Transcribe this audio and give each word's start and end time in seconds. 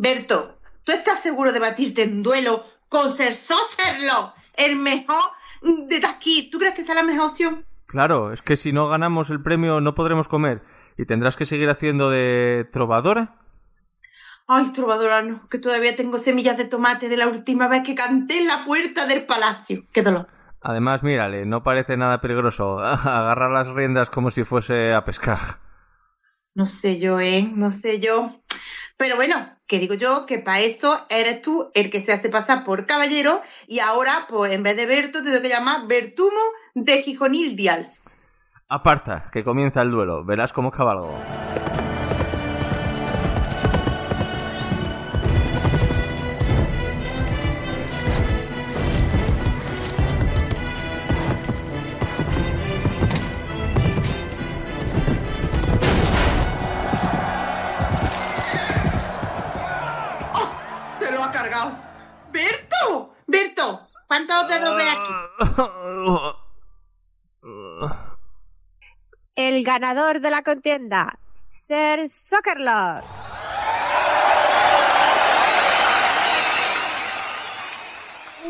Berto, 0.00 0.60
¿tú 0.84 0.92
estás 0.92 1.20
seguro 1.20 1.50
de 1.50 1.58
batirte 1.58 2.04
en 2.04 2.22
duelo 2.22 2.64
con 2.88 3.16
Ser 3.16 3.34
Sócerlo, 3.34 4.32
el 4.54 4.76
mejor 4.76 5.32
de 5.60 6.00
aquí? 6.06 6.48
¿Tú 6.50 6.60
crees 6.60 6.74
que 6.76 6.82
esa 6.82 6.92
es 6.92 6.96
la 6.96 7.02
mejor 7.02 7.30
opción? 7.30 7.66
Claro, 7.86 8.32
es 8.32 8.40
que 8.40 8.56
si 8.56 8.72
no 8.72 8.86
ganamos 8.86 9.28
el 9.28 9.42
premio 9.42 9.80
no 9.80 9.96
podremos 9.96 10.28
comer. 10.28 10.62
¿Y 10.96 11.04
tendrás 11.06 11.36
que 11.36 11.46
seguir 11.46 11.68
haciendo 11.68 12.10
de 12.10 12.68
trovadora? 12.72 13.40
Ay, 14.46 14.72
trovadora, 14.72 15.20
no, 15.22 15.48
que 15.48 15.58
todavía 15.58 15.96
tengo 15.96 16.18
semillas 16.20 16.56
de 16.56 16.66
tomate 16.66 17.08
de 17.08 17.16
la 17.16 17.26
última 17.26 17.66
vez 17.66 17.82
que 17.82 17.96
canté 17.96 18.38
en 18.38 18.46
la 18.46 18.64
puerta 18.64 19.04
del 19.06 19.26
palacio. 19.26 19.82
Qué 19.92 20.02
dolor. 20.02 20.28
Además, 20.60 21.02
mírale, 21.02 21.44
no 21.44 21.64
parece 21.64 21.96
nada 21.96 22.20
peligroso. 22.20 22.78
Agarrar 22.82 23.50
las 23.50 23.66
riendas 23.66 24.10
como 24.10 24.30
si 24.30 24.44
fuese 24.44 24.94
a 24.94 25.04
pescar. 25.04 25.58
No 26.54 26.66
sé 26.66 27.00
yo, 27.00 27.18
¿eh? 27.18 27.50
No 27.52 27.72
sé 27.72 27.98
yo. 27.98 28.40
Pero 28.96 29.16
bueno, 29.16 29.57
que 29.68 29.78
digo 29.78 29.94
yo 29.94 30.26
que 30.26 30.38
para 30.38 30.60
eso 30.60 31.06
eres 31.10 31.42
tú 31.42 31.70
el 31.74 31.90
que 31.90 32.00
se 32.00 32.12
hace 32.12 32.30
pasar 32.30 32.64
por 32.64 32.86
caballero 32.86 33.42
y 33.68 33.80
ahora, 33.80 34.26
pues 34.28 34.52
en 34.52 34.62
vez 34.62 34.76
de 34.76 34.86
Berto, 34.86 35.22
te 35.22 35.30
tengo 35.30 35.42
que 35.42 35.48
llamar 35.50 35.86
Bertumo 35.86 36.40
de 36.74 37.02
Gijonil 37.02 37.54
Dials. 37.54 38.00
Aparta, 38.68 39.30
que 39.30 39.44
comienza 39.44 39.82
el 39.82 39.90
duelo. 39.90 40.24
Verás 40.24 40.52
cómo 40.52 40.70
cabalgo. 40.70 41.18
El 69.34 69.64
ganador 69.64 70.20
de 70.20 70.30
la 70.30 70.42
contienda, 70.42 71.18
Ser 71.50 72.08
Soccerlord. 72.08 73.04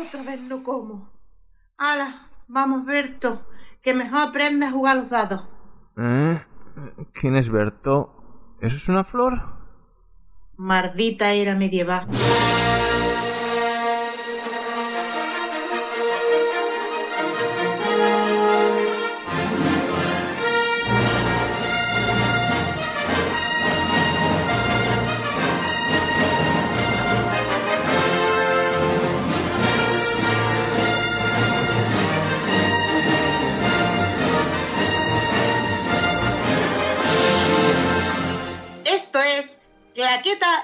Otra 0.01 0.23
vez 0.23 0.41
no 0.41 0.63
como. 0.63 1.11
¡Hala! 1.77 2.29
Vamos, 2.47 2.85
Berto, 2.85 3.45
que 3.83 3.93
mejor 3.93 4.29
aprende 4.29 4.65
a 4.65 4.71
jugar 4.71 4.95
los 4.95 5.09
dados. 5.09 5.47
¿Eh? 5.97 6.41
¿Quién 7.13 7.35
es 7.35 7.49
Berto? 7.51 8.55
¿Eso 8.59 8.77
es 8.77 8.89
una 8.89 9.03
flor? 9.03 9.39
Mardita 10.57 11.31
era 11.31 11.53
medieval. 11.55 12.07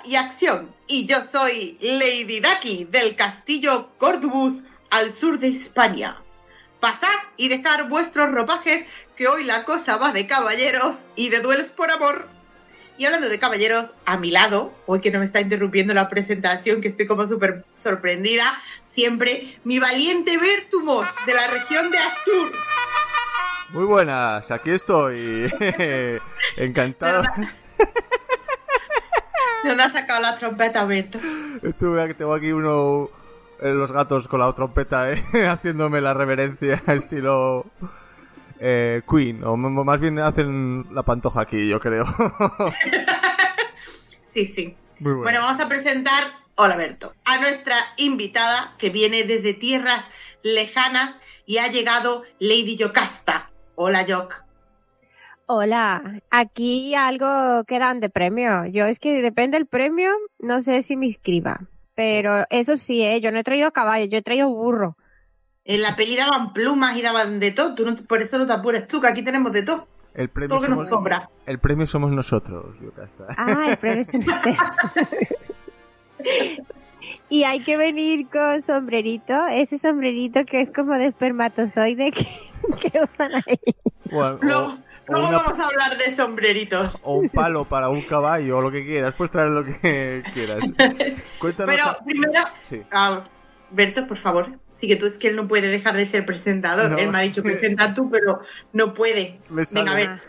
Y 0.04 0.16
acción. 0.16 0.74
Y 0.88 1.06
yo 1.06 1.18
soy 1.32 1.78
Lady 1.80 2.40
Ducky 2.40 2.86
del 2.86 3.16
castillo 3.16 3.92
Cordubus 4.00 4.64
al 4.90 5.12
sur 5.12 5.38
de 5.38 5.50
España. 5.50 6.18
Pasad 6.80 7.14
y 7.38 7.48
dejar 7.48 7.88
vuestros 7.88 8.32
ropajes, 8.32 8.88
que 9.16 9.28
hoy 9.28 9.44
la 9.44 9.64
cosa 9.64 9.98
va 9.98 10.12
de 10.12 10.26
caballeros 10.26 10.96
y 11.16 11.30
de 11.30 11.42
duelos 11.42 11.68
por 11.68 11.92
amor. 11.92 12.28
Y 12.98 13.06
hablando 13.06 13.30
de 13.30 13.38
caballeros, 13.38 13.92
a 14.06 14.18
mi 14.18 14.32
lado, 14.32 14.74
hoy 14.88 15.00
que 15.00 15.12
no 15.12 15.20
me 15.20 15.26
está 15.26 15.42
interrumpiendo 15.42 15.94
la 15.94 16.10
presentación, 16.10 16.82
que 16.82 16.88
estoy 16.88 17.06
como 17.06 17.28
súper 17.28 17.66
sorprendida, 17.78 18.60
siempre 18.94 19.60
mi 19.64 19.78
valiente 19.78 20.40
Bertumos 20.40 21.08
de 21.28 21.34
la 21.36 21.48
región 21.48 21.92
de 21.92 22.00
Astur. 22.00 22.52
Muy 23.70 23.86
buenas, 23.86 24.50
aquí 24.50 24.72
estoy. 24.72 25.52
Encantado. 26.58 27.24
¿De 29.66 29.70
dónde 29.70 29.84
has 29.84 29.94
sacado 29.94 30.22
la 30.22 30.38
trompeta, 30.38 30.86
Berto? 30.86 31.18
Estuve, 31.64 32.14
tengo 32.14 32.36
aquí 32.36 32.52
uno, 32.52 33.10
eh, 33.60 33.74
los 33.74 33.92
gatos 33.92 34.28
con 34.28 34.40
la 34.40 34.54
trompeta, 34.54 35.12
eh, 35.12 35.24
haciéndome 35.50 36.02
la 36.02 36.14
reverencia 36.14 36.80
estilo 36.94 37.66
eh, 38.60 39.02
Queen, 39.10 39.44
o 39.44 39.58
más 39.58 40.00
bien 40.00 40.20
hacen 40.20 40.86
la 40.92 41.02
pantoja 41.02 41.42
aquí, 41.42 41.68
yo 41.68 41.80
creo. 41.80 42.06
sí, 44.36 44.54
sí. 44.56 44.78
bueno. 45.00 45.24
bueno, 45.24 45.42
vamos 45.42 45.60
a 45.60 45.68
presentar, 45.68 46.26
hola 46.54 46.76
Berto, 46.76 47.16
a 47.26 47.40
nuestra 47.40 47.76
invitada 47.98 48.76
que 48.78 48.92
viene 48.92 49.24
desde 49.24 49.56
tierras 49.56 50.12
lejanas 50.44 51.16
y 51.48 51.58
ha 51.58 51.70
llegado 51.70 52.22
Lady 52.38 52.78
Yocasta. 52.78 53.50
Hola, 53.74 54.04
Yoc. 54.04 54.45
Hola, 55.48 56.22
aquí 56.32 56.96
algo 56.96 57.64
que 57.66 57.78
dan 57.78 58.00
de 58.00 58.10
premio. 58.10 58.66
Yo 58.66 58.86
es 58.86 59.00
que 59.00 59.22
depende 59.22 59.58
del 59.58 59.68
premio, 59.68 60.10
no 60.40 60.60
sé 60.62 60.82
si 60.82 60.98
me 60.98 61.06
inscriba. 61.06 61.68
Pero 61.94 62.46
eso 62.50 62.78
sí, 62.78 63.04
¿eh? 63.04 63.22
yo 63.22 63.32
no 63.32 63.38
he 63.38 63.44
traído 63.44 63.72
caballo, 63.72 64.06
yo 64.06 64.18
he 64.18 64.24
traído 64.24 64.50
burro. 64.50 64.98
En 65.64 65.84
la 65.84 65.96
peli 65.96 66.16
daban 66.16 66.52
plumas 66.52 66.98
y 66.98 67.04
daban 67.04 67.40
de 67.40 67.52
todo, 67.52 67.76
tú 67.76 67.86
por 68.08 68.22
eso 68.22 68.40
no 68.40 68.48
te 68.48 68.54
apures 68.54 68.88
tú, 68.88 69.00
que 69.00 69.08
aquí 69.08 69.24
tenemos 69.24 69.52
de 69.52 69.64
todo. 69.64 69.88
El 70.16 70.30
premio, 70.30 70.58
todo 70.58 70.68
somos, 70.68 70.88
sobra. 70.88 71.30
el 71.46 71.60
premio 71.60 71.86
somos 71.86 72.12
nosotros, 72.12 72.76
Ah, 73.38 73.68
el 73.70 73.78
premio 73.78 74.02
es 74.02 74.08
usted. 74.08 74.56
y 77.30 77.44
hay 77.44 77.60
que 77.60 77.78
venir 77.78 78.28
con 78.30 78.62
sombrerito, 78.62 79.46
ese 79.48 79.78
sombrerito 79.78 80.46
que 80.46 80.62
es 80.62 80.72
como 80.72 80.94
de 80.94 81.08
espermatozoide 81.08 82.12
que, 82.12 82.28
que 82.90 83.02
usan 83.02 83.32
ahí. 83.36 83.60
Bueno, 84.10 84.78
no 85.08 85.22
vamos 85.22 85.60
a 85.60 85.68
hablar 85.68 85.98
de 85.98 86.16
sombreritos. 86.16 87.00
O 87.04 87.16
un 87.16 87.30
palo 87.30 87.66
para 87.66 87.90
un 87.90 88.02
caballo, 88.04 88.58
o 88.58 88.62
lo 88.62 88.72
que 88.72 88.86
quieras. 88.86 89.14
Puedes 89.16 89.32
traer 89.32 89.52
lo 89.52 89.64
que 89.66 90.24
quieras. 90.34 90.60
Cuéntanos. 91.40 91.76
Pero 91.76 91.98
primero, 92.06 92.42
sí. 92.64 92.84
Berto, 93.72 94.08
por 94.08 94.18
favor. 94.18 94.60
Sí 94.80 94.88
que 94.88 94.96
tú 94.96 95.06
es 95.06 95.14
que 95.14 95.30
él 95.30 95.36
no 95.36 95.48
puede 95.48 95.68
dejar 95.68 95.96
de 95.96 96.06
ser 96.06 96.26
presentador. 96.26 97.00
Él 97.00 97.10
me 97.10 97.18
ha 97.18 97.22
dicho 97.22 97.42
presenta 97.42 97.94
tú, 97.94 98.10
pero 98.10 98.40
no 98.74 98.94
puede. 98.94 99.40
Venga, 99.50 99.92
a 99.92 99.96
ver. 99.96 100.22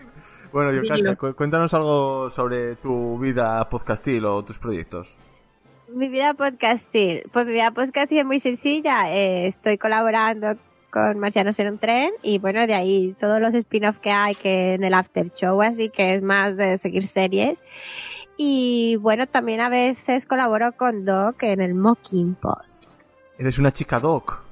Bueno, 0.52 0.72
Yocasta, 0.72 1.16
cuéntanos 1.16 1.74
algo 1.74 2.30
sobre 2.30 2.76
tu 2.76 3.18
vida 3.18 3.68
podcastil 3.68 4.24
o 4.24 4.44
tus 4.44 4.58
proyectos. 4.58 5.16
Mi 5.88 6.08
vida 6.08 6.34
podcastil. 6.34 7.24
Pues 7.32 7.46
mi 7.46 7.52
vida 7.52 7.72
podcastil 7.72 8.18
es 8.18 8.24
muy 8.24 8.40
sencilla. 8.40 9.12
Eh, 9.12 9.48
estoy 9.48 9.78
colaborando 9.78 10.56
con 10.90 11.18
Marcianos 11.18 11.58
en 11.58 11.68
un 11.68 11.78
tren 11.78 12.10
y 12.22 12.38
bueno, 12.38 12.66
de 12.66 12.74
ahí 12.74 13.14
todos 13.18 13.40
los 13.40 13.54
spin-offs 13.54 13.98
que 13.98 14.10
hay 14.10 14.34
que 14.34 14.74
en 14.74 14.84
el 14.84 14.94
after 14.94 15.32
show, 15.32 15.60
así 15.62 15.88
que 15.88 16.14
es 16.14 16.22
más 16.22 16.56
de 16.56 16.78
seguir 16.78 17.06
series. 17.06 17.62
Y 18.36 18.96
bueno, 18.96 19.26
también 19.26 19.60
a 19.60 19.68
veces 19.68 20.26
colaboro 20.26 20.72
con 20.72 21.04
Doc 21.04 21.42
en 21.42 21.60
el 21.60 21.74
Mocking 21.74 22.34
Pod. 22.34 22.62
Eres 23.38 23.58
una 23.58 23.72
chica 23.72 24.00
Doc. 24.00 24.42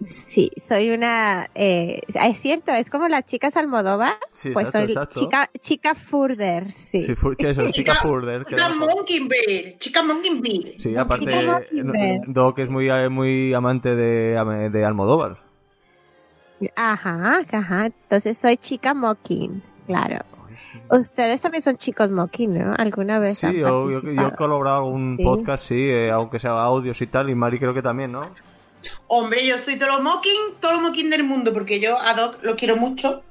Sí, 0.00 0.52
soy 0.64 0.90
una... 0.90 1.50
Eh, 1.56 2.02
es 2.06 2.38
cierto, 2.38 2.70
es 2.70 2.88
como 2.88 3.08
las 3.08 3.24
chicas 3.24 3.56
Almodóvar. 3.56 4.14
Sí, 4.30 4.50
pues 4.52 4.70
soy 4.70 4.86
chica 5.08 5.50
chica 5.58 5.96
Furder, 5.96 6.70
sí. 6.70 7.00
Sí, 7.00 7.14
eso, 7.38 7.70
chica, 7.72 7.94
Furder. 7.96 8.44
Chica 8.44 8.68
Mockingbird, 8.68 9.78
chica 9.80 10.02
Mockingbird. 10.04 10.78
Sí, 10.78 10.96
aparte 10.96 11.32
Doc 12.28 12.58
es 12.60 12.70
muy, 12.70 12.88
muy 13.10 13.52
amante 13.54 13.96
de, 13.96 14.70
de 14.70 14.84
Almodóvar. 14.84 15.47
Ajá, 16.76 17.40
ajá. 17.52 17.86
Entonces 17.86 18.36
soy 18.38 18.56
chica 18.56 18.94
mocking, 18.94 19.62
claro. 19.86 20.24
Ustedes 20.90 21.40
también 21.40 21.62
son 21.62 21.76
chicos 21.76 22.10
mocking, 22.10 22.58
¿no? 22.58 22.74
¿Alguna 22.76 23.18
vez? 23.18 23.38
Sí, 23.38 23.58
yo, 23.58 23.88
he 23.90 24.36
colaborado 24.36 24.88
en 24.88 24.94
un 24.94 25.16
podcast, 25.18 25.64
sí, 25.64 25.88
eh, 25.90 26.10
aunque 26.10 26.38
sea 26.38 26.52
audios 26.52 27.00
y 27.00 27.06
tal, 27.06 27.30
y 27.30 27.34
Mari 27.34 27.58
creo 27.58 27.74
que 27.74 27.82
también, 27.82 28.12
¿no? 28.12 28.22
Hombre, 29.06 29.46
yo 29.46 29.58
soy 29.58 29.78
todo 29.78 29.96
lo 29.96 30.02
mocking, 30.02 30.54
todo 30.60 30.74
lo 30.74 30.80
mocking 30.80 31.10
del 31.10 31.24
mundo, 31.24 31.52
porque 31.52 31.80
yo 31.80 32.00
a 32.00 32.14
Doc 32.14 32.42
lo 32.42 32.56
quiero 32.56 32.76
mucho. 32.76 33.22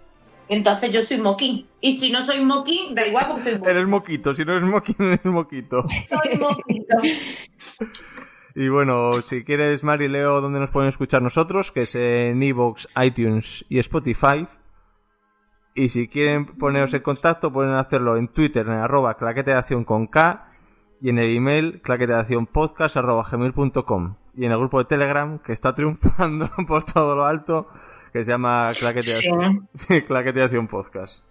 Entonces 0.50 0.92
yo 0.92 1.04
soy 1.04 1.18
mocking. 1.18 1.66
Y 1.82 2.00
si 2.00 2.10
no 2.12 2.26
soy 2.26 2.40
mocking, 2.40 2.96
da 2.96 3.06
igual 3.06 3.26
porque 3.28 3.44
soy 3.44 3.54
mocking. 3.60 3.70
Eres 3.70 3.88
moquito, 3.88 4.36
si 4.36 4.46
no 4.46 4.56
eres 4.56 4.70
mocking, 4.70 4.96
eres 5.00 5.26
moquito. 5.26 5.86
Soy 6.10 6.38
moquito. 6.38 6.98
Y 8.60 8.70
bueno, 8.70 9.22
si 9.22 9.44
quieres, 9.44 9.84
Mari, 9.84 10.08
leo 10.08 10.42
dónde 10.42 10.60
nos 10.60 10.72
pueden 10.72 10.90
escuchar 10.90 11.22
nosotros, 11.22 11.72
que 11.72 11.84
es 11.84 11.94
en 11.94 12.42
Evox, 12.42 12.88
iTunes 13.04 13.64
y 13.70 13.78
Spotify. 13.78 14.48
Y 15.76 15.90
si 15.90 16.08
quieren 16.08 16.58
poneros 16.58 16.92
en 16.96 17.02
contacto, 17.02 17.54
pueden 17.54 17.76
hacerlo 17.76 18.18
en 18.18 18.30
Twitter, 18.30 18.66
en 18.66 18.74
arroba 18.74 19.14
claquete 19.14 19.52
de 19.52 19.58
acción 19.58 19.84
con 19.84 20.08
K. 20.08 20.50
y 21.00 21.10
en 21.10 21.20
el 21.20 21.36
email 21.36 21.84
claqueteacionpodcast.com 21.84 24.16
y 24.36 24.46
en 24.46 24.52
el 24.52 24.58
grupo 24.58 24.80
de 24.80 24.86
Telegram 24.86 25.38
que 25.38 25.54
está 25.54 25.76
triunfando 25.76 26.50
por 26.68 26.84
todo 26.84 27.16
lo 27.16 27.26
alto 27.26 27.68
que 28.12 28.26
se 28.26 28.32
llama 28.32 28.72
Claqueteación, 28.80 29.70
sí, 29.76 30.02
Claqueteación 30.02 30.68
Podcast. 30.68 31.28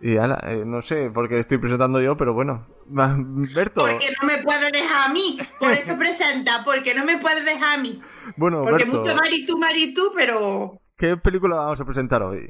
Y 0.00 0.16
ala, 0.18 0.38
eh, 0.46 0.64
no 0.66 0.82
sé 0.82 1.10
por 1.10 1.28
qué 1.28 1.38
estoy 1.38 1.58
presentando 1.58 2.00
yo, 2.00 2.16
pero 2.16 2.34
bueno. 2.34 2.66
Va, 2.96 3.14
Berto. 3.18 3.82
Porque 3.82 4.08
no 4.20 4.28
me 4.28 4.38
puede 4.42 4.70
dejar 4.70 5.10
a 5.10 5.12
mí. 5.12 5.38
Por 5.58 5.72
eso 5.72 5.96
presenta, 5.98 6.62
porque 6.64 6.94
no 6.94 7.04
me 7.04 7.18
puede 7.18 7.42
dejar 7.42 7.78
a 7.78 7.82
mí. 7.82 8.00
Bueno, 8.36 8.62
Porque 8.62 8.84
Berto, 8.84 9.02
mucho 9.02 9.16
Maritú, 9.16 9.58
Maritú, 9.58 10.12
pero 10.14 10.80
¿qué 10.96 11.16
película 11.16 11.56
vamos 11.56 11.80
a 11.80 11.84
presentar 11.84 12.22
hoy? 12.22 12.48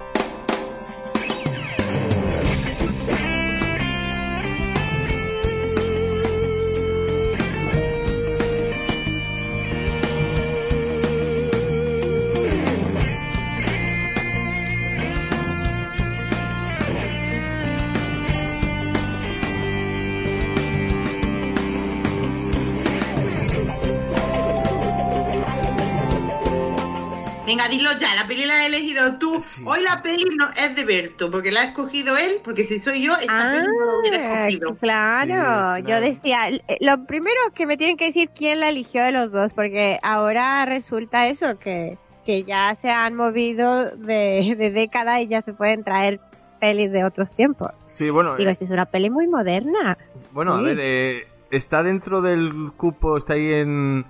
Venga, 27.57 27.69
dilo 27.69 27.91
ya, 27.99 28.15
la 28.15 28.27
peli 28.29 28.45
la 28.45 28.61
has 28.61 28.67
elegido 28.67 29.19
tú. 29.19 29.41
Sí, 29.41 29.63
Hoy 29.65 29.83
la 29.83 29.97
sí, 29.97 30.03
peli 30.03 30.25
no 30.37 30.49
es 30.51 30.77
de 30.77 30.85
Berto, 30.85 31.31
porque 31.31 31.51
la 31.51 31.61
ha 31.63 31.65
escogido 31.65 32.17
él, 32.19 32.41
porque 32.45 32.65
si 32.67 32.79
soy 32.79 33.03
yo, 33.03 33.15
esta 33.17 33.51
peli 33.51 33.67
no 33.67 33.87
la 33.87 33.99
hubiera 34.01 34.19
Ah, 34.19 34.49
escogido. 34.49 34.77
claro. 34.77 35.77
Sí, 35.77 35.83
Yo 35.91 36.01
decía, 36.01 36.49
eh, 36.51 36.61
lo 36.81 37.05
primero 37.07 37.37
que 37.55 37.67
me 37.67 37.77
tienen 37.77 37.97
que 37.97 38.07
decir 38.07 38.29
quién 38.35 38.61
la 38.61 38.69
eligió 38.69 39.03
de 39.03 39.13
los 39.13 39.33
dos, 39.33 39.53
porque 39.55 39.99
ahora 40.03 40.67
resulta 40.67 41.27
eso, 41.29 41.59
que, 41.59 41.97
que 42.27 42.45
ya 42.45 42.75
se 42.75 42.91
han 42.91 43.15
movido 43.15 43.87
de, 43.97 44.55
de 44.59 44.71
década 44.71 45.21
y 45.23 45.29
ya 45.29 45.41
se 45.43 45.55
pueden 45.55 45.83
traer 45.83 46.21
pelis 46.61 46.93
de 46.93 47.05
otros 47.05 47.33
tiempos. 47.35 47.71
Sí, 47.87 48.11
bueno, 48.11 48.37
Digo, 48.37 48.49
eh, 48.49 48.53
esta 48.53 48.65
es 48.65 48.71
una 48.71 48.87
peli 48.87 49.09
muy 49.11 49.27
moderna. 49.29 49.97
bueno, 50.33 50.55
a 50.55 50.61
ver, 50.61 50.79
eh, 50.81 51.27
está 51.51 51.83
dentro 51.83 52.21
del 52.21 52.73
cupo, 52.77 53.17
está 53.17 53.33
ahí 53.35 53.53
en, 53.53 54.05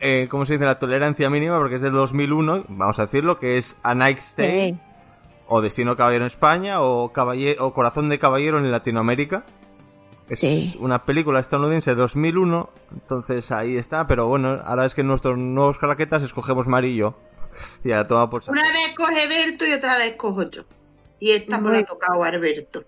eh, 0.00 0.26
¿cómo 0.30 0.46
se 0.46 0.54
dice? 0.54 0.64
La 0.64 0.78
tolerancia 0.78 1.28
mínima, 1.30 1.58
porque 1.58 1.76
es 1.76 1.82
del 1.82 1.92
2001, 1.92 2.64
vamos 2.68 2.98
a 2.98 3.02
decirlo, 3.06 3.38
que 3.38 3.58
es 3.58 3.76
A 3.82 3.94
Night's 3.94 4.34
Tale, 4.36 4.68
Sí. 4.74 4.78
o 5.48 5.60
Destino 5.60 5.96
Caballero 5.96 6.24
en 6.24 6.28
España, 6.28 6.80
o, 6.80 7.12
Caballe- 7.12 7.56
o 7.58 7.72
Corazón 7.74 8.08
de 8.08 8.18
Caballero 8.18 8.58
en 8.58 8.70
Latinoamérica. 8.70 9.44
Es 10.28 10.40
Sí. 10.40 10.76
una 10.80 11.04
película 11.06 11.40
estadounidense 11.40 11.90
de 11.90 11.96
2001, 11.96 12.70
entonces 12.92 13.50
ahí 13.50 13.76
está, 13.76 14.06
pero 14.06 14.26
bueno, 14.26 14.60
ahora 14.64 14.84
es 14.84 14.94
que 14.94 15.00
en 15.00 15.06
nuestros 15.06 15.38
nuevos 15.38 15.78
caraquetas 15.78 16.22
escogemos 16.22 16.66
Marillo. 16.66 17.14
Ya, 17.82 18.06
toma 18.06 18.28
por 18.28 18.42
saco. 18.42 18.52
Una 18.52 18.62
vez 18.62 18.94
coge 18.94 19.26
Berto 19.26 19.66
y 19.66 19.72
otra 19.72 19.96
vez 19.96 20.16
cojo 20.16 20.42
yo. 20.50 20.62
Y 21.18 21.30
esta 21.32 21.58
la 21.60 21.78
ha 21.78 21.84
tocado 21.84 22.22
a 22.22 22.28
Alberto. 22.28 22.84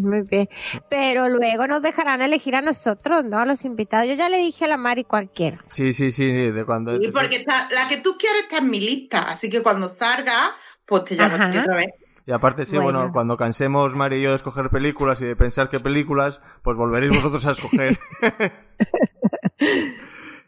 Muy 0.00 0.22
bien. 0.22 0.48
Pero 0.88 1.28
luego 1.28 1.66
nos 1.66 1.82
dejarán 1.82 2.22
elegir 2.22 2.56
a 2.56 2.62
nosotros, 2.62 3.24
¿no? 3.24 3.38
A 3.38 3.44
los 3.44 3.64
invitados. 3.64 4.08
Yo 4.08 4.14
ya 4.14 4.28
le 4.28 4.38
dije 4.38 4.64
a 4.64 4.68
la 4.68 4.76
Mari 4.76 5.04
cualquiera. 5.04 5.62
Sí, 5.66 5.92
sí, 5.92 6.10
sí, 6.10 6.32
de 6.32 6.64
cuando... 6.64 6.96
Y 6.96 7.10
porque 7.10 7.36
está, 7.36 7.68
la 7.70 7.88
que 7.88 7.98
tú 7.98 8.16
quieres 8.18 8.42
está 8.42 8.58
en 8.58 8.70
mi 8.70 8.80
lista, 8.80 9.22
así 9.22 9.50
que 9.50 9.62
cuando 9.62 9.90
salga, 9.90 10.56
pues 10.86 11.04
te 11.04 11.16
llamo 11.16 11.34
Ajá. 11.34 11.48
a 11.48 11.50
ti 11.50 11.58
otra 11.58 11.76
vez. 11.76 11.88
Y 12.26 12.32
aparte, 12.32 12.64
sí, 12.64 12.76
bueno. 12.76 13.00
Bueno. 13.00 13.12
cuando 13.12 13.36
cansemos 13.36 13.94
Mari 13.94 14.16
y 14.16 14.22
yo 14.22 14.30
de 14.30 14.36
escoger 14.36 14.70
películas 14.70 15.20
y 15.20 15.26
de 15.26 15.36
pensar 15.36 15.68
qué 15.68 15.80
películas, 15.80 16.40
pues 16.62 16.76
volveréis 16.76 17.14
vosotros 17.14 17.44
a 17.46 17.52
escoger. 17.52 17.98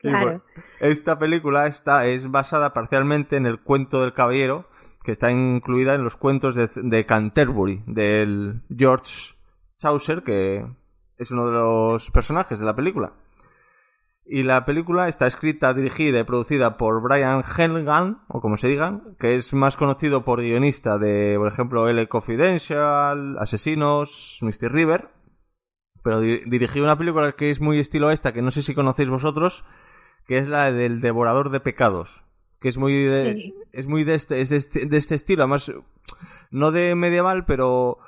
Claro. 0.00 0.18
bueno, 0.26 0.42
esta 0.80 1.16
película 1.16 1.68
está, 1.68 2.06
es 2.06 2.28
basada 2.28 2.72
parcialmente 2.72 3.36
en 3.36 3.46
el 3.46 3.60
cuento 3.60 4.00
del 4.00 4.12
caballero, 4.12 4.68
que 5.04 5.12
está 5.12 5.30
incluida 5.30 5.94
en 5.94 6.02
los 6.02 6.16
cuentos 6.16 6.56
de, 6.56 6.68
de 6.74 7.06
Canterbury, 7.06 7.84
del 7.86 8.62
George 8.76 9.34
Chaucer, 9.82 10.22
que 10.22 10.64
es 11.18 11.30
uno 11.32 11.46
de 11.46 11.52
los 11.52 12.10
personajes 12.12 12.58
de 12.60 12.66
la 12.66 12.76
película. 12.76 13.12
Y 14.24 14.44
la 14.44 14.64
película 14.64 15.08
está 15.08 15.26
escrita, 15.26 15.74
dirigida 15.74 16.20
y 16.20 16.24
producida 16.24 16.76
por 16.76 17.02
Brian 17.02 17.42
Hennigan, 17.42 18.22
o 18.28 18.40
como 18.40 18.56
se 18.56 18.68
digan, 18.68 19.16
que 19.18 19.34
es 19.34 19.52
más 19.52 19.76
conocido 19.76 20.24
por 20.24 20.40
guionista 20.40 20.96
de, 20.98 21.34
por 21.36 21.48
ejemplo, 21.48 21.88
L 21.88 22.06
Confidential, 22.08 23.36
Asesinos, 23.40 24.38
Misty 24.42 24.68
River. 24.68 25.08
Pero 26.04 26.20
di- 26.20 26.42
dirigió 26.46 26.84
una 26.84 26.96
película 26.96 27.32
que 27.32 27.50
es 27.50 27.60
muy 27.60 27.80
estilo 27.80 28.10
esta, 28.12 28.32
que 28.32 28.42
no 28.42 28.52
sé 28.52 28.62
si 28.62 28.74
conocéis 28.74 29.10
vosotros, 29.10 29.64
que 30.26 30.38
es 30.38 30.48
la 30.48 30.70
del 30.70 31.00
Devorador 31.00 31.50
de 31.50 31.60
Pecados. 31.60 32.24
Que 32.60 32.68
es 32.68 32.78
muy 32.78 32.94
de, 33.02 33.32
Sí. 33.34 33.54
es 33.72 33.86
muy 33.88 34.04
de 34.04 34.14
este, 34.14 34.40
es 34.40 34.50
de 34.50 34.56
este, 34.56 34.86
de 34.86 34.96
este 34.96 35.16
estilo, 35.16 35.42
además, 35.42 35.72
no 36.52 36.70
de 36.70 36.94
medieval, 36.94 37.44
pero 37.44 37.98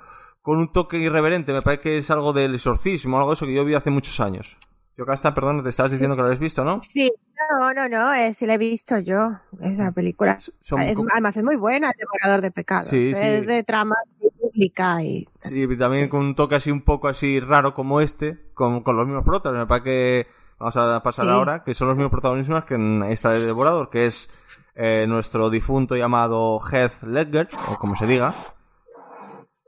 con 0.44 0.58
un 0.58 0.70
toque 0.70 0.98
irreverente. 0.98 1.54
Me 1.54 1.62
parece 1.62 1.82
que 1.82 1.98
es 1.98 2.10
algo 2.10 2.34
del 2.34 2.54
exorcismo, 2.54 3.16
algo 3.16 3.30
de 3.30 3.34
eso 3.34 3.46
que 3.46 3.54
yo 3.54 3.64
vi 3.64 3.72
hace 3.74 3.90
muchos 3.90 4.20
años. 4.20 4.58
Yo, 4.96 5.06
Casta, 5.06 5.32
perdón, 5.32 5.62
te 5.62 5.70
estabas 5.70 5.90
diciendo 5.90 6.14
que 6.16 6.20
lo 6.20 6.26
habéis 6.26 6.38
visto, 6.38 6.64
¿no? 6.64 6.80
Sí, 6.82 7.10
no, 7.58 7.72
no, 7.72 7.88
no, 7.88 8.12
eh, 8.12 8.34
sí 8.34 8.46
la 8.46 8.54
he 8.54 8.58
visto 8.58 8.98
yo, 8.98 9.32
esa 9.62 9.90
película. 9.90 10.38
Son 10.60 10.80
Es- 10.82 10.96
además 11.12 11.34
es 11.36 11.42
muy 11.42 11.56
buena, 11.56 11.90
El 11.90 11.96
Devorador 11.98 12.42
de 12.42 12.50
Pecados. 12.50 12.88
Sí, 12.88 13.14
sí. 13.14 13.20
Es 13.20 13.46
de 13.46 13.64
trama 13.64 13.96
pública 14.38 15.02
y... 15.02 15.26
Sí, 15.40 15.62
y 15.62 15.76
también 15.78 16.08
con 16.10 16.20
un 16.20 16.34
toque 16.34 16.56
así 16.56 16.70
un 16.70 16.82
poco 16.82 17.08
así 17.08 17.40
raro 17.40 17.72
como 17.72 18.02
este, 18.02 18.38
con, 18.52 18.82
con 18.82 18.96
los 18.98 19.06
mismos 19.06 19.24
protas. 19.24 19.54
Me 19.54 19.66
parece 19.66 19.84
que 19.84 20.26
vamos 20.58 20.76
a 20.76 21.02
pasar 21.02 21.26
ahora, 21.30 21.64
que 21.64 21.72
son 21.74 21.88
los 21.88 21.96
mismos 21.96 22.12
protagonistas 22.12 22.64
que 22.66 22.74
en 22.74 23.02
esta 23.04 23.30
de 23.30 23.44
Devorador, 23.44 23.88
que 23.90 24.04
es 24.06 24.30
eh, 24.76 25.06
nuestro 25.08 25.48
difunto 25.50 25.96
llamado 25.96 26.58
Heath 26.70 27.02
Ledger, 27.02 27.48
o 27.72 27.78
como 27.78 27.96
se 27.96 28.06
diga, 28.06 28.34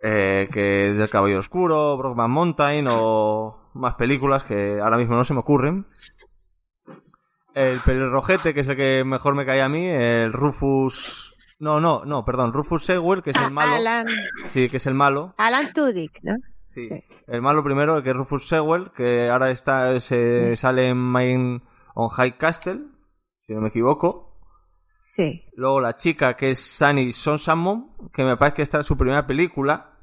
eh, 0.09 0.49
que 0.53 0.91
es 0.91 0.99
del 0.99 1.11
Caballero 1.11 1.41
Oscuro, 1.41 1.97
Brockman 1.97 2.31
Mountain 2.31 2.87
o 2.89 3.71
más 3.75 3.97
películas 3.97 4.45
que 4.45 4.79
ahora 4.81 4.99
mismo 4.99 5.17
no 5.17 5.25
se 5.25 5.35
me 5.35 5.41
ocurren. 5.41 5.85
El 7.55 7.81
pelirrojete, 7.81 8.55
que 8.55 8.61
es 8.61 8.69
el 8.69 8.77
que 8.77 9.03
mejor 9.05 9.35
me 9.35 9.45
cae 9.45 9.63
a 9.63 9.69
mí, 9.69 9.85
el 9.85 10.33
Rufus... 10.33 11.35
No, 11.59 11.81
no, 11.81 12.05
no, 12.05 12.25
perdón, 12.25 12.53
Rufus 12.53 12.85
Sewell, 12.85 13.23
que 13.23 13.31
es 13.31 13.37
el 13.37 13.51
malo. 13.51 13.75
Alan, 13.75 14.07
Sí, 14.51 14.69
que 14.69 14.77
es 14.77 14.87
el 14.87 14.95
malo. 14.95 15.35
Alan 15.39 15.73
Tudyk, 15.73 16.21
¿no? 16.23 16.37
Sí. 16.69 16.87
Sí. 16.87 17.03
El 17.27 17.43
malo 17.43 17.65
primero, 17.65 18.01
que 18.03 18.11
es 18.11 18.17
Rufus 18.17 18.47
Sewell, 18.47 18.93
que 18.93 19.29
ahora 19.29 19.51
está, 19.51 19.99
se 19.99 20.55
sale 20.57 20.91
en 20.91 20.99
Main 20.99 21.63
on 21.95 22.09
High 22.11 22.37
Castle, 22.37 22.83
si 23.41 23.55
no 23.55 23.61
me 23.61 23.69
equivoco. 23.71 24.39
Sí. 25.01 25.43
Luego 25.55 25.81
la 25.81 25.97
chica, 25.97 26.35
que 26.35 26.51
es 26.51 26.61
Sunny 26.61 27.13
Sonsamon, 27.13 27.91
que 28.13 28.23
me 28.23 28.37
parece 28.37 28.57
que 28.57 28.63
esta 28.63 28.81
es 28.81 28.87
su 28.87 28.97
primera 28.97 29.27
película. 29.27 29.96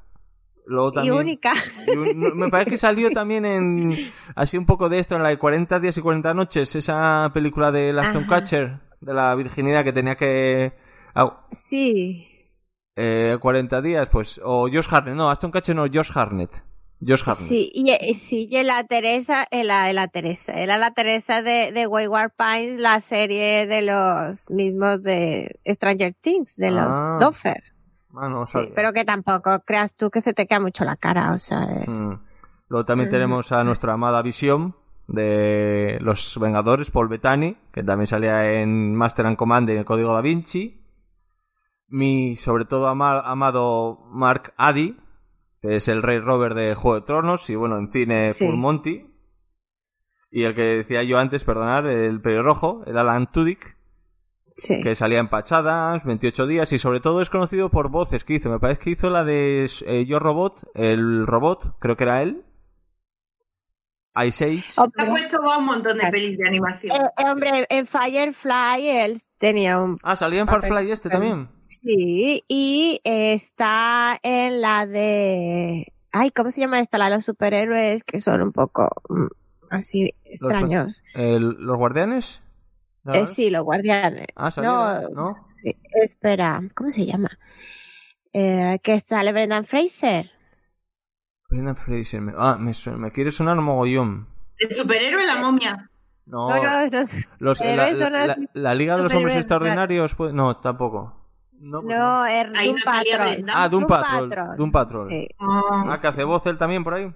Luego 0.66 0.90
Y 0.90 0.94
también... 0.94 1.14
única. 1.14 1.52
y 1.86 2.14
no, 2.14 2.34
me 2.34 2.48
parece 2.50 2.70
que 2.70 2.78
salió 2.78 3.10
también 3.10 3.44
en... 3.44 3.96
Así 4.34 4.56
un 4.56 4.66
poco 4.66 4.88
de 4.88 4.98
esto, 4.98 5.16
en 5.16 5.22
la 5.22 5.28
de 5.28 5.36
40 5.38 5.78
días 5.80 5.96
y 5.98 6.00
40 6.00 6.32
noches, 6.34 6.74
esa 6.76 7.30
película 7.34 7.70
de 7.70 7.90
Aston. 7.98 8.24
Catcher, 8.26 8.78
de 9.00 9.14
la 9.14 9.34
virginidad 9.34 9.84
que 9.84 9.92
tenía 9.92 10.14
que... 10.14 10.72
Sí. 11.52 12.26
eh, 12.96 13.36
40 13.40 13.82
días, 13.82 14.08
pues... 14.10 14.40
O 14.42 14.68
Josh 14.72 14.88
Harnett, 14.90 15.14
no, 15.14 15.30
Aston 15.30 15.50
Catcher 15.50 15.76
no, 15.76 15.82
Josh 15.92 16.10
Harnett. 16.14 16.64
Josh 17.06 17.22
Harnett. 17.26 17.48
Sí, 17.48 17.70
y, 17.74 17.90
eh, 17.90 18.14
sí, 18.14 18.48
y 18.50 18.62
la 18.62 18.82
Teresa, 18.84 19.46
eh, 19.50 19.64
la, 19.64 19.92
la 19.92 20.08
Teresa, 20.08 20.54
era 20.54 20.78
la 20.78 20.92
Teresa 20.94 21.42
de, 21.42 21.70
de 21.72 21.86
Wayward 21.86 22.32
Pines, 22.36 22.80
la 22.80 23.00
serie 23.02 23.66
de 23.66 23.82
los 23.82 24.48
mismos 24.50 25.02
de 25.02 25.60
Stranger 25.66 26.14
Things, 26.20 26.56
de 26.56 26.70
los 26.70 26.94
Ah. 26.94 27.18
Doffer. 27.20 27.62
Ah, 28.16 28.28
no 28.28 28.44
Sí, 28.44 28.52
sabía. 28.52 28.70
pero 28.74 28.92
que 28.92 29.04
tampoco 29.04 29.60
creas 29.66 29.94
tú 29.96 30.10
que 30.10 30.20
se 30.20 30.32
te 30.34 30.46
queda 30.46 30.60
mucho 30.60 30.84
la 30.84 30.96
cara, 30.96 31.32
o 31.32 31.38
sea, 31.38 31.64
es... 31.64 31.88
Mm. 31.88 32.18
Luego 32.68 32.84
también 32.84 33.08
Mm. 33.08 33.12
tenemos 33.12 33.52
a 33.52 33.64
nuestra 33.64 33.92
amada 33.92 34.22
Visión 34.22 34.76
de 35.06 35.98
los 36.00 36.38
Vengadores, 36.40 36.90
Paul 36.90 37.08
Bettany, 37.08 37.56
que 37.72 37.82
también 37.82 38.06
salía 38.06 38.60
en 38.60 38.94
Master 38.94 39.26
and 39.26 39.36
Command 39.36 39.68
en 39.70 39.78
el 39.78 39.84
Código 39.84 40.14
Da 40.14 40.20
Vinci. 40.22 40.80
Mi, 41.88 42.36
sobre 42.36 42.64
todo, 42.64 42.88
ama- 42.88 43.20
amado 43.20 43.98
Mark 44.10 44.54
Addy, 44.56 44.96
que 45.60 45.76
es 45.76 45.88
el 45.88 46.02
Rey 46.02 46.18
Robert 46.20 46.56
de 46.56 46.74
Juego 46.74 47.00
de 47.00 47.06
Tronos, 47.06 47.48
y 47.50 47.54
bueno, 47.56 47.76
en 47.78 47.92
cine 47.92 48.30
Sí. 48.30 48.46
Full 48.46 48.56
Monty. 48.56 49.10
Y 50.30 50.42
el 50.44 50.54
que 50.54 50.62
decía 50.62 51.02
yo 51.04 51.18
antes, 51.18 51.44
perdonar, 51.44 51.86
el 51.86 52.20
pelirrojo, 52.20 52.82
el 52.86 52.98
Alan 52.98 53.30
Tudyk, 53.30 53.76
sí. 54.54 54.80
que 54.80 54.94
salía 54.94 55.18
en 55.18 55.28
Pachadas, 55.28 56.04
28 56.04 56.46
días, 56.46 56.72
y 56.72 56.78
sobre 56.78 57.00
todo 57.00 57.20
es 57.20 57.30
conocido 57.30 57.70
por 57.70 57.90
voces 57.90 58.24
que 58.24 58.34
hizo. 58.34 58.50
Me 58.50 58.60
parece 58.60 58.80
que 58.80 58.90
hizo 58.90 59.10
la 59.10 59.24
de 59.24 59.68
eh, 59.86 60.06
Yo 60.06 60.18
Robot, 60.18 60.70
el 60.74 61.26
robot, 61.26 61.78
creo 61.78 61.96
que 61.96 62.04
era 62.04 62.22
él. 62.22 62.44
Ice 64.24 64.44
Age. 64.44 64.64
Oh, 64.78 64.84
Ha 64.96 65.06
puesto 65.06 65.40
un 65.40 65.64
montón 65.64 65.98
de 65.98 66.06
pelis 66.06 66.38
de 66.38 66.48
animación. 66.48 66.96
Eh, 66.96 67.10
eh, 67.18 67.30
hombre, 67.30 67.66
en 67.68 67.86
Firefly 67.86 68.88
él 68.88 69.20
tenía 69.38 69.80
un... 69.80 69.98
Ah, 70.04 70.14
salía 70.14 70.40
en 70.40 70.46
Farfly 70.46 70.90
este 70.90 71.10
también. 71.10 71.48
Sí, 71.66 72.44
y 72.46 73.00
está 73.02 74.18
en 74.22 74.60
la 74.60 74.86
de... 74.86 75.92
Ay, 76.12 76.30
¿cómo 76.30 76.52
se 76.52 76.60
llama 76.60 76.78
esta? 76.78 76.96
La 76.96 77.06
de 77.06 77.16
los 77.16 77.24
superhéroes 77.24 78.04
que 78.04 78.20
son 78.20 78.40
un 78.40 78.52
poco... 78.52 78.88
mm, 79.08 79.26
así 79.70 80.14
extraños. 80.24 81.02
¿Los 81.14 81.76
guardianes? 81.76 82.43
¿No? 83.04 83.14
Eh, 83.14 83.26
sí, 83.26 83.50
los 83.50 83.64
guardianes. 83.64 84.26
Ah, 84.34 84.50
¿sabía? 84.50 84.70
no, 84.70 85.08
¿No? 85.10 85.36
sí, 85.62 85.76
espera, 86.02 86.60
¿cómo 86.74 86.90
se 86.90 87.04
llama? 87.06 87.30
Eh, 88.32 88.80
que 88.82 88.98
sale 89.00 89.32
Brendan 89.32 89.66
Fraser. 89.66 90.30
Brendan 91.48 91.76
Fraser. 91.76 92.20
Me, 92.20 92.32
ah, 92.36 92.56
me, 92.58 92.72
suena- 92.74 92.98
me 92.98 93.12
quiere 93.12 93.30
sonar 93.30 93.56
mogollón. 93.56 94.26
El 94.58 94.70
superhéroe 94.74 95.26
la 95.26 95.36
momia. 95.36 95.90
No, 96.26 96.48
No, 96.48 96.62
no, 96.62 96.90
los, 96.90 97.60
la, 97.60 98.74
Liga 98.74 98.96
de 98.96 99.02
los 99.02 99.14
Hombres 99.14 99.36
Extraordinarios, 99.36 100.14
pues, 100.14 100.32
no, 100.32 100.56
tampoco. 100.56 101.20
No, 101.52 101.82
pues 101.82 101.96
no, 101.96 102.26
es 102.26 102.46
Doom 102.52 102.76
no 102.76 102.82
Patrol. 102.84 103.44
Ah, 103.52 103.68
Doom 103.68 103.86
Doom 103.86 103.88
Patrol. 103.88 104.56
Doom 104.56 104.72
Patrol. 104.72 105.08
Sí. 105.10 105.28
Ah, 105.38 105.84
Ah, 105.88 105.98
que 106.00 106.06
hace 106.08 106.24
voz 106.24 106.46
él 106.46 106.58
también 106.58 106.82
por 106.82 106.94
ahí. 106.94 107.14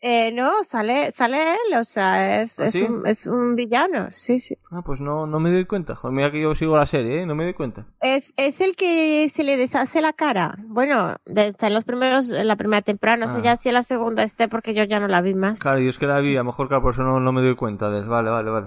Eh, 0.00 0.32
no, 0.32 0.64
sale, 0.64 1.10
sale 1.12 1.52
él, 1.54 1.76
o 1.78 1.84
sea, 1.84 2.42
es, 2.42 2.58
¿Ah, 2.58 2.66
es, 2.66 2.72
sí? 2.72 2.82
un, 2.82 3.06
es 3.06 3.26
un 3.26 3.54
villano, 3.56 4.08
sí, 4.10 4.40
sí. 4.40 4.56
Ah, 4.70 4.82
pues 4.84 5.00
no, 5.00 5.26
no 5.26 5.38
me 5.40 5.50
doy 5.52 5.64
cuenta. 5.64 5.94
Joder, 5.94 6.14
mira 6.14 6.30
que 6.30 6.40
yo 6.40 6.54
sigo 6.54 6.76
la 6.76 6.86
serie, 6.86 7.22
¿eh? 7.22 7.26
No 7.26 7.34
me 7.34 7.44
doy 7.44 7.54
cuenta. 7.54 7.86
Es, 8.00 8.32
es 8.36 8.60
el 8.60 8.74
que 8.76 9.28
se 9.32 9.42
le 9.44 9.56
deshace 9.56 10.00
la 10.00 10.12
cara. 10.12 10.56
Bueno, 10.66 11.16
de- 11.26 11.48
está 11.48 11.66
en 11.68 11.74
los 11.74 11.84
primeros, 11.84 12.28
la 12.28 12.56
primera 12.56 12.82
temporada, 12.82 13.16
no 13.18 13.26
Ah. 13.26 13.28
sé 13.28 13.42
ya 13.42 13.56
si 13.56 13.68
en 13.68 13.74
la 13.74 13.82
segunda 13.82 14.22
esté 14.22 14.48
porque 14.48 14.74
yo 14.74 14.84
ya 14.84 14.98
no 15.00 15.08
la 15.08 15.20
vi 15.20 15.34
más. 15.34 15.60
Claro, 15.60 15.80
yo 15.80 15.90
es 15.90 15.98
que 15.98 16.06
la 16.06 16.20
vi, 16.20 16.34
a 16.36 16.40
lo 16.40 16.44
mejor 16.44 16.68
claro, 16.68 16.82
por 16.82 16.94
eso 16.94 17.02
no, 17.02 17.20
no 17.20 17.32
me 17.32 17.42
doy 17.42 17.54
cuenta 17.54 17.90
de 17.90 18.02
Vale, 18.02 18.30
vale, 18.30 18.50
vale. 18.50 18.66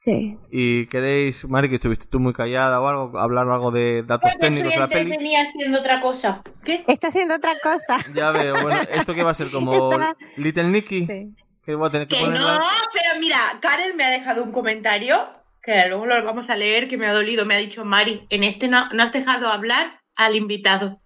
Sí. 0.00 0.38
¿Y 0.52 0.86
queréis, 0.86 1.44
Mari, 1.48 1.68
que 1.68 1.74
estuviste 1.74 2.06
tú 2.06 2.20
muy 2.20 2.32
callada 2.32 2.80
o 2.80 2.86
algo, 2.86 3.18
hablar 3.18 3.48
algo 3.48 3.72
de 3.72 4.04
datos 4.04 4.30
Porque 4.30 4.46
técnicos 4.46 4.72
de 4.72 4.78
la 4.78 4.86
peli? 4.88 5.00
entretenida 5.10 5.40
haciendo 5.42 5.78
otra 5.80 6.00
cosa. 6.00 6.42
¿Qué? 6.64 6.84
Está 6.86 7.08
haciendo 7.08 7.34
otra 7.34 7.54
cosa. 7.60 7.98
Ya 8.14 8.30
veo, 8.30 8.62
bueno, 8.62 8.80
esto 8.92 9.12
que 9.12 9.24
va 9.24 9.32
a 9.32 9.34
ser 9.34 9.50
como 9.50 9.92
Está- 9.92 10.16
Little 10.36 10.68
Nicky, 10.68 11.04
Sí. 11.06 11.34
que 11.64 11.74
voy 11.74 11.88
a 11.88 11.90
tener 11.90 12.06
que 12.06 12.16
Que 12.16 12.24
ponerla. 12.24 12.58
no, 12.58 12.64
pero 12.92 13.18
mira, 13.20 13.38
Karen 13.60 13.96
me 13.96 14.04
ha 14.04 14.10
dejado 14.10 14.44
un 14.44 14.52
comentario 14.52 15.16
que 15.64 15.88
luego 15.88 16.06
lo 16.06 16.24
vamos 16.24 16.48
a 16.48 16.54
leer, 16.56 16.86
que 16.86 16.96
me 16.96 17.08
ha 17.08 17.12
dolido. 17.12 17.44
Me 17.44 17.56
ha 17.56 17.58
dicho, 17.58 17.84
Mari, 17.84 18.24
en 18.30 18.44
este 18.44 18.68
no, 18.68 18.88
no 18.92 19.02
has 19.02 19.12
dejado 19.12 19.48
hablar 19.48 20.00
al 20.14 20.36
invitado. 20.36 21.00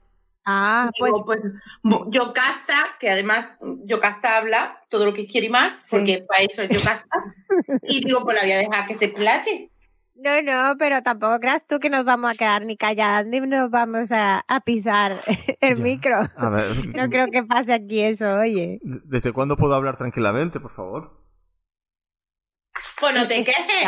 Ah, 0.44 0.90
pues 0.98 1.12
Digo, 1.12 1.24
pues 1.24 1.40
mo- 1.82 2.10
Yocasta, 2.10 2.96
que 2.98 3.10
además 3.10 3.46
Yocasta 3.84 4.36
habla 4.38 4.80
todo 4.88 5.04
lo 5.06 5.14
que 5.14 5.26
quiere 5.26 5.46
y 5.46 5.50
más, 5.50 5.72
Sí. 5.80 5.86
porque 5.90 6.24
para 6.28 6.42
eso 6.42 6.62
es 6.62 6.70
Yocasta. 6.70 7.08
y 7.82 8.04
digo, 8.04 8.24
pues 8.24 8.36
la 8.36 8.42
voy 8.42 8.52
a 8.52 8.58
dejar 8.58 8.86
que 8.86 8.98
se 8.98 9.08
plache. 9.08 9.70
no, 10.14 10.42
no, 10.42 10.76
pero 10.78 11.02
tampoco 11.02 11.38
creas 11.40 11.66
tú 11.66 11.78
que 11.78 11.90
nos 11.90 12.04
vamos 12.04 12.30
a 12.30 12.34
quedar 12.34 12.64
ni 12.64 12.76
calladas 12.76 13.26
ni 13.26 13.40
nos 13.40 13.70
vamos 13.70 14.10
a, 14.12 14.44
a 14.48 14.60
pisar 14.60 15.22
el 15.60 15.76
Ya. 15.76 15.82
micro. 15.82 16.28
A 16.36 16.48
ver, 16.50 16.86
No 16.96 17.08
creo 17.08 17.28
que 17.30 17.44
pase 17.44 17.72
aquí 17.72 18.00
eso, 18.00 18.26
oye. 18.34 18.78
¿desde 18.82 19.32
cuándo 19.32 19.56
puedo 19.56 19.74
hablar 19.74 19.96
tranquilamente, 19.96 20.58
por 20.60 20.70
favor? 20.72 21.22
Pues 23.00 23.14
no 23.14 23.26
te 23.28 23.44
quejes. 23.44 23.84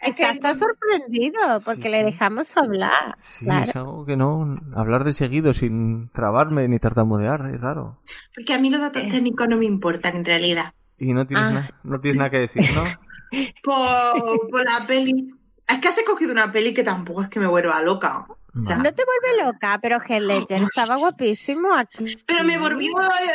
Está, 0.00 0.06
Es 0.08 0.14
que- 0.14 0.36
está, 0.36 0.54
sorprendido 0.54 1.40
porque 1.64 1.82
Sí, 1.82 1.88
le 1.88 2.04
dejamos 2.04 2.56
hablar. 2.56 3.16
Sí, 3.22 3.44
Claro. 3.44 3.62
es 3.64 3.76
algo 3.76 4.06
que 4.06 4.16
no. 4.16 4.56
Hablar 4.74 5.04
de 5.04 5.12
seguido 5.12 5.52
sin 5.54 6.08
trabarme 6.10 6.68
ni 6.68 6.78
tartamudear, 6.78 7.50
es 7.52 7.60
raro. 7.60 8.00
Porque 8.34 8.54
a 8.54 8.58
mí 8.58 8.70
los 8.70 8.80
datos 8.80 9.02
técnicos 9.08 9.48
no 9.48 9.56
me 9.56 9.66
importan 9.66 10.16
en 10.16 10.24
realidad. 10.24 10.72
Y 10.98 11.12
no 11.14 11.26
tienes, 11.26 11.46
Ah. 11.46 11.50
na- 11.52 11.70
no 11.82 12.00
tienes 12.00 12.18
nada 12.18 12.30
que 12.30 12.38
decir, 12.40 12.64
¿no? 12.74 12.84
Por, 13.62 14.50
por 14.50 14.64
la 14.64 14.86
peli. 14.86 15.34
Es 15.66 15.78
que 15.80 15.88
has 15.88 15.98
escogido 15.98 16.32
una 16.32 16.50
peli 16.50 16.72
que 16.72 16.82
tampoco 16.82 17.22
es 17.22 17.28
que 17.28 17.40
me 17.40 17.46
vuelva 17.46 17.82
loca. 17.82 18.26
O 18.58 18.62
sea, 18.62 18.76
No 18.78 18.92
te 18.92 19.04
vuelve 19.04 19.44
loca, 19.44 19.78
pero 19.80 19.98
Heath 20.00 20.22
Ledger 20.22 20.62
estaba 20.62 20.96
guapísimo 20.96 21.72
aquí. 21.74 22.16
Pero 22.26 22.44
me 22.44 22.58
volví 22.58 22.90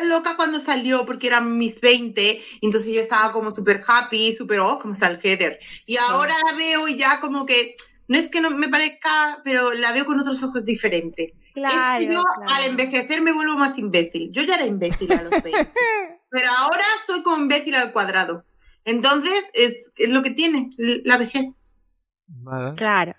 loca 0.08 0.36
cuando 0.36 0.60
salió 0.60 1.06
porque 1.06 1.28
eran 1.28 1.58
mis 1.58 1.80
20 1.80 2.42
y 2.62 2.66
entonces 2.66 2.94
yo 2.94 3.02
estaba 3.02 3.32
como 3.32 3.56
súper 3.56 3.84
happy, 3.86 4.36
súper, 4.36 4.60
oh, 4.60 4.80
como 4.80 4.94
está 4.94 5.08
el 5.08 5.20
header. 5.22 5.60
Y 5.86 5.98
ahora 5.98 6.36
la 6.46 6.58
veo 6.58 6.88
y 6.88 6.98
ya 6.98 7.20
como 7.20 7.46
que, 7.46 7.76
no 8.08 8.18
es 8.18 8.30
que 8.30 8.42
no 8.42 8.50
me 8.50 8.70
parezca, 8.70 9.42
pero 9.44 9.72
la 9.74 9.92
veo 9.92 10.06
con 10.06 10.20
otros 10.20 10.44
ojos 10.44 10.66
diferentes. 10.66 11.34
Claro, 11.54 12.00
es 12.00 12.08
que 12.08 12.14
yo 12.14 12.24
claro. 12.24 12.54
al 12.54 12.70
envejecer 12.70 13.22
me 13.22 13.32
vuelvo 13.32 13.58
más 13.58 13.78
imbécil. 13.78 14.32
Yo 14.32 14.44
ya 14.44 14.56
era 14.56 14.66
imbécil 14.66 15.12
a 15.14 15.22
los 15.22 15.32
20. 15.32 15.52
pero 16.30 16.50
ahora 16.58 16.84
soy 17.06 17.22
como 17.22 17.38
imbécil 17.38 17.76
al 17.76 17.94
cuadrado. 17.94 18.44
Entonces 18.86 19.46
es, 19.54 19.92
es 19.96 20.10
lo 20.10 20.22
que 20.24 20.32
tiene 20.32 20.72
la 20.78 21.18
vejez. 21.18 21.46
Vale. 22.28 22.76
Claro. 22.76 23.14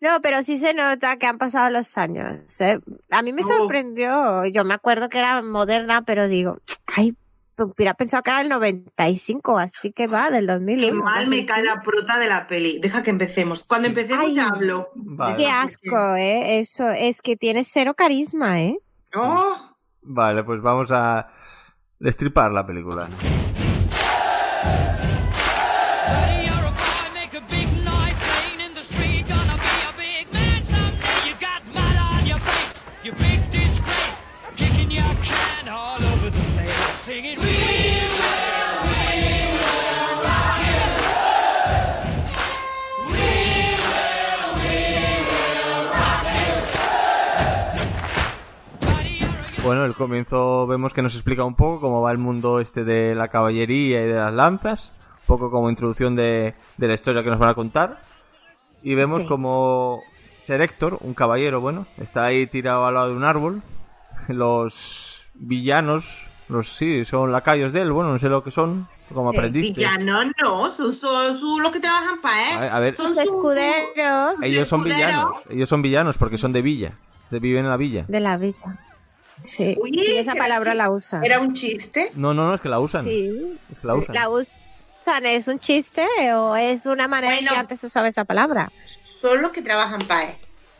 No, 0.00 0.20
pero 0.22 0.42
sí 0.42 0.56
se 0.56 0.74
nota 0.74 1.16
que 1.16 1.26
han 1.26 1.38
pasado 1.38 1.70
los 1.70 1.96
años. 1.98 2.60
¿eh? 2.60 2.80
A 3.10 3.22
mí 3.22 3.32
me 3.32 3.42
sorprendió. 3.42 4.44
Yo 4.46 4.64
me 4.64 4.74
acuerdo 4.74 5.08
que 5.08 5.18
era 5.18 5.42
moderna, 5.42 6.02
pero 6.02 6.28
digo, 6.28 6.58
ay, 6.86 7.14
hubiera 7.58 7.94
pensado 7.94 8.22
que 8.22 8.30
era 8.30 8.42
el 8.42 8.48
95, 8.50 9.58
así 9.58 9.92
que 9.92 10.06
va, 10.06 10.30
del 10.30 10.46
2001. 10.46 10.86
Qué 10.86 10.92
mal 11.02 11.26
me 11.28 11.46
cae 11.46 11.64
la 11.64 11.80
prota 11.80 12.18
de 12.18 12.28
la 12.28 12.46
peli. 12.46 12.78
Deja 12.80 13.02
que 13.02 13.10
empecemos. 13.10 13.64
Cuando 13.64 13.86
Sí. 13.86 13.92
empecemos 13.92 14.26
Ay. 14.26 14.34
ya 14.34 14.48
hablo. 14.48 14.90
Vale. 14.94 15.36
Qué 15.38 15.48
asco, 15.48 16.16
¿eh? 16.16 16.58
Eso, 16.58 16.90
es 16.90 17.22
que 17.22 17.36
tiene 17.36 17.64
cero 17.64 17.94
carisma, 17.94 18.60
¿eh? 18.60 18.78
Oh, 19.14 19.56
Vale, 20.08 20.44
pues 20.44 20.60
vamos 20.62 20.90
a 20.92 21.28
destripar 21.98 22.52
la 22.52 22.64
película. 22.66 23.08
Bueno, 49.66 49.84
el 49.84 49.94
comienzo 49.94 50.66
vemos 50.68 50.94
que 50.94 51.02
nos 51.02 51.14
explica 51.14 51.42
un 51.44 51.56
poco 51.56 51.80
cómo 51.80 52.00
va 52.00 52.12
el 52.12 52.18
mundo 52.18 52.60
este 52.60 52.84
de 52.84 53.16
la 53.16 53.26
caballería 53.26 54.00
y 54.00 54.06
de 54.06 54.14
las 54.14 54.32
lanzas, 54.32 54.92
un 55.22 55.26
poco 55.26 55.50
como 55.50 55.68
introducción 55.68 56.14
de, 56.14 56.54
de 56.76 56.86
la 56.88 56.94
historia 56.94 57.24
que 57.24 57.30
nos 57.30 57.40
van 57.40 57.48
a 57.48 57.54
contar. 57.54 58.00
Y 58.84 58.94
vemos 58.94 59.22
Sí. 59.22 59.28
como 59.28 60.02
Ser 60.44 60.60
Héctor, 60.60 60.98
un 61.00 61.14
caballero, 61.14 61.60
bueno, 61.60 61.86
está 61.98 62.24
ahí 62.26 62.46
tirado 62.46 62.86
al 62.86 62.94
lado 62.94 63.08
de 63.08 63.14
un 63.16 63.24
árbol. 63.24 63.62
Los 64.28 65.26
villanos, 65.34 66.30
los 66.48 66.68
sí, 66.68 67.04
son 67.04 67.32
lacayos 67.32 67.72
de 67.72 67.80
él, 67.82 67.90
bueno, 67.92 68.12
no 68.12 68.18
sé 68.20 68.28
lo 68.28 68.44
que 68.44 68.52
son, 68.52 68.86
como 69.12 69.30
aprendices. 69.30 69.74
Villanos 69.76 70.26
no, 70.40 70.70
son, 70.72 70.94
son, 70.94 71.38
son 71.38 71.62
los 71.62 71.72
que 71.72 71.80
trabajan 71.80 72.20
para 72.20 72.66
él. 72.66 72.72
A, 72.72 72.78
ver, 72.78 72.94
Son 72.96 73.18
escuderos 73.18 74.40
ellos 74.42 74.68
son 74.68 74.86
escudero. 74.86 75.06
villanos, 75.08 75.36
ellos 75.50 75.68
son 75.68 75.82
villanos 75.82 76.18
porque 76.18 76.38
son 76.38 76.52
de 76.52 76.62
villa, 76.62 76.98
de, 77.30 77.40
viven 77.40 77.64
en 77.64 77.70
la 77.70 77.76
villa. 77.76 78.04
de 78.06 78.20
la 78.20 78.36
vida. 78.36 78.80
Sí, 79.42 79.76
Uy, 79.80 79.98
sí, 79.98 80.16
esa 80.16 80.34
palabra 80.34 80.74
la 80.74 80.90
usan. 80.90 81.24
Era 81.24 81.40
un 81.40 81.52
chiste. 81.54 82.10
No, 82.14 82.32
no, 82.34 82.46
no, 82.48 82.54
es 82.54 82.60
que 82.60 82.68
la 82.68 82.80
usan. 82.80 83.04
Sí, 83.04 83.58
Es 83.70 83.78
que 83.80 83.86
la 83.86 83.94
usan. 83.94 84.14
la 84.14 84.28
usan. 84.28 85.26
¿Es 85.26 85.46
un 85.48 85.58
chiste 85.58 86.06
o 86.34 86.56
es 86.56 86.86
una 86.86 87.06
manera 87.06 87.34
en 87.34 87.40
Bueno. 87.40 87.50
que 87.52 87.56
antes 87.58 87.80
se 87.80 87.86
usaba 87.86 88.08
esa 88.08 88.24
palabra? 88.24 88.70
Son 89.20 89.42
los 89.42 89.50
que 89.52 89.60
trabajan 89.62 90.00
para 90.08 90.30
él. 90.30 90.34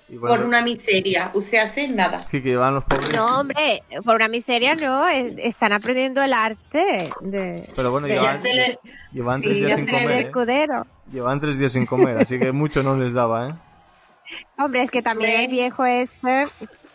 Y 0.08 0.16
bueno, 0.16 0.36
Por 0.36 0.46
una 0.46 0.62
miseria. 0.62 1.30
Usted 1.34 1.58
hace 1.58 1.88
nada. 1.88 2.22
sí 2.22 2.40
que 2.40 2.50
llevan 2.50 2.74
los 2.76 2.84
pobres. 2.84 3.10
No, 3.12 3.40
hombre, 3.40 3.82
por 4.04 4.14
una 4.16 4.28
miseria 4.28 4.74
no, 4.76 5.06
es- 5.08 5.34
están 5.38 5.72
aprendiendo 5.72 6.22
el 6.22 6.32
arte 6.32 7.10
de, 7.20 7.68
Pero 7.76 7.90
bueno, 7.90 8.06
De 8.06 8.14
llevan, 8.14 8.36
hacerle- 8.36 8.78
llevan 9.12 9.42
sí, 9.42 9.48
tres 9.48 9.58
días 9.66 9.76
sin 9.76 9.86
comer. 9.86 10.10
¿eh? 10.10 10.20
escudero. 10.20 10.86
Llevan 11.12 11.40
tres 11.40 11.58
días 11.58 11.72
sin 11.72 11.86
comer, 11.86 12.16
así 12.18 12.38
que 12.38 12.52
mucho 12.52 12.82
no 12.84 12.96
les 12.96 13.12
daba, 13.14 13.48
¿eh? 13.48 13.50
Hombre, 14.58 14.82
es 14.82 14.90
que 14.90 15.02
también 15.02 15.40
el 15.40 15.48
viejo 15.48 15.84
ese, 15.84 16.44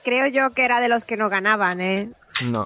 creo 0.04 0.28
yo 0.28 0.52
que 0.54 0.64
era 0.66 0.80
de 0.80 0.88
los 0.90 1.06
que 1.06 1.18
no 1.18 1.30
ganaban, 1.30 1.82
¿eh? 1.82 2.10
No. 2.50 2.66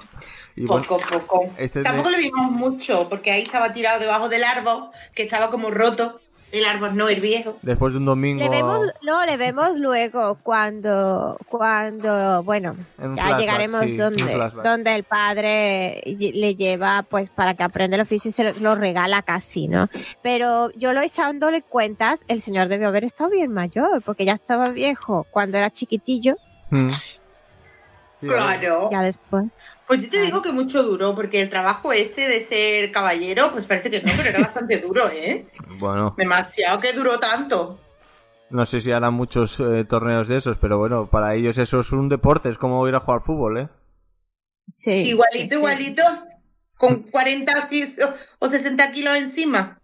Y 0.56 0.66
bueno, 0.66 0.86
Poco, 0.88 1.02
poco. 1.12 1.50
este 1.58 1.80
de- 1.80 1.86
Tampoco 1.86 2.10
lo 2.12 2.18
vimos 2.18 2.52
mucho, 2.52 3.10
porque 3.10 3.32
ahí 3.32 3.42
estaba 3.44 3.74
tirado 3.74 4.00
debajo 4.00 4.30
del 4.30 4.44
árbol, 4.44 4.90
que 5.14 5.24
estaba 5.24 5.50
como 5.50 5.70
roto. 5.72 6.22
El 6.52 6.64
árbol 6.64 6.96
no, 6.96 7.10
el 7.10 7.20
viejo. 7.20 7.58
después 7.64 7.92
de 7.92 7.98
un 8.00 8.06
domingo 8.06 8.42
Le 8.42 8.48
vemos, 8.50 8.88
no, 9.02 9.26
le 9.26 9.36
vemos 9.36 9.78
luego 9.78 10.38
cuando, 10.42 11.38
cuando, 11.50 12.44
bueno, 12.44 12.78
ya 12.98 13.04
flashback, 13.14 13.40
llegaremos 13.40 13.82
sí, 13.88 13.98
donde, 13.98 14.52
donde 14.64 14.96
el 14.96 15.04
padre 15.04 16.02
le 16.06 16.56
lleva, 16.56 17.04
pues, 17.10 17.30
para 17.32 17.56
que 17.56 17.64
aprenda 17.64 17.96
el 17.96 18.04
oficio 18.04 18.30
y 18.30 18.32
se 18.32 18.44
lo, 18.46 18.60
lo 18.60 18.76
regala 18.76 19.24
casi, 19.24 19.68
¿no? 19.68 19.90
Pero 20.22 20.72
yo 20.78 20.94
lo 20.94 21.02
echándole 21.02 21.62
cuentas, 21.62 22.22
el 22.30 22.40
señor 22.40 22.70
debió 22.70 22.88
haber 22.88 23.04
estado 23.04 23.32
bien 23.32 23.52
mayor, 23.52 24.02
porque 24.04 24.24
ya 24.24 24.34
estaba 24.34 24.70
viejo 24.70 25.26
cuando 25.32 25.58
era 25.58 25.72
chiquitillo, 25.72 26.38
Mm. 26.70 26.90
Sí. 28.28 28.34
Claro. 28.34 28.90
ya 28.92 29.02
después. 29.02 29.46
Pues 29.88 30.02
yo 30.02 30.10
te 30.10 30.22
digo 30.22 30.42
que 30.42 30.52
mucho 30.52 30.82
duró, 30.84 31.14
porque 31.16 31.42
el 31.42 31.50
trabajo 31.50 31.94
este 31.94 32.28
de 32.28 32.46
ser 32.46 32.92
caballero, 32.92 33.52
pues 33.52 33.66
parece 33.66 33.92
que 33.92 34.02
no, 34.02 34.12
pero 34.18 34.30
era 34.30 34.40
bastante 34.40 34.80
duro, 34.80 35.08
¿eh? 35.14 35.46
Bueno, 35.78 36.16
Demasiado 36.18 36.80
que 36.80 36.94
duró 36.94 37.20
tanto. 37.20 37.80
no 38.50 38.66
sé 38.66 38.82
si 38.82 38.92
harán 38.92 39.14
muchos 39.14 39.60
eh, 39.60 39.84
torneos 39.86 40.28
de 40.28 40.38
esos, 40.38 40.58
pero 40.58 40.78
bueno, 40.80 41.08
para 41.08 41.36
ellos 41.36 41.58
eso 41.60 41.80
es 41.82 41.92
un 41.92 42.10
deporte, 42.10 42.50
es 42.50 42.58
como 42.58 42.88
ir 42.88 42.96
a 42.96 43.00
jugar 43.00 43.22
fútbol, 43.22 43.58
¿eh? 43.60 43.70
Sí. 44.76 44.92
igualito, 44.92 45.44
sí, 45.44 45.50
sí. 45.50 45.56
igualito. 45.56 46.04
con 46.78 47.04
40 47.04 47.54
o 47.64 47.68
si- 47.70 47.96
o 48.40 48.50
60 48.50 48.92
kilos 48.92 49.16
encima 49.16 49.80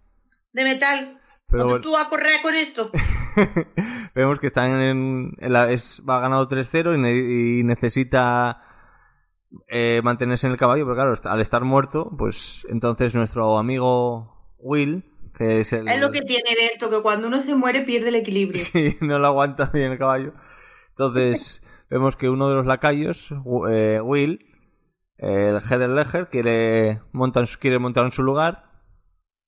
de 0.51 0.63
metal. 0.63 1.21
Pero 1.47 1.63
¿Cómo 1.63 1.71
bueno. 1.73 1.83
tú 1.83 1.91
vas 1.91 2.07
a 2.07 2.09
correr 2.09 2.41
con 2.41 2.53
esto? 2.55 2.89
Vemos 4.15 4.39
que 4.39 4.47
están 4.47 4.79
en, 4.81 5.33
en 5.39 5.53
la, 5.53 5.71
es, 5.71 6.01
va 6.07 6.19
ganado 6.19 6.47
3-0 6.47 6.95
y, 6.95 6.99
ne- 6.99 7.59
y 7.59 7.63
necesita 7.63 8.61
eh, 9.67 10.01
mantenerse 10.03 10.47
en 10.47 10.53
el 10.53 10.59
caballo, 10.59 10.85
pero 10.85 10.95
claro, 10.95 11.13
al 11.25 11.41
estar 11.41 11.63
muerto, 11.63 12.11
pues 12.17 12.65
entonces 12.69 13.15
nuestro 13.15 13.57
amigo 13.57 14.53
Will, 14.59 15.05
que 15.37 15.61
es 15.61 15.73
el... 15.73 15.87
Es 15.87 15.99
lo 15.99 16.11
que 16.11 16.21
tiene 16.21 16.49
de 16.55 16.67
esto, 16.73 16.89
que 16.89 17.01
cuando 17.01 17.27
uno 17.27 17.41
se 17.41 17.55
muere 17.55 17.81
pierde 17.81 18.09
el 18.09 18.15
equilibrio. 18.15 18.61
Sí, 18.61 18.97
no 19.01 19.19
lo 19.19 19.27
aguanta 19.27 19.67
bien 19.73 19.91
el 19.91 19.97
caballo. 19.97 20.33
Entonces, 20.89 21.63
vemos 21.89 22.15
que 22.15 22.29
uno 22.29 22.49
de 22.49 22.55
los 22.55 22.65
lacayos, 22.65 23.33
eh, 23.69 23.99
Will, 24.03 24.45
el 25.17 25.59
Heather 25.61 25.89
Ledger, 25.89 26.29
quiere 26.29 27.01
montar, 27.11 27.45
quiere 27.59 27.77
montar 27.79 28.05
en 28.05 28.11
su 28.11 28.23
lugar 28.23 28.71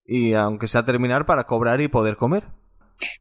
y 0.05 0.33
aunque 0.33 0.67
sea 0.67 0.83
terminar 0.83 1.25
para 1.25 1.45
cobrar 1.45 1.81
y 1.81 1.87
poder 1.87 2.17
comer. 2.17 2.43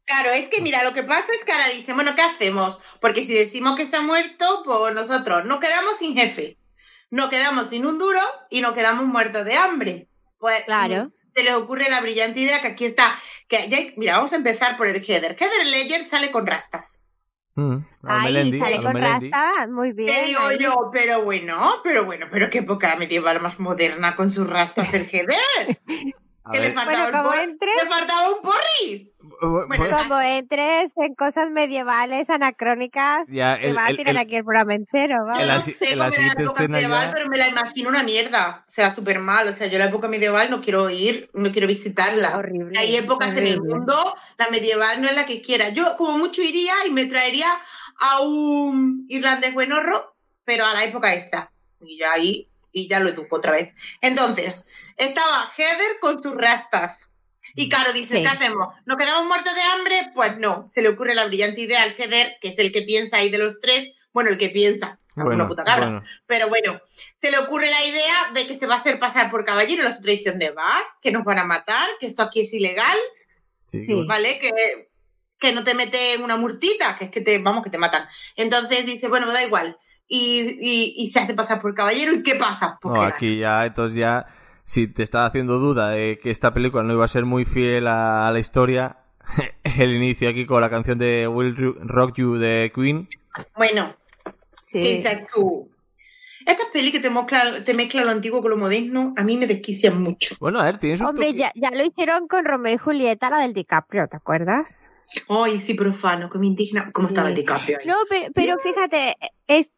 Claro, 0.05 0.31
es 0.31 0.47
que 0.49 0.61
mira, 0.61 0.83
lo 0.83 0.93
que 0.93 1.03
pasa 1.03 1.25
es 1.33 1.43
que 1.43 1.51
ahora 1.51 1.67
dicen, 1.67 1.95
bueno, 1.95 2.15
¿qué 2.15 2.21
hacemos? 2.21 2.79
Porque 3.01 3.25
si 3.25 3.33
decimos 3.33 3.75
que 3.75 3.85
se 3.85 3.95
ha 3.97 4.01
muerto, 4.01 4.61
pues 4.65 4.93
nosotros 4.95 5.45
nos 5.45 5.59
quedamos 5.59 5.97
sin 5.99 6.15
jefe, 6.15 6.57
nos 7.09 7.29
quedamos 7.29 7.69
sin 7.69 7.85
un 7.85 7.97
duro 7.99 8.19
y 8.49 8.61
nos 8.61 8.73
quedamos 8.73 9.05
muertos 9.05 9.45
de 9.45 9.55
hambre. 9.55 10.07
Pues 10.37 10.63
Claro. 10.65 11.11
se 11.35 11.43
les 11.43 11.53
ocurre 11.53 11.89
la 11.89 12.01
brillante 12.01 12.39
idea 12.41 12.61
que 12.61 12.67
aquí 12.67 12.85
está, 12.85 13.17
que 13.47 13.67
ya, 13.69 13.77
mira, 13.97 14.17
vamos 14.17 14.31
a 14.33 14.37
empezar 14.37 14.77
por 14.77 14.87
el 14.87 15.03
Heather. 15.03 15.35
Heather 15.39 15.65
Ledger 15.67 16.05
sale 16.05 16.31
con 16.31 16.45
rastas. 16.47 16.99
Mm, 17.55 17.77
Ay, 18.07 18.23
Melendi, 18.23 18.59
sale 18.59 18.81
con 18.81 18.93
Melendi. 18.93 19.29
rasta, 19.29 19.67
muy 19.67 19.91
bien. 19.91 20.09
¿Qué 20.11 20.25
digo 20.25 20.39
ahí. 20.41 20.57
yo? 20.59 20.89
Pero 20.91 21.21
bueno, 21.23 21.81
pero 21.83 22.03
bueno, 22.03 22.25
pero 22.31 22.49
qué 22.49 22.59
época 22.59 22.95
medieval 22.95 23.41
más 23.41 23.59
moderna 23.59 24.15
con 24.15 24.31
sus 24.31 24.47
rastas 24.49 24.93
el 24.93 25.07
Heather. 25.11 25.79
Que 26.51 26.59
le 26.59 26.73
faltaba, 26.73 27.03
Bueno, 27.09 27.19
un 27.19 27.25
por- 27.35 27.39
entre- 27.41 27.71
le 27.81 27.89
faltaba 27.89 28.29
un 28.31 28.41
porris. 28.41 29.07
Bueno, 29.41 29.85
Como 29.97 30.21
entres 30.21 30.91
en 30.97 31.15
cosas 31.15 31.49
medievales, 31.49 32.29
anacrónicas, 32.29 33.27
ya 33.27 33.57
te 33.57 33.67
el- 33.69 33.77
va 33.77 33.85
a 33.87 33.89
tirar 33.89 34.09
el- 34.09 34.17
aquí 34.17 34.35
el 34.35 34.43
programa 34.43 34.73
entero, 34.75 35.17
Yo 35.19 35.25
vamos. 35.25 35.45
No 35.47 35.61
sé 35.61 35.77
cómo 35.89 35.95
la 35.95 36.43
época 36.43 36.67
medieval, 36.67 37.07
ya- 37.07 37.13
pero 37.13 37.29
me 37.29 37.37
la 37.37 37.47
imagino 37.47 37.89
una 37.89 38.03
mierda. 38.03 38.65
O 38.69 38.71
sea, 38.71 38.95
súper 38.95 39.19
mal. 39.19 39.47
O 39.47 39.53
sea, 39.53 39.67
yo 39.67 39.77
la 39.79 39.85
época 39.85 40.07
medieval 40.07 40.49
no 40.49 40.61
quiero 40.61 40.89
ir, 40.89 41.29
no 41.33 41.51
quiero 41.51 41.67
visitarla. 41.67 42.37
Horrible. 42.37 42.77
Hay 42.79 42.95
épocas 42.95 43.29
en 43.37 43.47
el 43.47 43.59
horrible. 43.59 43.75
mundo, 43.75 44.15
la 44.37 44.47
medieval 44.49 45.01
no 45.01 45.07
es 45.07 45.15
la 45.15 45.25
que 45.25 45.41
quiera. 45.41 45.69
Yo, 45.69 45.95
como 45.97 46.17
mucho, 46.17 46.41
iría 46.41 46.73
y 46.87 46.91
me 46.91 47.05
traería 47.05 47.47
a 47.99 48.21
un 48.21 49.05
irlandés 49.09 49.53
buenorro, 49.53 50.15
pero 50.45 50.65
a 50.65 50.73
la 50.73 50.83
época 50.83 51.13
esta. 51.13 51.51
Y 51.81 51.97
ya 51.99 52.13
ahí, 52.13 52.47
y 52.71 52.87
ya 52.87 52.99
lo 52.99 53.09
educo 53.09 53.35
otra 53.35 53.51
vez. 53.51 53.73
Entonces, 54.01 54.67
estaba 54.97 55.51
Heather 55.55 55.99
con 56.01 56.21
sus 56.23 56.33
rastas. 56.35 56.97
Y 57.55 57.69
claro, 57.69 57.93
dice, 57.93 58.17
Sí. 58.17 58.21
¿qué 58.23 58.27
hacemos? 58.29 58.67
¿Nos 58.85 58.97
quedamos 58.97 59.25
muertos 59.27 59.53
de 59.53 59.61
hambre? 59.61 60.11
Pues 60.13 60.37
no. 60.37 60.69
Se 60.73 60.81
le 60.81 60.89
ocurre 60.89 61.13
la 61.15 61.25
brillante 61.25 61.61
idea 61.61 61.83
al 61.83 61.93
Heather, 61.95 62.37
que 62.41 62.49
es 62.49 62.57
el 62.59 62.71
que 62.71 62.81
piensa 62.81 63.17
ahí 63.17 63.29
de 63.29 63.37
los 63.37 63.59
tres. 63.61 63.91
Bueno, 64.11 64.29
el 64.29 64.37
que 64.37 64.49
piensa. 64.49 64.97
Una 65.15 65.25
bueno, 65.25 65.47
puta 65.47 65.63
cabra. 65.63 65.85
bueno. 65.87 66.03
Pero 66.27 66.47
bueno, 66.49 66.79
se 67.19 67.31
le 67.31 67.37
ocurre 67.39 67.69
la 67.69 67.83
idea 67.85 68.31
de 68.33 68.47
que 68.47 68.59
se 68.59 68.65
va 68.67 68.75
a 68.75 68.77
hacer 68.79 68.99
pasar 68.99 69.29
por 69.31 69.43
caballero. 69.45 69.83
Los 69.83 69.93
otros 69.93 70.05
dicen 70.05 70.39
de 70.39 70.51
vas, 70.51 70.83
que 71.01 71.11
nos 71.11 71.23
van 71.23 71.39
a 71.39 71.43
matar, 71.43 71.87
que 71.99 72.07
esto 72.07 72.21
aquí 72.23 72.41
es 72.41 72.53
ilegal, 72.53 72.97
Sí, 73.71 73.85
bueno. 73.87 74.07
¿vale? 74.07 74.37
Que, 74.39 74.51
que 75.39 75.51
no 75.51 75.63
te 75.63 75.73
meten 75.73 76.23
una 76.23 76.37
multita, 76.37 76.95
que 76.97 77.05
es 77.05 77.11
que 77.11 77.21
te, 77.21 77.39
vamos, 77.39 77.63
que 77.63 77.69
te 77.71 77.77
matan. 77.79 78.07
Entonces 78.35 78.85
dice, 78.85 79.07
bueno, 79.07 79.25
me 79.25 79.33
da 79.33 79.43
igual. 79.43 79.77
Y, 80.07 80.41
y, 80.59 80.93
y 80.97 81.11
se 81.11 81.19
hace 81.19 81.33
pasar 81.33 81.59
por 81.61 81.73
caballero. 81.73 82.13
¿Y 82.13 82.21
qué 82.23 82.35
pasa? 82.35 82.77
Pues 82.81 82.93
No, 82.95 83.01
aquí 83.01 83.37
ya, 83.39 83.65
entonces 83.65 83.97
ya, 83.97 84.27
si 84.63 84.87
te 84.87 85.03
está 85.03 85.25
haciendo 85.25 85.59
duda 85.59 85.89
de 85.89 86.19
que 86.19 86.31
esta 86.31 86.53
película 86.53 86.83
no 86.83 86.93
iba 86.93 87.05
a 87.05 87.07
ser 87.09 87.25
muy 87.25 87.45
fiel 87.45 87.87
a, 87.87 88.27
a 88.27 88.31
la 88.31 88.39
historia, 88.39 88.97
el 89.79 89.95
inicio 89.95 90.29
aquí 90.29 90.45
con 90.45 90.61
la 90.61 90.69
canción 90.69 90.97
de 90.97 91.27
Will 91.27 91.55
Rock 91.81 92.15
You 92.17 92.35
de 92.35 92.71
Queen. 92.73 93.07
Bueno, 93.55 93.95
Sí. 94.65 94.81
¿qué 94.81 94.95
dices 94.97 95.27
tú? 95.33 95.69
Estas 96.45 96.67
pelis 96.73 96.91
que 96.91 96.99
te 96.99 97.09
mezclan 97.09 97.63
te 97.63 97.73
mezcla 97.73 98.03
lo 98.03 98.11
antiguo 98.11 98.41
con 98.41 98.51
lo 98.51 98.57
moderno, 98.57 99.13
a 99.15 99.23
mí 99.23 99.37
me 99.37 99.47
desquician 99.47 100.01
mucho. 100.01 100.35
Bueno, 100.39 100.59
a 100.59 100.65
ver, 100.65 100.77
tienes 100.77 100.99
un 100.99 101.07
Hombre, 101.07 101.33
ya, 101.35 101.51
ya 101.55 101.69
lo 101.71 101.85
hicieron 101.85 102.27
con 102.27 102.43
Romeo 102.43 102.73
y 102.73 102.77
Julieta, 102.77 103.29
la 103.29 103.37
del 103.39 103.53
DiCaprio, 103.53 104.07
¿te 104.07 104.17
acuerdas? 104.17 104.89
Ay, 105.29 105.61
sí, 105.61 105.73
profano, 105.75 106.29
que 106.29 106.39
me 106.39 106.47
indigna. 106.47 106.89
¿Cómo 106.91 107.07
Sí. 107.07 107.13
estaba 107.13 107.29
el 107.29 107.35
DiCaprio 107.35 107.77
ahí? 107.79 107.87
No, 107.87 107.95
pero, 108.09 108.25
pero 108.33 108.57
fíjate, 108.59 109.15
es, 109.47 109.71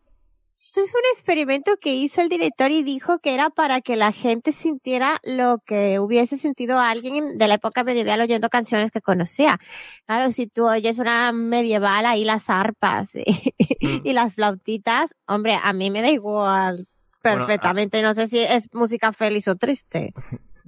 esto 0.77 0.81
es 0.83 0.93
un 0.93 1.01
experimento 1.13 1.77
que 1.79 1.95
hizo 1.95 2.21
el 2.21 2.29
director 2.29 2.69
y 2.71 2.83
dijo 2.83 3.19
que 3.19 3.33
era 3.33 3.49
para 3.49 3.81
que 3.81 3.95
la 3.95 4.11
gente 4.11 4.51
sintiera 4.51 5.19
lo 5.23 5.59
que 5.65 5.99
hubiese 5.99 6.37
sentido 6.37 6.79
alguien 6.79 7.37
de 7.37 7.47
la 7.47 7.55
época 7.55 7.83
medieval 7.83 8.21
oyendo 8.21 8.49
canciones 8.49 8.91
que 8.91 9.01
conocía. 9.01 9.59
Claro, 10.05 10.31
si 10.31 10.47
tú 10.47 10.67
oyes 10.67 10.97
una 10.97 11.31
medieval 11.31 12.05
ahí 12.05 12.25
las 12.25 12.49
arpas 12.49 13.15
y, 13.15 13.53
Mm. 13.81 14.01
y 14.03 14.13
las 14.13 14.33
flautitas, 14.33 15.13
hombre, 15.27 15.57
a 15.61 15.71
mí 15.73 15.89
me 15.91 16.01
da 16.01 16.09
igual 16.09 16.87
Bueno, 17.23 17.45
perfectamente. 17.45 18.01
No 18.01 18.13
sé 18.13 18.27
si 18.27 18.39
es 18.39 18.67
música 18.73 19.11
feliz 19.13 19.47
o 19.47 19.55
triste. 19.55 20.13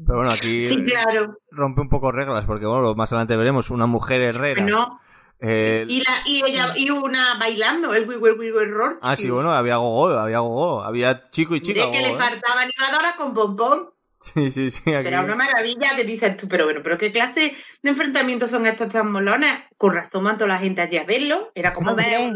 Pero 0.05 0.17
bueno, 0.19 0.31
aquí 0.31 0.67
Sí, 0.67 0.83
claro. 0.83 1.37
rompe 1.51 1.81
un 1.81 1.89
poco 1.89 2.11
reglas, 2.11 2.45
porque 2.45 2.65
bueno, 2.65 2.93
más 2.95 3.11
adelante 3.11 3.35
veremos 3.35 3.71
una 3.71 3.87
mujer 3.87 4.21
herrera. 4.21 4.63
No, 4.63 4.99
eh, 5.39 5.85
y, 5.87 6.01
la, 6.01 6.11
y 6.25 6.43
ella 6.43 6.73
y 6.75 6.89
una 6.89 7.35
bailando, 7.37 7.93
el 7.93 8.07
Wiggle 8.07 8.33
Wiggle 8.33 8.65
Roar. 8.65 8.99
Ah, 9.01 9.15
sí, 9.15 9.29
bueno, 9.29 9.51
había 9.51 9.77
gogo, 9.77 10.09
había 10.09 10.39
gogo, 10.39 10.83
había 10.83 11.29
chico 11.29 11.55
y 11.55 11.61
chica. 11.61 11.91
Que 11.91 12.01
le 12.01 12.09
gogo, 12.09 12.19
¿eh? 12.19 12.23
faltaba 12.23 12.61
animadora 12.61 13.15
con 13.15 13.33
bombón. 13.33 13.89
Sí, 14.19 14.49
sí, 14.49 14.71
sí. 14.71 14.93
Aquí... 14.93 15.03
Será 15.03 15.21
una 15.21 15.35
maravilla 15.35 15.95
que 15.95 16.03
dices 16.03 16.37
tú, 16.37 16.47
pero 16.47 16.65
bueno, 16.65 16.81
pero 16.83 16.97
qué 16.97 17.11
clase 17.11 17.55
de 17.83 17.89
enfrentamientos 17.89 18.49
son 18.49 18.65
estos 18.65 18.89
tan 18.89 19.11
molones. 19.11 19.51
Con 19.77 19.93
razón 19.93 20.23
mandó 20.23 20.47
la 20.47 20.57
gente 20.57 20.81
allí 20.81 20.97
a 20.97 21.03
verlo. 21.03 21.51
Era 21.53 21.73
como 21.75 21.93
ver, 21.93 22.33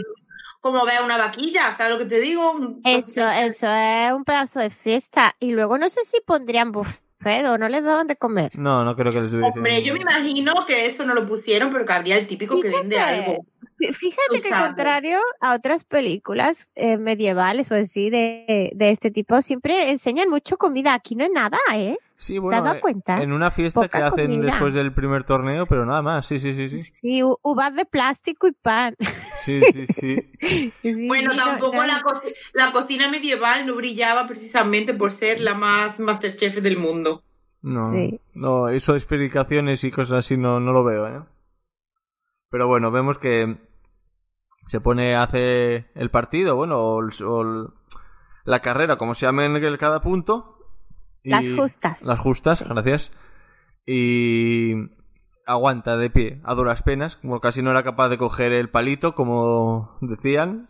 como 0.59 0.85
ver 0.85 1.01
una 1.01 1.17
vaquilla, 1.17 1.75
¿sabes 1.75 1.93
lo 1.93 1.97
que 1.97 2.05
te 2.05 2.21
digo? 2.21 2.53
Eso, 2.83 3.27
eso 3.27 3.67
es 3.67 4.13
un 4.13 4.23
pedazo 4.23 4.59
de 4.59 4.69
fiesta. 4.69 5.35
Y 5.39 5.53
luego 5.53 5.79
no 5.79 5.89
sé 5.89 6.01
si 6.05 6.21
pondrían 6.21 6.71
buffet 6.71 7.10
o 7.25 7.57
no 7.57 7.69
les 7.69 7.83
daban 7.83 8.07
de 8.07 8.15
comer. 8.15 8.51
No, 8.57 8.83
no 8.83 8.95
creo 8.95 9.11
que 9.11 9.21
les 9.21 9.31
diese. 9.31 9.45
Hombre, 9.59 9.81
yo 9.83 9.93
me 9.93 10.01
imagino 10.01 10.53
que 10.67 10.85
eso 10.85 11.05
no 11.05 11.13
lo 11.13 11.27
pusieron, 11.27 11.71
pero 11.71 11.85
que 11.85 11.93
habría 11.93 12.17
el 12.17 12.27
típico 12.27 12.59
que 12.61 12.69
vende 12.69 12.95
Fíjate. 12.95 13.15
algo. 13.25 13.45
Fí- 13.79 13.93
Fíjate 13.93 14.37
Tú 14.37 14.41
que 14.43 14.49
contrario 14.49 15.19
a 15.39 15.55
otras 15.55 15.83
películas 15.83 16.69
eh, 16.75 16.97
medievales 16.97 17.71
o 17.71 17.75
así 17.75 18.09
de, 18.11 18.71
de 18.75 18.89
este 18.91 19.09
tipo, 19.11 19.41
siempre 19.41 19.89
enseñan 19.89 20.29
mucho 20.29 20.57
comida. 20.57 20.93
Aquí 20.93 21.15
no 21.15 21.23
hay 21.23 21.31
nada, 21.31 21.57
¿eh? 21.73 21.97
Sí, 22.21 22.33
¿Te 22.33 22.39
bueno, 22.39 22.57
has 22.59 22.63
dado 22.65 22.75
eh, 22.77 22.81
cuenta? 22.81 23.21
En 23.23 23.31
una 23.33 23.49
fiesta 23.49 23.81
Poca 23.81 23.97
que 23.97 24.03
hacen 24.03 24.31
comida. 24.31 24.51
después 24.51 24.75
del 24.75 24.93
primer 24.93 25.23
torneo, 25.23 25.65
pero 25.65 25.87
nada 25.87 26.03
más. 26.03 26.27
Sí, 26.27 26.39
sí, 26.39 26.53
sí, 26.53 26.69
sí. 26.69 26.83
Sí, 26.83 27.23
uvas 27.41 27.73
de 27.73 27.83
plástico 27.85 28.47
y 28.47 28.51
pan. 28.51 28.95
Sí, 29.43 29.59
sí, 29.73 29.87
sí. 29.87 30.31
Sí, 30.83 31.07
Bueno, 31.07 31.31
no- 31.33 31.43
tampoco 31.43 31.77
no- 31.77 31.85
La, 31.87 32.01
co- 32.03 32.21
la 32.53 32.71
cocina 32.71 33.09
medieval 33.09 33.65
no 33.65 33.75
brillaba 33.75 34.27
precisamente 34.27 34.93
por 34.93 35.11
ser 35.11 35.39
la 35.41 35.55
más 35.55 35.99
masterchef 35.99 36.57
del 36.61 36.77
mundo. 36.77 37.23
No, 37.63 37.91
Sí. 37.91 38.19
no, 38.35 38.69
eso 38.69 38.91
de 38.93 38.99
explicaciones 38.99 39.83
y 39.83 39.89
cosas 39.89 40.19
así 40.19 40.37
no, 40.37 40.59
no 40.59 40.73
lo 40.73 40.83
veo, 40.83 41.07
¿eh? 41.07 41.21
Pero 42.51 42.67
bueno, 42.67 42.91
vemos 42.91 43.17
que 43.17 43.57
se 44.67 44.79
pone, 44.79 45.15
hace 45.15 45.87
el 45.95 46.11
partido, 46.11 46.55
bueno, 46.55 46.77
o, 46.77 47.01
el- 47.01 47.23
o 47.25 47.41
el- 47.41 47.67
la 48.45 48.59
carrera, 48.59 48.97
como 48.97 49.15
se 49.15 49.25
llame 49.25 49.45
en 49.45 49.55
el- 49.55 49.77
cada 49.79 50.01
punto. 50.01 50.57
Y- 51.23 51.29
Las 51.29 51.43
justas. 51.55 52.01
Las 52.03 52.19
justas, 52.19 52.67
gracias. 52.67 53.11
Y 53.85 54.73
aguanta 55.45 55.97
de 55.97 56.09
pie, 56.09 56.39
a 56.43 56.53
duras 56.53 56.83
penas, 56.83 57.15
como 57.17 57.39
casi 57.41 57.61
no 57.61 57.71
era 57.71 57.83
capaz 57.83 58.09
de 58.09 58.17
coger 58.17 58.51
el 58.53 58.69
palito, 58.69 59.15
como 59.15 59.97
decían. 60.01 60.69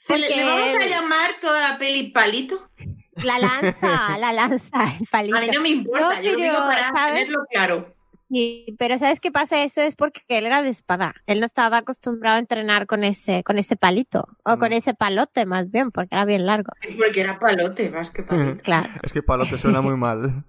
¿Se 0.00 0.16
le, 0.16 0.28
vamos 0.44 0.82
a 0.82 0.86
llamar 0.86 1.30
toda 1.40 1.60
la 1.72 1.78
peli 1.78 2.10
palito? 2.10 2.68
La 3.16 3.38
lanza, 3.38 4.16
la 4.18 4.32
lanza, 4.32 4.96
el 4.98 5.06
palito. 5.08 5.36
A 5.36 5.40
mí 5.40 5.48
no 5.52 5.60
me 5.60 5.68
importa, 5.68 6.16
No, 6.16 6.22
yo 6.22 6.32
lo 6.32 6.38
digo 6.44 6.56
para 6.56 6.88
¿sabes? 6.90 7.14
tenerlo 7.14 7.44
claro. 7.50 7.93
Sí, 8.34 8.74
pero 8.80 8.98
¿sabes 8.98 9.20
qué 9.20 9.30
pasa? 9.30 9.62
Eso 9.62 9.80
es 9.80 9.94
porque 9.94 10.20
él 10.26 10.44
era 10.46 10.60
de 10.62 10.68
espada. 10.70 11.14
Él 11.26 11.38
no 11.38 11.46
estaba 11.46 11.76
acostumbrado 11.78 12.34
a 12.36 12.40
entrenar 12.40 12.86
con 12.88 13.04
ese, 13.04 13.44
con 13.44 13.58
ese 13.58 13.76
palito. 13.76 14.26
O 14.44 14.56
Mm. 14.56 14.58
con 14.58 14.72
ese 14.72 14.92
palote, 14.94 15.46
más 15.46 15.70
bien, 15.70 15.92
porque 15.92 16.16
era 16.16 16.24
bien 16.24 16.44
largo. 16.44 16.72
Porque 16.98 17.20
era 17.20 17.38
palote 17.38 17.90
más 17.90 18.10
que 18.10 18.24
palito. 18.24 18.60
Claro, 18.62 18.88
Es 19.04 19.12
que 19.12 19.22
palote 19.22 19.56
suena 19.56 19.80
muy 19.82 19.96
mal. 19.96 20.44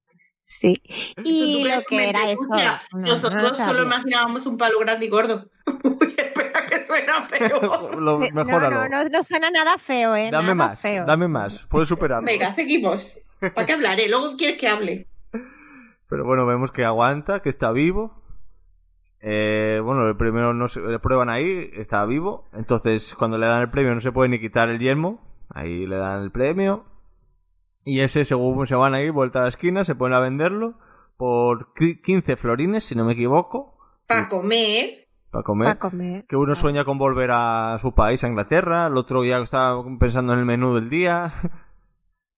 sí. 0.42 0.82
¿Tú 1.16 1.22
Y 1.24 1.62
crees 1.62 1.76
lo 1.78 1.82
que 1.84 2.08
era 2.10 2.30
eso. 2.30 2.46
No, 2.92 3.00
Nosotros 3.00 3.42
lo 3.42 3.54
solo 3.54 3.82
imaginábamos 3.84 4.44
un 4.44 4.58
palo 4.58 4.78
grande 4.78 5.06
y 5.06 5.08
gordo. 5.08 5.48
Uy, 5.84 6.14
espera 6.18 6.66
que 6.68 6.86
suena 6.86 7.22
feo. 7.22 7.90
Lo, 7.98 8.22
Eh, 8.22 8.32
mejóralo. 8.32 8.82
No, 8.82 8.88
no, 8.88 9.02
no, 9.04 9.08
no 9.08 9.22
suena 9.22 9.50
nada 9.50 9.78
feo, 9.78 10.14
¿eh? 10.14 10.28
Dame 10.30 10.42
Nada 10.48 10.54
más, 10.54 10.82
feo. 10.82 11.06
dame 11.06 11.26
más. 11.26 11.66
Puedes 11.70 11.88
superarlo. 11.88 12.26
Venga, 12.26 12.52
seguimos. 12.54 13.18
¿Para 13.54 13.66
qué 13.66 13.72
hablaré? 13.72 14.08
Luego 14.10 14.36
quieres 14.36 14.58
que 14.58 14.68
hable. 14.68 15.06
Pero 16.10 16.24
bueno, 16.26 16.44
vemos 16.44 16.70
que 16.72 16.84
aguanta, 16.84 17.40
que 17.40 17.48
está 17.48 17.72
vivo. 17.72 18.22
Eh, 19.20 19.80
bueno, 19.84 20.08
el 20.08 20.16
primero 20.16 20.54
no 20.54 20.66
se 20.68 20.80
le 20.80 20.98
prueban 20.98 21.28
ahí, 21.30 21.70
está 21.74 22.04
vivo. 22.04 22.48
Entonces, 22.52 23.14
cuando 23.14 23.38
le 23.38 23.46
dan 23.46 23.62
el 23.62 23.70
premio 23.70 23.94
no 23.94 24.00
se 24.00 24.12
puede 24.12 24.28
ni 24.28 24.38
quitar 24.38 24.68
el 24.70 24.78
yelmo. 24.78 25.20
Ahí 25.48 25.86
le 25.86 25.96
dan 25.96 26.22
el 26.22 26.30
premio. 26.30 26.84
Y 27.84 28.00
ese, 28.00 28.24
según 28.24 28.66
se 28.66 28.74
van 28.74 28.94
ahí, 28.94 29.08
vuelta 29.10 29.40
a 29.40 29.42
la 29.42 29.48
esquina, 29.48 29.84
se 29.84 29.94
ponen 29.94 30.16
a 30.16 30.20
venderlo 30.20 30.74
por 31.16 31.72
qui- 31.74 32.00
15 32.02 32.36
florines, 32.36 32.84
si 32.84 32.94
no 32.94 33.04
me 33.04 33.12
equivoco, 33.14 33.78
Para 34.06 34.28
comer. 34.28 35.08
para 35.30 35.42
comer. 35.44 35.66
Para 35.68 35.78
comer. 35.78 36.26
Que 36.26 36.36
uno 36.36 36.54
sueña 36.54 36.84
con 36.84 36.98
volver 36.98 37.30
a 37.32 37.76
su 37.80 37.94
país, 37.94 38.22
a 38.24 38.28
Inglaterra, 38.28 38.86
el 38.86 38.96
otro 38.96 39.24
ya 39.24 39.38
está 39.38 39.74
pensando 39.98 40.32
en 40.32 40.40
el 40.40 40.44
menú 40.46 40.74
del 40.74 40.88
día. 40.90 41.32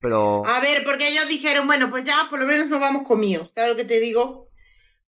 Pero 0.02 0.44
A 0.44 0.60
ver, 0.60 0.84
porque 0.84 1.08
ellos 1.08 1.28
dijeron, 1.28 1.66
bueno, 1.66 1.88
pues 1.88 2.04
ya 2.04 2.26
por 2.28 2.40
lo 2.40 2.46
menos 2.46 2.66
nos 2.68 2.80
vamos 2.80 3.04
comidos. 3.06 3.50
¿Sabes 3.54 3.70
lo 3.70 3.76
que 3.76 3.84
te 3.84 4.00
digo? 4.00 4.48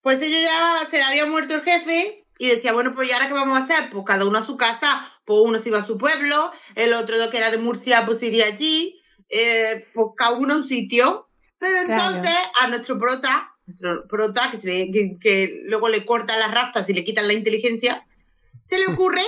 Pues 0.03 0.21
ellos 0.23 0.43
ya 0.43 0.87
se 0.91 0.99
le 0.99 1.03
había 1.05 1.27
muerto 1.27 1.55
el 1.55 1.63
jefe 1.63 2.27
y 2.39 2.49
decía, 2.49 2.73
bueno, 2.73 2.95
pues 2.95 3.09
¿y 3.09 3.13
ahora 3.13 3.29
qué 3.29 3.35
vamos 3.35 3.59
a 3.59 3.65
hacer? 3.65 3.91
Pues 3.91 4.05
cada 4.07 4.27
uno 4.27 4.39
a 4.39 4.47
su 4.47 4.57
casa, 4.57 5.05
pues 5.25 5.39
uno 5.43 5.61
se 5.63 5.69
iba 5.71 5.79
a 5.79 5.85
su 5.87 5.97
pueblo, 5.97 6.53
el 6.75 6.93
otro 6.93 7.15
que 7.31 7.39
era 7.39 7.51
de 7.51 7.59
Murcia 7.59 8.05
pues 8.05 8.23
iría 8.23 8.47
allí, 8.47 9.01
eh, 9.29 9.87
pues 9.95 10.09
cada 10.17 10.33
uno 10.37 10.55
a 10.55 10.57
un 10.59 10.69
sitio. 10.69 11.29
Pero 11.59 11.85
Claro. 11.87 12.17
entonces 12.17 12.37
a 12.61 12.67
nuestro 12.69 12.99
prota, 12.99 13.55
nuestro 13.67 14.07
prota, 14.09 14.51
que 14.51 14.59
se 14.59 14.67
ve 14.67 14.91
que, 14.93 15.17
que 15.21 15.61
luego 15.65 15.89
le 15.89 16.05
cortan 16.05 16.39
las 16.41 16.51
rastas 16.53 16.89
y 16.91 16.93
le 16.93 17.05
quitan 17.05 17.29
la 17.29 17.33
inteligencia, 17.35 18.05
se 18.67 18.79
le 18.79 18.87
ocurre, 18.93 19.25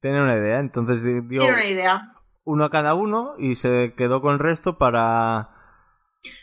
tiene 0.00 0.22
una 0.22 0.36
idea, 0.36 0.60
entonces 0.60 1.02
di- 1.02 1.20
dio 1.28 1.40
tiene 1.42 1.52
una 1.54 1.66
idea. 1.66 2.12
Uno 2.50 2.64
a 2.64 2.70
cada 2.70 2.94
uno 2.94 3.34
y 3.38 3.56
se 3.56 3.94
quedó 3.96 4.20
con 4.20 4.34
el 4.34 4.38
resto 4.38 4.76
para... 4.78 5.50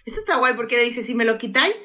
Esto 0.05 0.21
está 0.21 0.37
guay 0.37 0.53
porque 0.55 0.77
le 0.77 0.85
dice, 0.85 1.03
si 1.03 1.13
me 1.13 1.25
lo 1.25 1.37
quitáis, 1.37 1.75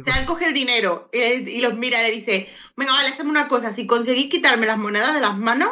o 0.00 0.02
sea, 0.02 0.18
él 0.18 0.26
coge 0.26 0.46
el 0.46 0.54
dinero 0.54 1.08
y, 1.12 1.18
y 1.20 1.60
los 1.60 1.74
mira 1.74 2.00
y 2.02 2.10
le 2.10 2.16
dice, 2.16 2.48
venga, 2.76 2.92
vale, 2.92 3.08
hacemos 3.08 3.30
una 3.30 3.46
cosa, 3.48 3.72
si 3.72 3.86
conseguís 3.86 4.30
quitarme 4.30 4.66
las 4.66 4.78
monedas 4.78 5.14
de 5.14 5.20
las 5.20 5.36
manos, 5.36 5.70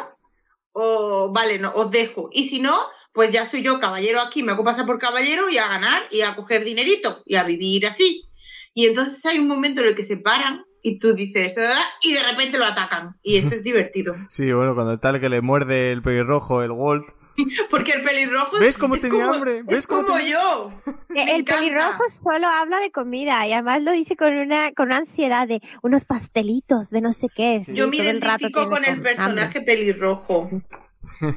o 0.71 1.31
vale, 1.33 1.59
no, 1.59 1.71
os 1.73 1.91
dejo. 1.91 2.29
Y 2.31 2.47
si 2.47 2.59
no, 2.59 2.75
pues 3.11 3.31
ya 3.31 3.49
soy 3.49 3.61
yo 3.61 3.79
caballero 3.79 4.21
aquí, 4.21 4.41
me 4.43 4.53
hago 4.53 4.63
pasar 4.63 4.85
por 4.85 4.99
caballero 4.99 5.49
y 5.49 5.57
a 5.57 5.67
ganar 5.67 6.03
y 6.11 6.21
a 6.21 6.35
coger 6.35 6.63
dinerito 6.63 7.21
y 7.25 7.35
a 7.35 7.43
vivir 7.43 7.85
así. 7.87 8.29
Y 8.73 8.87
entonces 8.87 9.23
hay 9.25 9.39
un 9.39 9.47
momento 9.47 9.81
en 9.81 9.89
el 9.89 9.95
que 9.95 10.03
se 10.03 10.17
paran 10.17 10.65
y 10.81 10.97
tú 10.99 11.13
dices, 11.13 11.55
"Ah", 11.57 11.83
y 12.01 12.13
de 12.13 12.23
repente 12.23 12.57
lo 12.57 12.65
atacan. 12.65 13.17
Y 13.21 13.37
eso 13.37 13.49
es 13.49 13.63
divertido. 13.63 14.15
Sí, 14.29 14.51
bueno, 14.51 14.73
cuando 14.75 14.99
tal 14.99 15.19
que 15.19 15.29
le 15.29 15.41
muerde 15.41 15.91
el 15.91 16.01
pelirrojo, 16.01 16.63
el 16.63 16.71
Walt. 16.71 17.05
Porque 17.69 17.91
el 17.93 18.03
pelirrojo 18.03 18.59
¿Ves 18.59 18.77
cómo 18.77 18.95
es 18.95 19.01
tenía 19.01 19.21
como- 19.23 19.33
hambre? 19.35 19.63
¿Ves 19.63 19.79
es 19.79 19.87
cómo 19.87 20.03
como 20.05 20.17
tenía- 20.17 20.33
yo. 20.33 20.71
Me 21.09 21.23
el 21.23 21.41
encanta. 21.41 21.59
pelirrojo 21.61 22.03
solo 22.09 22.47
habla 22.47 22.79
de 22.79 22.91
comida 22.91 23.45
y 23.47 23.53
además 23.53 23.81
lo 23.83 23.91
dice 23.91 24.15
con 24.15 24.33
una 24.35 24.71
con 24.73 24.87
una 24.87 24.97
ansiedad 24.97 25.47
de 25.47 25.61
unos 25.81 26.05
pastelitos 26.05 26.89
de 26.89 27.01
no 27.01 27.13
sé 27.13 27.27
qué. 27.35 27.61
sí, 27.63 27.75
Yo 27.75 27.87
me 27.87 27.97
identifico 27.97 28.69
con 28.69 28.85
el 28.85 29.01
personaje 29.01 29.59
hambre. 29.59 29.61
pelirrojo. 29.61 30.49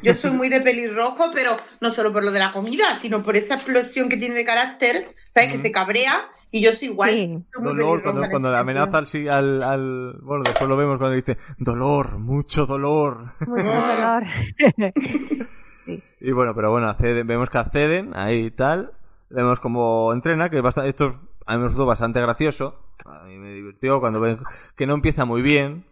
Yo 0.03 0.15
soy 0.15 0.31
muy 0.31 0.49
de 0.49 0.61
pelirrojo, 0.61 1.33
pero 1.35 1.57
no 1.81 1.91
solo 1.91 2.13
por 2.13 2.25
lo 2.25 2.31
de 2.31 2.39
la 2.39 2.53
comida, 2.53 3.01
sino 3.03 3.25
por 3.25 3.35
esa 3.35 3.55
explosión 3.55 4.09
que 4.09 4.17
tiene 4.17 4.37
de 4.37 4.45
carácter, 4.45 5.13
¿sabes? 5.35 5.51
Que 5.55 5.59
se 5.61 5.73
cabrea 5.73 6.29
y 6.53 6.61
yo 6.63 6.73
soy 6.73 6.87
igual. 6.89 7.11
Sí. 7.11 7.39
Soy 7.53 7.65
Dolor, 7.65 8.01
cuando, 8.01 8.29
cuando 8.31 8.49
le 8.53 8.59
amenaza 8.59 8.99
al, 8.99 9.29
al, 9.29 9.63
al... 9.65 10.13
Bueno, 10.23 10.45
después 10.45 10.69
lo 10.69 10.77
vemos 10.77 10.99
cuando 10.99 11.17
dice, 11.17 11.37
dolor, 11.59 12.17
mucho 12.21 12.65
dolor. 12.67 13.33
Mucho 13.45 13.73
dolor. 13.73 14.23
sí. 15.87 16.03
Y 16.21 16.33
bueno, 16.33 16.55
pero 16.55 16.71
bueno, 16.71 16.89
acceden- 16.89 17.27
vemos 17.27 17.49
que 17.49 17.59
acceden 17.59 18.13
ahí 18.15 18.47
y 18.47 18.51
tal. 18.51 18.93
Vemos 19.31 19.59
como 19.61 20.13
entrena, 20.13 20.51
que 20.51 20.57
es 20.57 20.63
bastante, 20.63 20.91
esto 20.91 21.07
es- 21.09 21.17
a 21.47 21.53
mí 21.55 21.59
me 21.59 21.65
resultó 21.69 21.87
bastante 21.87 22.21
gracioso. 22.21 22.79
A 23.05 23.25
mí 23.25 23.37
me 23.39 23.53
divirtió 23.53 24.01
cuando 24.01 24.21
ven 24.21 24.39
que 24.77 24.87
no 24.87 24.95
empieza 24.95 25.25
muy 25.25 25.41
bien. 25.43 25.85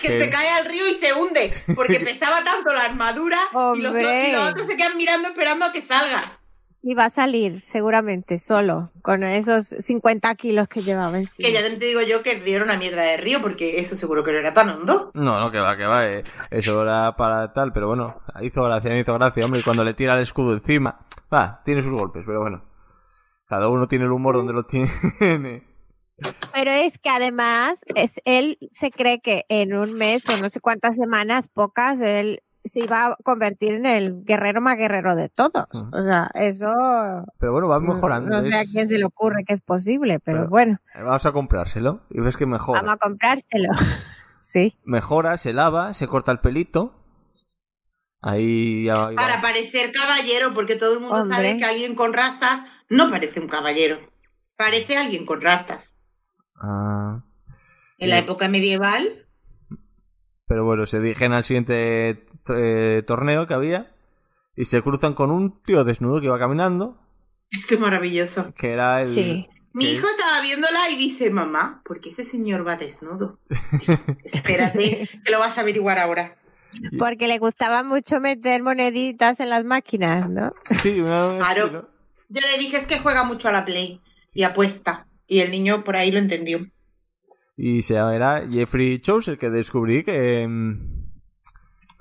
Que 0.00 0.08
que- 0.08 0.20
se 0.20 0.30
cae 0.30 0.50
al 0.50 0.66
río 0.66 0.86
y 0.88 0.94
se 0.94 1.12
hunde, 1.14 1.52
porque 1.74 2.00
pesaba 2.20 2.44
tanto 2.44 2.72
la 2.74 2.82
armadura 2.84 3.38
y 3.76 3.80
los, 3.80 3.92
Hombre. 3.92 4.28
y 4.28 4.32
los 4.32 4.50
otros 4.50 4.66
se 4.66 4.76
quedan 4.76 4.96
mirando 4.96 5.28
esperando 5.28 5.64
a 5.64 5.72
que 5.72 5.80
salga. 5.82 6.20
Y 6.86 6.94
va 6.94 7.06
a 7.06 7.10
salir 7.10 7.62
seguramente 7.62 8.38
solo 8.38 8.90
con 9.00 9.24
esos 9.24 9.68
50 9.68 10.34
kilos 10.34 10.68
que 10.68 10.82
llevaba 10.82 11.16
encima. 11.16 11.48
Que 11.48 11.54
ya 11.54 11.62
te 11.62 11.82
digo 11.82 12.02
yo 12.02 12.22
que 12.22 12.32
el 12.32 12.42
río 12.42 12.56
era 12.56 12.66
una 12.66 12.76
mierda 12.76 13.00
de 13.00 13.16
río, 13.16 13.40
porque 13.40 13.80
eso 13.80 13.96
seguro 13.96 14.22
que 14.22 14.32
no 14.32 14.38
era 14.38 14.52
tan 14.52 14.68
hondo. 14.68 15.10
No, 15.14 15.40
no, 15.40 15.50
que 15.50 15.60
va, 15.60 15.78
que 15.78 15.86
va. 15.86 16.06
eh, 16.06 16.24
eso 16.50 16.82
era 16.82 17.16
para 17.16 17.54
tal, 17.54 17.72
pero 17.72 17.88
bueno, 17.88 18.20
hizo 18.42 18.62
gracia, 18.62 18.90
me 18.90 19.00
hizo 19.00 19.14
gracia, 19.14 19.46
hombre. 19.46 19.60
Y 19.60 19.62
cuando 19.62 19.82
le 19.82 19.94
tira 19.94 20.14
el 20.14 20.20
escudo 20.20 20.52
encima, 20.52 21.06
va, 21.32 21.62
tiene 21.64 21.80
sus 21.80 21.92
golpes, 21.92 22.22
pero 22.26 22.42
bueno. 22.42 22.62
Cada 23.48 23.68
uno 23.68 23.88
tiene 23.88 24.04
el 24.04 24.12
humor 24.12 24.36
donde 24.36 24.52
lo 24.52 24.64
tiene. 24.64 24.90
Pero 26.52 26.70
es 26.70 26.98
que 26.98 27.08
además 27.08 27.78
es, 27.94 28.12
él 28.26 28.58
se 28.72 28.90
cree 28.90 29.20
que 29.20 29.46
en 29.48 29.74
un 29.74 29.94
mes 29.94 30.28
o 30.28 30.36
no 30.36 30.50
sé 30.50 30.60
cuántas 30.60 30.96
semanas, 30.96 31.48
pocas, 31.48 31.98
él 32.00 32.42
se 32.64 32.80
iba 32.80 33.06
a 33.06 33.16
convertir 33.22 33.74
en 33.74 33.86
el 33.86 34.24
guerrero 34.24 34.60
más 34.60 34.76
guerrero 34.78 35.14
de 35.14 35.28
todos. 35.28 35.66
O 35.92 36.02
sea, 36.02 36.30
eso 36.34 36.72
Pero 37.38 37.52
bueno, 37.52 37.68
va 37.68 37.78
mejorando. 37.80 38.30
no 38.30 38.40
sé 38.42 38.54
a 38.54 38.64
quién 38.64 38.88
se 38.88 38.98
le 38.98 39.04
ocurre 39.04 39.44
que 39.46 39.54
es 39.54 39.60
posible, 39.62 40.18
pero, 40.20 40.38
Pero- 40.40 40.50
bueno, 40.50 40.78
Vamos 40.94 41.26
a 41.26 41.32
comprárselo 41.32 42.00
y 42.10 42.20
ves 42.20 42.36
que 42.36 42.46
mejora. 42.46 42.80
vamos 42.80 42.94
a 42.96 42.98
comprárselo. 42.98 43.68
sí. 44.42 44.76
Mejora, 44.84 45.36
se 45.36 45.52
lava, 45.52 45.92
se 45.94 46.08
corta 46.08 46.32
el 46.32 46.38
pelito. 46.40 47.00
Ahí 48.22 48.84
ya. 48.84 49.10
Para 49.14 49.42
parecer 49.42 49.92
caballero, 49.92 50.54
porque 50.54 50.76
todo 50.76 50.94
el 50.94 51.00
mundo 51.00 51.16
Hombre. 51.16 51.36
sabe 51.36 51.58
que 51.58 51.64
alguien 51.64 51.94
con 51.94 52.14
rastas 52.14 52.62
no 52.88 53.10
parece 53.10 53.38
un 53.40 53.48
caballero. 53.48 53.98
Parece 54.56 54.96
alguien 54.96 55.26
con 55.26 55.42
rastas. 55.42 55.98
Ah, 56.56 57.22
En 57.98 58.08
la 58.08 58.18
época 58.18 58.48
medieval, 58.48 59.26
pero 60.46 60.64
bueno, 60.64 60.86
se 60.86 61.00
dirigen 61.00 61.32
al 61.32 61.44
siguiente 61.44 62.26
eh, 62.48 63.02
torneo 63.06 63.46
que 63.46 63.54
había 63.54 63.92
y 64.56 64.64
se 64.66 64.82
cruzan 64.82 65.14
con 65.14 65.30
un 65.30 65.62
tío 65.62 65.84
desnudo 65.84 66.20
que 66.20 66.26
iba 66.26 66.38
caminando, 66.38 66.98
esto 67.50 67.74
es 67.74 67.80
maravilloso. 67.80 68.52
que 68.56 68.72
era 68.72 69.02
el... 69.02 69.14
Sí. 69.14 69.48
Mi 69.72 69.86
hijo 69.86 70.06
estaba 70.08 70.40
viéndola 70.40 70.88
y 70.90 70.96
dice, 70.96 71.30
mamá, 71.30 71.82
¿por 71.84 72.00
qué 72.00 72.10
ese 72.10 72.24
señor 72.24 72.66
va 72.66 72.76
desnudo? 72.76 73.40
Espérate, 74.24 75.08
que 75.24 75.32
lo 75.32 75.40
vas 75.40 75.58
a 75.58 75.62
averiguar 75.62 75.98
ahora. 75.98 76.36
Porque 76.96 77.26
le 77.26 77.38
gustaba 77.38 77.82
mucho 77.82 78.20
meter 78.20 78.62
moneditas 78.62 79.40
en 79.40 79.50
las 79.50 79.64
máquinas, 79.64 80.30
¿no? 80.30 80.52
Sí, 80.66 81.00
una... 81.00 81.38
Claro. 81.38 81.88
Yo 82.28 82.40
le 82.40 82.58
dije, 82.58 82.76
es 82.76 82.86
que 82.86 83.00
juega 83.00 83.24
mucho 83.24 83.48
a 83.48 83.52
la 83.52 83.64
Play 83.64 84.00
y 84.32 84.44
apuesta. 84.44 85.06
Y 85.26 85.40
el 85.40 85.50
niño 85.50 85.82
por 85.82 85.96
ahí 85.96 86.10
lo 86.12 86.18
entendió. 86.18 86.66
Y 87.56 87.82
se 87.82 87.94
era 87.94 88.46
Jeffrey 88.48 89.00
Chaucer, 89.00 89.38
que 89.38 89.50
descubrí 89.50 90.04
que... 90.04 90.48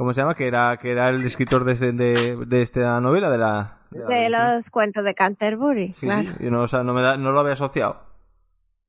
¿Cómo 0.04 0.13
se 0.13 0.20
llama? 0.22 0.36
Que 0.36 0.48
era, 0.48 0.76
que 0.78 0.92
era 0.92 1.08
el 1.10 1.24
escritor 1.26 1.63
de, 1.63 1.76
de, 1.94 2.36
de 2.46 2.62
esta 2.62 3.00
novela, 3.00 3.30
de 3.30 3.38
la... 3.38 3.78
la 3.92 4.06
De 4.08 4.30
los 4.30 4.70
cuentos 4.70 5.04
de 5.06 5.16
Canterbury, 5.16 5.94
Sí, 5.94 6.06
claro. 6.08 6.34
sí, 6.38 6.46
y 6.48 6.52
no, 6.52 6.63
o 6.63 6.68
sea, 6.68 6.84
no, 6.84 6.94
me 6.94 7.02
da- 7.02 7.16
no 7.18 7.32
lo 7.32 7.39
había 7.39 7.54
asociado. 7.54 8.04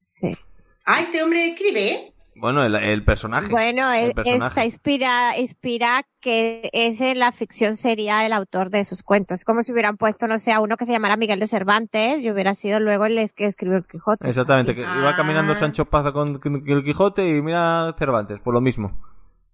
Sí. 0.00 0.36
Ah, 0.84 1.00
este 1.02 1.22
hombre 1.22 1.46
escribe, 1.46 1.88
¿eh? 1.92 2.10
Bueno, 2.36 2.64
el, 2.64 2.74
el 2.74 3.04
personaje. 3.04 3.48
Bueno, 3.48 3.92
el 3.92 4.10
e- 4.10 4.14
personaje. 4.14 4.48
está 4.48 4.64
inspira, 4.64 5.38
inspira 5.38 6.04
que 6.20 6.68
ese 6.72 7.12
en 7.12 7.20
la 7.20 7.30
ficción 7.30 7.76
sería 7.76 8.26
el 8.26 8.32
autor 8.32 8.70
de 8.70 8.80
esos 8.80 9.04
cuentos. 9.04 9.38
Es 9.38 9.44
como 9.44 9.62
si 9.62 9.70
hubieran 9.70 9.96
puesto, 9.96 10.26
no 10.26 10.40
sé, 10.40 10.52
a 10.52 10.58
uno 10.58 10.76
que 10.76 10.84
se 10.84 10.90
llamara 10.90 11.16
Miguel 11.16 11.38
de 11.38 11.46
Cervantes 11.46 12.18
y 12.18 12.30
hubiera 12.32 12.54
sido 12.54 12.80
luego 12.80 13.06
el 13.06 13.32
que 13.36 13.46
escribió 13.46 13.76
el 13.78 13.86
Quijote. 13.86 14.28
Exactamente, 14.28 14.72
Así. 14.72 14.80
que 14.80 14.98
iba 14.98 15.14
caminando 15.14 15.52
Ah. 15.52 15.54
Sancho 15.54 15.84
Panza 15.84 16.10
con, 16.10 16.40
con 16.40 16.56
el 16.66 16.82
Quijote 16.82 17.24
y 17.28 17.40
mira 17.40 17.94
Cervantes, 17.96 18.40
por 18.40 18.52
lo 18.52 18.60
mismo, 18.60 19.00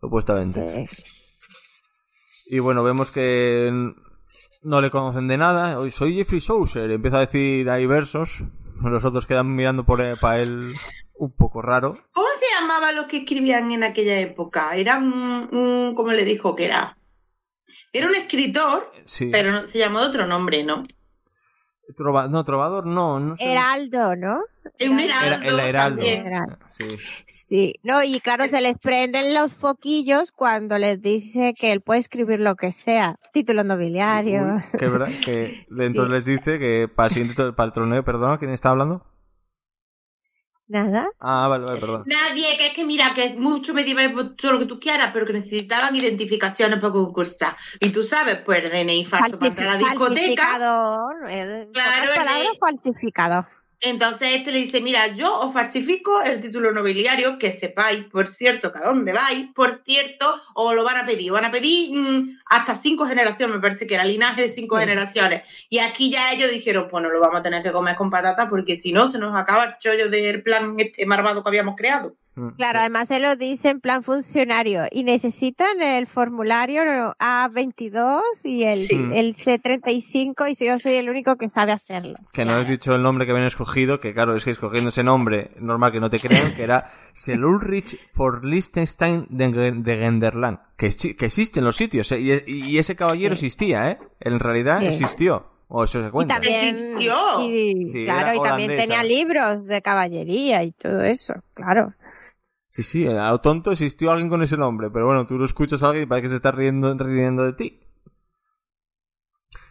supuestamente. 0.00 0.86
Sí. 0.88 1.02
Y 2.52 2.58
bueno, 2.58 2.82
vemos 2.82 3.10
que 3.12 3.70
no 4.62 4.80
le 4.80 4.90
conocen 4.90 5.28
de 5.28 5.38
nada. 5.38 5.78
Hoy 5.78 5.90
soy 5.92 6.14
Jeffrey 6.16 6.40
Chaucer, 6.40 6.90
empieza 6.90 7.18
a 7.18 7.26
decir 7.26 7.70
ahí 7.70 7.86
versos. 7.86 8.44
Los 8.82 9.04
otros 9.04 9.26
quedan 9.26 9.54
mirando 9.54 9.84
por 9.84 10.18
para 10.18 10.40
él 10.40 10.74
un 11.14 11.30
poco 11.32 11.62
raro. 11.62 11.98
¿Cómo 12.12 12.26
se 12.38 12.46
llamaba 12.60 12.90
los 12.92 13.06
que 13.06 13.18
escribían 13.18 13.70
en 13.70 13.84
aquella 13.84 14.18
época? 14.18 14.74
Era 14.74 14.98
un, 14.98 15.48
un 15.52 15.94
¿cómo 15.94 16.10
le 16.12 16.24
dijo 16.24 16.56
que 16.56 16.64
era? 16.64 16.98
Era 17.92 18.08
un 18.08 18.14
escritor, 18.16 18.90
Sí. 19.04 19.28
pero 19.30 19.52
no- 19.52 19.66
se 19.68 19.78
llamó 19.78 20.00
de 20.00 20.06
otro 20.08 20.26
nombre, 20.26 20.64
¿no? 20.64 20.86
Trova- 21.96 22.28
no, 22.28 22.44
trovador 22.44 22.86
no. 22.86 23.18
no 23.20 23.36
sé. 23.36 23.50
Heraldo, 23.50 24.16
¿no? 24.16 24.40
Un 24.88 25.00
Era- 25.00 25.14
heraldo. 25.44 26.02
Era 26.02 26.20
el 26.20 26.26
heraldo. 26.26 26.56
Sí. 26.70 26.84
Sí, 27.26 27.74
no, 27.82 28.02
y 28.02 28.20
claro, 28.20 28.46
se 28.48 28.60
les 28.60 28.78
prenden 28.78 29.34
los 29.34 29.52
foquillos 29.52 30.32
cuando 30.32 30.78
les 30.78 31.00
dice 31.02 31.54
que 31.58 31.72
él 31.72 31.80
puede 31.82 32.00
escribir 32.00 32.40
lo 32.40 32.54
que 32.56 32.72
sea, 32.72 33.16
títulos 33.32 33.66
nobiliarios. 33.66 34.70
Que 34.78 34.86
es 34.86 34.92
verdad 34.92 35.08
que 35.24 35.66
entonces 35.78 36.10
les 36.10 36.24
dice 36.24 36.58
que 36.58 36.88
para 36.94 37.08
el 37.08 37.12
siguiente 37.14 37.52
para 37.52 37.66
el 37.66 37.72
torneo, 37.72 38.02
perdón, 38.04 38.38
¿quién 38.38 38.50
está 38.52 38.70
hablando? 38.70 39.04
Nada. 40.70 41.08
Ah, 41.18 41.48
vale, 41.48 41.64
vale, 41.64 41.80
perdón. 41.80 42.04
Nadie, 42.06 42.56
que 42.56 42.68
es 42.68 42.74
que 42.74 42.84
mira, 42.84 43.12
que 43.12 43.24
es 43.24 43.36
mucho 43.36 43.74
medieval, 43.74 44.12
pues, 44.12 44.36
todo 44.36 44.52
lo 44.52 44.58
que 44.60 44.66
tú 44.66 44.78
quieras, 44.78 45.10
pero 45.12 45.26
que 45.26 45.32
necesitaban 45.32 45.96
identificaciones 45.96 46.78
para 46.78 46.92
concursar. 46.92 47.56
Y 47.80 47.90
tú 47.90 48.04
sabes, 48.04 48.38
pues 48.44 48.70
DNI 48.70 49.04
falso 49.04 49.36
para 49.36 49.48
entrar 49.48 49.68
a 49.68 49.72
la 49.72 49.78
discoteca. 49.78 50.42
Falsificador. 50.44 51.14
eh, 51.28 51.68
Claro, 51.72 52.12
el 52.12 52.18
palabras, 52.18 52.48
de- 52.52 52.58
falsificador. 52.60 53.46
Entonces 53.82 54.28
este 54.36 54.52
le 54.52 54.58
dice, 54.58 54.80
mira, 54.82 55.06
yo 55.14 55.40
os 55.40 55.54
falsifico 55.54 56.20
el 56.20 56.40
título 56.40 56.70
nobiliario, 56.70 57.38
que 57.38 57.52
sepáis, 57.52 58.04
por 58.04 58.28
cierto, 58.28 58.72
que 58.72 58.78
a 58.78 58.82
dónde 58.88 59.12
vais, 59.12 59.48
por 59.54 59.74
cierto, 59.74 60.26
os 60.54 60.74
lo 60.74 60.84
van 60.84 60.98
a 60.98 61.06
pedir. 61.06 61.32
Van 61.32 61.46
a 61.46 61.50
pedir 61.50 61.92
mm, 61.94 62.40
hasta 62.46 62.74
cinco 62.74 63.06
generaciones, 63.06 63.56
me 63.56 63.62
parece 63.62 63.86
que 63.86 63.94
era 63.94 64.04
linaje 64.04 64.42
de 64.42 64.48
cinco 64.50 64.76
Sí. 64.76 64.82
generaciones. 64.82 65.42
Y 65.70 65.78
aquí 65.78 66.10
ya 66.10 66.32
ellos 66.32 66.50
dijeron, 66.50 66.88
pues 66.90 67.02
no 67.02 67.08
lo 67.08 67.20
vamos 67.20 67.40
a 67.40 67.42
tener 67.42 67.62
que 67.62 67.72
comer 67.72 67.96
con 67.96 68.10
patata 68.10 68.50
porque 68.50 68.76
si 68.76 68.92
no 68.92 69.10
se 69.10 69.18
nos 69.18 69.34
acaba 69.34 69.64
el 69.64 69.78
chollo 69.78 70.10
del 70.10 70.42
plan 70.42 70.74
este 70.78 71.06
marvado 71.06 71.42
que 71.42 71.48
habíamos 71.48 71.74
creado. 71.76 72.14
Mm. 72.40 72.56
Claro, 72.56 72.78
además 72.80 73.08
se 73.08 73.18
lo 73.20 73.36
dice 73.36 73.68
en 73.70 73.80
plan 73.80 74.02
funcionario 74.02 74.84
y 74.90 75.04
necesitan 75.04 75.82
el 75.82 76.06
formulario 76.06 76.82
A22 77.18 78.20
y 78.44 78.62
el, 78.64 78.86
Sí. 78.86 78.94
el 79.14 79.34
C35 79.34 80.50
y 80.50 80.64
yo 80.64 80.78
soy 80.78 80.94
el 80.94 81.10
único 81.10 81.36
que 81.36 81.48
sabe 81.50 81.72
hacerlo. 81.72 82.18
Que 82.32 82.44
no 82.44 82.54
has 82.54 82.68
dicho 82.68 82.94
el 82.94 83.02
nombre 83.02 83.26
que 83.26 83.32
habían 83.32 83.46
escogido, 83.46 84.00
que 84.00 84.14
claro, 84.14 84.34
es 84.36 84.44
que 84.44 84.50
escogiendo 84.52 84.88
ese 84.88 85.02
nombre, 85.04 85.50
normal 85.58 85.92
que 85.92 86.00
no 86.00 86.08
te 86.10 86.18
crean, 86.18 86.54
que 86.54 86.62
era 86.62 86.90
Selulrich 87.12 87.98
for 88.12 88.44
Liechtenstein 88.44 89.26
de, 89.28 89.72
de 89.72 89.96
Genderland. 89.98 90.58
Que, 90.76 90.90
que 91.16 91.26
existen 91.26 91.64
los 91.64 91.76
sitios, 91.76 92.10
¿eh? 92.12 92.20
y, 92.46 92.70
y 92.70 92.78
ese 92.78 92.96
caballero 92.96 93.36
Sí. 93.36 93.46
existía, 93.46 93.90
¿eh? 93.90 93.98
En 94.20 94.40
realidad 94.40 94.80
Sí. 94.80 94.86
existió. 94.86 95.46
O 95.72 95.84
eso 95.84 96.00
se 96.02 96.08
Y 96.08 96.10
cuenta. 96.10 96.34
también, 96.34 96.74
Existió. 96.96 97.14
y, 97.48 97.88
Sí, 97.90 98.04
claro, 98.04 98.34
y 98.34 98.42
también 98.42 98.70
tenía 98.76 99.04
libros 99.04 99.66
de 99.66 99.80
caballería 99.82 100.64
y 100.64 100.72
todo 100.72 101.02
eso, 101.02 101.34
claro. 101.54 101.92
Sí, 102.70 102.84
sí, 102.84 103.06
a 103.06 103.30
lo 103.30 103.40
tonto 103.40 103.72
existió 103.72 104.12
alguien 104.12 104.28
con 104.28 104.42
ese 104.42 104.56
nombre, 104.56 104.90
pero 104.90 105.06
bueno, 105.06 105.26
tú 105.26 105.36
lo 105.36 105.44
escuchas 105.44 105.82
a 105.82 105.88
alguien 105.88 106.04
y 106.04 106.06
parece 106.06 106.22
que 106.22 106.28
se 106.30 106.36
está 106.36 106.52
riendo, 106.52 106.94
riendo 106.94 107.44
de 107.44 107.52
ti. 107.52 107.80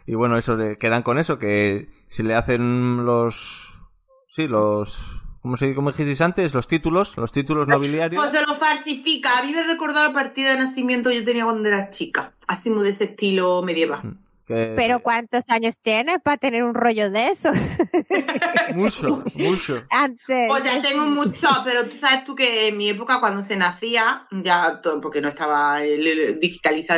Y 0.06 0.16
bueno, 0.16 0.36
eso, 0.36 0.58
le 0.58 0.78
quedan 0.78 1.02
con 1.02 1.18
eso, 1.18 1.40
que 1.40 1.90
si 2.10 2.24
le 2.24 2.36
hacen 2.36 3.06
los... 3.06 3.84
Sí, 4.28 4.48
los... 4.48 5.24
¿Cómo, 5.42 5.56
se, 5.56 5.74
cómo 5.74 5.92
dijisteis 5.92 6.20
antes? 6.20 6.54
Los 6.54 6.68
títulos, 6.68 7.16
los 7.16 7.32
títulos 7.32 7.70
nobiliarios. 7.70 8.22
Pues 8.22 8.34
se 8.34 8.46
lo 8.46 8.56
falsifica. 8.56 9.38
A 9.38 9.44
mí 9.44 9.54
me 9.54 9.64
recordó 9.64 10.04
la 10.04 10.12
partida 10.12 10.52
de 10.52 10.58
nacimiento 10.58 11.10
que 11.10 11.18
yo 11.18 11.24
tenía 11.24 11.46
cuando 11.46 11.70
era 11.70 11.92
chica. 11.92 12.34
Así 12.48 12.70
muy 12.70 12.84
de 12.84 12.90
ese 12.90 13.06
estilo 13.06 13.62
medieval. 13.62 14.18
Que- 14.50 14.74
Pero 14.76 15.02
¿cuántos 15.02 15.44
años 15.48 15.80
tienes 15.82 16.18
para 16.22 16.36
tener 16.38 16.64
un 16.64 16.74
rollo 16.74 17.10
de 17.10 17.28
esos? 17.30 17.54
Mucho, 18.76 19.24
mucho. 19.36 19.84
Antes. 19.90 20.48
Pues 20.48 20.64
ya 20.64 20.82
tengo 20.82 21.06
mucho, 21.06 21.48
pero 21.64 21.86
tú 21.86 21.98
sabes 21.98 22.24
tú 22.26 22.36
que 22.36 22.68
en 22.68 22.78
mi 22.78 22.90
época 22.90 23.20
cuando 23.20 23.44
se 23.44 23.56
nacía, 23.56 24.28
ya 24.32 24.82
todo, 24.82 25.02
porque 25.02 25.22
no 25.22 25.28
estaba 25.30 25.84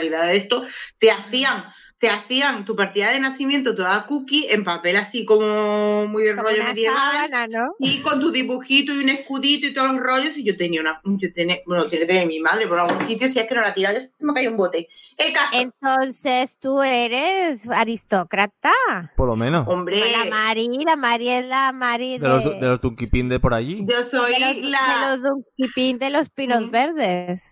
nada 0.10 0.26
de 0.26 0.38
esto, 0.38 0.66
te 0.98 1.12
hacían, 1.12 1.66
te 2.02 2.10
hacían 2.10 2.66
tu 2.66 2.76
partida 2.76 3.12
de 3.12 3.20
nacimiento 3.20 3.76
toda 3.76 4.08
cookie 4.08 4.48
en 4.50 4.64
papel 4.64 4.96
así 4.96 5.24
como 5.24 6.08
muy 6.08 6.24
de 6.24 6.36
como 6.36 6.50
rollo 6.50 6.64
medieval. 6.64 6.98
sábana, 6.98 7.46
¿no? 7.46 7.76
Y 7.78 8.00
con 8.00 8.20
tu 8.20 8.32
dibujito 8.32 8.92
y 8.96 9.04
un 9.04 9.10
escudito 9.10 9.68
y 9.68 9.74
todos 9.76 9.94
los 9.94 10.02
rollos, 10.02 10.36
y 10.36 10.44
yo 10.44 10.58
tenía 10.58 10.82
una, 10.82 11.00
yo 11.06 11.32
tenía, 11.32 11.58
bueno, 11.68 11.88
tiene 11.88 12.08
que 12.08 12.12
tener 12.14 12.28
mi 12.28 12.40
madre 12.40 12.66
por 12.68 12.80
algún 12.80 13.06
sitio, 13.06 13.30
si 13.30 13.38
es 13.38 13.48
que 13.48 13.54
no 13.54 13.62
la 13.62 13.76
tiraba, 13.76 14.00
me 14.20 14.34
cayó 14.34 14.50
un 14.50 14.58
bote. 14.58 14.90
El 15.16 15.32
caso, 15.32 15.50
Entonces 15.54 16.58
tú 16.60 16.82
eres 16.82 17.70
aristócrata. 17.70 18.72
Por 19.16 19.28
lo 19.28 19.36
menos. 19.36 19.68
hombre, 19.68 20.02
La 20.12 20.26
Mari, 20.26 20.70
la 20.84 20.96
Mari 20.96 21.30
es 21.30 21.46
la 21.46 21.72
Mari 21.72 22.14
de, 22.14 22.20
De 22.20 22.28
los, 22.28 22.44
de 22.44 22.68
los 22.68 22.82
de 23.30 23.40
por 23.40 23.54
allí. 23.54 23.86
yo 23.88 23.98
soy 24.10 24.34
de 24.34 24.40
los, 24.40 24.72
la, 24.72 25.12
de 25.12 25.18
los 25.18 25.30
Dunkipín 25.58 26.00
de 26.00 26.10
los 26.10 26.30
pinos 26.32 26.62
Mm. 26.64 26.72
verdes. 26.72 27.44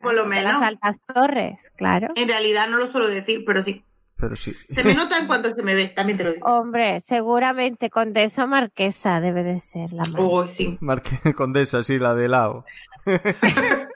Por 0.00 0.14
lo 0.14 0.22
De 0.22 0.28
menos. 0.28 0.52
las 0.54 0.62
altas 0.62 0.96
torres, 1.12 1.70
claro. 1.76 2.08
en 2.14 2.28
realidad 2.28 2.68
no 2.68 2.78
lo 2.78 2.86
suelo 2.90 3.08
decir, 3.08 3.44
pero 3.44 3.62
sí. 3.62 3.84
Pero 4.18 4.34
sí. 4.34 4.52
Se 4.52 4.82
me 4.82 4.94
nota 4.94 5.16
en 5.18 5.28
cuanto 5.28 5.50
se 5.50 5.62
me 5.62 5.74
ve, 5.74 5.88
también 5.88 6.18
te 6.18 6.24
lo 6.24 6.32
digo. 6.32 6.48
Hombre, 6.48 7.00
seguramente 7.06 7.88
condesa 7.88 8.46
marquesa 8.46 9.20
debe 9.20 9.44
de 9.44 9.60
ser 9.60 9.92
la 9.92 10.02
Mari. 10.10 10.24
Oh, 10.28 10.44
sí. 10.46 10.76
Marque 10.80 11.32
Condesa, 11.34 11.84
sí, 11.84 12.00
la 12.00 12.14
de 12.14 12.28
Lao. 12.28 12.64
Oye, 13.06 13.20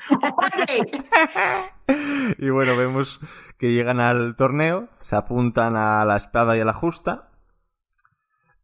Y 2.38 2.50
bueno, 2.50 2.76
vemos 2.76 3.18
que 3.58 3.72
llegan 3.72 3.98
al 3.98 4.36
torneo, 4.36 4.88
se 5.00 5.16
apuntan 5.16 5.74
a 5.76 6.04
la 6.04 6.16
espada 6.16 6.56
y 6.56 6.60
a 6.60 6.64
la 6.64 6.72
justa, 6.72 7.30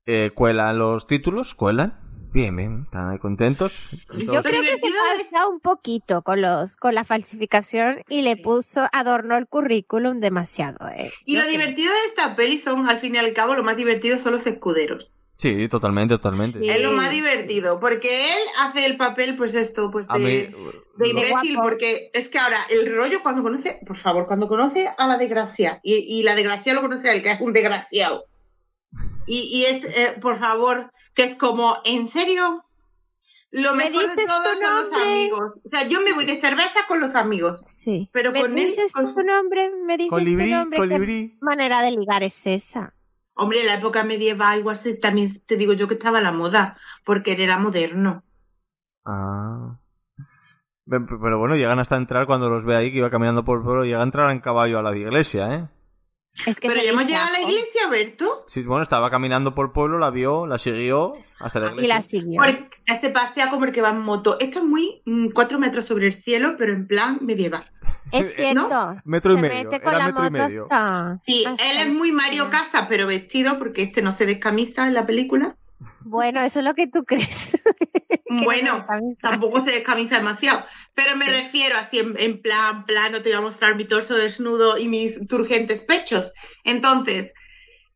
eh, 0.06 0.30
cuelan 0.34 0.78
los 0.78 1.08
títulos, 1.08 1.56
cuelan, 1.56 1.98
bien, 2.32 2.56
bien, 2.56 2.82
están 2.84 3.10
ahí 3.10 3.18
contentos. 3.18 3.84
Yo 4.14 4.26
creo 4.26 4.42
que 4.42 4.48
se 4.50 4.60
divertido 4.60 4.94
es- 5.18 5.24
pasa 5.28 5.46
un 5.48 5.60
poquito 5.60 6.22
con 6.22 6.40
los 6.42 6.76
con 6.76 6.94
la 6.94 7.04
falsificación 7.04 8.02
y 8.08 8.22
le 8.22 8.36
puso 8.36 8.86
adornó 8.92 9.36
el 9.36 9.46
currículum 9.46 10.20
demasiado. 10.20 10.88
¿eh? 10.88 11.12
y 11.24 11.34
Yo 11.34 11.40
lo 11.40 11.46
creo. 11.46 11.58
divertido 11.58 11.92
de 11.92 12.00
esta 12.06 12.36
peli 12.36 12.58
son, 12.58 12.88
al 12.88 12.98
fin 13.00 13.14
y 13.14 13.18
al 13.18 13.32
cabo, 13.32 13.54
lo 13.54 13.62
más 13.64 13.76
divertido 13.76 14.18
son 14.18 14.32
los 14.32 14.46
escuderos. 14.46 15.12
Sí, 15.34 15.68
totalmente, 15.68 16.14
totalmente. 16.14 16.58
Sí. 16.58 16.68
Es 16.68 16.80
lo 16.82 16.90
más 16.92 17.12
divertido, 17.12 17.78
porque 17.78 18.32
él 18.32 18.38
hace 18.58 18.84
el 18.86 18.96
papel, 18.96 19.36
pues 19.36 19.54
esto, 19.54 19.88
pues 19.88 20.04
mí, 20.10 20.20
de, 20.24 20.54
de 20.96 21.08
imbécil, 21.10 21.54
guapo. 21.54 21.62
porque 21.68 22.10
es 22.12 22.28
que 22.28 22.40
ahora 22.40 22.58
el 22.70 22.92
rollo 22.92 23.22
cuando 23.22 23.44
conoce, 23.44 23.78
por 23.86 23.96
favor, 23.96 24.26
cuando 24.26 24.48
conoce 24.48 24.90
a 24.98 25.06
la 25.06 25.16
desgracia, 25.16 25.78
y, 25.84 25.94
y 25.94 26.24
la 26.24 26.34
desgracia 26.34 26.74
lo 26.74 26.80
conoce 26.80 27.08
a 27.08 27.12
él, 27.14 27.22
que 27.22 27.30
es 27.30 27.40
un 27.40 27.52
desgraciado. 27.52 28.24
Y, 29.26 29.42
y 29.52 29.64
es, 29.66 29.84
eh, 29.96 30.18
por 30.20 30.40
favor, 30.40 30.90
que 31.18 31.24
es 31.24 31.34
como, 31.34 31.78
¿en 31.84 32.06
serio? 32.06 32.64
Lo 33.50 33.74
¿Me 33.74 33.90
mejor 33.90 34.02
de 34.02 34.08
dices 34.10 34.26
todo 34.26 34.40
tu 34.44 34.48
son 34.50 34.60
los 34.60 34.92
amigos. 35.02 35.52
O 35.64 35.68
sea, 35.68 35.88
yo 35.88 36.00
me 36.02 36.12
voy 36.12 36.24
de 36.26 36.36
cerveza 36.36 36.80
con 36.86 37.00
los 37.00 37.16
amigos. 37.16 37.64
Sí. 37.66 38.08
Pero 38.12 38.30
¿Me 38.30 38.40
con 38.42 38.56
él- 38.56 38.72
con- 38.92 39.14
tu 39.16 39.22
nombre? 39.24 39.68
¿Me 39.84 39.96
dices 39.96 40.10
colibrí, 40.10 40.44
tu 40.50 40.56
nombre? 40.56 40.78
¿Qué 40.78 41.38
manera 41.40 41.82
de 41.82 41.90
ligar 41.90 42.22
es 42.22 42.46
esa? 42.46 42.94
Hombre, 43.34 43.62
en 43.62 43.66
la 43.66 43.74
época 43.74 44.04
medieval 44.04 44.60
igual 44.60 44.78
también 45.02 45.40
te 45.44 45.56
digo 45.56 45.72
yo 45.72 45.88
que 45.88 45.94
estaba 45.94 46.20
la 46.20 46.30
moda, 46.30 46.78
porque 47.04 47.32
él 47.32 47.40
era 47.40 47.58
moderno. 47.58 48.22
Ah. 49.04 49.80
Pero 50.86 51.38
bueno, 51.38 51.56
llegan 51.56 51.80
hasta 51.80 51.96
entrar 51.96 52.26
cuando 52.26 52.48
los 52.48 52.64
ve 52.64 52.76
ahí 52.76 52.92
que 52.92 52.98
iba 52.98 53.10
caminando 53.10 53.44
por 53.44 53.58
el 53.58 53.64
pueblo, 53.64 53.84
llega 53.84 53.98
a 54.00 54.04
entrar 54.04 54.30
en 54.30 54.38
caballo 54.40 54.78
a 54.78 54.82
la 54.82 54.96
iglesia, 54.96 55.52
¿eh? 55.52 55.68
Es 56.46 56.56
que 56.58 56.68
Pero 56.68 56.80
ya 56.82 56.90
hemos 56.90 57.04
llegado 57.06 57.28
a 57.28 57.32
la 57.32 57.40
iglesia, 57.40 57.88
Berto. 57.90 58.44
Sí, 58.46 58.62
bueno, 58.62 58.82
estaba 58.82 59.10
caminando 59.10 59.54
por 59.54 59.66
el 59.66 59.72
pueblo, 59.72 59.98
la 59.98 60.10
vio, 60.10 60.46
la 60.46 60.58
siguió 60.58 61.14
hasta 61.40 61.60
la 61.60 61.66
Y 61.66 61.70
iglesia. 61.70 61.94
la 61.96 62.02
siguió. 62.02 62.40
Porque 62.42 62.98
se 63.00 63.10
pasea 63.10 63.50
como 63.50 63.64
el 63.64 63.72
que 63.72 63.82
va 63.82 63.90
en 63.90 64.00
moto. 64.00 64.36
Esto 64.40 64.58
es 64.60 64.64
muy 64.64 65.02
mm, 65.04 65.28
cuatro 65.30 65.58
metros 65.58 65.84
sobre 65.86 66.06
el 66.06 66.12
cielo, 66.12 66.54
pero 66.58 66.72
en 66.72 66.86
plan 66.86 67.18
medieval. 67.22 67.68
Es 68.12 68.34
cierto. 68.36 68.96
Metro 69.04 69.32
y 69.32 69.36
se 69.36 69.42
medio, 69.42 69.70
mete 69.70 69.80
con 69.82 69.94
era 69.94 69.98
la 69.98 70.06
metro 70.12 70.26
y 70.26 70.30
medio. 70.30 70.62
hasta- 70.70 71.20
Sí, 71.24 71.44
hasta- 71.44 71.70
él 71.70 71.76
es 71.88 71.88
muy 71.92 72.12
Mario 72.12 72.50
Casas, 72.50 72.86
pero 72.88 73.06
vestido, 73.06 73.58
porque 73.58 73.82
este 73.82 74.00
no 74.02 74.12
se 74.12 74.24
descamisa 74.26 74.86
en 74.86 74.94
la 74.94 75.06
película. 75.06 75.56
Bueno, 76.00 76.40
eso 76.42 76.58
es 76.58 76.64
lo 76.64 76.74
que 76.74 76.86
tú 76.86 77.04
crees. 77.04 77.56
No 78.30 78.44
Bueno, 78.44 78.84
tampoco 79.22 79.64
se 79.64 79.70
descamisa 79.70 80.18
demasiado. 80.18 80.62
Pero 80.92 81.16
me 81.16 81.24
refiero 81.24 81.76
así 81.78 81.98
en, 81.98 82.14
en 82.18 82.42
plan, 82.42 82.84
plano, 82.84 83.22
te 83.22 83.30
voy 83.30 83.38
a 83.38 83.40
mostrar 83.40 83.74
mi 83.74 83.86
torso 83.86 84.14
desnudo 84.14 84.76
y 84.76 84.86
mis 84.86 85.26
turgentes 85.28 85.80
pechos. 85.80 86.34
Entonces, 86.62 87.32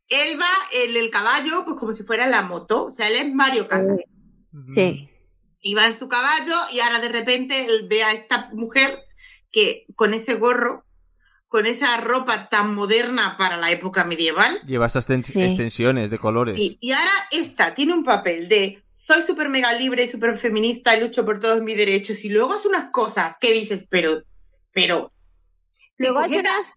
él 0.09 0.39
va 0.41 0.49
en 0.73 0.97
el 0.97 1.11
caballo, 1.11 1.63
pues 1.65 1.77
como 1.79 1.93
si 1.93 2.01
fuera 2.03 2.25
la 2.25 2.41
moto. 2.41 2.85
O 2.85 2.95
sea, 2.95 3.09
él 3.09 3.15
es 3.17 3.33
Mario 3.33 3.67
Casas. 3.67 3.99
Sí. 4.65 5.09
y 5.61 5.73
va 5.75 5.85
en 5.87 5.99
su 5.99 6.07
caballo 6.07 6.55
y 6.71 6.79
ahora 6.79 6.99
de 6.99 7.09
repente 7.09 7.65
él 7.65 7.87
ve 7.87 8.03
a 8.03 8.13
esta 8.13 8.49
mujer 8.53 8.99
que 9.51 9.85
con 9.95 10.13
ese 10.13 10.35
gorro, 10.35 10.82
con 11.53 11.67
esa 11.67 11.97
ropa 11.97 12.49
tan 12.49 12.73
moderna 12.73 13.37
para 13.37 13.57
la 13.57 13.69
época 13.69 14.03
medieval, 14.05 14.59
Lleva 14.65 14.87
estas 14.87 15.05
ten- 15.05 15.23
Sí. 15.23 15.39
extensiones 15.39 16.09
de 16.09 16.17
colores. 16.17 16.59
y, 16.59 16.79
y 16.81 16.93
ahora 16.93 17.11
esta 17.29 17.75
tiene 17.75 17.93
un 17.93 18.03
papel 18.03 18.49
de 18.49 18.83
soy 18.95 19.21
súper 19.21 19.49
mega 19.49 19.71
libre 19.73 20.03
y 20.05 20.07
súper 20.07 20.35
feminista 20.39 20.97
y 20.97 21.01
lucho 21.01 21.23
por 21.23 21.39
todos 21.39 21.61
mis 21.61 21.77
derechos 21.77 22.25
y 22.25 22.29
luego 22.29 22.53
hace 22.53 22.67
unas 22.69 22.89
cosas 22.89 23.37
que 23.39 23.51
dices, 23.53 23.85
pero, 23.87 24.23
pero... 24.71 25.13
Luego 25.97 26.21
¿te 26.21 26.25
hace 26.25 26.39
unas, 26.39 26.73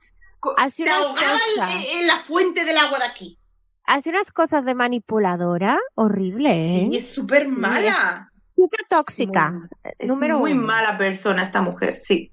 hace 0.59 0.83
unas 0.83 0.99
en- 1.07 1.13
cosas. 1.15 1.87
en, 1.95 2.07
la 2.07 2.17
fuente 2.19 2.65
del 2.67 2.77
agua 2.77 2.99
de 2.99 3.05
aquí. 3.07 3.39
hace 3.85 4.11
unas 4.11 4.31
cosas 4.31 4.63
de 4.67 4.75
manipuladora 4.75 5.79
horrible, 5.95 6.51
¿eh? 6.83 6.89
Y 6.93 6.97
es 6.99 7.15
súper 7.15 7.45
Sí, 7.45 7.49
mala. 7.49 8.31
Súper 8.55 8.81
tóxica. 8.91 9.53
Muy- 9.53 9.69
Es 9.99 10.07
número 10.07 10.39
muy 10.39 10.53
uno. 10.53 10.67
mala 10.67 10.99
persona 10.99 11.43
esta 11.45 11.63
mujer, 11.63 11.95
sí. 11.95 12.31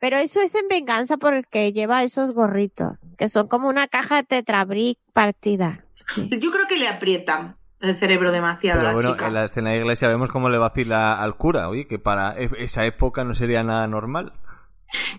Pero 0.00 0.16
eso 0.16 0.40
es 0.40 0.54
en 0.54 0.68
venganza 0.68 1.16
porque 1.16 1.72
lleva 1.72 2.02
esos 2.04 2.32
gorritos, 2.32 3.06
que 3.18 3.28
son 3.28 3.48
como 3.48 3.68
una 3.68 3.88
caja 3.88 4.16
de 4.16 4.22
tetrabric 4.22 4.98
partida. 5.12 5.84
Sí. 6.06 6.28
Yo 6.40 6.50
creo 6.52 6.66
que 6.68 6.76
le 6.78 6.88
aprietan 6.88 7.56
el 7.80 7.96
cerebro 7.98 8.30
demasiado 8.32 8.78
Pero 8.78 8.88
a 8.88 8.92
la 8.92 8.94
bueno, 8.96 9.12
chica. 9.12 9.26
en 9.26 9.34
la 9.34 9.44
escena 9.44 9.70
de 9.70 9.78
iglesia 9.78 10.08
vemos 10.08 10.30
cómo 10.30 10.48
le 10.48 10.58
vacila 10.58 11.20
al 11.22 11.36
cura, 11.36 11.68
oye, 11.68 11.86
que 11.86 11.98
para 11.98 12.34
e- 12.38 12.50
esa 12.58 12.84
época 12.86 13.24
no 13.24 13.34
sería 13.34 13.62
nada 13.64 13.86
normal. 13.88 14.32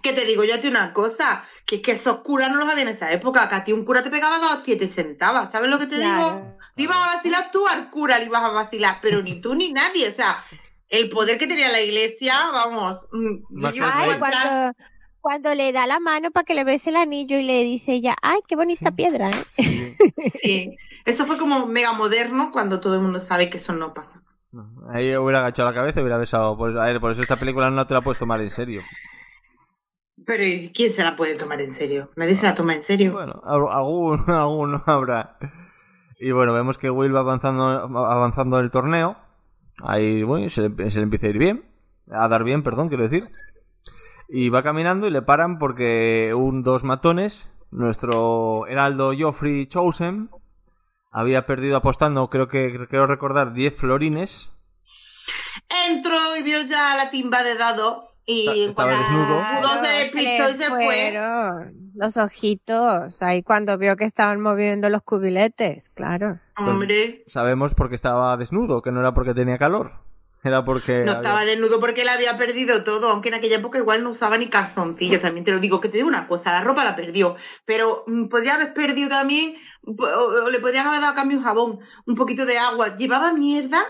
Que 0.01 0.13
te 0.13 0.25
digo 0.25 0.43
yo 0.43 0.55
a 0.55 0.57
ti 0.59 0.67
una 0.67 0.93
cosa, 0.93 1.43
que 1.65 1.75
es 1.75 1.81
que 1.81 1.91
esos 1.91 2.19
curas 2.19 2.49
no 2.49 2.55
los 2.57 2.67
había 2.67 2.81
en 2.83 2.87
esa 2.89 3.11
época, 3.11 3.47
que 3.49 3.55
a 3.55 3.63
ti 3.63 3.71
un 3.71 3.85
cura 3.85 4.01
te 4.03 4.09
pegaba 4.09 4.39
dos 4.39 4.51
hostias 4.53 4.77
y 4.77 4.79
te 4.79 4.87
sentaba, 4.87 5.51
¿sabes 5.51 5.69
lo 5.69 5.77
que 5.77 5.85
te 5.87 5.99
digo? 5.99 6.57
Le 6.75 6.83
ibas 6.85 6.97
a 6.97 7.15
vacilar 7.17 7.51
tú 7.51 7.67
al 7.67 7.89
cura, 7.91 8.17
le 8.17 8.25
ibas 8.25 8.41
a 8.43 8.49
vacilar, 8.49 8.97
pero 9.01 9.21
ni 9.21 9.39
tú 9.41 9.53
ni 9.55 9.71
nadie, 9.71 10.07
o 10.09 10.11
sea, 10.11 10.43
el 10.89 11.09
poder 11.09 11.37
que 11.37 11.47
tenía 11.47 11.71
la 11.71 11.81
iglesia, 11.81 12.33
vamos, 12.51 13.07
mm, 13.11 13.65
Ay, 13.65 14.19
cuando, 14.19 14.73
Cuando 15.21 15.53
le 15.55 15.71
da 15.71 15.85
la 15.85 15.99
mano 15.99 16.31
para 16.31 16.45
que 16.45 16.53
le 16.53 16.63
bese 16.63 16.89
el 16.91 16.95
anillo 16.95 17.37
y 17.37 17.43
le 17.43 17.63
dice 17.63 17.91
ella, 17.93 18.15
ay, 18.21 18.39
qué 18.47 18.55
bonita 18.55 18.89
Sí. 18.89 18.95
piedra, 18.95 19.29
¿eh? 19.29 19.43
Sí. 19.49 19.95
Sí. 20.41 20.77
Eso 21.05 21.25
fue 21.25 21.37
como 21.37 21.65
mega 21.65 21.91
moderno 21.93 22.51
cuando 22.51 22.79
todo 22.79 22.95
el 22.95 23.01
mundo 23.01 23.19
sabe 23.19 23.49
que 23.49 23.57
eso 23.57 23.73
no 23.73 23.93
pasa. 23.93 24.21
No, 24.51 24.67
Ahí 24.91 25.15
hubiera 25.15 25.39
agachado 25.39 25.69
la 25.69 25.75
cabeza 25.75 25.99
y 25.99 26.03
hubiera 26.03 26.17
besado. 26.17 26.57
Pues, 26.57 26.75
a 26.75 26.83
ver, 26.85 26.99
por 26.99 27.11
eso 27.11 27.21
esta 27.21 27.35
película 27.35 27.69
no 27.69 27.85
te 27.85 27.93
la 27.93 28.01
puedes 28.01 28.17
tomar 28.17 28.39
en 28.41 28.49
serio. 28.49 28.81
Pero 30.25 30.43
¿y 30.45 30.71
¿quién 30.73 30.91
se 30.93 31.03
la 31.03 31.15
puede 31.15 31.35
tomar 31.35 31.61
en 31.61 31.71
serio? 31.71 32.09
Nadie 32.15 32.35
se 32.35 32.45
la 32.45 32.55
toma 32.55 32.73
en 32.73 32.81
serio. 32.83 33.13
Bueno, 33.13 33.41
al- 33.45 33.67
algún, 33.71 34.23
alguno 34.29 34.83
habrá. 34.85 35.37
Y 36.19 36.31
bueno, 36.31 36.53
vemos 36.53 36.77
que 36.77 36.89
Will 36.89 37.15
va 37.15 37.19
avanzando, 37.21 37.63
avanzando 38.05 38.59
en 38.59 38.65
el 38.65 38.71
torneo. 38.71 39.17
Ahí, 39.83 40.23
bueno, 40.23 40.49
se 40.49 40.69
le, 40.69 40.91
se 40.91 40.97
le 40.97 41.03
empieza 41.03 41.27
a 41.27 41.29
ir 41.29 41.37
bien. 41.37 41.65
A 42.11 42.27
dar 42.27 42.43
bien, 42.43 42.63
perdón, 42.63 42.89
quiero 42.89 43.03
decir. 43.03 43.29
Y 44.27 44.49
va 44.49 44.63
caminando 44.63 45.07
y 45.07 45.11
le 45.11 45.21
paran 45.21 45.57
porque 45.57 46.33
un 46.35 46.61
dos 46.61 46.83
matones, 46.83 47.49
nuestro 47.71 48.67
heraldo 48.67 49.13
Joffrey 49.17 49.65
Chosen, 49.67 50.29
había 51.11 51.45
perdido 51.45 51.77
apostando, 51.77 52.29
creo 52.29 52.47
que 52.47 52.87
creo 52.87 53.07
recordar, 53.07 53.53
10 53.53 53.75
florines. 53.75 54.51
Entró 55.87 56.35
y 56.37 56.43
vio 56.43 56.61
ya 56.61 56.95
la 56.95 57.09
timba 57.09 57.43
de 57.43 57.55
dado 57.55 58.09
y 58.25 58.65
estaba 58.65 58.91
desnudo. 58.91 59.43
se 59.83 59.91
despistó 60.03 60.49
y 60.49 60.53
se 60.53 60.69
fue. 60.69 61.73
Los 61.95 62.17
ojitos 62.17 63.21
ahí 63.21 63.43
cuando 63.43 63.77
vio 63.77 63.95
que 63.95 64.05
estaban 64.05 64.41
moviendo 64.41 64.89
los 64.89 65.03
cubiletes, 65.03 65.89
claro. 65.93 66.39
Hombre, 66.57 67.23
Sabemos 67.27 67.73
porque 67.75 67.95
estaba 67.95 68.35
desnudo, 68.37 68.81
que 68.81 68.91
no 68.91 68.99
era 68.99 69.13
porque 69.13 69.33
tenía 69.33 69.57
calor. 69.57 69.91
Era 70.41 70.63
porque... 70.63 70.99
no 71.03 71.11
había- 71.11 71.15
estaba 71.21 71.43
desnudo 71.43 71.81
porque 71.81 72.03
él 72.03 72.09
había 72.09 72.37
perdido 72.37 72.83
todo, 72.85 73.09
aunque 73.09 73.27
en 73.27 73.35
aquella 73.35 73.57
época 73.57 73.77
igual 73.77 74.03
no 74.03 74.11
usaba 74.11 74.37
ni 74.37 74.47
calzoncillos, 74.47 75.21
también 75.21 75.43
te 75.43 75.51
lo 75.51 75.59
digo, 75.59 75.81
que 75.81 75.89
te 75.89 75.97
digo 75.97 76.07
una 76.07 76.27
cosa, 76.29 76.53
la 76.53 76.61
ropa 76.61 76.85
la 76.85 76.95
perdió, 76.95 77.35
pero 77.65 78.05
mm, 78.07 78.29
podría 78.29 78.55
haber 78.55 78.73
perdido 78.73 79.09
también, 79.09 79.55
o, 79.85 79.91
o 80.45 80.49
le 80.49 80.59
podrían 80.59 80.87
haber 80.87 81.01
dado 81.01 81.11
a 81.11 81.15
cambio 81.15 81.37
un 81.39 81.43
jabón, 81.43 81.79
un 82.05 82.15
poquito 82.15 82.45
de 82.45 82.57
agua, 82.57 82.95
llevaba 82.95 83.33
mierda, 83.33 83.83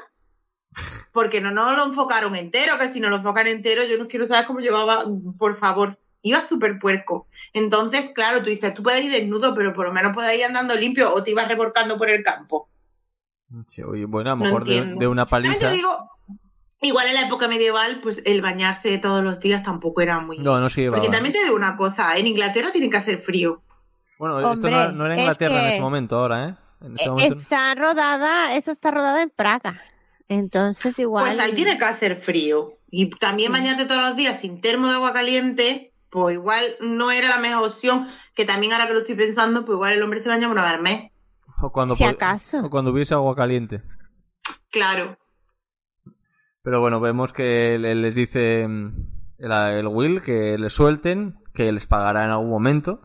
porque 1.12 1.42
no 1.42 1.52
nos 1.52 1.76
lo 1.78 1.86
enfocaron 1.86 2.36
entero, 2.36 2.78
que 2.80 2.90
si 2.90 3.00
no 3.00 3.10
lo 3.10 3.18
enfocan 3.18 3.46
entero 3.48 3.82
yo 3.84 3.98
no 3.98 4.08
quiero 4.08 4.26
saber 4.26 4.46
cómo 4.48 4.60
llevaba, 4.60 5.06
por 5.38 5.56
favor. 5.56 6.00
Iba 6.22 6.42
súper 6.42 6.80
puerco. 6.80 7.28
Entonces, 7.54 8.12
claro, 8.14 8.40
tú 8.40 8.50
dices, 8.50 8.74
tú 8.74 8.84
puedes 8.84 9.04
ir 9.04 9.12
desnudo, 9.12 9.56
pero 9.56 9.74
por 9.74 9.88
lo 9.88 9.94
menos 9.94 10.14
puedes 10.14 10.38
ir 10.38 10.46
andando 10.46 10.76
limpio 10.76 11.14
o 11.14 11.24
te 11.24 11.32
ibas 11.32 11.48
reborcando 11.48 11.98
por 11.98 12.10
el 12.10 12.24
campo. 12.24 12.70
Sí, 13.68 13.82
oye, 13.82 14.06
bueno, 14.06 14.32
a 14.32 14.34
lo 14.34 14.38
No 14.38 14.44
mejor 14.46 14.66
de, 14.66 15.08
una 15.08 15.26
También 15.26 15.54
paliza... 15.54 15.70
te 15.70 15.76
digo, 15.76 16.12
igual 16.82 17.08
en 17.08 17.16
la 17.16 17.22
época 17.22 17.48
medieval, 17.48 18.00
pues 18.02 18.22
el 18.26 18.42
bañarse 18.42 18.98
todos 18.98 19.24
los 19.24 19.40
días 19.40 19.64
tampoco 19.64 20.02
era 20.02 20.20
muy... 20.20 20.38
No, 20.40 20.60
no 20.60 20.70
se 20.70 20.82
llevaba. 20.82 21.02
Porque 21.02 21.12
también 21.12 21.34
te 21.34 21.44
digo 21.44 21.56
una 21.56 21.78
cosa, 21.78 22.16
en 22.18 22.28
Inglaterra 22.28 22.72
tiene 22.72 22.90
que 22.90 22.98
hacer 22.98 23.22
frío. 23.22 23.64
Bueno, 24.20 24.52
esto 24.52 24.70
no, 24.70 24.92
no 24.92 25.06
era 25.06 25.16
es 25.16 25.22
Inglaterra 25.22 25.62
en 25.62 25.68
ese 25.68 25.82
momento 25.82 26.18
ahora, 26.18 26.50
¿eh? 26.50 26.56
En 26.82 26.96
ese 26.96 27.10
momento... 27.10 27.40
Está 27.40 27.74
rodada, 27.76 28.56
eso 28.56 28.72
está 28.72 28.92
rodada 28.92 29.22
en 29.22 29.30
Praga. 29.30 29.82
Entonces 30.28 31.00
igual. 31.00 31.26
Pues 31.26 31.40
ahí 31.40 31.54
tiene 31.54 31.78
que 31.78 31.86
hacer 31.86 32.22
frío. 32.22 32.74
Y 32.92 33.10
también 33.10 33.52
Sí. 33.52 33.60
bañarte 33.60 33.86
todos 33.86 34.02
los 34.02 34.16
días 34.16 34.40
sin 34.40 34.62
termo 34.62 34.88
de 34.88 34.94
agua 34.96 35.14
caliente, 35.14 35.89
pues 36.10 36.36
igual 36.36 36.64
no 36.82 37.12
era 37.12 37.30
la 37.30 37.38
mejor 37.40 37.70
opción. 37.70 38.08
Que 38.36 38.46
también 38.46 38.72
ahora 38.74 38.88
que 38.88 38.94
lo 38.94 39.00
estoy 39.00 39.16
pensando, 39.16 39.66
pues 39.66 39.76
igual 39.76 39.94
el 39.94 40.02
hombre 40.04 40.22
se 40.22 40.30
baña 40.30 40.48
una 40.48 40.64
vez 40.64 40.72
al 40.72 40.82
mes. 40.82 41.12
O 41.62 41.72
cuando, 41.72 41.96
Si 41.96 42.04
acaso. 42.04 42.60
o 42.66 42.70
cuando 42.70 42.92
hubiese 42.92 43.14
agua 43.14 43.36
caliente. 43.36 43.84
Claro. 44.72 45.18
Pero 46.62 46.80
bueno, 46.82 47.00
vemos 47.00 47.34
que 47.34 47.78
le- 47.80 47.96
les 47.96 48.16
dice 48.16 48.68
mm, 48.68 48.92
el, 49.40 49.88
Will 49.88 50.22
que 50.22 50.58
les 50.58 50.74
suelten, 50.74 51.40
que 51.54 51.72
les 51.72 51.88
pagará 51.88 52.24
en 52.26 52.32
algún 52.32 52.50
momento. 52.50 53.02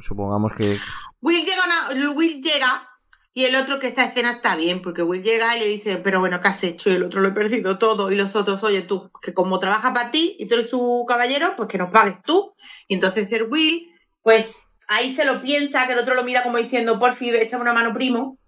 Supongamos 0.00 0.52
que... 0.52 0.78
Will 1.20 1.44
llega, 1.44 1.62
una- 1.64 2.10
Will 2.12 2.40
llega 2.42 2.88
y 3.34 3.44
el 3.44 3.56
otro 3.56 3.78
que 3.78 3.86
esta 3.86 4.04
escena 4.04 4.32
está 4.32 4.56
bien, 4.56 4.82
porque 4.82 5.02
Will 5.02 5.22
llega 5.22 5.56
y 5.56 5.60
le 5.60 5.66
dice, 5.68 5.96
pero 5.98 6.20
bueno, 6.20 6.40
¿qué 6.40 6.48
has 6.48 6.62
hecho? 6.64 6.90
Y 6.90 6.94
el 6.94 7.04
otro 7.04 7.20
lo 7.22 7.28
he 7.28 7.32
perdido 7.32 7.78
todo. 7.78 8.10
Y 8.10 8.14
los 8.16 8.36
otros, 8.36 8.62
oye, 8.62 8.82
tú, 8.82 9.10
que 9.22 9.32
como 9.32 9.58
trabaja 9.58 9.92
para 9.94 10.10
ti 10.10 10.36
y 10.38 10.46
tú 10.46 10.54
eres 10.54 10.68
su 10.68 11.04
caballero, 11.08 11.54
pues 11.56 11.68
que 11.68 11.78
nos 11.78 11.90
pagues 11.90 12.16
tú. 12.24 12.54
Y 12.88 12.94
entonces 12.94 13.32
el 13.32 13.44
Will, 13.44 13.90
pues 14.22 14.62
ahí 14.88 15.14
se 15.14 15.24
lo 15.24 15.40
piensa, 15.40 15.86
que 15.86 15.94
el 15.94 15.98
otro 15.98 16.14
lo 16.14 16.24
mira 16.24 16.42
como 16.42 16.58
diciendo, 16.58 16.98
por 16.98 17.16
fin, 17.16 17.34
échame 17.34 17.62
una 17.62 17.72
mano, 17.72 17.94
primo. 17.94 18.38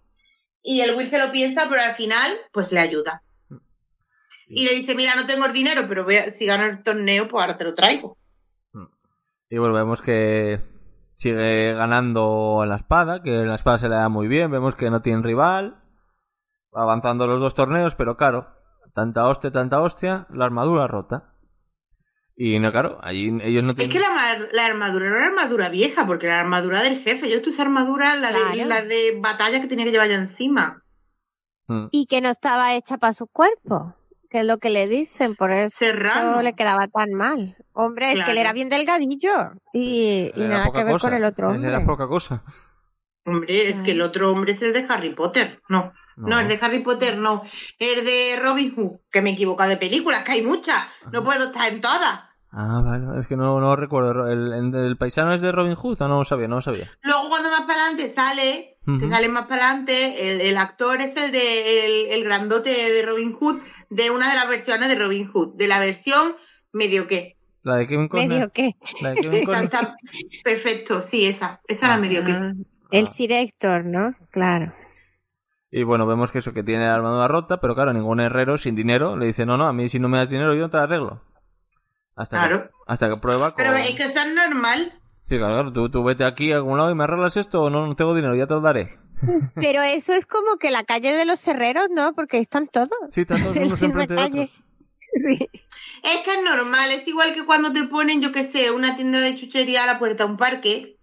Y 0.62 0.80
el 0.82 0.94
Will 0.94 1.08
se 1.08 1.18
lo 1.18 1.32
piensa, 1.32 1.66
pero 1.68 1.80
al 1.80 1.94
final, 1.96 2.36
pues 2.52 2.70
le 2.72 2.80
ayuda. 2.80 3.22
Y 4.46 4.66
le 4.66 4.74
dice, 4.74 4.94
mira, 4.94 5.14
no 5.14 5.26
tengo 5.26 5.46
el 5.46 5.52
dinero, 5.54 5.86
pero 5.88 6.04
voy 6.04 6.16
a- 6.16 6.30
si 6.32 6.44
gano 6.44 6.64
el 6.64 6.82
torneo, 6.82 7.26
pues 7.28 7.40
ahora 7.40 7.56
te 7.56 7.64
lo 7.64 7.74
traigo. 7.74 8.18
Y 9.48 9.56
bueno, 9.58 9.74
vemos 9.74 10.02
que 10.02 10.60
sigue 11.24 11.72
ganando 11.72 12.60
en 12.62 12.68
la 12.68 12.76
espada, 12.76 13.22
que 13.22 13.38
en 13.38 13.48
la 13.48 13.54
espada 13.54 13.78
se 13.78 13.88
le 13.88 13.94
da 13.94 14.10
muy 14.10 14.28
bien, 14.28 14.50
vemos 14.50 14.76
que 14.76 14.90
no 14.90 15.00
tiene 15.00 15.22
rival, 15.22 15.82
va 16.76 16.82
avanzando 16.82 17.26
los 17.26 17.40
dos 17.40 17.54
torneos, 17.54 17.94
pero 17.94 18.18
claro, 18.18 18.48
tanta 18.92 19.26
hostia, 19.26 19.50
tanta 19.50 19.80
hostia, 19.80 20.26
la 20.30 20.44
armadura 20.44 20.86
rota. 20.86 21.32
Y 22.36 22.58
no, 22.58 22.70
claro, 22.72 22.98
allí 23.00 23.32
ellos 23.42 23.62
no 23.62 23.70
Es 23.70 23.76
tienen... 23.76 23.96
que 23.96 24.00
la, 24.00 24.66
armadura 24.66 25.06
era 25.06 25.26
armadura 25.26 25.68
vieja, 25.70 26.06
porque 26.06 26.26
era 26.26 26.36
la 26.36 26.42
armadura 26.42 26.82
del 26.82 26.98
jefe. 26.98 27.30
Yo 27.30 27.38
esa 27.38 27.62
armadura, 27.62 28.16
la 28.16 28.30
de, 28.30 28.64
la 28.66 28.82
de 28.82 29.18
batalla 29.18 29.62
que 29.62 29.68
tenía 29.68 29.86
que 29.86 29.92
llevar 29.92 30.08
ya 30.08 30.16
encima. 30.16 30.82
Mm. 31.68 31.86
Y 31.90 32.06
que 32.06 32.20
no 32.20 32.28
estaba 32.28 32.74
hecha 32.74 32.98
para 32.98 33.12
su 33.14 33.28
cuerpo, 33.28 33.94
que 34.34 34.40
es 34.40 34.46
lo 34.46 34.58
que 34.58 34.68
le 34.68 34.88
dicen, 34.88 35.36
por 35.36 35.52
eso 35.52 35.76
Serrano. 35.78 36.42
le 36.42 36.54
quedaba 36.54 36.88
tan 36.88 37.12
mal. 37.12 37.56
Hombre, 37.72 38.10
es 38.14 38.24
que 38.24 38.32
él 38.32 38.38
era 38.38 38.52
bien 38.52 38.68
delgadillo 38.68 39.52
y, 39.72 40.32
y 40.34 40.40
nada 40.40 40.72
que 40.72 40.82
ver 40.82 40.94
cosa, 40.94 41.06
con 41.06 41.16
el 41.16 41.24
otro 41.24 41.50
hombre. 41.50 41.68
Era 41.68 41.86
poca 41.86 42.08
cosa. 42.08 42.42
Hombre, 43.24 43.68
es 43.68 43.76
que 43.82 43.92
el 43.92 44.02
otro 44.02 44.32
hombre 44.32 44.50
es 44.50 44.60
el 44.62 44.72
de 44.72 44.86
Harry 44.88 45.14
Potter. 45.14 45.60
No, 45.68 45.92
no, 46.16 46.40
el 46.40 46.48
de 46.48 46.58
Harry 46.60 46.82
Potter 46.82 47.16
no. 47.16 47.44
El 47.78 48.04
de 48.04 48.36
Robin 48.42 48.74
Hood, 48.74 49.02
que 49.08 49.22
me 49.22 49.30
he 49.30 49.32
equivocado 49.34 49.70
de 49.70 49.76
películas, 49.76 50.24
que 50.24 50.32
hay 50.32 50.42
muchas. 50.42 50.84
No 51.12 51.22
puedo 51.22 51.44
estar 51.44 51.72
en 51.72 51.80
todas. 51.80 52.24
Ah, 52.50 52.82
vale, 52.84 53.20
es 53.20 53.28
que 53.28 53.36
no, 53.36 53.60
no 53.60 53.76
recuerdo. 53.76 54.28
¿El, 54.28 54.52
el, 54.52 54.74
el 54.74 54.96
paisano 54.96 55.32
es 55.32 55.42
de 55.42 55.52
Robin 55.52 55.76
Hood? 55.76 55.98
No, 56.00 56.08
no 56.08 56.18
lo 56.18 56.24
sabía, 56.24 56.48
no 56.48 56.56
lo 56.56 56.62
sabía. 56.62 56.90
Para 57.66 57.82
adelante 57.86 58.12
sale, 58.14 58.76
que 59.00 59.08
sale 59.08 59.28
más 59.28 59.46
para 59.46 59.68
adelante, 59.70 60.30
el, 60.32 60.40
el 60.42 60.56
actor 60.58 61.00
es 61.00 61.16
el 61.16 61.32
de 61.32 61.86
el, 61.86 62.12
el 62.12 62.24
grandote 62.24 62.70
de 62.70 63.02
Robin 63.06 63.32
Hood, 63.32 63.60
de 63.90 64.10
una 64.10 64.28
de 64.30 64.34
las 64.36 64.48
versiones 64.48 64.88
de 64.88 64.94
Robin 64.96 65.26
Hood, 65.30 65.56
de 65.56 65.68
la 65.68 65.78
versión 65.78 66.34
medio 66.72 67.06
que. 67.06 67.36
La 67.62 67.76
de 67.76 67.86
Kevin 67.86 68.08
Costner. 68.08 68.28
Medio 68.28 68.52
que. 68.52 68.76
La 69.00 69.10
de 69.10 69.16
Kevin 69.22 69.34
Esa 69.42 69.44
Costner. 69.46 69.64
está- 69.64 69.96
perfecto, 70.44 71.00
sí, 71.02 71.26
esa. 71.26 71.60
Esa 71.66 71.88
la 71.88 71.96
medio 71.98 72.24
que. 72.24 72.32
Ah, 72.32 72.52
el 72.90 73.06
director, 73.16 73.84
¿no? 73.84 74.14
Claro. 74.30 74.74
Y 75.70 75.82
bueno, 75.82 76.06
vemos 76.06 76.30
que 76.30 76.38
eso, 76.38 76.52
que 76.52 76.62
tiene 76.62 76.84
la 76.86 76.94
armadura 76.94 77.26
rota, 77.26 77.60
pero 77.60 77.74
claro, 77.74 77.92
ningún 77.92 78.20
herrero 78.20 78.58
sin 78.58 78.76
dinero 78.76 79.16
le 79.16 79.26
dice, 79.26 79.44
no, 79.46 79.56
no, 79.56 79.66
a 79.66 79.72
mí 79.72 79.88
si 79.88 79.98
no 79.98 80.08
me 80.08 80.18
das 80.18 80.28
dinero 80.28 80.54
yo 80.54 80.60
no 80.60 80.70
te 80.70 80.76
la 80.76 80.84
arreglo. 80.84 81.22
Hasta, 82.14 82.38
Claro. 82.38 82.62
que, 82.64 82.70
hasta 82.86 83.08
que 83.08 83.16
prueba 83.16 83.52
con... 83.54 83.64
Pero 83.64 83.74
es 83.76 83.90
que 83.96 84.04
eso 84.04 84.20
es 84.20 84.34
normal. 84.34 84.92
Sí, 85.26 85.38
claro, 85.38 85.72
tú, 85.72 85.88
tú 85.88 86.04
vete 86.04 86.24
aquí 86.24 86.52
a 86.52 86.56
algún 86.56 86.76
lado 86.76 86.90
y 86.90 86.94
me 86.94 87.04
arreglas 87.04 87.36
esto 87.36 87.62
o 87.62 87.70
no, 87.70 87.86
no 87.86 87.96
tengo 87.96 88.14
dinero, 88.14 88.36
ya 88.36 88.46
te 88.46 88.54
lo 88.54 88.60
daré. 88.60 88.98
Pero 89.54 89.82
eso 89.82 90.12
es 90.12 90.26
como 90.26 90.56
que 90.58 90.70
la 90.70 90.84
calle 90.84 91.12
de 91.14 91.24
los 91.24 91.46
herreros, 91.46 91.88
¿no? 91.90 92.14
Porque 92.14 92.38
están 92.38 92.68
todos. 92.68 92.90
Sí, 93.10 93.22
están 93.22 93.42
todos 93.42 93.56
En 93.56 93.66
unos 93.66 93.82
enfrente 93.82 94.14
de 94.14 94.22
otros. 94.22 94.50
Sí. 95.14 95.48
Es 96.02 96.18
que 96.24 96.32
es 96.32 96.42
normal, 96.44 96.90
es 96.90 97.06
igual 97.06 97.32
que 97.34 97.46
cuando 97.46 97.72
te 97.72 97.84
ponen, 97.84 98.20
yo 98.20 98.32
qué 98.32 98.44
sé, 98.44 98.72
una 98.72 98.96
tienda 98.96 99.20
de 99.20 99.36
chuchería 99.36 99.84
a 99.84 99.86
la 99.86 99.98
puerta 99.98 100.24
de 100.24 100.30
un 100.30 100.36
parque, 100.36 100.98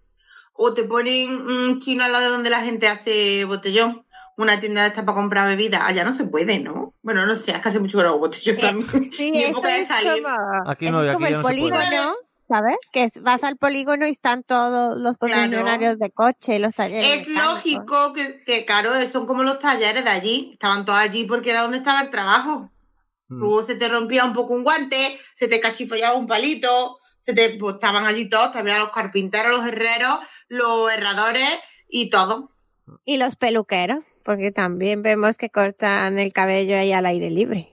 o 0.52 0.74
te 0.74 0.84
ponen 0.84 1.32
un 1.32 1.80
chino 1.80 2.04
al 2.04 2.12
lado 2.12 2.26
de 2.26 2.30
donde 2.30 2.50
la 2.50 2.60
gente 2.60 2.88
hace 2.88 3.44
botellón, 3.46 4.04
una 4.36 4.60
tienda 4.60 4.82
de 4.82 4.88
esta 4.88 5.04
para 5.04 5.16
comprar 5.16 5.48
bebida. 5.48 5.86
Allá 5.86 6.04
no 6.04 6.14
se 6.14 6.24
puede, 6.24 6.60
¿no? 6.60 6.94
Bueno, 7.02 7.26
no 7.26 7.36
sé, 7.36 7.52
es 7.52 7.58
que 7.60 7.68
hace 7.70 7.80
mucho 7.80 7.98
que 7.98 8.04
no 8.04 8.10
hago 8.10 8.18
botellón 8.18 8.58
también. 8.58 9.10
Sí, 9.12 9.32
eso 9.44 9.66
es 9.66 9.88
salir. 9.88 10.22
como, 10.22 10.70
Aquí 10.70 10.90
no, 10.90 11.02
y 11.02 11.08
es 11.08 11.14
aquí 11.14 11.14
como 11.14 11.28
ya 11.28 11.36
el 11.36 11.42
no 11.42 11.48
se 11.48 11.54
puede. 11.54 12.12
¿Sabes? 12.52 12.76
Que 12.92 13.10
vas 13.22 13.42
al 13.44 13.56
polígono 13.56 14.06
y 14.06 14.10
están 14.10 14.42
todos 14.42 14.98
los 15.00 15.16
Claro. 15.16 15.34
concesionarios 15.34 15.98
de 15.98 16.10
coche, 16.10 16.58
los 16.58 16.74
talleres 16.74 17.22
Es 17.22 17.28
lógico 17.28 18.12
que, 18.12 18.44
que, 18.44 18.66
claro, 18.66 18.90
son 19.10 19.24
como 19.24 19.42
los 19.42 19.58
talleres 19.58 20.04
de 20.04 20.10
allí. 20.10 20.50
Estaban 20.52 20.84
todos 20.84 20.98
allí 20.98 21.24
porque 21.24 21.50
era 21.50 21.62
donde 21.62 21.78
estaba 21.78 22.02
el 22.02 22.10
trabajo. 22.10 22.70
Mm. 23.28 23.40
Tú 23.40 23.64
se 23.66 23.76
te 23.76 23.88
rompía 23.88 24.26
un 24.26 24.34
poco 24.34 24.52
un 24.52 24.64
guante, 24.64 25.18
se 25.34 25.48
te 25.48 25.60
cachifollaba 25.60 26.14
un 26.14 26.26
palito, 26.26 26.98
se 27.20 27.32
te, 27.32 27.56
pues, 27.58 27.76
estaban 27.76 28.04
allí 28.04 28.28
todos, 28.28 28.52
también 28.52 28.78
los 28.78 28.90
carpinteros, 28.90 29.50
los 29.56 29.66
herreros, 29.66 30.18
los 30.48 30.92
herradores 30.92 31.48
y 31.88 32.10
todo. 32.10 32.50
Y 33.06 33.16
los 33.16 33.36
peluqueros, 33.36 34.04
porque 34.26 34.52
también 34.52 35.00
vemos 35.02 35.38
que 35.38 35.48
cortan 35.48 36.18
el 36.18 36.34
cabello 36.34 36.76
ahí 36.76 36.92
al 36.92 37.06
aire 37.06 37.30
libre. 37.30 37.72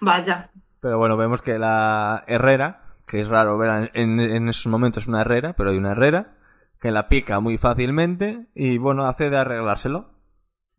Vaya. 0.00 0.50
Pero 0.80 0.98
bueno, 0.98 1.16
vemos 1.16 1.40
que 1.40 1.58
la 1.58 2.24
herrera, 2.26 2.82
que 3.08 3.20
es 3.20 3.28
raro 3.28 3.58
ver 3.58 3.90
en, 3.94 4.20
en 4.20 4.48
esos 4.48 4.66
momentos 4.66 5.08
una 5.08 5.22
herrera, 5.22 5.54
pero 5.56 5.70
hay 5.70 5.76
una 5.78 5.92
herrera, 5.92 6.36
que 6.80 6.90
la 6.92 7.08
pica 7.08 7.40
muy 7.40 7.58
fácilmente 7.58 8.46
y 8.54 8.78
bueno, 8.78 9.04
hace 9.06 9.30
de 9.30 9.38
arreglárselo. 9.38 10.10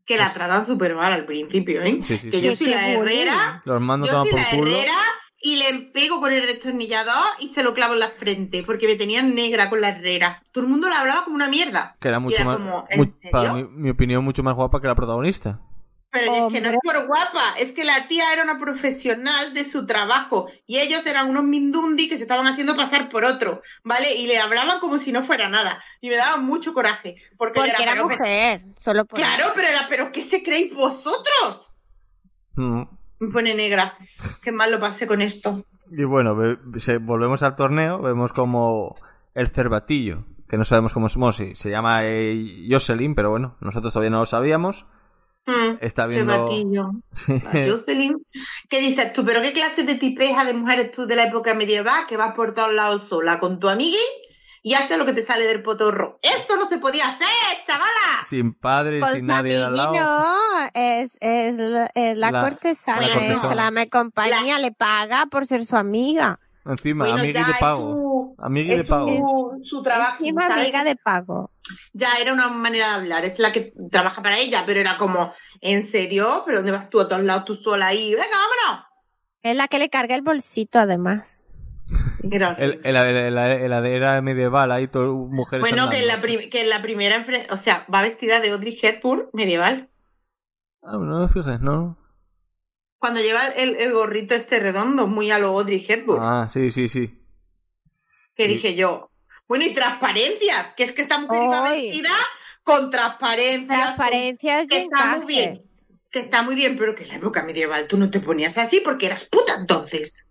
Que 0.06 0.18
la 0.18 0.32
tratan 0.34 0.66
súper 0.66 0.96
mal 0.96 1.12
al 1.12 1.26
principio, 1.26 1.82
¿eh? 1.84 2.00
Sí, 2.04 2.18
sí, 2.18 2.30
que 2.32 2.40
sí. 2.40 2.46
yo 2.46 2.56
soy 2.56 2.68
qué 2.68 2.72
la 2.72 2.90
herrera, 2.92 3.62
Los 3.66 3.82
mando 3.82 4.08
yo 4.08 4.14
toman 4.14 4.28
soy 4.28 4.32
por 4.32 4.40
la 4.42 4.50
culo. 4.58 4.72
herrera 4.72 4.94
y 5.42 5.56
le 5.58 5.80
pego 5.94 6.20
con 6.20 6.34
el 6.34 6.42
destornillador 6.42 7.24
y 7.40 7.50
se 7.50 7.64
lo 7.64 7.74
clavo 7.74 7.94
en 7.94 8.00
la 8.02 8.10
frente, 8.12 8.64
porque 8.66 8.88
me 8.88 8.96
tenían 8.96 9.36
negra 9.36 9.70
con 9.70 9.80
la 9.82 9.90
herrera. 9.90 10.42
Todo 10.52 10.64
el 10.66 10.70
mundo 10.70 10.90
la 10.90 11.00
hablaba 11.02 11.24
como 11.26 11.36
una 11.36 11.48
mierda. 11.48 11.96
Que 12.00 12.08
era 12.10 12.18
Y 12.18 12.22
mucho 12.22 12.36
era 12.38 12.46
más. 12.46 12.58
como, 12.58 12.86
¿en 12.90 13.00
mu- 13.00 13.06
serio? 13.22 13.32
para 13.32 13.54
mi, 13.54 13.64
mi 13.64 13.90
opinión, 13.92 14.24
mucho 14.24 14.42
más 14.44 14.56
guapa 14.56 14.82
que 14.82 14.88
la 14.88 14.96
protagonista. 14.96 15.62
Pero 16.12 16.48
es 16.48 16.54
que 16.54 16.62
no 16.62 16.70
es 16.70 16.78
por 16.84 17.06
guapa, 17.06 17.54
es 17.60 17.72
que 17.74 17.84
la 17.84 18.08
tía 18.08 18.34
era 18.34 18.42
una 18.44 18.58
profesional 18.60 19.54
de 19.54 19.64
su 19.64 19.86
trabajo 19.86 20.50
y 20.66 20.78
ellos 20.80 21.06
eran 21.06 21.30
unos 21.30 21.44
mindundi 21.44 22.10
que 22.10 22.18
se 22.18 22.24
estaban 22.24 22.48
haciendo 22.48 22.76
pasar 22.76 23.10
por 23.10 23.26
otro, 23.26 23.62
¿vale? 23.84 24.16
Y 24.16 24.26
le 24.26 24.40
hablaban 24.40 24.80
como 24.80 24.98
si 25.00 25.12
no 25.12 25.24
fuera 25.24 25.50
nada. 25.50 25.84
Y 26.02 26.10
me 26.10 26.16
daba 26.16 26.38
mucho 26.38 26.74
coraje. 26.74 27.18
Porque, 27.38 27.60
era 27.60 27.78
pero- 27.94 28.08
mujer, 28.10 28.66
solo 28.80 29.06
por 29.06 29.20
Claro, 29.20 29.52
pero 29.54 29.68
era, 29.68 29.86
pero 29.88 30.12
¿qué 30.12 30.24
se 30.24 30.42
creéis 30.42 30.74
vosotros? 30.74 31.72
Mm. 32.56 32.84
Me 33.20 33.32
pone 33.32 33.54
negra. 33.54 33.96
Qué 34.42 34.52
mal 34.52 34.72
lo 34.72 34.80
pasé 34.80 35.06
con 35.06 35.22
esto. 35.22 35.64
Y 35.92 36.04
bueno, 36.06 36.36
ve- 36.36 36.58
se- 36.78 36.98
volvemos 36.98 37.44
al 37.44 37.56
torneo, 37.56 38.02
vemos 38.02 38.34
como 38.34 38.96
el 39.36 39.50
cervatillo, 39.50 40.26
que 40.48 40.58
no 40.58 40.66
sabemos 40.66 40.94
cómo 40.94 41.08
es, 41.08 41.16
bueno, 41.16 41.34
sí, 41.34 41.54
se 41.56 41.70
llama 41.70 42.00
eh, 42.04 42.66
Jocelyn, 42.70 43.14
pero 43.16 43.30
bueno, 43.30 43.58
nosotros 43.60 43.94
todavía 43.94 44.10
no 44.10 44.20
lo 44.20 44.26
sabíamos. 44.26 44.86
Mm, 45.50 45.78
Está 45.82 46.04
qué 46.08 46.16
viendo... 46.24 46.34
La 47.44 47.52
Jocelyn. 47.72 48.16
¿Qué 48.70 48.80
dices 48.80 49.14
tú? 49.14 49.26
¿Pero 49.26 49.42
qué 49.42 49.52
clase 49.54 49.84
de 49.84 49.96
tipeja 49.96 50.46
de 50.46 50.54
mujeres 50.54 50.92
tú 50.92 51.06
de 51.08 51.16
la 51.16 51.24
época 51.24 51.54
medieval 51.54 52.06
que 52.08 52.18
vas 52.18 52.34
por 52.34 52.54
todos 52.54 52.74
lados 52.74 53.04
sola 53.10 53.40
con 53.40 53.60
tu 53.60 53.68
amigui 53.70 53.98
y 54.62 54.74
haces 54.74 54.98
lo 54.98 55.06
que 55.06 55.14
te 55.14 55.26
sale 55.26 55.46
del 55.46 55.64
potorro? 55.64 56.20
¡Esto 56.22 56.56
no 56.58 56.68
se 56.70 56.78
podía 56.78 57.08
hacer, 57.10 57.28
chavala! 57.66 58.24
sin 58.24 58.54
padre, 58.54 59.00
Pues 59.00 59.14
sin 59.14 59.26
nadie 59.26 59.64
al 59.64 59.76
lado. 59.76 59.94
no, 59.96 60.70
es, 60.74 61.12
es, 61.22 61.56
la- 61.56 61.90
es 61.96 62.18
la, 62.18 62.32
La- 62.32 62.42
cortesana, 62.42 63.02
la 63.02 63.08
es 63.08 63.14
cortesana. 63.14 63.56
la 63.56 63.72
me 63.72 63.90
compañía, 63.90 64.60
le 64.60 64.72
paga 64.72 65.26
por 65.28 65.48
ser 65.48 65.66
su 65.66 65.76
amiga. 65.78 66.40
Encima, 66.66 67.06
Bueno, 67.06 67.20
amigui 67.22 67.34
ya 67.40 67.48
de 67.48 67.54
pago. 67.60 67.84
su- 67.84 68.36
Amigui 68.38 68.70
de 68.76 68.82
es 68.82 68.88
pago. 68.88 69.08
su, 69.08 69.64
su 69.64 69.82
trabajo. 69.82 70.18
Encima 70.20 70.46
amiga 70.48 70.84
de 70.84 70.96
pago. 70.98 71.50
Ya 71.94 72.10
era 72.22 72.34
una 72.34 72.50
manera 72.50 72.88
de 72.90 72.94
hablar, 72.96 73.26
es 73.26 73.40
la 73.40 73.52
que 73.52 73.74
trabaja 73.92 74.22
para 74.22 74.38
ella, 74.40 74.64
pero 74.66 74.80
era 74.80 74.98
como, 74.98 75.34
¿en 75.62 75.90
serio? 75.90 76.44
¿Pero 76.46 76.58
dónde 76.60 76.72
vas 76.72 76.90
tú 76.90 77.00
a 77.00 77.08
todos 77.10 77.24
lados 77.24 77.46
tú 77.46 77.56
sola 77.56 77.88
ahí? 77.88 78.12
¡Venga, 78.14 78.38
vámonos! 78.38 78.86
Es 79.42 79.56
la 79.56 79.68
que 79.68 79.80
le 79.80 79.90
carga 79.90 80.16
el 80.16 80.22
bolsito 80.22 80.80
además. 80.80 81.44
Era 82.32 82.56
El, 82.60 82.82
el, 82.84 82.96
el- 82.96 83.38
el- 83.38 83.70
la 83.70 83.88
era 83.88 84.22
medieval, 84.22 84.72
ahí 84.72 84.88
todo, 84.88 85.16
mujeres 85.16 85.62
Bueno, 85.68 85.90
que 85.90 85.98
en, 86.00 86.08
la 86.08 86.22
prim- 86.22 86.50
que 86.50 86.66
la 86.66 86.82
primera, 86.82 87.26
o 87.52 87.58
sea, 87.58 87.86
va 87.94 88.02
vestida 88.02 88.40
de 88.40 88.52
Audrey 88.52 88.78
Hepburn 88.82 89.30
medieval. 89.34 89.90
Ah, 90.84 90.98
no 90.98 91.22
me 91.22 91.28
fijes, 91.30 91.60
¿no? 91.62 91.98
Cuando 93.00 93.22
lleva 93.22 93.48
el, 93.48 93.76
el 93.78 93.94
gorrito 93.94 94.36
este 94.36 94.60
redondo, 94.60 95.08
muy 95.08 95.32
a 95.32 95.40
lo 95.40 95.48
Audrey 95.48 95.86
Hepburn. 95.88 96.22
Ah, 96.22 96.48
sí, 96.50 96.72
sí, 96.72 96.90
sí. 96.90 97.16
que 98.36 98.48
dije 98.48 98.76
yo, 98.76 99.09
bueno, 99.50 99.66
y 99.66 99.74
transparencias, 99.74 100.74
que 100.76 100.84
es 100.84 100.94
que 100.94 101.02
esta 101.02 101.18
mujer 101.18 101.42
iba 101.44 101.62
vestida 101.72 102.10
con 102.64 102.90
transparencias. 102.92 103.68
Transparencias 103.96 104.68
que 104.68 104.78
y 104.78 104.82
está 104.84 105.18
muy 105.18 105.26
bien. 105.26 105.56
con- 105.58 105.70
que 106.12 106.20
está 106.20 106.42
muy 106.44 106.56
bien, 106.56 106.78
pero 106.78 106.96
que 106.96 107.04
en 107.04 107.10
la 107.10 107.16
época 107.18 107.44
medieval 107.44 107.88
tú 107.88 107.98
no 107.98 108.10
te 108.10 108.20
ponías 108.20 108.58
así 108.58 108.80
porque 108.80 109.08
eras 109.08 109.26
puta 109.26 109.56
entonces. 109.60 110.28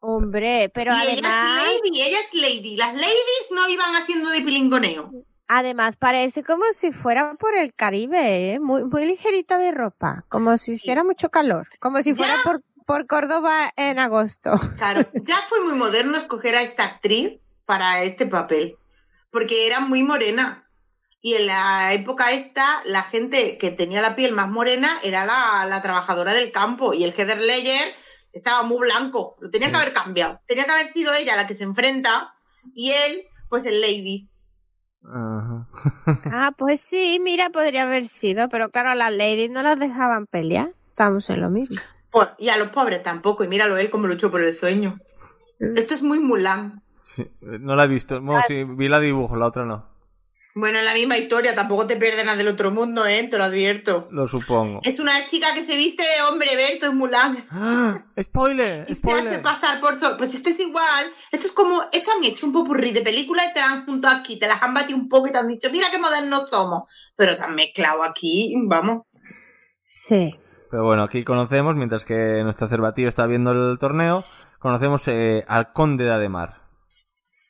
Hombre, 0.00 0.70
pero 0.72 0.92
y 0.92 0.96
además, 0.96 1.16
ella 1.18 1.64
es 1.64 1.80
lady, 1.82 2.02
ella 2.02 2.18
es 2.20 2.40
lady. 2.40 2.76
Las 2.76 2.94
ladies 2.94 3.48
no 3.50 3.68
iban 3.68 3.96
haciendo 3.96 4.30
de 4.30 4.40
pilingoneo. 4.42 5.10
además 5.48 5.96
parece 5.96 6.44
como 6.44 6.64
si 6.72 6.92
fuera 6.92 7.34
por 7.34 7.56
el 7.56 7.74
Caribe, 7.74 8.52
¿eh? 8.54 8.60
muy, 8.60 8.84
muy 8.84 9.06
ligerita 9.06 9.58
de 9.58 9.72
ropa, 9.72 10.24
como 10.28 10.56
si 10.58 10.72
hiciera 10.72 11.02
mucho 11.04 11.30
calor, 11.30 11.68
como 11.80 12.00
si 12.02 12.14
fuera 12.14 12.34
por, 12.44 12.62
por 12.86 13.06
Córdoba 13.06 13.72
en 13.76 13.98
agosto. 13.98 14.52
Claro, 14.76 15.08
ya 15.24 15.36
fue 15.48 15.64
muy 15.64 15.74
moderno 15.74 16.16
escoger 16.16 16.54
a 16.54 16.62
esta 16.62 16.84
actriz 16.84 17.40
para 17.68 18.02
este 18.02 18.24
papel, 18.24 18.78
porque 19.30 19.66
era 19.66 19.78
muy 19.80 20.02
morena. 20.02 20.64
Y 21.20 21.34
en 21.34 21.48
la 21.48 21.92
época 21.92 22.32
esta, 22.32 22.80
la 22.86 23.02
gente 23.02 23.58
que 23.58 23.70
tenía 23.70 24.00
la 24.00 24.16
piel 24.16 24.32
más 24.32 24.48
morena 24.48 24.98
era 25.02 25.26
la, 25.26 25.66
la 25.68 25.82
trabajadora 25.82 26.32
del 26.32 26.50
campo. 26.50 26.94
Y 26.94 27.04
el 27.04 27.12
Heather 27.12 27.42
Ledger 27.42 27.92
estaba 28.32 28.62
muy 28.62 28.78
blanco. 28.78 29.36
Lo 29.40 29.50
tenía 29.50 29.66
Sí. 29.68 29.72
que 29.74 29.80
haber 29.80 29.92
cambiado. 29.92 30.40
Tenía 30.46 30.64
que 30.64 30.70
haber 30.70 30.92
sido 30.94 31.12
ella 31.12 31.36
la 31.36 31.46
que 31.46 31.54
se 31.54 31.64
enfrenta 31.64 32.32
y 32.74 32.92
él, 32.92 33.20
pues 33.50 33.66
el 33.66 33.82
Lady. 33.82 34.30
Ah, 36.32 36.52
pues 36.56 36.80
sí, 36.80 37.18
mira, 37.22 37.50
podría 37.50 37.82
haber 37.82 38.08
sido, 38.08 38.48
pero 38.48 38.70
claro, 38.70 38.90
a 38.90 38.94
las 38.94 39.12
ladies 39.12 39.50
no 39.50 39.60
las 39.62 39.78
dejaban 39.78 40.26
pelear. 40.26 40.72
Estamos 40.88 41.28
en 41.28 41.42
lo 41.42 41.50
mismo. 41.50 41.76
Pues, 42.10 42.28
y 42.38 42.48
a 42.48 42.56
los 42.56 42.68
pobres 42.68 43.02
tampoco. 43.02 43.44
Y 43.44 43.48
míralo 43.48 43.76
él 43.76 43.90
como 43.90 44.06
luchó 44.06 44.30
por 44.30 44.42
el 44.42 44.54
sueño. 44.56 44.98
Esto 45.76 45.94
es 45.94 46.02
muy 46.02 46.18
Mulan. 46.18 46.82
Sí, 47.02 47.30
no 47.40 47.76
la 47.76 47.84
he 47.84 47.88
visto. 47.88 48.20
Bueno, 48.20 48.42
sí, 48.46 48.64
vi 48.64 48.88
la 48.88 49.00
dibujo, 49.00 49.36
la 49.36 49.46
otra 49.46 49.64
no. 49.64 49.98
Bueno, 50.54 50.80
en 50.80 50.86
la 50.86 50.94
misma 50.94 51.16
historia, 51.16 51.54
tampoco 51.54 51.86
te 51.86 51.96
pierdes 51.96 52.24
nada 52.24 52.36
del 52.36 52.48
otro 52.48 52.72
mundo, 52.72 53.06
¿eh? 53.06 53.28
Te 53.30 53.38
lo 53.38 53.44
advierto. 53.44 54.08
Lo 54.10 54.26
supongo. 54.26 54.80
Es 54.82 54.98
una 54.98 55.24
chica 55.26 55.54
que 55.54 55.64
se 55.64 55.76
viste 55.76 56.02
de 56.02 56.22
hombre 56.28 56.56
Berto 56.56 56.86
en 56.86 56.96
Mulan. 56.96 57.46
¡Ah! 57.50 58.04
¡Spoiler! 58.20 58.86
Y 58.88 58.94
se 58.96 59.00
hace 59.00 59.18
¡Spoiler! 59.20 59.42
pasar 59.42 59.80
por 59.80 60.00
sol. 60.00 60.16
Pues 60.18 60.34
esto 60.34 60.50
es 60.50 60.58
igual. 60.58 61.12
Esto 61.30 61.46
es 61.46 61.52
como, 61.52 61.82
esto 61.92 62.10
han 62.10 62.24
hecho 62.24 62.46
un 62.46 62.52
popurrí 62.52 62.90
de 62.90 63.02
películas 63.02 63.46
y 63.50 63.54
te 63.54 63.60
las 63.60 63.70
han 63.70 63.84
juntado 63.84 64.16
aquí, 64.16 64.36
te 64.38 64.48
las 64.48 64.60
han 64.60 64.74
batido 64.74 64.98
un 64.98 65.08
poco 65.08 65.28
y 65.28 65.32
te 65.32 65.38
han 65.38 65.46
dicho, 65.46 65.68
mira 65.70 65.88
qué 65.92 65.98
modernos 65.98 66.50
somos. 66.50 66.84
Pero 67.14 67.36
te 67.36 67.42
han 67.42 67.54
mezclado 67.54 68.02
aquí, 68.02 68.52
vamos. 68.66 69.02
Sí. 69.86 70.34
Pero 70.72 70.84
bueno, 70.84 71.04
aquí 71.04 71.22
conocemos, 71.22 71.76
mientras 71.76 72.04
que 72.04 72.42
nuestro 72.42 72.66
cervatillo 72.66 73.08
está 73.08 73.26
viendo 73.26 73.52
el 73.52 73.78
torneo, 73.78 74.24
conocemos 74.58 75.06
eh, 75.06 75.44
al 75.46 75.72
conde 75.72 76.04
de 76.04 76.10
Ademar. 76.10 76.57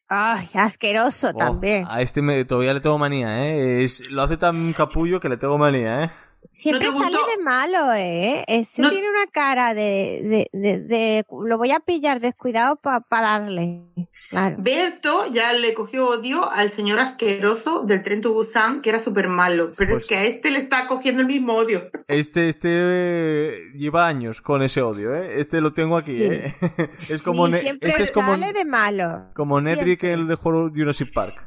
Ay, 0.09 0.49
asqueroso 0.55 1.29
Oh, 1.35 1.39
también. 1.39 1.85
A 1.89 2.01
este 2.01 2.23
me- 2.23 2.45
todavía 2.45 2.73
le 2.73 2.81
tengo 2.81 2.97
manía, 2.99 3.45
¿eh? 3.47 3.85
Es- 3.85 4.11
lo 4.11 4.23
hace 4.23 4.37
tan 4.39 4.73
capullo 4.73 5.21
que 5.21 5.29
le 5.29 5.37
tengo 5.37 5.59
manía, 5.59 6.05
¿eh? 6.05 6.11
Siempre 6.51 6.87
¿No 6.87 6.93
te 6.95 6.99
sale 6.99 7.17
de 7.37 7.43
malo, 7.45 7.93
¿eh? 7.93 8.43
Ese 8.49 8.81
No- 8.83 8.91
tiene 8.91 9.09
una 9.11 9.27
cara 9.31 9.75
de, 9.75 10.49
de, 10.53 10.59
de, 10.59 10.79
de- 10.81 11.25
Lo 11.45 11.59
voy 11.59 11.71
a 11.73 11.81
pillar 11.81 12.21
descuidado 12.21 12.77
para 12.77 13.05
darle. 13.11 13.83
Claro. 14.31 14.57
Berto 14.59 15.27
ya 15.33 15.53
le 15.53 15.75
cogió 15.75 16.07
odio 16.09 16.51
al 16.51 16.71
señor 16.71 16.99
asqueroso 17.01 17.85
del 17.85 18.03
tren 18.03 18.23
to 18.23 18.33
Busan, 18.33 18.81
que 18.83 18.89
era 18.91 18.99
súper 18.99 19.29
malo. 19.29 19.71
Pero 19.77 19.93
Pues- 19.93 20.05
es 20.05 20.09
que 20.09 20.17
a 20.17 20.25
este 20.25 20.51
le 20.51 20.59
está 20.59 20.89
cogiendo 20.89 21.21
el 21.21 21.29
mismo 21.29 21.53
odio. 21.55 21.91
Este, 22.09 22.49
este 22.49 22.69
eh, 22.73 23.59
lleva 23.75 24.07
años 24.09 24.41
con 24.41 24.63
ese 24.63 24.81
odio, 24.81 25.15
¿eh? 25.15 25.41
Este 25.41 25.61
lo 25.61 25.75
tengo 25.75 25.97
aquí, 25.97 26.17
Sí. 26.17 26.25
¿eh? 26.25 26.55
es 27.11 27.23
como, 27.23 27.47
Sí, 27.49 27.59
siempre 27.61 27.91
este 27.91 28.03
es 28.05 28.11
como, 28.11 28.33
sale 28.33 28.53
de 28.53 28.65
malo. 28.65 29.27
como 29.35 29.61
Siempre. 29.61 29.75
el 30.15 30.27
de 30.29 30.35
Jurassic 30.75 31.13
Park. 31.13 31.47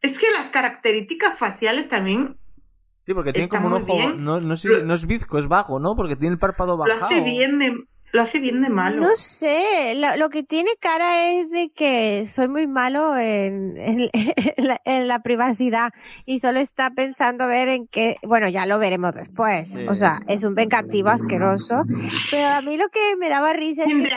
Es 0.00 0.18
que 0.18 0.30
las 0.32 0.46
características 0.46 1.38
faciales 1.38 1.88
también 1.88 2.36
Sí, 3.02 3.12
porque 3.14 3.32
tiene 3.32 3.44
Está 3.46 3.60
como 3.60 3.76
un 3.76 3.82
ojo, 3.82 3.94
no, 4.16 4.40
no, 4.40 4.54
Lo- 4.64 4.82
no 4.84 4.94
es 4.94 5.06
bizco, 5.06 5.38
es 5.38 5.48
vago, 5.48 5.78
¿no? 5.80 5.94
Porque 5.96 6.16
tiene 6.16 6.32
el 6.34 6.38
párpado 6.38 6.72
lo 6.72 6.78
bajado. 6.78 7.06
hace 7.06 7.20
bien 7.20 7.58
de, 7.58 7.84
lo 8.12 8.22
hace 8.22 8.38
bien 8.40 8.60
de 8.62 8.68
malo. 8.68 9.00
No 9.02 9.16
sé, 9.16 9.94
lo, 9.96 10.16
lo 10.16 10.28
que 10.30 10.42
tiene 10.42 10.70
cara 10.78 11.30
es 11.30 11.48
de 11.50 11.70
que 11.74 12.26
soy 12.26 12.46
muy 12.48 12.66
malo 12.66 13.16
en, 13.16 13.76
en, 13.78 14.10
en 14.12 14.68
la, 14.68 14.80
en 14.84 15.08
la 15.08 15.20
privacidad 15.22 15.90
y 16.26 16.40
solo 16.40 16.60
está 16.60 16.90
pensando 16.90 17.46
ver 17.46 17.68
en 17.68 17.86
qué, 17.86 18.16
bueno, 18.22 18.48
ya 18.48 18.66
lo 18.66 18.78
veremos 18.78 19.14
después, 19.14 19.70
Sí. 19.70 19.86
o 19.88 19.94
sea, 19.94 20.20
es 20.28 20.44
un 20.44 20.54
vengativo 20.54 21.08
asqueroso, 21.08 21.84
pero 22.30 22.48
a 22.48 22.60
mí 22.60 22.76
lo 22.76 22.88
que 22.90 23.16
me 23.18 23.28
daba 23.28 23.52
risa 23.54 23.84
es 23.84 23.92
que 23.94 24.10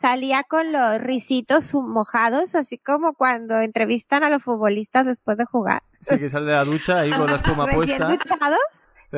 salía 0.00 0.42
con 0.44 0.72
los 0.72 0.98
risitos 1.00 1.74
mojados, 1.74 2.54
así 2.54 2.78
como 2.78 3.12
cuando 3.14 3.60
entrevistan 3.60 4.24
a 4.24 4.30
los 4.30 4.42
futbolistas 4.42 5.04
después 5.06 5.36
de 5.36 5.44
jugar. 5.44 5.82
Sí, 6.00 6.18
que 6.18 6.28
sale 6.30 6.46
de 6.46 6.52
la 6.52 6.64
ducha 6.64 7.00
ahí 7.00 7.10
con 7.10 7.26
la 7.30 7.36
espuma 7.36 7.66
Recién 7.66 7.98
puesta. 7.98 8.08
duchados. 8.08 8.58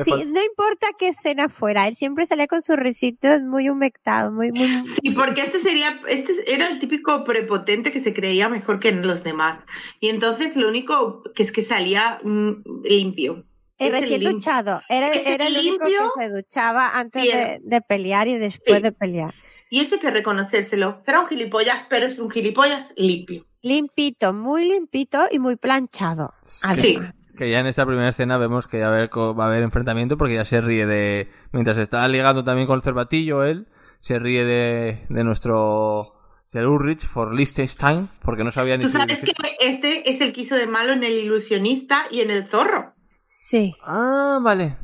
Sí, 0.03 0.11
no 0.11 0.43
importa 0.43 0.87
qué 0.97 1.09
escena 1.09 1.47
fuera, 1.47 1.87
él 1.87 1.95
siempre 1.95 2.25
salía 2.25 2.47
con 2.47 2.61
sus 2.61 2.75
risitos 2.75 3.41
muy 3.43 3.69
humectados, 3.69 4.33
muy, 4.33 4.51
muy, 4.51 4.67
Sí, 5.03 5.11
porque 5.11 5.41
este 5.41 5.59
sería, 5.59 5.99
este 6.09 6.33
era 6.53 6.67
el 6.67 6.79
típico 6.79 7.23
prepotente 7.23 7.91
que 7.91 8.01
se 8.01 8.13
creía 8.13 8.49
mejor 8.49 8.79
que 8.79 8.91
los 8.91 9.23
demás. 9.23 9.59
Y 9.99 10.09
entonces 10.09 10.55
lo 10.57 10.67
único 10.67 11.23
que 11.33 11.43
es 11.43 11.51
que 11.51 11.63
salía 11.63 12.19
mm, 12.23 12.51
limpio. 12.83 13.45
El 13.77 13.87
el 13.93 14.01
recién 14.01 14.21
lim- 14.21 14.31
duchado. 14.33 14.81
Era, 14.89 15.07
era 15.11 15.47
el 15.47 15.57
único 15.57 15.85
limpio, 15.85 16.11
que 16.17 16.23
se 16.25 16.29
duchaba 16.33 16.97
antes 16.97 17.21
sí, 17.23 17.27
de, 17.29 17.59
de 17.61 17.81
pelear 17.81 18.27
y 18.27 18.37
después 18.37 18.77
Sí. 18.77 18.83
de 18.83 18.91
pelear. 18.91 19.33
Y 19.69 19.79
eso 19.79 19.95
hay 19.95 20.01
que 20.01 20.11
reconocérselo. 20.11 20.97
Será 21.01 21.19
un 21.21 21.27
gilipollas, 21.27 21.85
pero 21.89 22.05
es 22.05 22.19
un 22.19 22.29
gilipollas 22.29 22.93
limpio. 22.95 23.45
Limpito, 23.61 24.31
muy 24.33 24.63
limpito 24.65 25.25
y 25.31 25.39
muy 25.39 25.55
planchado. 25.55 26.33
Sí. 26.75 26.99
Que 27.37 27.49
ya 27.49 27.59
en 27.59 27.67
esta 27.67 27.85
primera 27.85 28.09
escena 28.09 28.37
vemos 28.37 28.67
que 28.67 28.79
va 28.79 28.85
a 28.85 28.89
haber, 28.89 29.09
co- 29.09 29.35
va 29.35 29.45
a 29.45 29.47
haber 29.47 29.63
enfrentamiento 29.63 30.17
porque 30.17 30.35
ya 30.35 30.45
se 30.45 30.61
ríe 30.61 30.85
de... 30.85 31.29
Mientras 31.51 31.77
está 31.77 32.07
ligando 32.07 32.43
también 32.43 32.67
con 32.67 32.77
el 32.77 32.81
cervatillo, 32.83 33.43
él 33.43 33.67
se 33.99 34.19
ríe 34.19 34.45
de, 34.45 35.05
de 35.09 35.23
nuestro... 35.23 36.11
Ser 36.47 36.67
Ulrich 36.67 37.07
for 37.07 37.33
Liechtenstein, 37.33 38.07
porque 38.21 38.43
no 38.43 38.51
sabía 38.51 38.77
ni 38.77 38.83
Tú 38.83 38.89
sabes 38.89 39.19
que 39.19 39.33
este 39.59 40.09
es 40.11 40.21
el 40.21 40.31
que 40.31 40.41
hizo 40.41 40.55
de 40.55 40.67
malo 40.67 40.93
en 40.93 41.03
el 41.03 41.13
ilusionista 41.13 42.03
y 42.11 42.21
en 42.21 42.29
el 42.29 42.45
zorro. 42.45 42.93
Sí. 43.27 43.73
Ah, 43.83 44.37
vale. 44.41 44.77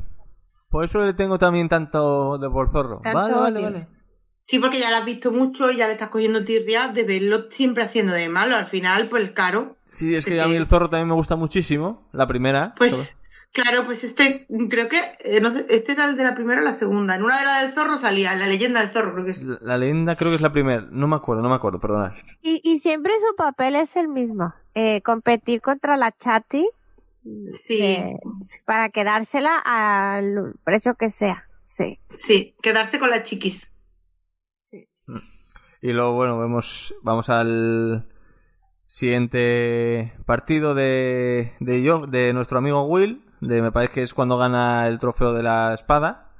Por 0.68 0.84
eso 0.84 1.00
le 1.04 1.14
tengo 1.14 1.38
también 1.38 1.68
tanto 1.68 2.36
de 2.38 2.50
por 2.50 2.72
zorro. 2.72 3.00
Tanto 3.04 3.18
vale, 3.18 3.34
vale, 3.34 3.62
vale. 3.62 3.88
Sí, 4.52 4.58
porque 4.58 4.78
ya 4.78 4.90
lo 4.90 4.96
has 4.96 5.06
visto 5.06 5.32
mucho 5.32 5.70
y 5.70 5.78
ya 5.78 5.86
le 5.86 5.94
estás 5.94 6.10
cogiendo 6.10 6.44
tirria 6.44 6.88
de 6.88 7.04
verlo 7.04 7.50
siempre 7.50 7.84
haciendo 7.84 8.12
de 8.12 8.28
malo. 8.28 8.54
Al 8.54 8.66
final, 8.66 9.08
pues 9.08 9.30
claro. 9.30 9.78
Sí, 9.88 10.14
es 10.14 10.26
que 10.26 10.38
a 10.42 10.46
mí 10.46 10.56
el 10.56 10.66
zorro 10.66 10.90
también 10.90 11.08
me 11.08 11.14
gusta 11.14 11.36
muchísimo. 11.36 12.06
La 12.12 12.26
primera. 12.26 12.74
Pues 12.76 13.16
claro, 13.52 13.86
pues 13.86 14.04
este, 14.04 14.46
creo 14.68 14.90
que, 14.90 15.00
eh, 15.24 15.40
no 15.40 15.50
sé, 15.52 15.64
este 15.70 15.92
era 15.92 16.04
el 16.04 16.18
de 16.18 16.24
la 16.24 16.34
primera 16.34 16.60
o 16.60 16.64
la 16.64 16.74
segunda. 16.74 17.14
En 17.14 17.22
una 17.22 17.38
de 17.38 17.46
las 17.46 17.62
del 17.62 17.72
zorro 17.72 17.96
salía, 17.96 18.34
la 18.34 18.46
leyenda 18.46 18.80
del 18.80 18.90
zorro, 18.90 19.14
creo 19.14 19.24
que 19.24 19.30
es. 19.30 19.42
La, 19.42 19.56
la 19.62 19.78
leyenda 19.78 20.16
creo 20.16 20.30
que 20.30 20.36
es 20.36 20.42
la 20.42 20.52
primera. 20.52 20.86
No 20.90 21.08
me 21.08 21.16
acuerdo, 21.16 21.40
no 21.42 21.48
me 21.48 21.54
acuerdo, 21.54 21.80
perdonad. 21.80 22.12
Y, 22.42 22.60
y 22.62 22.80
siempre 22.80 23.14
su 23.26 23.34
papel 23.34 23.74
es 23.74 23.96
el 23.96 24.08
mismo. 24.08 24.52
Eh, 24.74 25.00
competir 25.00 25.62
contra 25.62 25.96
la 25.96 26.12
chati 26.12 26.68
Sí, 27.64 27.78
eh, 27.80 28.18
para 28.64 28.90
quedársela 28.90 29.56
al 29.64 30.54
precio 30.64 30.94
que 30.94 31.08
sea. 31.08 31.48
Sí. 31.64 31.98
sí, 32.26 32.54
quedarse 32.60 32.98
con 32.98 33.08
las 33.08 33.24
chiquis. 33.24 33.71
Y 35.82 35.92
luego, 35.92 36.12
bueno, 36.12 36.38
vemos, 36.38 36.94
vamos 37.02 37.28
al 37.28 38.08
siguiente 38.86 40.12
partido 40.26 40.74
de, 40.74 41.52
de, 41.60 41.82
yo, 41.82 42.06
de 42.06 42.32
nuestro 42.32 42.58
amigo 42.58 42.84
Will. 42.84 43.24
De, 43.40 43.60
me 43.60 43.72
parece 43.72 43.92
que 43.92 44.02
es 44.02 44.14
cuando 44.14 44.38
gana 44.38 44.86
el 44.86 44.98
trofeo 44.98 45.32
de 45.32 45.42
la 45.42 45.74
espada. 45.74 46.30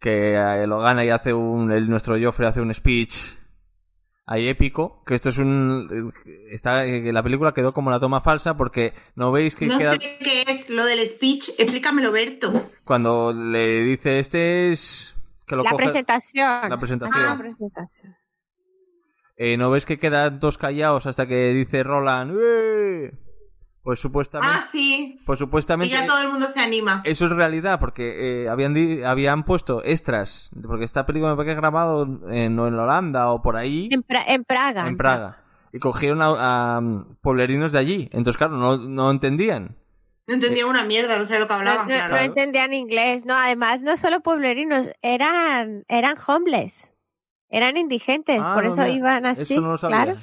Que 0.00 0.34
eh, 0.34 0.66
lo 0.66 0.78
gana 0.80 1.04
y 1.04 1.10
hace 1.10 1.32
un, 1.32 1.70
el, 1.70 1.88
nuestro 1.88 2.16
Joffrey 2.20 2.48
hace 2.48 2.60
un 2.60 2.74
speech 2.74 3.36
ahí 4.26 4.48
épico. 4.48 5.04
Que 5.04 5.14
esto 5.14 5.28
es 5.28 5.38
un, 5.38 6.12
está, 6.50 6.84
la 6.84 7.22
película 7.22 7.52
quedó 7.54 7.72
como 7.72 7.90
la 7.90 8.00
toma 8.00 8.20
falsa 8.20 8.56
porque 8.56 8.94
no 9.14 9.30
veis 9.30 9.54
que 9.54 9.66
No 9.66 9.78
queda, 9.78 9.92
sé 9.92 9.98
qué 10.18 10.42
es 10.48 10.70
lo 10.70 10.84
del 10.86 11.06
speech, 11.06 11.50
explícamelo, 11.58 12.10
Berto. 12.10 12.68
cuando 12.84 13.32
le 13.32 13.80
dice 13.84 14.18
este 14.18 14.72
es, 14.72 15.16
que 15.46 15.54
lo 15.54 15.62
La 15.62 15.70
coge- 15.70 15.76
presentación. 15.84 16.68
La 16.70 16.78
presentación. 16.78 17.22
Ah, 17.24 17.30
la 17.34 17.38
presentación. 17.38 18.16
Eh, 19.42 19.56
¿No 19.56 19.70
ves 19.70 19.86
que 19.86 19.98
quedan 19.98 20.38
dos 20.38 20.58
callados 20.58 21.06
hasta 21.06 21.26
que 21.26 21.54
dice 21.54 21.82
Roland? 21.82 22.36
"¡Eh!"? 22.38 23.12
Pues 23.82 23.98
supuestamente, 23.98 24.54
Ah, 24.60 24.68
sí. 24.70 25.18
pues 25.24 25.38
Y 25.38 25.44
supuestamente 25.44 25.94
ya 25.94 26.06
todo 26.06 26.20
el 26.20 26.28
mundo 26.28 26.46
se 26.52 26.60
anima. 26.60 27.00
eso 27.06 27.24
es 27.24 27.32
realidad 27.32 27.80
porque 27.80 28.42
eh, 28.44 28.48
habían 28.50 28.74
di- 28.74 29.02
habían 29.02 29.44
puesto 29.44 29.82
extras 29.82 30.50
porque 30.62 30.84
esta 30.84 31.06
película 31.06 31.30
me 31.30 31.36
parece 31.38 31.54
que 31.54 31.60
grabado 31.62 32.02
en, 32.30 32.54
no 32.54 32.68
en 32.68 32.74
Holanda 32.74 33.30
o 33.30 33.40
por 33.40 33.56
ahí 33.56 33.88
En, 33.90 34.02
Pra- 34.04 34.24
en 34.26 34.44
Praga. 34.44 34.86
en 34.86 34.98
Praga 34.98 35.38
y 35.72 35.78
cogieron 35.78 36.20
a, 36.20 36.76
a, 36.76 36.80
mm, 36.82 37.16
pueblerinos 37.22 37.72
de 37.72 37.78
allí. 37.78 38.08
Entonces 38.12 38.36
claro 38.36 38.56
no, 38.58 38.76
no 38.76 39.10
entendían. 39.10 39.76
No 40.26 40.34
entendía 40.34 40.66
una 40.66 40.84
mierda, 40.84 41.16
no 41.16 41.24
sé 41.24 41.38
lo 41.38 41.46
que 41.48 41.54
No, 41.54 41.58
hablaban, 41.60 41.88
no- 41.88 41.94
claro. 41.94 42.14
no 42.14 42.20
entendían 42.20 42.74
inglés, 42.74 43.24
no, 43.24 43.34
además 43.34 43.80
no 43.80 43.96
solo 43.96 44.20
pueblerinos, 44.20 44.88
eran, 45.00 45.84
eran 45.88 46.16
homeless, 46.26 46.89
eran 47.50 47.76
indigentes, 47.76 48.40
Ah, 48.42 48.52
por 48.54 48.64
no, 48.64 48.70
eso 48.72 48.82
mira, 48.82 48.94
iban 48.94 49.26
así, 49.26 49.42
Eso 49.54 49.60
no 49.60 49.72
lo 49.72 49.78
sabía. 49.78 50.04
claro, 50.04 50.20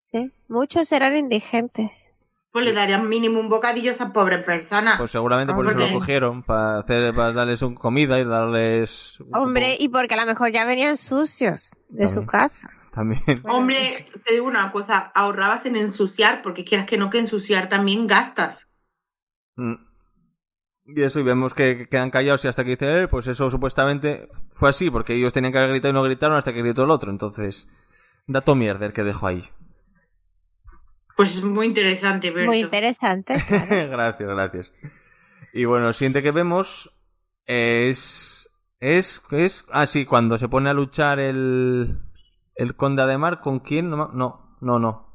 sí, 0.00 0.30
muchos 0.48 0.90
eran 0.92 1.16
indigentes. 1.16 2.10
Pues 2.50 2.66
le 2.66 2.74
darían 2.74 3.08
mínimo 3.08 3.40
un 3.40 3.48
bocadillo 3.48 3.90
a 3.90 3.94
esa 3.94 4.12
pobre 4.12 4.36
persona. 4.38 4.96
Pues 4.98 5.10
seguramente 5.10 5.54
por 5.54 5.64
eso 5.66 5.78
lo 5.78 5.90
cogieron 5.90 6.42
para 6.42 6.80
hacer 6.80 7.14
para 7.14 7.32
darles 7.32 7.62
un 7.62 7.74
comida 7.74 8.18
y 8.20 8.24
darles 8.24 9.18
un 9.20 9.34
Hombre, 9.34 9.70
poco- 9.72 9.84
y 9.84 9.88
porque 9.88 10.12
a 10.14 10.18
lo 10.18 10.26
mejor 10.26 10.50
ya 10.52 10.66
venían 10.66 10.98
sucios 10.98 11.74
de 11.88 12.08
su 12.08 12.26
casa. 12.26 12.68
también. 12.92 13.22
Hombre, 13.48 14.04
te 14.26 14.34
digo 14.34 14.46
una 14.46 14.70
cosa, 14.70 14.98
ahorrabas 15.14 15.64
en 15.64 15.76
ensuciar, 15.76 16.42
porque 16.42 16.62
quieras 16.62 16.86
que 16.86 16.98
no 16.98 17.08
que 17.08 17.20
ensuciar 17.20 17.70
también 17.70 18.06
gastas. 18.06 18.70
Mm. 19.56 19.76
Y 20.84 21.02
eso, 21.02 21.20
y 21.20 21.22
vemos 21.22 21.54
que 21.54 21.76
que 21.76 21.88
quedan 21.88 22.10
callados 22.10 22.44
y 22.44 22.48
hasta 22.48 22.64
que 22.64 22.70
dice 22.70 23.00
él, 23.00 23.08
pues 23.08 23.26
eso 23.26 23.50
supuestamente 23.50 24.28
fue 24.52 24.68
así, 24.70 24.90
porque 24.90 25.14
ellos 25.14 25.32
tenían 25.32 25.52
que 25.52 25.58
haber 25.58 25.70
gritado 25.70 25.92
y 25.92 25.94
no 25.94 26.02
gritaron 26.02 26.36
hasta 26.36 26.52
que 26.52 26.62
gritó 26.62 26.84
el 26.84 26.90
otro. 26.90 27.10
Entonces, 27.10 27.68
dato 28.26 28.54
mierda 28.54 28.86
el 28.86 28.92
que 28.92 29.04
dejo 29.04 29.26
ahí. 29.26 29.48
Pues 31.16 31.36
es 31.36 31.42
muy 31.44 31.66
interesante, 31.66 32.30
Berto. 32.30 32.48
Muy 32.48 32.60
interesante. 32.60 33.34
claro. 33.46 33.66
gracias, 33.90 34.28
gracias. 34.28 34.72
Y 35.52 35.66
bueno, 35.66 35.88
el 35.88 35.94
siguiente 35.94 36.22
que 36.22 36.30
vemos 36.30 36.92
es. 37.46 38.50
Es. 38.80 39.22
es 39.30 39.64
ah, 39.70 39.86
sí, 39.86 40.04
cuando 40.04 40.38
se 40.38 40.48
pone 40.48 40.70
a 40.70 40.74
luchar 40.74 41.20
el. 41.20 42.00
El 42.54 42.76
conde 42.76 43.02
Ademar, 43.02 43.40
¿con 43.40 43.60
quién? 43.60 43.88
No, 43.88 44.10
no, 44.12 44.58
no. 44.78 45.11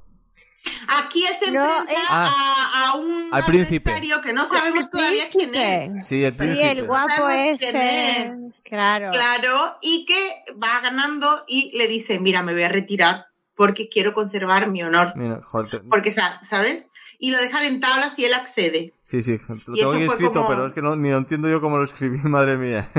No. 0.66 0.98
Aquí 1.06 1.24
se 1.40 1.52
No, 1.52 1.64
enfrenta 1.64 1.92
es- 1.94 2.10
a, 2.10 2.90
a 2.90 2.96
un 2.96 3.30
Al 3.34 3.46
príncipe. 3.46 3.90
adversario 3.90 4.22
que 4.22 4.34
no 4.34 4.48
sabemos 4.48 4.86
El 4.86 4.90
todavía 4.90 5.24
quién 5.32 5.56
es. 5.56 6.08
Sí, 6.08 6.24
el 6.24 6.32
Sí, 6.34 6.38
príncipe. 6.40 6.72
el 6.72 6.86
guapo 6.86 7.28
quién 7.28 7.40
este. 7.76 8.34
Claro. 8.64 9.12
Claro, 9.12 9.78
y 9.82 10.06
que 10.06 10.44
va 10.62 10.80
ganando 10.82 11.44
y 11.48 11.78
le 11.78 11.88
dice, 11.88 12.20
mira, 12.20 12.44
me 12.44 12.54
voy 12.54 12.64
a 12.64 12.70
retirar 12.70 13.28
porque 13.56 13.88
quiero 13.90 14.14
conservar 14.14 14.68
mi 14.68 14.84
honor. 14.84 15.14
Mira, 15.16 15.42
joder, 15.44 15.82
Porque, 15.90 16.12
sa- 16.12 16.42
¿sabes? 16.50 16.90
Y 17.20 17.32
lo 17.32 17.40
dejan 17.40 17.64
en 17.64 17.80
tablas 17.80 18.18
y 18.20 18.26
él 18.26 18.34
accede. 18.34 18.94
Sí, 19.04 19.24
sí, 19.24 19.40
lo 19.48 19.76
tengo 19.76 19.92
aquí 19.94 20.04
escrito, 20.04 20.34
como- 20.34 20.50
pero 20.50 20.68
es 20.68 20.74
que 20.74 20.82
no, 20.82 20.96
ni 20.96 21.10
lo 21.10 21.18
entiendo 21.18 21.50
yo 21.50 21.62
cómo 21.62 21.78
lo 21.78 21.84
escribí, 21.86 22.18
madre 22.24 22.58
mía. 22.58 22.90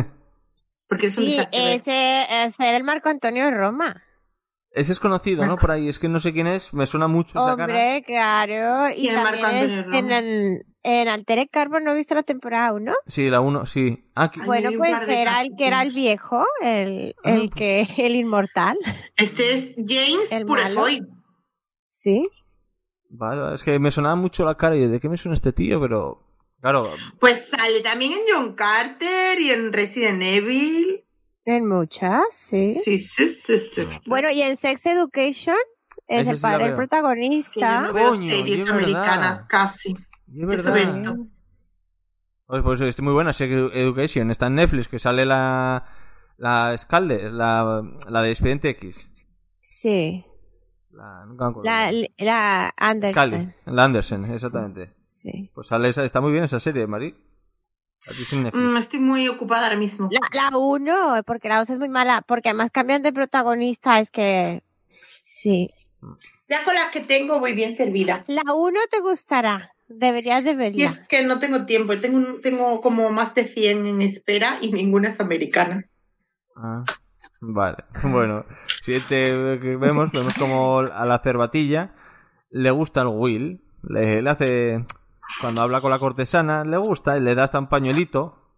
Porque 0.89 1.07
es 1.09 1.19
un 1.19 1.25
Sí, 1.25 1.33
desastre. 1.37 1.75
ese, 1.75 2.23
ese 2.47 2.67
era 2.69 2.77
el 2.79 2.83
Marco 2.85 3.11
Antonio 3.11 3.45
de 3.45 3.51
Roma. 3.51 4.03
Ese 4.71 4.93
es 4.93 5.01
conocido, 5.01 5.47
¿no? 5.47 5.57
Por 5.57 5.71
ahí, 5.71 5.89
es 5.89 5.99
que 5.99 6.09
no 6.09 6.21
sé 6.21 6.33
quién 6.33 6.47
es, 6.47 6.73
me 6.75 6.87
suena 6.87 7.09
mucho 7.09 7.39
esa 7.39 7.57
cara. 7.57 7.73
Hombre, 7.73 8.03
claro. 8.07 8.91
Y 8.91 9.07
Y 9.07 9.09
el 9.09 9.17
Marco 9.17 9.41
también 9.41 9.71
Antonio 9.79 9.99
en, 9.99 10.11
el, 10.13 10.67
en 10.83 11.09
Altered 11.09 11.49
Carbon, 11.51 11.85
¿no 11.85 11.95
viste 11.95 12.15
la 12.15 12.23
temporada 12.23 12.73
1? 12.75 12.93
Sí, 13.07 13.31
la 13.31 13.41
uno, 13.41 13.65
sí. 13.67 14.05
Ah, 14.15 14.31
Bueno, 14.45 14.71
pues 14.77 14.95
era 15.09 15.41
el 15.41 15.51
que 15.57 15.67
era 15.67 15.83
el 15.83 15.91
viejo, 15.93 16.45
el, 16.63 17.15
Ah, 17.25 17.31
el 17.31 17.49
pues. 17.49 17.55
que, 17.57 17.89
el 18.07 18.15
inmortal. 18.17 18.79
Este 19.17 19.55
es 19.55 19.75
James 19.77 20.31
El 20.31 20.45
Purefoy. 20.45 21.01
Sí. 21.89 22.23
Vale, 23.11 23.55
es 23.55 23.63
que 23.65 23.79
me 23.79 23.91
sonaba 23.91 24.17
mucho 24.17 24.45
la 24.45 24.55
cara 24.57 24.77
y 24.77 24.87
de 24.87 25.01
qué 25.01 25.09
me 25.09 25.17
suena 25.17 25.35
este 25.35 25.53
tío, 25.53 25.81
pero. 25.81 26.25
Claro, 26.61 26.91
Pues 27.21 27.47
sale 27.51 27.81
también 27.83 28.13
en 28.13 28.19
John 28.31 28.55
Carter 28.55 29.41
y 29.41 29.51
en 29.51 29.73
Resident 29.73 30.21
Evil. 30.23 31.05
En 31.49 31.67
muchas, 31.67 32.25
sí. 32.33 32.79
Sí, 32.85 32.99
sí, 32.99 33.41
sí, 33.47 33.63
sí. 33.75 33.89
Bueno, 34.05 34.31
y 34.31 34.43
en 34.43 34.55
Sex 34.59 34.85
Education 34.85 35.57
es 36.07 36.21
Ese 36.21 36.31
el 36.33 36.37
sí 36.37 36.43
la 36.43 36.49
padre 36.51 36.65
del 36.65 36.67
veo. 36.67 36.69
Que 36.69 36.71
yo 36.71 36.77
protagonista. 36.77 37.81
no 37.81 37.93
veo 37.95 38.09
Coño, 38.11 38.27
y 38.27 38.31
series 38.31 38.59
es 38.59 38.65
verdad. 38.67 38.77
americanas 38.77 39.41
casi. 39.49 39.95
y 40.27 40.43
es 40.43 40.47
verdad. 40.47 40.75
Berto. 40.75 41.27
Pues, 42.47 42.63
pues 42.63 42.81
estoy 42.83 43.03
muy 43.03 43.15
buena, 43.15 43.33
Sex 43.33 43.51
Education. 43.73 44.31
Está 44.31 44.49
en 44.49 44.57
Netflix, 44.57 44.89
que 44.89 44.99
sale 44.99 45.25
la. 45.25 45.87
La 46.37 46.77
Scalde, 46.77 47.31
la, 47.33 47.83
la 48.09 48.23
de 48.23 48.31
Expediente 48.31 48.69
X. 48.69 49.11
Sí. 49.63 50.25
La, 50.91 51.25
nunca 51.25 51.47
me 51.47 51.51
acuerdo. 51.51 51.65
La, 51.65 51.91
la 52.19 52.75
Anderson. 52.77 53.13
Scalde, 53.15 53.55
la 53.65 53.85
Anderson, 53.85 54.25
exactamente. 54.27 54.93
Sí. 55.23 55.51
Pues 55.55 55.67
sale 55.67 55.89
esa, 55.89 56.05
está 56.05 56.21
muy 56.21 56.31
bien 56.31 56.45
esa 56.45 56.61
serie, 56.61 56.87
Mari. 56.87 57.17
Mm, 58.53 58.77
estoy 58.77 59.01
muy 59.01 59.29
ocupada 59.29 59.65
ahora 59.65 59.77
mismo. 59.79 60.09
La, 60.11 60.21
la 60.51 60.57
uno, 60.57 61.23
porque 61.27 61.49
la 61.49 61.59
2 61.59 61.71
es 61.71 61.79
muy 61.79 61.89
mala, 61.89 62.23
porque 62.27 62.49
además 62.49 62.71
cambian 62.73 63.03
de 63.03 63.13
protagonista, 63.13 64.01
es 64.01 64.11
que... 64.11 64.63
Sí. 65.27 65.71
Ya 66.49 66.65
con 66.65 66.75
las 66.75 66.91
que 66.91 67.01
tengo 67.01 67.39
voy 67.41 67.53
bien 67.53 67.77
servida. 67.77 68.25
La 68.27 68.55
1 68.55 68.81
te 68.91 69.01
gustará, 69.01 69.73
deberías 69.89 70.43
de 70.45 70.53
Y 70.53 70.55
verla. 70.55 70.85
es 70.87 71.01
que 71.09 71.25
no 71.25 71.39
tengo 71.39 71.67
tiempo. 71.67 71.99
Tengo, 71.99 72.41
tengo 72.41 72.81
como 72.81 73.11
más 73.11 73.35
de 73.35 73.45
100 73.45 73.87
en 73.87 74.03
espera 74.03 74.59
y 74.61 74.73
ninguna 74.73 75.09
es 75.11 75.21
americana. 75.21 75.85
Ah, 76.57 76.85
vale. 77.41 77.77
Bueno, 78.03 78.47
siguiente 78.83 79.59
que 79.61 79.77
vemos, 79.77 80.13
vemos 80.13 80.35
como 80.35 80.79
a 80.79 81.05
la 81.05 81.19
cervatilla 81.19 81.95
le 82.51 82.71
gusta 82.71 83.03
el 83.03 83.09
Will. 83.09 83.63
Le, 83.83 84.23
le 84.23 84.31
hace. 84.31 84.85
Cuando 85.41 85.63
habla 85.63 85.81
con 85.81 85.91
la 85.91 85.99
cortesana, 85.99 86.65
le 86.65 86.77
gusta 86.77 87.17
y 87.17 87.21
le 87.21 87.35
da 87.35 87.45
hasta 87.45 87.59
un 87.59 87.69
pañuelito. 87.69 88.57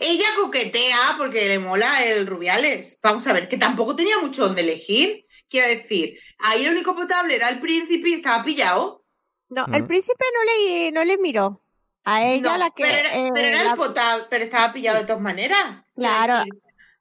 Ella 0.00 0.26
coquetea 0.40 1.14
porque 1.18 1.48
le 1.48 1.58
mola 1.58 2.04
el 2.04 2.26
Rubiales. 2.26 3.00
Vamos 3.02 3.26
a 3.26 3.32
ver, 3.32 3.48
que 3.48 3.56
tampoco 3.58 3.96
tenía 3.96 4.18
mucho 4.20 4.42
donde 4.46 4.60
elegir. 4.60 5.26
Quiero 5.48 5.66
decir, 5.68 6.18
ahí 6.38 6.64
el 6.64 6.72
único 6.72 6.94
potable 6.94 7.34
era 7.34 7.48
el 7.48 7.60
príncipe 7.60 8.08
y 8.10 8.14
estaba 8.14 8.44
pillado. 8.44 9.04
No, 9.48 9.66
Mm. 9.66 9.74
el 9.74 9.86
príncipe 9.86 10.24
no 10.32 10.44
le, 10.44 10.92
no 10.92 11.04
le 11.04 11.18
miró. 11.18 11.60
A 12.04 12.24
ella 12.24 12.52
No, 12.52 12.56
la 12.56 12.70
que... 12.70 12.84
pero 12.84 12.96
era, 12.98 13.18
eh, 13.18 13.30
pero 13.34 13.48
era 13.48 13.64
la- 13.64 13.70
el 13.72 13.76
potable, 13.76 14.26
pero 14.30 14.44
estaba 14.44 14.72
pillado 14.72 14.98
de 15.00 15.06
todas 15.06 15.20
maneras. 15.20 15.82
Claro. 15.96 16.44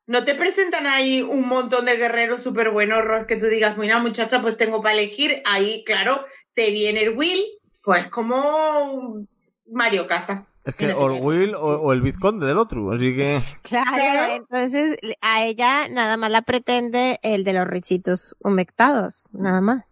No 0.07 0.25
te 0.25 0.33
presentan 0.33 0.87
ahí 0.87 1.21
un 1.21 1.47
montón 1.47 1.85
de 1.85 1.95
guerreros 1.95 2.41
súper 2.41 2.71
buenos, 2.71 3.03
Ros, 3.05 3.25
que 3.25 3.35
tú 3.35 3.45
digas, 3.45 3.77
mira, 3.77 3.99
muchacha, 3.99 4.41
pues 4.41 4.57
tengo 4.57 4.81
para 4.81 4.95
elegir. 4.95 5.43
Ahí, 5.45 5.83
claro, 5.85 6.25
te 6.55 6.71
viene 6.71 7.03
el 7.03 7.15
Will, 7.15 7.45
pues 7.83 8.07
como 8.09 9.25
Mario 9.71 10.07
Casas. 10.07 10.43
Es 10.65 10.75
que 10.75 10.87
Mira, 10.87 10.97
o 10.97 11.07
el 11.07 11.13
mira. 11.13 11.25
Will 11.25 11.55
o, 11.55 11.61
o 11.61 11.93
el 11.93 12.01
vizconde 12.01 12.45
del 12.45 12.57
otro. 12.57 12.91
Así 12.91 13.15
que. 13.15 13.41
Claro, 13.63 14.33
entonces 14.33 14.97
a 15.21 15.43
ella 15.43 15.87
nada 15.87 16.17
más 16.17 16.29
la 16.31 16.41
pretende 16.41 17.19
el 17.23 17.43
de 17.43 17.53
los 17.53 17.67
richitos 17.67 18.35
humectados, 18.39 19.29
nada 19.31 19.61
más. 19.61 19.85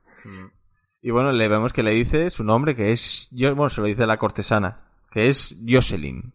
Y 1.02 1.12
bueno, 1.12 1.32
le 1.32 1.48
vemos 1.48 1.74
que 1.74 1.84
le 1.84 1.92
dice 1.92 2.30
su 2.30 2.44
nombre, 2.44 2.76
que 2.76 2.92
es. 2.92 3.30
Bueno, 3.32 3.70
se 3.70 3.82
lo 3.82 3.88
dice 3.88 4.06
la 4.06 4.18
cortesana, 4.18 4.90
que 5.12 5.28
es 5.28 5.56
Jocelyn. 5.68 6.34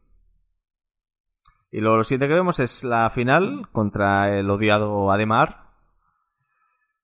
Y 1.71 1.81
luego 1.81 1.99
lo 1.99 2.05
siguiente 2.05 2.29
que 2.29 2.35
vemos 2.35 2.61
es 2.61 2.85
la 2.85 3.09
final 3.11 3.69
contra 3.73 4.39
el 4.39 4.49
odiado 4.51 5.11
Ademar, 5.11 5.71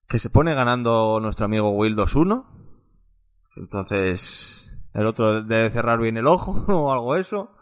que 0.09 0.19
se 0.19 0.29
pone 0.29 0.55
ganando 0.55 1.21
nuestro 1.21 1.47
amigo 1.47 1.71
Will 1.71 1.97
2-1. 1.97 2.45
Entonces, 3.59 4.75
el 4.95 5.07
otro 5.07 5.43
debe 5.43 5.71
cerrar 5.71 5.99
bien 6.01 6.17
el 6.17 6.27
ojo 6.27 6.65
o 6.69 6.93
algo 6.93 7.17
eso. 7.17 7.53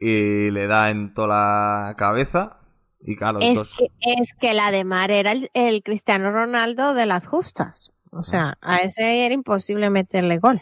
Y 0.00 0.50
le 0.50 0.66
da 0.66 0.90
en 0.90 1.14
toda 1.14 1.28
la 1.28 1.94
cabeza. 1.96 2.58
Y 3.00 3.16
claro, 3.16 3.38
los 3.38 3.48
Es 3.48 3.54
dos- 3.54 3.76
que, 3.78 3.86
es 4.20 4.34
que 4.40 4.52
la 4.54 4.70
de 4.70 4.84
Mar 4.84 5.10
era 5.10 5.32
el, 5.32 5.50
el 5.54 5.82
Cristiano 5.82 6.30
Ronaldo 6.32 6.94
de 6.94 7.06
las 7.06 7.26
justas. 7.26 7.92
O 8.10 8.22
sea, 8.22 8.58
a 8.60 8.76
ese 8.78 9.24
era 9.24 9.32
imposible 9.34 9.88
meterle 9.90 10.38
gol. 10.38 10.60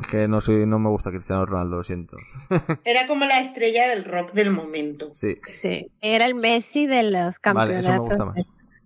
es 0.00 0.06
que 0.08 0.28
no, 0.28 0.40
soy, 0.40 0.66
no 0.66 0.78
me 0.78 0.90
gusta 0.90 1.10
Cristiano 1.10 1.46
Ronaldo, 1.46 1.76
lo 1.78 1.84
siento. 1.84 2.16
Era 2.84 3.06
como 3.06 3.24
la 3.24 3.40
estrella 3.40 3.88
del 3.88 4.04
rock 4.04 4.32
del 4.32 4.50
momento. 4.50 5.08
Sí. 5.14 5.36
Sí. 5.44 5.90
Era 6.02 6.26
el 6.26 6.34
Messi 6.34 6.86
de 6.86 7.02
los 7.04 7.36
Vale, 7.42 7.78
eso 7.78 7.90
me 7.92 7.96
campeonatos. 7.98 8.08
gusta 8.08 8.24
más. 8.26 8.36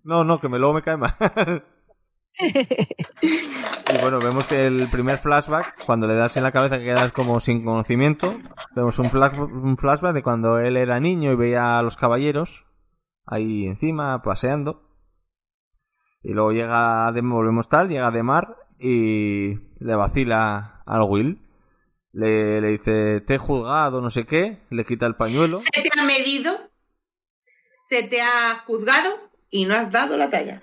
No, 0.05 0.22
no, 0.25 0.39
que 0.39 0.49
me, 0.49 0.59
luego 0.59 0.75
me 0.75 0.83
cae 0.83 0.97
mal. 0.97 1.14
y 2.41 4.01
bueno, 4.01 4.18
vemos 4.20 4.45
que 4.47 4.66
el 4.66 4.89
primer 4.91 5.18
flashback, 5.18 5.85
cuando 5.85 6.07
le 6.07 6.14
das 6.14 6.37
en 6.37 6.43
la 6.43 6.53
cabeza 6.53 6.78
que 6.78 6.85
quedas 6.85 7.12
como 7.12 7.39
sin 7.41 7.64
conocimiento, 7.64 8.37
vemos 8.74 8.99
un, 8.99 9.11
flash- 9.11 9.39
un 9.39 9.76
flashback 9.76 10.14
de 10.14 10.22
cuando 10.22 10.59
él 10.59 10.76
era 10.76 10.99
niño 11.01 11.32
y 11.32 11.37
veía 11.37 11.78
a 11.78 11.82
los 11.82 11.97
caballeros 11.97 12.66
ahí 13.26 13.66
encima, 13.66 14.22
paseando. 14.22 14.82
Y 16.22 16.32
luego 16.32 16.53
llega, 16.53 17.12
de, 17.12 17.20
volvemos 17.20 17.68
tal, 17.68 17.89
llega 17.89 18.11
de 18.11 18.22
mar 18.22 18.57
y 18.78 19.55
le 19.78 19.95
vacila 19.95 20.82
al 20.87 21.03
Will. 21.03 21.41
Le, 22.12 22.61
le 22.61 22.68
dice, 22.68 23.20
te 23.20 23.35
he 23.35 23.39
juzgado, 23.39 24.01
no 24.01 24.09
sé 24.11 24.24
qué, 24.24 24.61
le 24.70 24.85
quita 24.85 25.07
el 25.07 25.16
pañuelo. 25.16 25.61
Se 25.72 25.82
te 25.82 25.91
ha 25.99 26.05
medido, 26.05 26.53
se 27.89 28.05
te 28.05 28.22
ha 28.22 28.62
juzgado 28.66 29.11
y 29.51 29.64
no 29.66 29.74
has 29.74 29.91
dado 29.91 30.16
la 30.16 30.30
talla. 30.30 30.62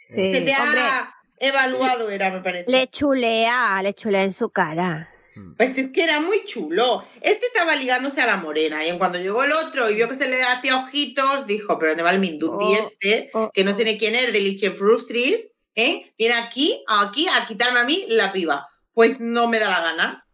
Sí, 0.00 0.32
se 0.32 0.40
te 0.40 0.56
hombre, 0.56 0.80
ha 0.80 1.14
evaluado, 1.38 2.10
era, 2.10 2.30
me 2.30 2.40
parece. 2.40 2.70
le 2.70 2.88
chulea, 2.88 3.82
le 3.82 3.94
chulea 3.94 4.24
en 4.24 4.32
su 4.32 4.50
cara. 4.50 5.10
Pues 5.56 5.78
es 5.78 5.90
que 5.92 6.02
era 6.02 6.20
muy 6.20 6.44
chulo. 6.44 7.04
Este 7.20 7.46
estaba 7.46 7.76
ligándose 7.76 8.20
a 8.20 8.26
la 8.26 8.36
morena 8.36 8.84
y 8.84 8.88
en 8.88 8.98
cuando 8.98 9.18
llegó 9.18 9.42
el 9.44 9.52
otro 9.52 9.88
y 9.88 9.94
vio 9.94 10.08
que 10.08 10.16
se 10.16 10.28
le 10.28 10.42
hacía 10.42 10.76
ojitos, 10.76 11.46
dijo, 11.46 11.78
pero 11.78 11.92
¿dónde 11.92 12.02
va 12.02 12.10
el 12.10 12.18
Mindundi 12.18 12.64
Oh, 12.64 12.74
este? 12.74 13.30
oh, 13.32 13.50
que 13.52 13.64
no 13.64 13.72
oh. 13.72 13.76
sé 13.76 13.84
ni 13.84 13.96
quién 13.98 14.14
es, 14.14 14.32
de 14.32 14.40
Liche 14.40 14.72
Frustris, 14.72 15.50
¿eh? 15.74 16.12
Viene 16.18 16.34
aquí, 16.34 16.82
aquí, 16.88 17.26
a 17.28 17.46
quitarme 17.46 17.80
a 17.80 17.84
mí 17.84 18.04
la 18.08 18.32
piba. 18.32 18.68
Pues 18.92 19.20
no 19.20 19.48
me 19.48 19.58
da 19.60 19.70
la 19.70 19.80
gana. 19.80 20.26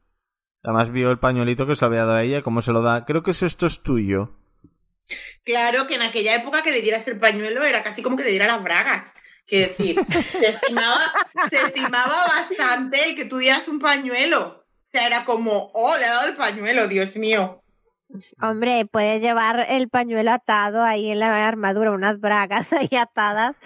Además 0.64 0.90
vio 0.90 1.10
el 1.12 1.18
pañuelito 1.20 1.66
que 1.66 1.76
se 1.76 1.84
había 1.84 2.00
dado 2.00 2.14
a 2.14 2.22
ella, 2.24 2.42
cómo 2.42 2.62
se 2.62 2.72
lo 2.72 2.82
da. 2.82 3.04
Creo 3.04 3.22
que 3.22 3.30
eso 3.32 3.46
esto 3.46 3.66
es 3.66 3.82
tuyo. 3.82 4.34
Claro 5.44 5.86
que 5.86 5.94
en 5.94 6.02
aquella 6.02 6.34
época 6.34 6.62
que 6.62 6.72
le 6.72 6.80
dieras 6.82 7.06
el 7.06 7.20
pañuelo 7.20 7.62
era 7.62 7.84
casi 7.84 8.02
como 8.02 8.16
que 8.16 8.24
le 8.24 8.30
diera 8.30 8.48
las 8.48 8.62
bragas. 8.62 9.04
Quiero 9.46 9.68
decir, 9.68 9.96
se 10.22 10.48
estimaba, 10.48 11.12
se 11.50 11.56
estimaba 11.56 12.26
bastante 12.26 13.10
el 13.10 13.16
que 13.16 13.26
tú 13.26 13.38
dieras 13.38 13.68
un 13.68 13.78
pañuelo. 13.78 14.64
O 14.66 14.90
sea, 14.90 15.06
era 15.06 15.24
como, 15.24 15.70
oh, 15.72 15.96
le 15.96 16.04
ha 16.04 16.14
dado 16.14 16.28
el 16.28 16.36
pañuelo, 16.36 16.88
Dios 16.88 17.16
mío. 17.16 17.62
Hombre, 18.40 18.86
puedes 18.90 19.20
llevar 19.20 19.66
el 19.68 19.88
pañuelo 19.88 20.30
atado 20.30 20.82
ahí 20.82 21.10
en 21.10 21.18
la 21.18 21.46
armadura, 21.46 21.90
unas 21.90 22.20
bragas 22.20 22.72
ahí 22.72 22.88
atadas. 22.96 23.56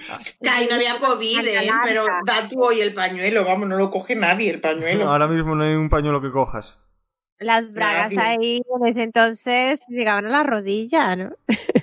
Que 0.41 0.49
ahí 0.49 0.67
no 0.69 0.77
había 0.77 0.99
COVID, 0.99 1.47
¿eh? 1.47 1.71
pero 1.85 2.07
da 2.27 2.49
tú 2.49 2.63
hoy 2.63 2.81
el 2.81 2.95
pañuelo, 2.95 3.45
vamos, 3.45 3.69
no 3.69 3.77
lo 3.77 3.91
coge 3.91 4.15
nadie 4.15 4.51
el 4.51 4.61
pañuelo. 4.61 5.11
Ahora 5.11 5.29
mismo 5.29 5.55
no 5.55 5.65
hay 5.65 5.75
un 5.75 5.91
pañuelo 5.91 6.21
que 6.23 6.31
cojas. 6.31 6.79
Las 7.39 7.73
bragas 7.73 8.17
ahí 8.19 8.61
en 8.79 8.87
ese 8.87 9.03
entonces 9.03 9.81
llegaban 9.89 10.27
a 10.27 10.31
la 10.31 10.43
rodilla, 10.43 11.17
¿no? 11.17 11.31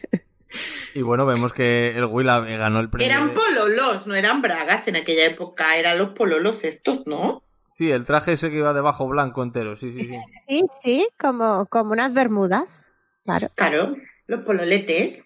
Y 0.97 1.01
bueno, 1.03 1.25
vemos 1.27 1.53
que 1.53 1.95
el 1.95 2.05
Will 2.05 2.27
ha- 2.29 2.39
ganó 2.39 2.79
el 2.79 2.89
premio. 2.89 3.07
Eran 3.07 3.27
de- 3.29 3.33
pololos, 3.35 4.07
no 4.07 4.15
eran 4.15 4.41
bragas 4.41 4.87
en 4.87 4.95
aquella 4.95 5.25
época, 5.27 5.75
eran 5.77 5.97
los 5.99 6.09
pololos 6.09 6.63
estos, 6.63 7.05
¿no? 7.05 7.43
Sí, 7.71 7.91
el 7.91 8.05
traje 8.05 8.33
ese 8.33 8.49
que 8.49 8.57
iba 8.57 8.73
debajo 8.73 9.07
blanco 9.07 9.43
entero, 9.43 9.75
sí, 9.75 9.91
sí, 9.91 10.03
sí. 10.05 10.17
Sí, 10.47 10.63
sí, 10.83 11.07
como, 11.19 11.67
como 11.67 11.91
unas 11.91 12.13
bermudas. 12.13 12.87
Claro. 13.25 13.49
Claro, 13.55 13.95
los 14.25 14.43
pololetes 14.43 15.25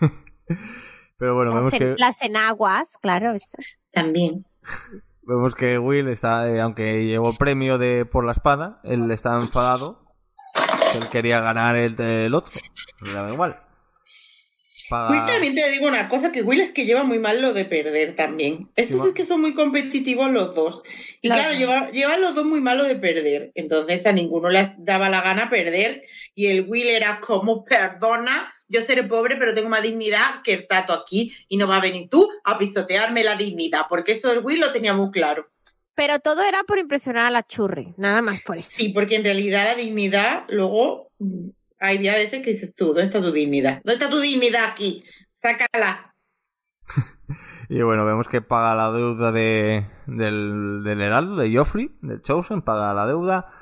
Pero 1.18 1.34
bueno, 1.34 1.54
vemos 1.54 1.72
Las, 1.72 1.80
en- 1.82 1.94
que, 1.96 2.00
las 2.00 2.22
enaguas, 2.22 2.88
claro. 3.02 3.36
también. 3.92 4.46
vemos 5.22 5.54
que 5.54 5.78
Will 5.78 6.08
está, 6.08 6.48
eh, 6.48 6.60
aunque 6.62 7.04
llevó 7.04 7.34
premio 7.36 7.76
de 7.76 8.06
por 8.06 8.24
la 8.24 8.32
espada, 8.32 8.80
él 8.84 9.10
está 9.10 9.34
enfadado. 9.36 10.02
Él 10.94 11.08
quería 11.10 11.40
ganar 11.40 11.76
el, 11.76 12.00
el 12.00 12.34
otro. 12.34 12.52
Le 13.02 13.12
daba 13.12 13.30
igual. 13.32 13.60
Paga- 14.90 15.10
Will 15.10 15.24
también 15.24 15.54
te 15.54 15.70
digo 15.70 15.86
una 15.86 16.08
cosa, 16.08 16.32
que 16.32 16.42
Will 16.42 16.60
es 16.60 16.72
que 16.72 16.84
lleva 16.84 17.04
muy 17.04 17.18
mal 17.18 17.40
lo 17.40 17.52
de 17.54 17.64
perder 17.64 18.16
también. 18.16 18.68
Estos 18.76 19.06
es 19.06 19.14
que 19.14 19.24
son 19.24 19.40
muy 19.40 19.54
competitivos 19.54 20.30
los 20.30 20.54
dos. 20.54 20.82
Y 21.22 21.28
claro, 21.30 21.56
lleva- 21.56 21.90
llevan 21.92 22.20
los 22.20 22.34
dos 22.34 22.44
muy 22.44 22.60
malo 22.60 22.84
de 22.84 22.96
perder. 22.96 23.52
Entonces 23.54 24.04
a 24.04 24.12
ninguno 24.12 24.50
le 24.50 24.74
daba 24.78 25.08
la 25.08 25.20
gana 25.22 25.48
perder. 25.48 26.02
Y 26.34 26.46
el 26.46 26.68
Will 26.68 26.88
era 26.88 27.20
como, 27.20 27.64
perdona, 27.64 28.52
yo 28.68 28.82
seré 28.82 29.04
pobre, 29.04 29.36
pero 29.36 29.54
tengo 29.54 29.68
más 29.68 29.82
dignidad 29.82 30.42
que 30.44 30.52
el 30.54 30.66
tato 30.66 30.92
aquí. 30.92 31.32
Y 31.48 31.56
no 31.56 31.68
va 31.68 31.76
a 31.76 31.80
venir 31.80 32.08
tú 32.10 32.28
a 32.44 32.58
pisotearme 32.58 33.22
la 33.24 33.36
dignidad. 33.36 33.82
Porque 33.88 34.12
eso 34.12 34.32
el 34.32 34.40
Will 34.40 34.60
lo 34.60 34.72
tenía 34.72 34.92
muy 34.92 35.10
claro. 35.10 35.48
Pero 35.94 36.18
todo 36.18 36.42
era 36.42 36.62
por 36.64 36.78
impresionar 36.78 37.26
a 37.26 37.30
la 37.30 37.42
churri, 37.46 37.92
nada 37.98 38.22
más 38.22 38.40
por 38.42 38.56
eso. 38.56 38.70
Sí, 38.72 38.88
porque 38.90 39.16
en 39.16 39.24
realidad 39.24 39.64
la 39.64 39.74
dignidad, 39.74 40.44
luego, 40.48 41.10
mm, 41.18 41.48
hay 41.80 42.06
a 42.08 42.14
veces 42.14 42.42
que 42.42 42.50
dices 42.52 42.74
tú, 42.74 42.86
¿dónde 42.88 43.04
está 43.04 43.20
tu 43.20 43.32
dignidad? 43.32 43.80
¿Dónde 43.84 43.94
está 43.94 44.10
tu 44.10 44.20
dignidad 44.20 44.64
aquí? 44.66 45.04
Sácala. 45.42 46.14
Y 47.68 47.82
bueno, 47.82 48.04
vemos 48.04 48.26
que 48.28 48.42
paga 48.42 48.74
la 48.74 48.90
deuda 48.90 49.30
de, 49.30 49.86
del, 50.06 50.82
del 50.82 51.00
Heraldo, 51.00 51.36
de 51.36 51.56
Joffrey, 51.56 51.92
del 52.02 52.20
Chosen, 52.20 52.62
paga 52.62 52.92
la 52.92 53.06
deuda, 53.06 53.52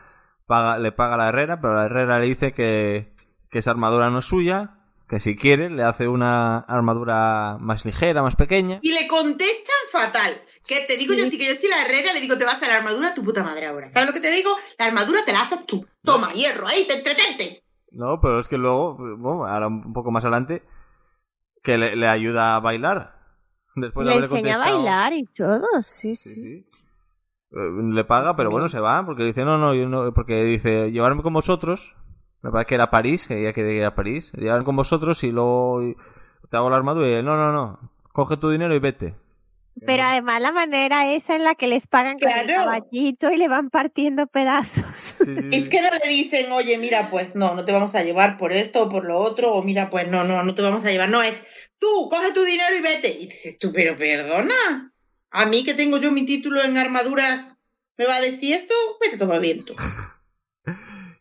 paga, 0.46 0.78
le 0.78 0.92
paga 0.92 1.18
la 1.18 1.28
Herrera, 1.28 1.60
pero 1.60 1.74
la 1.74 1.84
Herrera 1.84 2.18
le 2.18 2.26
dice 2.26 2.52
que, 2.54 3.12
que 3.50 3.58
esa 3.58 3.72
armadura 3.72 4.08
no 4.08 4.20
es 4.20 4.24
suya, 4.24 4.78
que 5.10 5.20
si 5.20 5.36
quiere 5.36 5.68
le 5.68 5.82
hace 5.82 6.08
una 6.08 6.56
armadura 6.56 7.58
más 7.60 7.84
ligera, 7.84 8.22
más 8.22 8.34
pequeña. 8.36 8.78
Y 8.80 8.92
le 8.94 9.06
contestan 9.06 9.76
fatal. 9.92 10.42
Que 10.66 10.86
te 10.86 10.96
digo 10.96 11.12
Sí. 11.12 11.20
yo, 11.20 11.30
que 11.30 11.38
yo 11.46 11.60
soy 11.60 11.68
la 11.68 11.82
herrera, 11.82 12.14
le 12.14 12.20
digo, 12.20 12.38
te 12.38 12.46
vas 12.46 12.62
a 12.62 12.66
la 12.66 12.76
armadura 12.76 13.08
a 13.08 13.14
tu 13.14 13.22
puta 13.22 13.42
madre 13.42 13.66
ahora. 13.66 13.92
¿Sabes 13.92 14.08
lo 14.08 14.14
que 14.14 14.20
te 14.20 14.30
digo? 14.30 14.56
La 14.78 14.86
armadura 14.86 15.22
te 15.26 15.32
la 15.34 15.42
haces 15.42 15.66
tú. 15.66 15.86
Toma, 16.02 16.32
hierro, 16.32 16.66
ahí, 16.66 16.86
te 16.86 16.94
entretente. 16.94 17.62
No, 17.90 18.20
pero 18.20 18.40
es 18.40 18.48
que 18.48 18.58
luego, 18.58 18.96
bueno, 18.96 19.46
ahora 19.46 19.68
un 19.68 19.92
poco 19.92 20.10
más 20.10 20.24
adelante, 20.24 20.62
que 21.62 21.78
le, 21.78 21.96
le 21.96 22.08
ayuda 22.08 22.56
a 22.56 22.60
bailar. 22.60 23.18
Después 23.76 24.06
de 24.06 24.12
Le 24.12 24.18
haberle 24.18 24.36
enseña 24.36 24.56
a 24.56 24.58
bailar 24.58 25.12
y 25.12 25.24
todo, 25.24 25.66
sí, 25.82 26.16
Sí, 26.16 26.34
sí. 26.34 26.40
sí. 26.40 26.66
Eh, 27.52 27.70
Le 27.92 28.04
paga, 28.04 28.36
pero 28.36 28.50
bueno, 28.50 28.68
se 28.68 28.80
va, 28.80 29.04
porque 29.04 29.24
dice, 29.24 29.44
no, 29.44 29.58
no, 29.58 29.74
yo 29.74 29.88
no, 29.88 30.12
porque 30.12 30.44
dice, 30.44 30.90
llevarme 30.92 31.22
con 31.22 31.32
vosotros, 31.32 31.96
me 32.42 32.50
parece 32.50 32.66
que 32.68 32.74
era 32.74 32.90
París, 32.90 33.26
que 33.26 33.40
ella 33.40 33.52
quería 33.52 33.72
ir 33.74 33.84
a 33.84 33.94
París, 33.94 34.32
llevarme 34.32 34.64
con 34.64 34.76
vosotros 34.76 35.22
y 35.24 35.32
luego 35.32 35.80
te 36.50 36.56
hago 36.56 36.70
la 36.70 36.76
armadura 36.76 37.08
y 37.08 37.12
él, 37.12 37.24
no, 37.24 37.36
no, 37.36 37.52
no, 37.52 37.90
coge 38.12 38.36
tu 38.36 38.50
dinero 38.50 38.74
y 38.74 38.78
vete. 38.80 39.16
Pero 39.84 40.02
además 40.04 40.40
la 40.42 40.52
manera 40.52 41.12
esa 41.12 41.34
en 41.36 41.44
la 41.44 41.54
que 41.54 41.66
les 41.66 41.86
pagan 41.86 42.18
con 42.18 42.28
el 42.30 42.44
Claro. 42.44 42.64
caballito 42.64 43.30
y 43.30 43.36
le 43.36 43.48
van 43.48 43.70
partiendo 43.70 44.26
pedazos. 44.26 44.84
Sí, 45.24 45.34
sí, 45.36 45.48
Es 45.52 45.68
que 45.68 45.82
no 45.82 45.88
le 45.90 46.08
dicen, 46.08 46.50
oye, 46.52 46.78
mira, 46.78 47.10
pues 47.10 47.34
no, 47.34 47.54
no 47.54 47.64
te 47.64 47.72
vamos 47.72 47.94
a 47.94 48.02
llevar 48.02 48.36
por 48.38 48.52
esto 48.52 48.84
o 48.84 48.88
por 48.88 49.04
lo 49.04 49.18
otro, 49.18 49.52
o 49.52 49.62
mira, 49.62 49.90
pues 49.90 50.08
no, 50.08 50.24
no, 50.24 50.42
no 50.42 50.54
te 50.54 50.62
vamos 50.62 50.84
a 50.84 50.90
llevar. 50.90 51.08
No, 51.10 51.22
es 51.22 51.34
tú, 51.78 52.08
coge 52.10 52.32
tu 52.32 52.44
dinero 52.44 52.76
y 52.76 52.80
vete. 52.82 53.10
Y 53.20 53.26
dices 53.26 53.58
tú, 53.58 53.72
pero 53.72 53.96
perdona. 53.98 54.92
A 55.30 55.46
mí 55.46 55.64
que 55.64 55.74
tengo 55.74 55.98
yo 55.98 56.10
mi 56.12 56.24
título 56.24 56.62
en 56.64 56.78
armaduras, 56.78 57.56
¿me 57.98 58.06
va 58.06 58.16
a 58.16 58.20
decir 58.20 58.54
eso? 58.54 58.74
Vete, 59.00 59.18
toma 59.18 59.38
viento. 59.38 59.74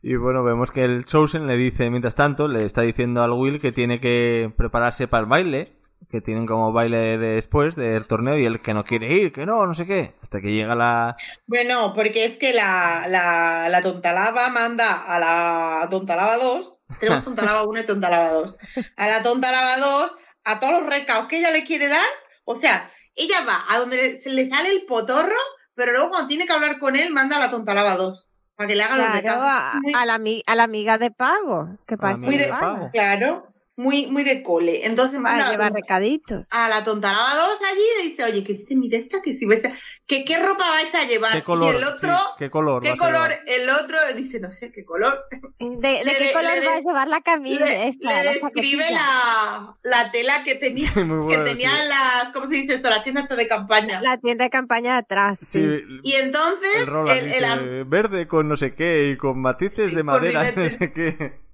Y 0.03 0.15
bueno, 0.15 0.43
vemos 0.43 0.71
que 0.71 0.85
el 0.85 1.05
Chosen 1.05 1.47
le 1.47 1.57
dice, 1.57 1.89
mientras 1.89 2.15
tanto, 2.15 2.47
le 2.47 2.63
está 2.63 2.81
diciendo 2.83 3.23
al 3.23 3.31
Will 3.31 3.59
que 3.59 3.71
tiene 3.73 3.99
que 3.99 4.49
prepararse 4.55 5.07
para 5.07 5.21
el 5.21 5.25
baile, 5.29 5.73
que 6.09 6.21
tienen 6.21 6.45
como 6.45 6.71
baile 6.71 7.17
de- 7.17 7.35
después 7.35 7.75
del 7.75 8.07
torneo 8.07 8.37
y 8.37 8.45
él 8.45 8.61
que 8.61 8.73
no 8.73 8.83
quiere 8.85 9.11
ir, 9.13 9.31
que 9.31 9.45
no, 9.45 9.65
no 9.65 9.73
sé 9.73 9.85
qué, 9.85 10.13
hasta 10.23 10.39
que 10.41 10.51
llega 10.53 10.73
la... 10.75 11.15
Bueno, 11.47 11.93
porque 11.93 12.25
es 12.25 12.37
que 12.37 12.53
la, 12.53 13.07
la, 13.09 13.67
la 13.69 13.81
tontalaba 13.81 14.49
manda 14.49 14.93
a 15.03 15.19
la 15.19 15.87
tontalaba 15.89 16.37
2, 16.37 16.77
tenemos 16.99 17.23
tontalaba 17.25 17.63
1 17.63 17.79
y 17.81 17.85
tontalaba 17.85 18.31
2, 18.31 18.57
a 18.95 19.07
la 19.07 19.21
tontalaba 19.23 19.77
2, 19.77 20.15
a 20.45 20.59
todos 20.59 20.73
los 20.81 20.89
recaos 20.89 21.27
que 21.27 21.39
ella 21.39 21.51
le 21.51 21.65
quiere 21.65 21.87
dar, 21.89 22.05
o 22.45 22.57
sea, 22.57 22.89
ella 23.15 23.41
va 23.45 23.65
a 23.67 23.79
donde 23.79 23.97
le, 23.97 24.21
se 24.21 24.29
le 24.29 24.47
sale 24.47 24.69
el 24.69 24.85
potorro, 24.85 25.35
pero 25.75 25.91
luego 25.91 26.09
cuando 26.09 26.27
tiene 26.29 26.45
que 26.45 26.53
hablar 26.53 26.79
con 26.79 26.95
él, 26.95 27.11
manda 27.11 27.35
a 27.35 27.39
la 27.39 27.51
tontalaba 27.51 27.95
2, 27.97 28.27
para 28.55 28.67
que 28.69 28.75
le 28.75 28.83
haga 28.83 28.95
los 28.97 29.05
Claro, 29.07 29.21
recaos. 29.21 29.41
a, 29.43 30.05
la, 30.05 30.19
a 30.45 30.55
la 30.55 30.63
amiga 30.63 30.97
de 30.97 31.11
pago. 31.11 31.67
¿Qué 31.85 31.97
pasa? 31.97 32.25
de 32.25 32.47
pago. 32.47 32.89
Claro, 32.93 33.47
muy, 33.77 34.07
muy 34.07 34.23
de 34.23 34.41
cole. 34.43 34.85
Entonces 34.87 35.19
manda 35.19 35.37
Para 35.37 35.43
a 35.43 35.45
la 35.45 35.51
llevar 35.53 35.71
recaditos. 35.73 36.47
a 36.49 36.67
la 36.67 36.83
tontalaba 36.83 37.35
2 37.35 37.59
allí 37.71 37.79
y 37.79 38.01
le 38.03 38.09
dice, 38.09 38.23
oye, 38.23 38.43
que 38.43 38.53
dice, 38.53 38.75
mira 38.75 38.97
esta, 38.97 39.21
que 39.21 39.33
si 39.33 39.45
a... 39.45 39.73
que 40.07 40.25
qué 40.25 40.39
ropa 40.43 40.67
vais 40.69 40.93
a 40.95 41.05
llevar. 41.05 41.31
¿Qué 41.31 41.43
color? 41.43 41.73
Y 41.75 41.77
el 41.77 41.83
otro, 41.83 42.11
Sí, 42.13 42.33
¿Qué 42.39 42.49
color? 42.49 42.81
¿qué 42.83 42.95
color? 42.97 43.31
El 43.45 43.69
otro 43.69 43.97
dice, 44.15 44.39
no 44.39 44.51
sé, 44.51 44.71
¿qué 44.71 44.83
color? 44.83 45.25
¿De, 45.59 45.69
de 45.77 46.03
Le- 46.03 46.17
qué 46.17 46.33
color 46.33 46.51
va 46.65 46.73
a 46.75 46.81
llevar 46.81 47.07
la 47.07 47.21
camisa? 47.21 47.63
Le, 47.65 47.87
esta, 47.87 48.09
le 48.23 48.23
la 48.23 48.33
describe 48.33 48.85
la, 48.91 49.77
la 49.83 50.11
tela 50.11 50.43
que 50.43 50.55
tenía, 50.55 50.91
Muy 50.95 51.05
que 51.05 51.37
bueno, 51.37 51.43
tenía 51.43 51.69
sí. 51.69 51.87
las, 51.87 52.33
¿cómo 52.33 52.49
se 52.49 52.55
dice 52.55 52.73
esto? 52.75 52.89
Las 52.89 53.03
tiendas 53.03 53.23
estas 53.25 53.37
de 53.37 53.47
campaña. 53.47 54.01
La 54.01 54.17
tienda 54.17 54.43
de 54.45 54.49
campaña 54.49 54.93
de 54.93 54.97
atrás. 54.99 55.39
Sí, 55.41 55.59
Sí. 55.61 55.83
Y 56.03 56.13
entonces, 56.13 56.71
el 57.09 57.85
verde 57.85 58.27
con 58.27 58.47
no 58.47 58.57
sé 58.57 58.73
qué 58.73 59.11
y 59.11 59.17
con 59.17 59.39
matices 59.39 59.89
Sí, 59.89 59.95
de 59.95 60.03
madera, 60.03 60.51
no 60.55 60.67
sé 60.69 60.91
qué. 60.91 61.46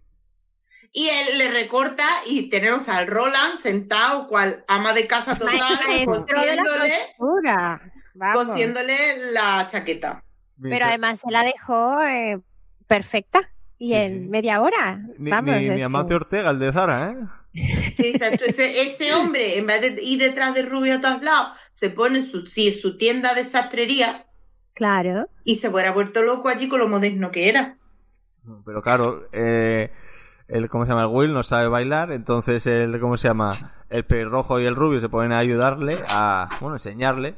Y 0.94 1.10
él 1.10 1.38
le 1.39 1.52
recorta 1.52 2.06
y 2.28 2.50
tenemos 2.50 2.88
al 2.88 3.08
Roland 3.08 3.60
sentado, 3.62 4.28
cual 4.28 4.64
ama 4.68 4.94
de 4.94 5.08
casa 5.08 5.38
total, 5.38 5.58
la 5.58 6.06
cosiéndole, 6.06 6.91
cosiéndole 8.34 9.32
la 9.32 9.68
chaqueta. 9.70 10.24
Pero 10.62 10.86
además 10.86 11.20
se 11.20 11.32
la 11.32 11.44
dejó 11.44 12.02
eh, 12.04 12.39
perfecta. 12.88 13.41
Y 13.80 13.88
Sí, 13.88 13.94
en 13.96 14.14
sí. 14.24 14.30
media 14.30 14.62
hora. 14.62 15.02
Ni, 15.18 15.30
Vamos, 15.32 15.56
ni, 15.58 15.68
ni 15.70 15.82
Amancio 15.82 16.16
Ortega, 16.16 16.52
el 16.52 16.60
de 16.60 16.72
Zara, 16.72 17.12
¿eh? 17.12 17.18
Exacto. 17.98 18.46
Ese, 18.46 18.82
ese 18.84 19.14
hombre, 19.14 19.58
en 19.58 19.66
vez 19.68 19.82
de 19.82 20.02
ir 20.02 20.20
detrás 20.20 20.54
de 20.54 20.62
Rubio 20.62 20.96
a 20.96 21.02
todos 21.02 21.22
lados, 21.22 21.58
se 21.74 21.89
pone 21.89 22.26
su, 22.30 22.46
sí, 22.46 22.72
su 22.72 22.98
tienda 22.98 23.34
de 23.34 23.44
sastrería 23.46 24.26
Claro. 24.74 25.28
y 25.44 25.56
se 25.56 25.68
hubiera 25.68 25.91
vuelto 25.91 26.22
loco 26.22 26.48
allí 26.50 26.70
con 26.70 26.80
lo 26.80 26.88
moderno 26.88 27.30
que 27.32 27.50
era. 27.50 27.78
Pero 28.66 28.82
claro, 28.82 29.28
eh, 29.34 29.91
el, 30.48 30.70
¿cómo 30.70 30.86
se 30.86 30.89
llama? 30.89 31.02
El 31.04 31.08
Will 31.08 31.34
no 31.34 31.44
sabe 31.44 31.68
bailar, 31.68 32.12
entonces 32.12 32.66
el, 32.68 33.00
¿cómo 33.00 33.18
se 33.18 33.28
llama? 33.28 33.74
El 33.89 34.06
pelirrojo 34.06 34.60
y 34.60 34.66
el 34.66 34.76
rubio 34.76 35.00
se 35.02 35.10
ponen 35.10 35.32
a 35.32 35.38
ayudarle, 35.39 36.04
a, 36.10 36.50
bueno, 36.60 36.76
enseñarle. 36.78 37.36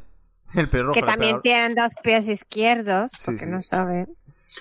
El 0.54 0.70
pelirrojo 0.70 0.94
Que 0.96 1.02
también 1.06 1.42
tienen 1.42 1.76
dos 1.76 1.94
pies 2.02 2.30
izquierdos, 2.30 3.12
Sí, 3.12 3.24
porque 3.26 3.44
sí. 3.46 3.50
no 3.52 3.62
saben. 3.62 4.08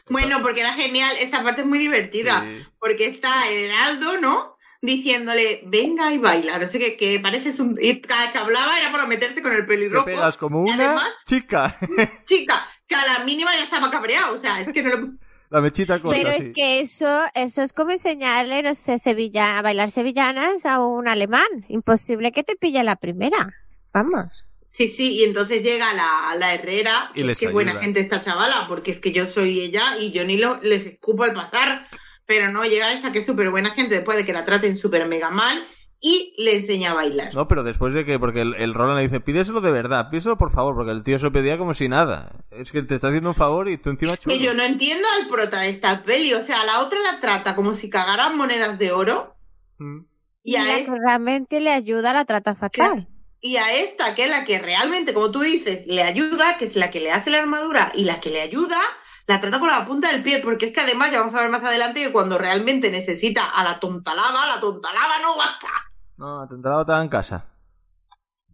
Bueno, 0.08 0.42
porque 0.42 0.60
era 0.62 0.72
genial. 0.72 1.14
Esta 1.20 1.44
parte 1.44 1.60
es 1.60 1.66
muy 1.68 1.78
divertida. 1.78 2.40
Sí. 2.42 2.64
Porque 2.80 3.06
está 3.06 3.48
Heraldo, 3.48 4.20
¿no? 4.20 4.56
Diciéndole, 4.82 5.62
venga 5.66 6.12
y 6.12 6.18
baila. 6.18 6.58
No 6.58 6.66
sé 6.66 6.80
qué, 6.80 6.96
que 6.96 7.20
pareces 7.20 7.60
un. 7.60 7.78
Y 7.80 8.00
cada 8.00 8.22
vez 8.22 8.30
que 8.32 8.38
hablaba 8.38 8.76
era 8.78 8.90
para 8.90 9.06
meterse 9.06 9.40
con 9.40 9.52
el 9.52 9.66
pelirrojo. 9.66 10.04
pegas 10.04 10.36
como 10.36 10.66
Y 10.66 10.70
una 10.72 10.84
además- 10.86 11.08
chica. 11.26 11.76
Chica, 12.24 12.66
que 12.88 12.94
a 12.96 13.06
la 13.06 13.24
mínima 13.24 13.52
ya 13.56 13.62
estaba 13.62 13.90
cabreado. 13.90 14.34
O 14.36 14.40
sea, 14.40 14.60
es 14.60 14.72
que 14.72 14.82
no 14.82 14.96
lo. 14.96 15.08
La 15.50 15.60
mechita 15.60 16.00
corta, 16.00 16.18
Pero 16.18 16.32
sí. 16.32 16.46
es 16.48 16.54
que 16.54 16.80
eso, 16.80 17.20
eso 17.34 17.62
es 17.62 17.72
como 17.72 17.90
enseñarle, 17.92 18.62
no 18.62 18.74
sé, 18.74 18.98
sevilla, 18.98 19.58
a 19.58 19.62
bailar 19.62 19.90
sevillanas 19.90 20.66
a 20.66 20.80
un 20.80 21.06
alemán. 21.06 21.46
Imposible 21.68 22.32
que 22.32 22.42
te 22.42 22.56
pille 22.56 22.82
la 22.82 22.96
primera. 22.96 23.54
Vamos. 23.92 24.44
Sí, 24.70 24.88
sí, 24.88 25.20
y 25.20 25.24
entonces 25.24 25.62
llega 25.62 25.94
la, 25.94 26.34
la 26.36 26.54
Herrera, 26.54 27.12
Y 27.14 27.20
que 27.20 27.24
les 27.24 27.38
qué 27.38 27.48
buena 27.48 27.74
gente 27.80 28.00
esta 28.00 28.20
chavala, 28.20 28.66
porque 28.66 28.90
es 28.90 28.98
que 28.98 29.12
yo 29.12 29.24
soy 29.26 29.60
ella 29.60 29.96
y 30.00 30.10
yo 30.10 30.24
ni 30.24 30.36
lo, 30.36 30.58
les 30.62 30.84
escupo 30.86 31.22
al 31.22 31.32
pasar, 31.32 31.86
pero 32.26 32.50
no, 32.50 32.64
llega 32.64 32.92
esta 32.92 33.12
que 33.12 33.20
es 33.20 33.26
súper 33.26 33.50
buena 33.50 33.70
gente 33.70 33.94
después 33.94 34.16
de 34.16 34.26
que 34.26 34.32
la 34.32 34.44
traten 34.44 34.76
súper 34.76 35.06
mega 35.06 35.30
mal 35.30 35.64
y 36.06 36.34
le 36.36 36.56
enseña 36.56 36.90
a 36.90 36.94
bailar. 36.94 37.32
No, 37.32 37.48
pero 37.48 37.62
después 37.62 37.94
de 37.94 38.04
que, 38.04 38.18
porque 38.18 38.42
el, 38.42 38.54
el 38.56 38.74
Roland 38.74 38.98
le 38.98 39.04
dice, 39.04 39.20
pídeselo 39.20 39.62
de 39.62 39.72
verdad, 39.72 40.10
pídeselo 40.10 40.36
por 40.36 40.52
favor, 40.52 40.74
porque 40.74 40.90
el 40.92 41.02
tío 41.02 41.18
se 41.18 41.24
lo 41.24 41.32
pedía 41.32 41.56
como 41.56 41.72
si 41.72 41.88
nada. 41.88 42.30
Es 42.50 42.70
que 42.72 42.82
te 42.82 42.94
está 42.94 43.08
haciendo 43.08 43.30
un 43.30 43.34
favor 43.34 43.70
y 43.70 43.78
tú 43.78 43.88
encima 43.88 44.14
chulo. 44.18 44.36
Que 44.36 44.42
yo 44.42 44.52
no 44.52 44.62
entiendo 44.62 45.08
al 45.18 45.28
prota 45.28 45.60
de 45.60 45.70
esta 45.70 46.02
peli, 46.04 46.34
o 46.34 46.44
sea, 46.44 46.62
la 46.64 46.80
otra 46.80 46.98
la 47.00 47.20
trata 47.20 47.56
como 47.56 47.74
si 47.74 47.88
cagaran 47.88 48.36
monedas 48.36 48.78
de 48.78 48.92
oro 48.92 49.34
Mm. 49.78 50.00
y 50.42 50.56
a, 50.56 50.76
es- 50.76 50.86
que 50.88 50.94
realmente 50.94 51.58
le 51.60 51.70
ayuda 51.72 52.12
la 52.12 52.24
trata 52.26 52.54
fatal. 52.54 53.08
y 53.40 53.56
a 53.56 53.72
esta, 53.74 54.14
que 54.14 54.24
es 54.24 54.30
la 54.30 54.44
que 54.44 54.58
realmente, 54.58 55.14
como 55.14 55.30
tú 55.30 55.40
dices, 55.40 55.86
le 55.86 56.02
ayuda, 56.02 56.58
que 56.58 56.66
es 56.66 56.76
la 56.76 56.90
que 56.90 57.00
le 57.00 57.10
hace 57.12 57.30
la 57.30 57.38
armadura 57.38 57.92
y 57.94 58.04
la 58.04 58.20
que 58.20 58.28
le 58.30 58.40
ayuda, 58.42 58.78
la 59.26 59.40
trata 59.40 59.58
con 59.58 59.68
la 59.70 59.86
punta 59.86 60.12
del 60.12 60.22
pie, 60.22 60.40
porque 60.40 60.66
es 60.66 60.72
que 60.74 60.80
además 60.82 61.10
ya 61.10 61.20
vamos 61.20 61.34
a 61.34 61.40
ver 61.40 61.48
más 61.50 61.64
adelante 61.64 62.02
que 62.04 62.12
cuando 62.12 62.36
realmente 62.36 62.90
necesita 62.90 63.46
a 63.46 63.64
la 63.64 63.80
tonta 63.80 64.14
lava, 64.14 64.46
la 64.54 64.60
tonta 64.60 64.92
lava 64.92 65.18
no 65.22 65.36
basta. 65.36 65.68
No, 66.16 66.46
tendrá 66.48 66.76
otra 66.76 67.02
en 67.02 67.08
casa. 67.08 67.46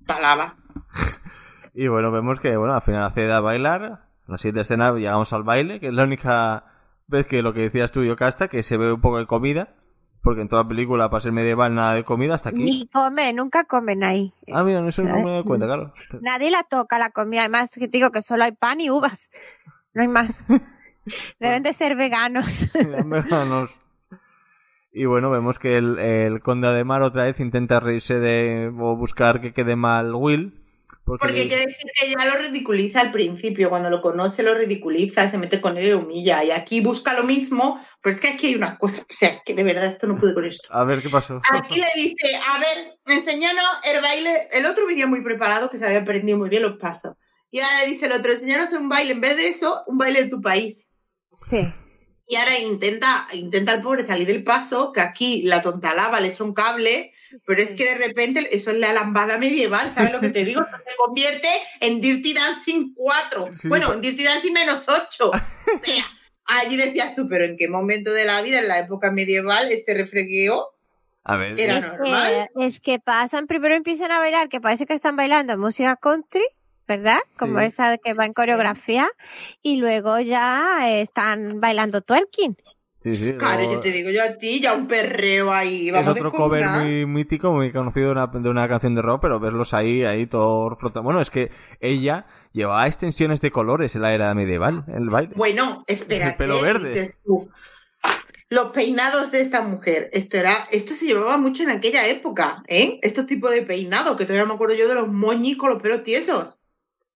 Lava. 0.06 0.56
Y 1.72 1.86
bueno, 1.86 2.10
vemos 2.10 2.40
que, 2.40 2.56
bueno, 2.56 2.74
al 2.74 2.82
final 2.82 3.04
accede 3.04 3.32
a 3.32 3.40
bailar. 3.40 3.82
En 3.82 4.32
la 4.32 4.38
siguiente 4.38 4.62
escena 4.62 4.92
llegamos 4.92 5.32
al 5.32 5.44
baile, 5.44 5.78
que 5.78 5.86
es 5.86 5.94
la 5.94 6.02
única 6.02 6.64
vez 7.06 7.26
que 7.26 7.42
lo 7.42 7.54
que 7.54 7.60
decías 7.60 7.92
tú, 7.92 8.04
Yocasta, 8.04 8.48
que 8.48 8.64
se 8.64 8.76
ve 8.76 8.92
un 8.92 9.00
poco 9.00 9.18
de 9.18 9.26
comida. 9.26 9.68
Porque 10.22 10.42
en 10.42 10.48
toda 10.48 10.66
película, 10.66 11.08
para 11.08 11.20
ser 11.20 11.32
medieval, 11.32 11.74
nada 11.74 11.94
de 11.94 12.04
comida 12.04 12.34
hasta 12.34 12.50
aquí. 12.50 12.64
Ni 12.64 12.88
come, 12.88 13.32
nunca 13.32 13.64
comen 13.64 14.04
ahí. 14.04 14.34
Ah, 14.52 14.62
mira, 14.64 14.86
eso 14.86 15.02
no 15.02 15.22
me 15.22 15.30
doy 15.30 15.44
cuenta, 15.44 15.66
claro. 15.66 15.94
Nadie 16.20 16.50
la 16.50 16.64
toca 16.64 16.98
la 16.98 17.10
comida. 17.10 17.42
Además, 17.42 17.70
que 17.70 17.88
te 17.88 17.96
digo 17.96 18.10
que 18.10 18.20
solo 18.20 18.44
hay 18.44 18.52
pan 18.52 18.80
y 18.80 18.90
uvas. 18.90 19.30
No 19.94 20.02
hay 20.02 20.08
más. 20.08 20.44
Deben 21.40 21.62
de 21.62 21.72
ser 21.72 21.96
veganos. 21.96 22.68
Veganos. 22.74 23.70
Y 24.92 25.04
bueno, 25.04 25.30
vemos 25.30 25.58
que 25.58 25.76
el, 25.76 25.98
el 25.98 26.40
conde 26.40 26.68
Ademar 26.68 27.02
otra 27.02 27.24
vez 27.24 27.38
intenta 27.40 27.78
reírse 27.80 28.18
de 28.18 28.68
o 28.76 28.96
buscar 28.96 29.40
que 29.40 29.52
quede 29.52 29.76
mal 29.76 30.14
Will. 30.14 30.56
Porque, 31.04 31.26
Porque 31.26 31.32
le- 31.34 31.40
hay 31.42 31.48
que 31.48 31.56
decir 31.66 31.90
que 31.98 32.08
ya 32.10 32.24
lo 32.24 32.36
ridiculiza 32.42 33.00
al 33.00 33.12
principio, 33.12 33.68
cuando 33.70 33.88
lo 33.90 34.00
conoce 34.00 34.42
lo 34.42 34.54
ridiculiza, 34.54 35.28
se 35.30 35.38
mete 35.38 35.60
con 35.60 35.76
él 35.78 35.86
y 35.86 35.90
lo 35.90 36.00
humilla. 36.00 36.44
Y 36.44 36.50
aquí 36.50 36.80
busca 36.80 37.14
lo 37.14 37.24
mismo, 37.24 37.80
pero 38.02 38.14
es 38.14 38.20
que 38.20 38.28
aquí 38.28 38.48
hay 38.48 38.54
una 38.56 38.78
cosa, 38.78 39.02
o 39.02 39.06
sea, 39.12 39.30
es 39.30 39.42
que 39.44 39.54
de 39.54 39.62
verdad 39.62 39.86
esto 39.86 40.06
no 40.06 40.16
pude 40.16 40.34
con 40.34 40.44
esto. 40.44 40.68
A 40.72 40.84
ver 40.84 41.00
qué 41.02 41.08
pasó. 41.08 41.40
Aquí 41.52 41.80
le 41.80 41.86
dice, 42.02 42.28
a 42.48 42.58
ver, 42.58 42.98
enséñanos 43.16 43.64
el 43.92 44.02
baile. 44.02 44.48
El 44.52 44.66
otro 44.66 44.86
venía 44.86 45.06
muy 45.06 45.22
preparado, 45.22 45.70
que 45.70 45.78
se 45.78 45.86
había 45.86 46.00
aprendido 46.00 46.36
muy 46.38 46.48
bien 46.48 46.62
los 46.62 46.76
pasos. 46.76 47.14
Y 47.50 47.60
ahora 47.60 47.80
le 47.84 47.90
dice 47.92 48.06
el 48.06 48.12
otro, 48.12 48.30
enséñanos 48.32 48.72
un 48.72 48.88
baile, 48.88 49.12
en 49.12 49.20
vez 49.20 49.36
de 49.36 49.48
eso, 49.48 49.82
un 49.86 49.98
baile 49.98 50.24
de 50.24 50.30
tu 50.30 50.40
país. 50.40 50.88
Sí. 51.36 51.72
Y 52.30 52.36
ahora 52.36 52.56
intenta, 52.60 53.26
intenta 53.32 53.74
el 53.74 53.82
pobre 53.82 54.06
salir 54.06 54.28
del 54.28 54.44
paso, 54.44 54.92
que 54.92 55.00
aquí 55.00 55.42
la 55.42 55.62
tonta 55.62 55.96
lava 55.96 56.20
le 56.20 56.28
echa 56.28 56.44
un 56.44 56.54
cable, 56.54 57.12
pero 57.44 57.60
es 57.60 57.74
que 57.74 57.84
de 57.84 57.96
repente 57.96 58.56
eso 58.56 58.70
es 58.70 58.78
la 58.78 58.92
lambada 58.92 59.36
medieval, 59.36 59.90
¿sabes 59.92 60.12
lo 60.12 60.20
que 60.20 60.28
te 60.28 60.44
digo? 60.44 60.60
Se 60.86 60.96
convierte 60.96 61.48
en 61.80 62.00
Dirty 62.00 62.32
Dancing 62.32 62.94
4. 62.94 63.48
Sí, 63.56 63.68
bueno, 63.68 63.92
en 63.92 64.00
Dirty 64.00 64.22
Dancing 64.22 64.52
menos 64.52 64.86
8. 64.88 65.32
O 65.72 65.84
sea, 65.84 66.04
allí 66.46 66.76
decías 66.76 67.16
tú, 67.16 67.28
pero 67.28 67.44
¿en 67.44 67.56
qué 67.56 67.68
momento 67.68 68.12
de 68.12 68.24
la 68.24 68.42
vida, 68.42 68.60
en 68.60 68.68
la 68.68 68.78
época 68.78 69.10
medieval, 69.10 69.72
este 69.72 69.94
refregueo? 69.94 70.68
A 71.24 71.36
ver. 71.36 71.58
Era 71.58 71.78
es, 71.78 71.82
normal. 71.82 72.48
que, 72.56 72.66
es 72.66 72.80
que 72.80 72.98
pasan, 73.00 73.48
primero 73.48 73.74
empiezan 73.74 74.12
a 74.12 74.20
bailar, 74.20 74.48
que 74.48 74.60
parece 74.60 74.86
que 74.86 74.94
están 74.94 75.16
bailando 75.16 75.58
música 75.58 75.96
country, 75.96 76.44
¿verdad? 76.90 77.18
Como 77.38 77.60
Sí. 77.60 77.66
esa 77.66 77.98
que 77.98 78.12
va 78.14 78.26
en 78.26 78.32
coreografía, 78.32 79.08
y 79.62 79.76
luego 79.76 80.18
ya 80.18 80.90
eh, 80.90 81.02
están 81.02 81.60
bailando 81.60 82.00
twerking. 82.02 82.56
Sí, 83.02 83.16
sí. 83.16 83.32
Claro, 83.38 83.58
luego- 83.60 83.74
yo 83.74 83.80
te 83.80 83.92
digo 83.92 84.10
yo 84.10 84.22
a 84.24 84.34
ti, 84.36 84.60
ya 84.60 84.74
un 84.74 84.88
perreo 84.88 85.52
ahí. 85.52 85.88
es 85.88 86.08
otro 86.08 86.32
cover 86.32 86.66
muy 86.68 87.06
mítico, 87.06 87.52
muy 87.52 87.70
conocido 87.70 88.06
de 88.06 88.12
una, 88.12 88.26
de 88.26 88.48
una 88.50 88.68
canción 88.68 88.94
de 88.96 89.02
rock, 89.02 89.22
pero 89.22 89.38
verlos 89.40 89.72
ahí, 89.72 90.02
ahí 90.04 90.26
todo 90.26 90.76
flotando. 90.76 91.04
Bueno, 91.04 91.20
es 91.20 91.30
que 91.30 91.50
ella 91.78 92.26
llevaba 92.52 92.86
extensiones 92.86 93.40
de 93.40 93.50
colores 93.52 93.94
en 93.96 94.02
la 94.02 94.12
era 94.12 94.34
medieval, 94.34 94.84
el 94.88 95.08
baile. 95.10 95.32
Bueno, 95.36 95.84
espera. 95.86 96.30
El 96.30 96.34
pelo 96.36 96.60
verde. 96.60 97.14
Los 98.50 98.72
peinados 98.72 99.30
de 99.30 99.42
esta 99.42 99.62
mujer, 99.62 100.10
esto 100.12 100.36
era, 100.36 100.52
esto 100.72 100.94
se 100.96 101.06
llevaba 101.06 101.36
mucho 101.38 101.62
en 101.62 101.70
aquella 101.70 102.08
época, 102.08 102.64
¿eh? 102.66 102.98
Estos 103.00 103.26
tipos 103.26 103.52
de 103.52 103.62
peinados, 103.62 104.16
que 104.16 104.24
todavía 104.24 104.44
me 104.44 104.54
acuerdo 104.54 104.74
yo 104.74 104.88
de 104.88 104.96
los 104.96 105.06
moñis 105.08 105.56
con 105.56 105.70
los 105.70 105.80
pelos 105.80 106.02
tiesos. 106.02 106.58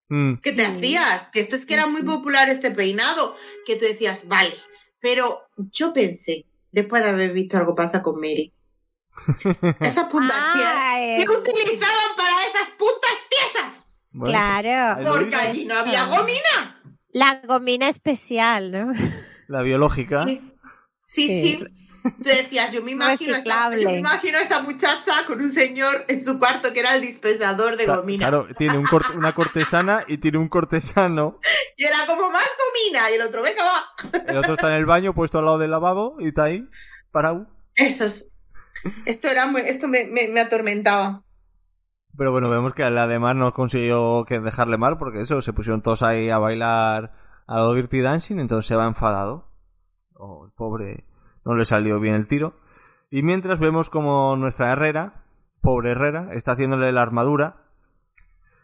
Mm. 0.09 0.35
que 0.43 0.53
te 0.53 0.65
Sí. 0.67 0.71
hacías, 0.71 1.29
que 1.29 1.41
esto 1.41 1.57
es 1.57 1.63
que 1.65 1.75
Sí, 1.75 1.81
era 1.81 1.87
muy 1.87 2.03
sí. 2.03 2.07
popular 2.07 2.49
este 2.51 2.71
peinado, 2.71 3.37
que 3.67 3.77
tú 3.77 3.85
decías, 3.87 4.29
vale, 4.29 4.55
pero 5.01 5.41
yo 5.73 5.93
pensé, 5.95 6.47
después 6.73 7.03
de 7.03 7.09
haber 7.11 7.33
visto 7.33 7.57
algo 7.57 7.75
pasa 7.75 8.03
con 8.03 8.17
Mary, 8.21 8.53
esas 9.81 10.07
puntas 10.09 10.37
Ah, 10.39 10.97
eh, 11.01 11.17
tiesas, 11.17 11.37
¿qué 11.43 11.51
utilizaban 11.51 12.17
para 12.17 12.47
esas 12.47 12.71
puntas 12.77 13.13
tiesas? 13.31 13.81
Bueno, 14.11 14.33
claro. 14.33 15.03
lo 15.03 15.13
Porque 15.15 15.35
allí 15.37 15.65
no 15.65 15.75
había 15.79 16.05
gomina. 16.07 16.83
La 17.11 17.41
gomina 17.47 17.89
especial, 17.89 18.71
¿no? 18.73 18.93
La 19.49 19.63
biológica. 19.63 20.25
Sí, 20.27 20.41
sí, 21.01 21.27
Sí. 21.59 21.65
Tú 22.05 22.23
decías, 22.23 22.71
yo 22.71 22.83
me 22.83 22.91
imagino, 22.91 23.35
esta, 23.35 23.71
yo 23.71 23.89
me 23.91 23.99
imagino 23.99 24.37
a 24.39 24.43
esta 24.43 24.61
muchacha 24.61 25.25
con 25.27 25.41
un 25.41 25.53
señor 25.53 26.05
en 26.09 26.23
su 26.23 26.39
cuarto 26.39 26.73
que 26.75 26.81
era 26.81 26.95
el 26.97 27.01
dispensador 27.03 27.77
de 27.79 27.87
gomina. 27.87 28.29
Claro, 28.29 28.47
tiene 28.59 28.77
un 28.79 28.87
una 29.17 29.35
cortesana 29.35 30.05
y 30.07 30.19
tiene 30.19 30.37
un 30.39 30.49
cortesano. 30.49 31.39
Y 31.79 31.85
era 31.85 32.07
como 32.07 32.31
más 32.31 32.47
gomina. 32.59 33.11
Y 33.11 33.15
el 33.15 33.23
otro, 33.23 33.43
venga, 33.43 33.63
va. 33.65 34.23
El 34.27 34.37
otro 34.37 34.53
está 34.55 34.69
en 34.69 34.75
el 34.75 34.87
baño, 34.87 35.15
puesto 35.15 35.39
al 35.39 35.47
lado 35.47 35.59
del 35.59 35.71
lavabo, 35.71 36.17
y 36.21 36.29
está 36.29 36.45
ahí, 36.45 36.69
parado. 37.11 37.47
Eso 37.75 38.05
es- 38.05 38.37
Esto 39.07 39.29
era 39.29 39.47
muy, 39.47 39.63
esto 39.63 39.89
me, 39.89 40.05
me, 40.05 40.29
me 40.29 40.41
atormentaba. 40.41 41.25
Pero 42.17 42.33
bueno, 42.33 42.51
vemos 42.51 42.75
que 42.75 42.85
además 42.85 43.35
no 43.35 43.53
consiguió 43.55 44.25
que 44.29 44.41
dejarle 44.41 44.77
mal, 44.77 44.99
porque 44.99 45.23
eso, 45.23 45.41
se 45.43 45.53
pusieron 45.55 45.81
todos 45.83 46.03
ahí 46.03 46.29
a 46.31 46.39
bailar 46.39 47.13
a 47.47 47.57
lo 47.59 47.73
Dirty 47.73 48.01
Dancing, 48.01 48.39
entonces 48.39 48.69
se 48.69 48.77
va 48.77 48.85
enfadado. 48.87 49.51
Oh, 50.15 50.45
el 50.47 50.53
pobre, 50.53 51.05
no 51.45 51.55
le 51.55 51.65
salió 51.65 52.01
bien 52.01 52.15
el 52.15 52.27
tiro. 52.27 52.55
Y 53.11 53.23
mientras 53.23 53.59
vemos 53.59 53.91
como 53.91 54.37
nuestra 54.37 54.73
Herrera, 54.73 55.25
pobre 55.61 55.91
Herrera, 55.93 56.29
está 56.33 56.53
haciéndole 56.53 56.91
la 56.93 57.03
armadura. 57.03 57.57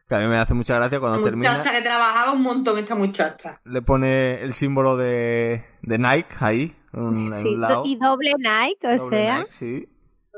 Que 0.09 0.17
a 0.17 0.19
mí 0.19 0.27
me 0.27 0.39
hace 0.39 0.55
mucha 0.55 0.75
gracia 0.77 0.99
cuando 0.99 1.23
termina. 1.23 1.53
Muchacha 1.57 1.71
que 1.73 1.83
trabajaba 1.83 2.33
un 2.33 2.43
montón 2.43 2.79
esta 2.79 2.97
muchacha. 2.97 3.61
Le 3.65 3.81
pone 3.81 4.43
el 4.43 4.53
símbolo 4.55 4.97
de, 4.97 5.65
de 5.83 5.99
Nike 5.99 6.35
ahí, 6.41 6.77
un- 6.93 7.33
en 7.33 7.43
Sí, 7.43 7.55
un 7.55 7.61
lado. 7.61 7.83
y 7.87 7.95
doble 7.97 8.33
Nike, 8.37 8.87
o 8.89 8.97
Doble 8.99 9.17
sea. 9.17 9.39
Nike, 9.39 9.53
sí. 9.53 9.89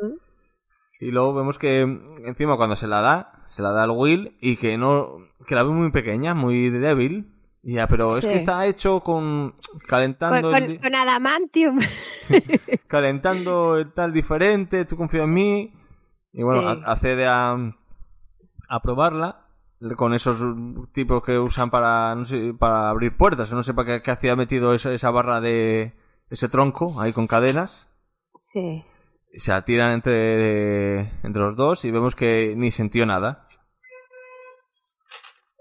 Mm. 0.02 0.16
Y 1.00 1.10
luego 1.10 1.32
vemos 1.34 1.58
que 1.58 1.80
encima 1.80 2.58
cuando 2.58 2.76
se 2.76 2.86
la 2.86 3.00
da, 3.00 3.44
se 3.46 3.62
la 3.62 3.72
da 3.72 3.84
al 3.84 3.90
Will 3.92 4.36
y 4.42 4.56
que 4.56 4.76
no 4.76 5.16
que 5.46 5.54
la 5.54 5.62
ve 5.62 5.70
muy 5.70 5.90
pequeña, 5.90 6.34
muy 6.34 6.68
débil. 6.68 7.32
Ya, 7.64 7.86
pero 7.86 8.16
es 8.16 8.26
que 8.26 8.34
está 8.34 8.66
hecho 8.66 9.00
con 9.00 9.54
calentando 9.86 10.50
con- 10.50 10.62
el, 10.62 10.80
con 10.80 10.94
adamantium. 10.96 11.78
calentando 12.88 13.78
el 13.78 13.92
tal 13.92 14.12
diferente, 14.12 14.84
tú 14.84 14.96
confías 14.96 15.24
en 15.24 15.32
mí. 15.32 15.72
Y 16.32 16.42
bueno, 16.42 16.62
Sí. 16.74 16.80
accede 16.86 17.26
a, 17.26 17.56
a 18.68 18.80
probarla 18.82 19.46
con 19.96 20.14
esos 20.14 20.40
tipos 20.92 21.22
que 21.22 21.38
usan 21.38 21.70
para 21.70 22.14
no 22.14 22.24
sé, 22.24 22.54
para 22.54 22.88
abrir 22.88 23.16
puertas, 23.16 23.52
no 23.52 23.62
sé 23.62 23.74
para 23.74 23.96
qué, 23.98 24.02
qué 24.02 24.10
hacía 24.12 24.36
metido 24.36 24.74
esa, 24.74 24.92
esa 24.92 25.10
barra 25.10 25.40
de 25.40 25.92
ese 26.30 26.48
tronco 26.48 27.00
ahí 27.00 27.12
con 27.12 27.26
cadenas. 27.26 27.88
Sí. 28.38 28.84
se 29.34 29.50
la 29.50 29.62
tiran 29.64 29.92
entre, 29.92 31.00
entre 31.24 31.42
los 31.42 31.56
dos 31.56 31.84
y 31.84 31.90
vemos 31.90 32.14
que 32.16 32.54
ni 32.56 32.70
sintió 32.70 33.06
nada. 33.06 33.46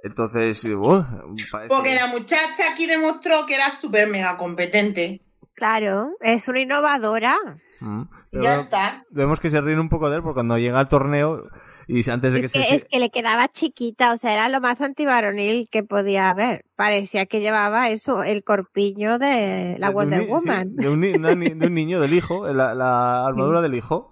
Entonces, 0.04 0.64
uh, 0.66 1.04
parece- 1.52 1.68
Porque 1.70 1.96
la 1.96 2.08
muchacha 2.08 2.72
aquí 2.74 2.86
demostró 2.88 3.46
que 3.46 3.56
era 3.56 3.70
súper 3.80 4.08
mega 4.10 4.38
competente. 4.38 5.22
Claro, 5.54 6.12
es 6.22 6.48
una 6.48 6.62
innovadora. 6.62 7.36
Mm. 7.82 8.04
Pero 8.32 8.44
Ya 8.44 8.62
está. 8.62 9.04
Vemos 9.12 9.40
que 9.40 9.52
se 9.52 9.60
ríen 9.62 9.80
un 9.80 9.90
poco 9.90 10.10
de 10.10 10.16
él 10.18 10.22
porque 10.24 10.36
cuando 10.36 10.58
llega 10.58 10.80
al 10.80 10.88
torneo 10.88 11.44
y 11.88 12.08
antes 12.10 12.34
de 12.34 12.40
que 12.40 12.46
Es 12.48 12.52
se... 12.52 12.60
que, 12.62 12.76
es 12.76 12.86
que 12.86 13.00
le 13.00 13.10
quedaba 13.10 13.48
chiquita, 13.48 14.12
o 14.14 14.18
sea, 14.18 14.34
era 14.34 14.50
lo 14.50 14.60
más 14.62 14.80
antivaronil 14.82 15.68
que 15.70 15.84
podía 15.84 16.30
haber. 16.30 16.66
Parecía 16.76 17.26
que 17.26 17.42
llevaba 17.42 17.90
eso, 17.90 18.24
el 18.24 18.44
corpiño 18.44 19.20
de 19.20 19.76
la 19.78 19.88
de 19.88 19.92
un 19.92 19.96
Wonder 19.96 20.20
ni- 20.20 20.26
sí, 20.26 20.32
Woman. 20.32 20.76
de, 20.76 20.90
un 20.90 21.04
una 21.04 21.36
de 21.36 21.68
un 21.68 21.74
niño, 21.74 22.00
del 22.00 22.14
hijo, 22.14 22.48
la, 22.52 22.74
la 22.74 23.26
armadura 23.28 23.62
del 23.62 23.76
hijo. 23.76 24.11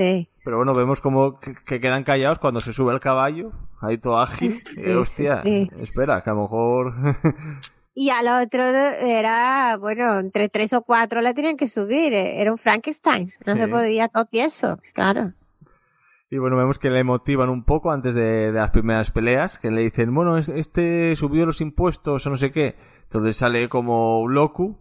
Sí. 0.00 0.28
Pero 0.44 0.56
bueno, 0.56 0.72
vemos 0.72 1.02
como 1.02 1.38
que, 1.38 1.54
que 1.66 1.78
quedan 1.78 2.04
callados 2.04 2.38
cuando 2.38 2.62
se 2.62 2.72
sube 2.72 2.90
al 2.92 3.00
caballo, 3.00 3.52
ahí 3.82 3.98
todo 3.98 4.18
ágil. 4.18 4.50
Sí, 4.50 4.64
Eh, 4.78 4.94
hostia, 4.94 5.42
sí, 5.42 5.70
espera, 5.78 6.22
que 6.22 6.30
a 6.30 6.32
lo 6.34 6.42
mejor... 6.42 6.94
Y 7.92 8.08
al 8.08 8.28
otro 8.28 8.62
era, 8.64 9.76
bueno, 9.76 10.20
entre 10.20 10.48
tres 10.48 10.72
o 10.72 10.82
cuatro 10.82 11.20
le 11.20 11.34
tenían 11.34 11.56
que 11.58 11.66
subir. 11.68 12.14
eh, 12.14 12.40
Era 12.40 12.52
un 12.52 12.56
Frankenstein. 12.56 13.32
No 13.44 13.56
se 13.56 13.66
podía 13.68 14.08
todo 14.08 14.24
tieso, 14.24 14.78
claro. 14.94 15.34
Y 16.30 16.38
bueno, 16.38 16.56
vemos 16.56 16.78
que 16.78 16.88
le 16.88 17.02
motivan 17.04 17.50
un 17.50 17.64
poco 17.64 17.90
antes 17.90 18.14
de, 18.14 18.52
de 18.52 18.58
las 18.58 18.70
primeras 18.70 19.10
peleas, 19.10 19.58
que 19.58 19.70
le 19.72 19.82
dicen, 19.82 20.14
bueno, 20.14 20.38
es- 20.38 20.48
este 20.48 21.14
subió 21.16 21.44
los 21.44 21.60
impuestos 21.60 22.24
o 22.26 22.30
no 22.30 22.36
sé 22.36 22.52
qué. 22.52 22.76
Entonces 23.02 23.36
sale 23.36 23.68
como 23.68 24.20
un 24.20 24.32
loco 24.34 24.78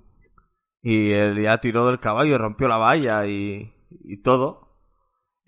y 0.81 1.11
él 1.11 1.41
ya 1.41 1.57
tiró 1.57 1.87
del 1.87 1.99
caballo, 1.99 2.37
rompió 2.37 2.67
la 2.69 2.77
valla 2.77 3.25
y, 3.25 3.73
y 4.05 4.21
todo. 4.21 4.68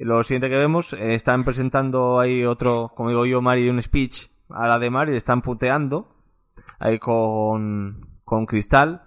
Y 0.02 0.04
lo 0.04 0.24
siguiente 0.24 0.50
que 0.50 0.58
vemos, 0.58 0.94
eh, 0.94 1.14
están 1.14 1.46
presentando 1.46 2.20
ahí 2.20 2.44
otro, 2.44 2.92
como 2.96 3.10
digo 3.10 3.28
yo, 3.28 3.40
Mari, 3.40 3.70
un 3.70 3.80
speech 3.80 4.30
a 4.50 4.68
la 4.68 4.80
de 4.80 4.90
Mari, 4.90 5.12
le 5.12 5.18
están 5.18 5.44
puteando 5.44 6.16
ahí 6.80 6.98
con, 6.98 8.20
con 8.26 8.48
Cristal. 8.48 9.04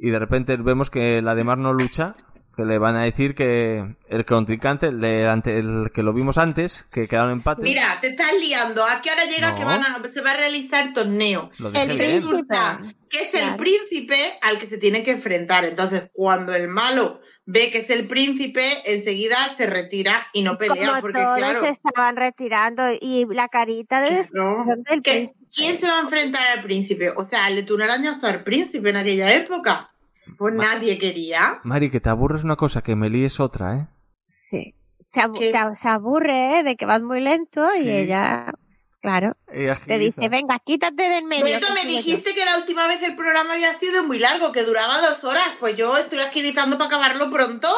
Y 0.00 0.10
de 0.10 0.18
repente 0.18 0.56
vemos 0.56 0.90
que 0.90 1.22
la 1.22 1.36
de 1.36 1.44
Mar 1.44 1.58
no 1.58 1.72
lucha, 1.72 2.16
que 2.56 2.64
le 2.64 2.78
van 2.78 2.96
a 2.96 3.04
decir 3.04 3.36
que 3.36 3.94
el 4.08 4.24
contrincante, 4.24 4.88
el, 4.88 5.00
de 5.00 5.28
ante- 5.28 5.56
el 5.58 5.92
que 5.94 6.02
lo 6.02 6.12
vimos 6.12 6.36
antes, 6.36 6.82
que 6.90 7.06
quedaron 7.06 7.30
empates. 7.30 7.62
Mira, 7.62 7.98
te 8.00 8.08
estás 8.08 8.32
liando. 8.40 8.84
Aquí 8.84 9.08
ahora 9.08 9.24
llega 9.26 9.52
No. 9.52 9.56
que 9.58 9.64
van 9.64 9.82
a, 9.84 10.02
se 10.12 10.20
va 10.20 10.32
a 10.32 10.36
realizar 10.36 10.88
el 10.88 10.94
torneo. 10.94 11.50
El. 11.74 11.96
Resulta 11.96 12.82
que 13.08 13.18
es 13.20 13.34
el 13.34 13.40
Claro. 13.42 13.56
príncipe 13.56 14.16
al 14.42 14.58
que 14.58 14.66
se 14.66 14.78
tiene 14.78 15.04
que 15.04 15.12
enfrentar. 15.12 15.64
Entonces, 15.64 16.10
cuando 16.12 16.52
el 16.54 16.66
malo 16.66 17.20
ve 17.44 17.70
que 17.70 17.78
es 17.78 17.90
el 17.90 18.06
príncipe, 18.08 18.62
enseguida 18.92 19.36
se 19.56 19.66
retira 19.66 20.26
y 20.32 20.42
no 20.42 20.58
pelea. 20.58 20.88
Como 20.88 21.00
porque, 21.00 21.20
todos 21.22 21.38
claro, 21.38 21.60
se 21.60 21.68
estaban 21.70 22.16
retirando 22.16 22.82
y 23.00 23.26
la 23.30 23.48
carita 23.48 24.00
de 24.00 24.08
claro, 24.26 24.58
decepción 24.64 24.82
del 24.84 25.02
que- 25.02 25.10
príncipe. 25.12 25.38
¿quién 25.54 25.78
se 25.78 25.86
va 25.86 25.98
a 25.98 26.02
enfrentar 26.02 26.42
al 26.56 26.62
príncipe? 26.64 27.10
O 27.10 27.24
sea, 27.28 27.48
le 27.50 27.66
un 27.72 27.82
arañazo 27.82 28.26
al 28.26 28.42
príncipe 28.44 28.90
en 28.90 28.96
aquella 28.96 29.34
época. 29.34 29.90
Pues 30.38 30.54
nadie 30.54 30.98
quería. 30.98 31.60
Mari, 31.64 31.90
que 31.90 32.00
te 32.00 32.08
aburres 32.08 32.44
una 32.44 32.56
cosa, 32.56 32.80
que 32.82 32.96
me 32.96 33.10
líes 33.10 33.38
otra, 33.40 33.76
¿eh? 33.76 33.86
Sí. 34.28 34.74
Se, 35.12 35.20
abu- 35.20 35.38
¿Qué? 35.38 35.52
te- 35.52 35.76
se 35.76 35.88
aburre 35.88 36.60
¿eh? 36.60 36.62
de 36.62 36.76
que 36.76 36.86
vas 36.86 37.02
muy 37.02 37.20
lento 37.20 37.68
Sí. 37.74 37.84
y 37.84 37.90
ella, 37.90 38.54
claro, 39.02 39.36
te 39.86 39.98
dice, 39.98 40.28
venga, 40.30 40.58
quítate 40.64 41.08
del 41.10 41.24
medio. 41.24 41.44
Beto, 41.44 41.66
me 41.74 41.80
sigo 41.82 41.90
yo". 41.92 41.96
dijiste 41.98 42.34
que 42.34 42.44
la 42.46 42.56
última 42.56 42.86
vez 42.86 43.02
el 43.02 43.14
programa 43.16 43.52
había 43.54 43.76
sido 43.78 44.04
muy 44.04 44.18
largo, 44.18 44.52
que 44.52 44.62
duraba 44.64 45.00
dos 45.06 45.22
horas. 45.24 45.44
Pues 45.60 45.76
yo 45.76 45.96
estoy 45.98 46.20
agilizando 46.20 46.78
para 46.78 46.86
acabarlo 46.88 47.30
pronto. 47.30 47.68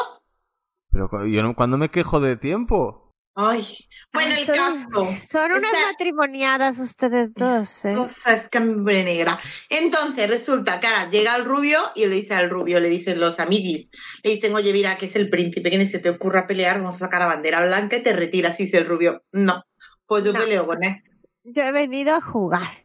Pero 0.91 1.09
yo 1.25 1.43
no, 1.43 1.55
cuando 1.55 1.77
me 1.77 1.89
quejo 1.89 2.19
de 2.21 2.37
tiempo. 2.37 3.01
Ay, 3.37 3.67
bueno, 4.13 4.33
Ay, 4.33 4.39
el 4.39 4.45
son, 4.45 4.55
caso. 4.55 5.27
Son 5.29 5.51
unas 5.51 5.73
Esta- 5.73 5.87
matrimoniadas 5.91 6.79
ustedes 6.79 7.33
dos, 7.33 7.83
¿eh? 7.83 7.93
Cosa 7.93 8.33
es 8.33 8.47
que 8.47 8.59
hambre 8.59 9.03
negra. 9.03 9.37
Entonces 9.67 10.29
resulta 10.29 10.79
que 10.79 10.87
ahora 10.87 11.09
llega 11.09 11.35
el 11.35 11.43
rubio 11.43 11.81
y 11.95 12.05
le 12.05 12.15
dice 12.15 12.33
al 12.33 12.49
rubio, 12.49 12.79
le 12.79 12.87
dicen 12.87 13.19
los 13.19 13.37
amiguis, 13.41 13.89
le 14.23 14.31
dicen, 14.35 14.55
oye, 14.55 14.71
mira, 14.71 14.97
que 14.97 15.07
es 15.07 15.15
el 15.17 15.29
príncipe, 15.29 15.69
que 15.69 15.77
ni 15.77 15.85
se 15.85 15.99
te 15.99 16.09
ocurra 16.11 16.47
pelear, 16.47 16.77
vamos 16.79 16.95
a 16.95 16.99
sacar 16.99 17.19
la 17.19 17.25
bandera 17.27 17.59
blanca 17.65 17.97
y 17.97 18.03
te 18.03 18.13
retiras. 18.13 18.57
Y 18.61 18.63
dice 18.63 18.77
el 18.77 18.85
rubio, 18.85 19.21
no, 19.33 19.63
pues 20.05 20.23
yo 20.23 20.31
No. 20.31 20.39
peleo 20.39 20.65
con 20.65 20.81
él. 20.81 21.03
Yo 21.45 21.63
he 21.63 21.71
venido 21.71 22.13
a 22.15 22.21
jugar. 22.21 22.83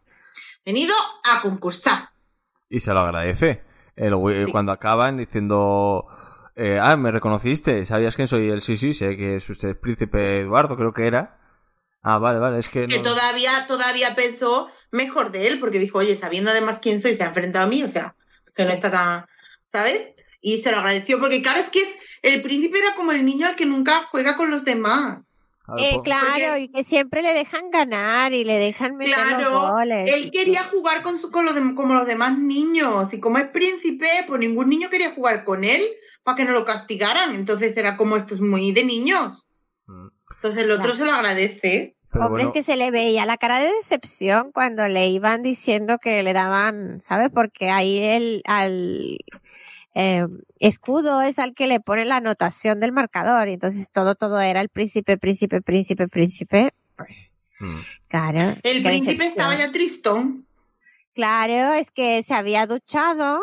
Venido 0.64 0.94
a 1.24 1.40
concursar. 1.42 2.10
Y 2.68 2.80
se 2.80 2.92
lo 2.92 3.00
agradece. 3.00 3.62
El 3.96 4.14
güey- 4.14 4.44
Sí. 4.46 4.52
Cuando 4.52 4.72
acaban 4.72 5.16
diciendo... 5.16 6.06
eh, 6.56 6.78
ah, 6.80 6.96
me 6.96 7.10
reconociste, 7.10 7.84
¿sabías 7.84 8.16
quién 8.16 8.28
soy? 8.28 8.48
El 8.48 8.60
sí, 8.62 8.76
sí, 8.76 8.92
sé 8.94 9.16
que 9.16 9.36
es 9.36 9.48
usted 9.50 9.78
príncipe 9.78 10.40
Eduardo, 10.40 10.76
creo 10.76 10.92
que 10.92 11.06
era. 11.06 11.38
Ah, 12.02 12.18
vale, 12.18 12.38
vale, 12.38 12.58
es 12.58 12.68
que... 12.68 12.86
Que 12.86 12.98
no- 12.98 13.02
todavía, 13.04 13.66
todavía 13.66 14.14
pensó 14.14 14.70
mejor 14.90 15.32
de 15.32 15.48
él, 15.48 15.58
porque 15.60 15.78
dijo, 15.78 15.98
oye, 15.98 16.16
sabiendo 16.16 16.50
además 16.50 16.78
quién 16.80 17.00
soy, 17.02 17.14
se 17.14 17.24
ha 17.24 17.28
enfrentado 17.28 17.66
a 17.66 17.68
mí, 17.68 17.82
o 17.82 17.88
sea, 17.88 18.14
que 18.56 18.64
no 18.64 18.72
está 18.72 18.90
tan, 18.90 19.26
¿sabes? 19.72 20.14
Y 20.40 20.62
se 20.62 20.70
lo 20.70 20.78
agradeció, 20.78 21.18
porque 21.18 21.42
claro, 21.42 21.60
es 21.60 21.68
que 21.70 21.82
el 22.22 22.40
príncipe 22.42 22.78
era 22.78 22.94
como 22.94 23.12
el 23.12 23.24
niño 23.26 23.46
al 23.46 23.56
que 23.56 23.66
nunca 23.66 24.04
juega 24.10 24.36
con 24.36 24.50
los 24.50 24.64
demás. 24.64 25.29
Eh, 25.78 25.98
claro, 26.02 26.26
porque- 26.32 26.60
y 26.60 26.68
que 26.70 26.84
siempre 26.84 27.22
le 27.22 27.32
dejan 27.34 27.70
ganar 27.70 28.32
y 28.32 28.44
le 28.44 28.58
dejan 28.58 28.96
meter 28.96 29.16
los 29.16 29.26
Claro, 29.28 29.72
goles. 29.72 30.10
él 30.14 30.30
quería 30.30 30.64
jugar 30.64 31.02
con, 31.02 31.18
su, 31.18 31.30
con 31.30 31.44
los 31.44 31.54
dem- 31.56 31.74
como 31.74 31.94
los 31.94 32.06
demás 32.06 32.38
niños, 32.38 33.12
y 33.12 33.20
como 33.20 33.38
es 33.38 33.48
príncipe, 33.48 34.08
pues 34.26 34.40
ningún 34.40 34.68
niño 34.68 34.90
quería 34.90 35.12
jugar 35.14 35.44
con 35.44 35.64
él 35.64 35.82
para 36.22 36.36
que 36.36 36.44
no 36.44 36.52
lo 36.52 36.64
castigaran. 36.64 37.34
Entonces 37.34 37.76
era 37.76 37.96
como 37.96 38.16
esto 38.16 38.34
es 38.34 38.40
muy 38.40 38.72
de 38.72 38.84
niños. 38.84 39.44
Mm. 39.86 40.08
Entonces 40.36 40.62
el 40.64 40.70
otro 40.70 40.84
Claro. 40.84 40.96
se 40.98 41.04
lo 41.04 41.12
agradece. 41.12 41.96
Pero 42.12 42.26
Hombre, 42.26 42.42
bueno, 42.44 42.48
es 42.48 42.54
que 42.54 42.62
se 42.64 42.76
le 42.76 42.90
veía 42.90 43.24
la 43.24 43.36
cara 43.36 43.60
de 43.60 43.70
decepción 43.72 44.50
cuando 44.52 44.86
le 44.88 45.06
iban 45.08 45.42
diciendo 45.42 45.98
que 45.98 46.22
le 46.24 46.32
daban, 46.32 47.02
¿sabes? 47.08 47.30
Porque 47.32 47.70
ahí 47.70 47.98
el 47.98 48.42
al 48.46 49.18
eh, 49.94 50.26
escudo 50.58 51.20
es 51.22 51.38
al 51.38 51.54
que 51.54 51.66
le 51.66 51.80
pone 51.80 52.04
la 52.04 52.16
anotación 52.16 52.80
del 52.80 52.92
marcador 52.92 53.48
y 53.48 53.54
entonces 53.54 53.90
todo 53.92 54.14
todo 54.14 54.40
era 54.40 54.60
el 54.60 54.68
príncipe, 54.68 55.18
príncipe, 55.18 55.60
príncipe, 55.60 56.08
príncipe. 56.08 56.72
mm. 57.60 57.78
Claro. 58.08 58.56
El 58.62 58.82
príncipe 58.82 59.12
decepción. 59.12 59.28
estaba 59.28 59.56
ya 59.56 59.70
tristón. 59.72 60.46
Claro, 61.14 61.74
es 61.74 61.90
que 61.90 62.22
se 62.22 62.34
había 62.34 62.66
duchado, 62.66 63.40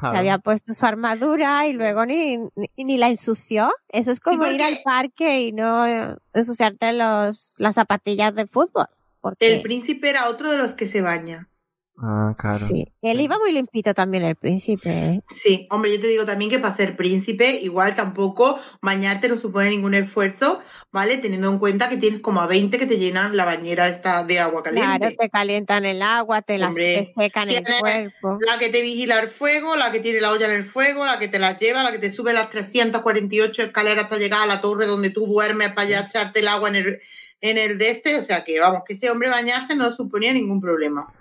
se 0.00 0.06
había 0.16 0.38
puesto 0.38 0.72
su 0.74 0.84
armadura 0.86 1.66
y 1.66 1.72
luego 1.72 2.04
ni, 2.06 2.36
ni, 2.36 2.68
ni 2.84 2.96
la 2.96 3.08
ensució. 3.08 3.72
Eso 3.88 4.10
es 4.10 4.20
como 4.20 4.44
ir 4.46 4.52
porque- 4.58 4.64
al 4.64 4.78
parque 4.84 5.42
y 5.42 5.52
no 5.52 6.16
ensuciarte 6.32 6.92
los, 6.92 7.54
las 7.58 7.74
zapatillas 7.76 8.34
de 8.34 8.46
fútbol. 8.46 8.86
Porque, 9.20 9.54
El 9.56 9.62
príncipe 9.62 10.10
era 10.10 10.28
otro 10.28 10.50
de 10.50 10.58
los 10.58 10.74
que 10.74 10.86
se 10.86 11.00
baña. 11.00 11.48
Ah, 11.96 12.34
claro. 12.36 12.66
Sí, 12.66 12.92
él 13.02 13.20
iba 13.20 13.38
muy 13.38 13.52
limpito 13.52 13.94
también 13.94 14.24
el 14.24 14.34
príncipe. 14.34 14.90
¿eh? 14.90 15.20
Sí, 15.28 15.68
hombre, 15.70 15.92
yo 15.94 16.00
te 16.00 16.08
digo 16.08 16.24
también 16.24 16.50
que 16.50 16.58
para 16.58 16.74
ser 16.74 16.96
príncipe, 16.96 17.60
igual 17.62 17.94
tampoco 17.94 18.58
bañarte 18.82 19.28
no 19.28 19.36
supone 19.36 19.70
ningún 19.70 19.94
esfuerzo, 19.94 20.60
¿vale? 20.90 21.18
Teniendo 21.18 21.48
en 21.50 21.60
cuenta 21.60 21.88
que 21.88 21.96
tienes 21.96 22.20
como 22.20 22.40
a 22.40 22.48
20 22.48 22.78
que 22.80 22.86
te 22.86 22.98
llenan 22.98 23.36
la 23.36 23.44
bañera 23.44 23.88
esta 23.88 24.24
de 24.24 24.40
agua 24.40 24.64
caliente. 24.64 24.98
Claro, 24.98 25.16
te 25.16 25.30
calientan 25.30 25.84
el 25.84 26.02
agua, 26.02 26.42
te, 26.42 26.58
te 26.58 27.12
secan 27.16 27.50
el 27.50 27.64
cuerpo. 27.64 28.38
La 28.44 28.58
que 28.58 28.70
te 28.70 28.82
vigila 28.82 29.20
el 29.20 29.30
fuego, 29.30 29.76
la 29.76 29.92
que 29.92 30.00
tiene 30.00 30.20
la 30.20 30.32
olla 30.32 30.46
en 30.46 30.52
el 30.52 30.64
fuego, 30.64 31.06
la 31.06 31.20
que 31.20 31.28
te 31.28 31.38
las 31.38 31.60
lleva, 31.60 31.84
la 31.84 31.92
que 31.92 31.98
te 31.98 32.10
sube 32.10 32.32
las 32.32 32.50
348 32.50 33.62
escaleras 33.62 34.04
hasta 34.04 34.18
llegar 34.18 34.42
a 34.42 34.46
la 34.46 34.60
torre 34.60 34.86
donde 34.86 35.10
tú 35.10 35.26
duermes 35.26 35.72
para 35.72 35.88
ya 35.88 36.00
echarte 36.00 36.40
el 36.40 36.48
agua 36.48 36.70
en 36.70 36.76
el, 36.76 37.00
en 37.40 37.56
el 37.56 37.78
de 37.78 37.90
este. 37.90 38.18
O 38.18 38.24
sea 38.24 38.42
que, 38.42 38.58
vamos, 38.58 38.82
que 38.84 38.94
ese 38.94 39.10
hombre 39.10 39.28
bañarse 39.28 39.76
no 39.76 39.92
suponía 39.92 40.32
ningún 40.32 40.60
problema. 40.60 41.12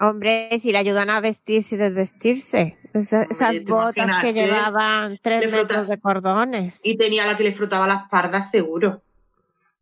Hombre, 0.00 0.48
si 0.60 0.72
le 0.72 0.78
ayudan 0.78 1.10
a 1.10 1.20
vestirse 1.20 1.74
y 1.74 1.78
desvestirse. 1.78 2.78
Esa- 2.94 3.18
Hombre, 3.20 3.34
esas 3.36 3.50
¿te 3.50 3.60
botas 3.60 4.22
que 4.22 4.32
llevaban 4.32 5.18
tres 5.22 5.50
metros 5.50 5.88
de 5.88 6.00
cordones. 6.00 6.80
Y 6.82 6.96
tenía 6.96 7.26
la 7.26 7.36
que 7.36 7.44
le 7.44 7.52
frotaba 7.54 7.86
las 7.86 8.08
pardas, 8.08 8.50
seguro. 8.50 9.02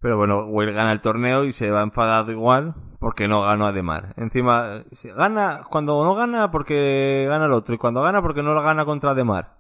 Pero 0.00 0.16
bueno, 0.16 0.44
Will 0.46 0.72
gana 0.72 0.92
el 0.92 1.00
torneo 1.00 1.44
y 1.44 1.52
se 1.52 1.70
va 1.70 1.82
enfadado 1.82 2.30
igual 2.32 2.74
porque 3.00 3.28
no 3.28 3.42
ganó 3.42 3.66
a 3.66 3.72
Demar. 3.72 4.14
Encima, 4.16 4.84
si 4.92 5.08
gana, 5.08 5.62
cuando 5.70 6.02
no 6.04 6.14
gana 6.14 6.50
porque 6.50 7.26
gana 7.28 7.46
el 7.46 7.52
otro 7.52 7.74
y 7.74 7.78
cuando 7.78 8.02
gana 8.02 8.20
porque 8.20 8.42
no 8.42 8.54
lo 8.54 8.62
gana 8.62 8.84
contra 8.84 9.14
Demar. 9.14 9.56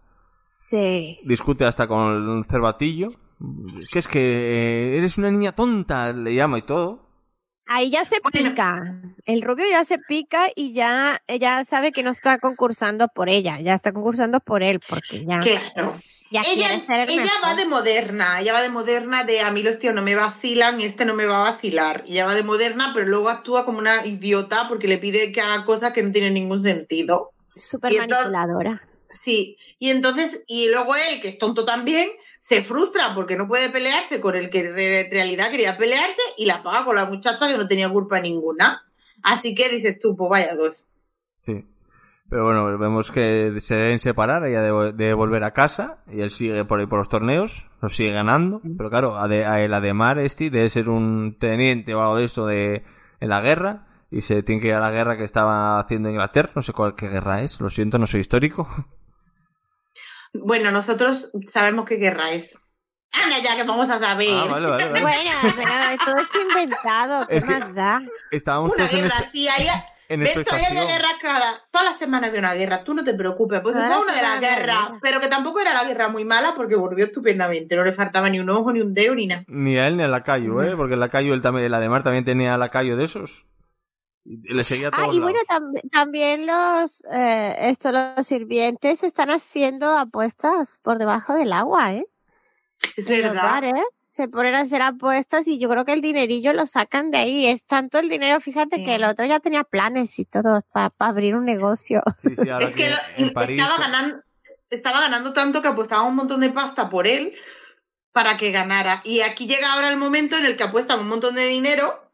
Sí. 0.60 1.18
Discute 1.24 1.64
hasta 1.64 1.86
con 1.86 2.38
el 2.38 2.44
cervatillo. 2.50 3.10
Que 3.92 4.00
es 4.00 4.08
que 4.08 4.18
eh, 4.20 4.98
eres 4.98 5.16
una 5.18 5.30
niña 5.30 5.52
tonta, 5.52 6.12
le 6.12 6.34
llama 6.34 6.58
y 6.58 6.62
todo. 6.62 7.07
Ahí 7.68 7.90
ya 7.90 8.04
se 8.04 8.16
Bueno. 8.20 8.50
pica. 8.50 8.94
El 9.26 9.42
rubio 9.42 9.66
ya 9.70 9.84
se 9.84 9.98
pica 9.98 10.48
y 10.56 10.72
ya 10.72 11.22
ella 11.26 11.64
sabe 11.68 11.92
que 11.92 12.02
no 12.02 12.10
está 12.10 12.38
concursando 12.38 13.08
por 13.08 13.28
ella, 13.28 13.60
ya 13.60 13.74
está 13.74 13.92
concursando 13.92 14.40
por 14.40 14.62
él, 14.62 14.80
porque 14.88 15.24
ya, 15.26 15.38
Claro. 15.40 15.94
ya 16.30 16.40
Ella, 16.50 16.70
ella 17.06 17.30
va 17.44 17.54
de 17.54 17.66
moderna, 17.66 18.40
ella 18.40 18.54
va 18.54 18.62
de 18.62 18.70
moderna 18.70 19.24
de 19.24 19.40
a 19.42 19.50
mí 19.50 19.62
los 19.62 19.78
tíos 19.78 19.94
no 19.94 20.00
me 20.02 20.14
vacilan 20.14 20.80
y 20.80 20.84
este 20.84 21.04
no 21.04 21.14
me 21.14 21.26
va 21.26 21.46
a 21.46 21.50
vacilar. 21.52 22.04
Y 22.06 22.12
ella 22.12 22.24
va 22.26 22.34
de 22.34 22.42
moderna, 22.42 22.92
pero 22.94 23.06
luego 23.06 23.28
actúa 23.28 23.66
como 23.66 23.78
una 23.78 24.06
idiota 24.06 24.66
porque 24.66 24.88
le 24.88 24.96
pide 24.98 25.30
que 25.30 25.40
haga 25.42 25.64
cosas 25.66 25.92
que 25.92 26.02
no 26.02 26.10
tienen 26.10 26.32
ningún 26.34 26.62
sentido. 26.62 27.32
Súper 27.54 27.92
entonces- 27.92 28.16
manipuladora. 28.32 28.82
Sí, 29.10 29.56
y 29.78 29.90
entonces, 29.90 30.44
y 30.46 30.68
luego 30.70 30.94
él, 30.96 31.20
que 31.20 31.28
es 31.28 31.38
tonto 31.38 31.64
también, 31.64 32.10
se 32.48 32.62
frustra 32.62 33.14
porque 33.14 33.36
no 33.36 33.46
puede 33.46 33.68
pelearse 33.68 34.22
con 34.22 34.34
el 34.34 34.48
que 34.48 34.60
en 34.60 35.10
realidad 35.10 35.50
quería 35.50 35.76
pelearse 35.76 36.22
y 36.38 36.46
la 36.46 36.62
paga 36.62 36.86
con 36.86 36.96
la 36.96 37.04
muchacha 37.04 37.46
que 37.46 37.58
no 37.58 37.68
tenía 37.68 37.90
culpa 37.90 38.20
ninguna. 38.20 38.86
Así 39.22 39.54
que 39.54 39.68
dices 39.68 40.00
tú, 40.00 40.16
pues 40.16 40.30
vaya 40.30 40.54
dos. 40.54 40.86
Sí. 41.40 41.66
Pero 42.30 42.44
bueno, 42.44 42.78
vemos 42.78 43.10
que 43.10 43.54
se 43.60 43.74
deben 43.74 43.98
separar, 43.98 44.46
ella 44.46 44.62
debe, 44.62 44.92
debe 44.94 45.12
volver 45.12 45.44
a 45.44 45.52
casa 45.52 45.98
y 46.10 46.22
él 46.22 46.30
sigue 46.30 46.64
por 46.64 46.80
ahí 46.80 46.86
por 46.86 46.98
los 46.98 47.10
torneos, 47.10 47.68
los 47.82 47.94
sigue 47.94 48.12
ganando. 48.12 48.62
Pero 48.78 48.88
claro, 48.88 49.18
a, 49.18 49.28
de, 49.28 49.44
a 49.44 49.60
el 49.60 49.74
Ademar 49.74 50.18
este 50.18 50.48
debe 50.48 50.70
ser 50.70 50.88
un 50.88 51.36
teniente 51.38 51.94
o 51.94 52.00
algo 52.00 52.16
de 52.16 52.24
esto 52.24 52.46
de, 52.46 52.82
en 53.20 53.28
la 53.28 53.42
guerra 53.42 53.88
y 54.10 54.22
se 54.22 54.42
tiene 54.42 54.62
que 54.62 54.68
ir 54.68 54.74
a 54.74 54.80
la 54.80 54.90
guerra 54.90 55.18
que 55.18 55.24
estaba 55.24 55.80
haciendo 55.80 56.08
Inglaterra. 56.08 56.52
No 56.54 56.62
sé 56.62 56.72
cuál 56.72 56.94
qué 56.94 57.08
guerra 57.08 57.42
es, 57.42 57.60
lo 57.60 57.68
siento, 57.68 57.98
no 57.98 58.06
soy 58.06 58.20
histórico. 58.20 58.66
Bueno, 60.34 60.70
nosotros 60.70 61.30
sabemos 61.50 61.84
qué 61.86 61.96
guerra 61.96 62.30
es. 62.32 62.54
Anda 63.12 63.38
ya 63.38 63.56
que 63.56 63.62
vamos 63.64 63.88
a 63.88 63.98
saber. 63.98 64.28
Ah, 64.30 64.46
vale, 64.50 64.68
vale, 64.68 64.84
vale. 64.90 65.00
Bueno, 65.00 65.30
pero 65.56 65.70
todo 66.04 66.18
está 66.18 66.38
inventado, 66.42 67.26
¿qué 67.26 67.36
Es 67.38 67.44
que- 67.44 67.58
más 67.58 67.74
da? 67.74 68.00
Estábamos 68.30 68.72
Una 68.72 68.76
todos 68.86 68.92
en, 68.92 69.00
guerra, 69.02 69.16
espe- 69.16 69.30
sí, 69.32 69.48
hay, 69.48 69.66
en 70.10 70.20
ves, 70.20 70.44
todavía 70.44 70.68
había 70.68 70.84
guerra 70.84 71.08
cada... 71.22 71.62
Todas 71.70 71.86
las 71.88 71.98
semanas 71.98 72.28
había 72.28 72.40
una 72.40 72.52
guerra, 72.54 72.84
tú 72.84 72.92
no 72.92 73.02
te 73.04 73.14
preocupes, 73.14 73.60
pues 73.62 73.74
es 73.76 73.82
una 73.82 73.88
de 74.14 74.22
las 74.22 74.40
guerras, 74.40 74.58
guerra. 74.58 74.98
pero 75.00 75.20
que 75.20 75.28
tampoco 75.28 75.60
era 75.60 75.72
la 75.72 75.84
guerra 75.84 76.08
muy 76.08 76.24
mala 76.26 76.52
porque 76.54 76.76
volvió 76.76 77.06
estupendamente, 77.06 77.74
no 77.76 77.84
le 77.84 77.92
faltaba 77.94 78.28
ni 78.28 78.40
un 78.40 78.50
ojo, 78.50 78.72
ni 78.72 78.80
un 78.82 78.92
dedo, 78.92 79.14
ni 79.14 79.26
nada. 79.26 79.44
Ni 79.48 79.78
a 79.78 79.86
él 79.86 79.96
ni 79.96 80.02
a 80.02 80.08
Lacayo, 80.08 80.62
¿eh? 80.62 80.76
Porque 80.76 80.94
el 80.94 81.00
Lacayo, 81.00 81.32
él 81.32 81.40
también, 81.40 81.64
el 81.66 81.74
Ademar 81.74 82.02
también 82.04 82.24
tenía 82.26 82.56
Lacayo 82.58 82.96
de 82.98 83.04
esos. 83.04 83.46
Y 84.30 84.52
le 84.52 84.62
seguía 84.62 84.88
a 84.88 84.90
todos 84.90 85.08
Ah, 85.08 85.14
y 85.14 85.20
bueno, 85.20 85.38
tam- 85.48 85.90
también 85.90 86.46
los, 86.46 87.02
eh, 87.10 87.56
esto, 87.60 87.92
los 87.92 88.26
sirvientes 88.26 89.02
están 89.02 89.30
haciendo 89.30 89.96
apuestas 89.96 90.68
por 90.82 90.98
debajo 90.98 91.32
del 91.34 91.52
agua, 91.54 91.94
¿eh? 91.94 92.06
Es 92.96 93.08
En 93.08 93.22
verdad. 93.22 93.42
bares 93.42 93.84
se 94.10 94.28
ponen 94.28 94.54
a 94.56 94.60
hacer 94.62 94.82
apuestas 94.82 95.46
y 95.46 95.58
yo 95.58 95.68
creo 95.68 95.84
que 95.84 95.92
el 95.92 96.00
dinerillo 96.00 96.52
lo 96.52 96.66
sacan 96.66 97.10
de 97.10 97.18
ahí. 97.18 97.46
Es 97.46 97.62
tanto 97.64 97.98
el 98.00 98.08
dinero, 98.08 98.40
fíjate 98.40 98.76
Sí. 98.76 98.84
que 98.84 98.96
el 98.96 99.04
otro 99.04 99.24
ya 99.26 99.38
tenía 99.40 99.62
planes 99.64 100.18
y 100.18 100.24
todo 100.24 100.58
para 100.72 100.92
abrir 100.98 101.34
un 101.36 101.44
negocio. 101.44 102.02
Sí, 102.20 102.34
sí, 102.36 102.50
ahora 102.50 102.66
Es 102.66 102.74
que 102.74 102.90
lo- 102.90 102.96
en 103.16 103.32
París. 103.32 103.60
estaba, 103.60 103.78
ganando, 103.78 104.16
estaba 104.70 105.00
ganando 105.00 105.32
tanto 105.32 105.62
que 105.62 105.68
apostaba 105.68 106.02
un 106.02 106.16
montón 106.16 106.40
de 106.40 106.50
pasta 106.50 106.90
por 106.90 107.06
él 107.06 107.32
para 108.12 108.36
que 108.36 108.50
ganara. 108.50 109.00
Y 109.04 109.20
aquí 109.20 109.46
llega 109.46 109.72
ahora 109.72 109.88
el 109.90 109.96
momento 109.98 110.36
en 110.36 110.44
el 110.46 110.56
que 110.56 110.64
apuestan 110.64 111.00
un 111.00 111.08
montón 111.08 111.34
de 111.36 111.46
dinero 111.46 112.07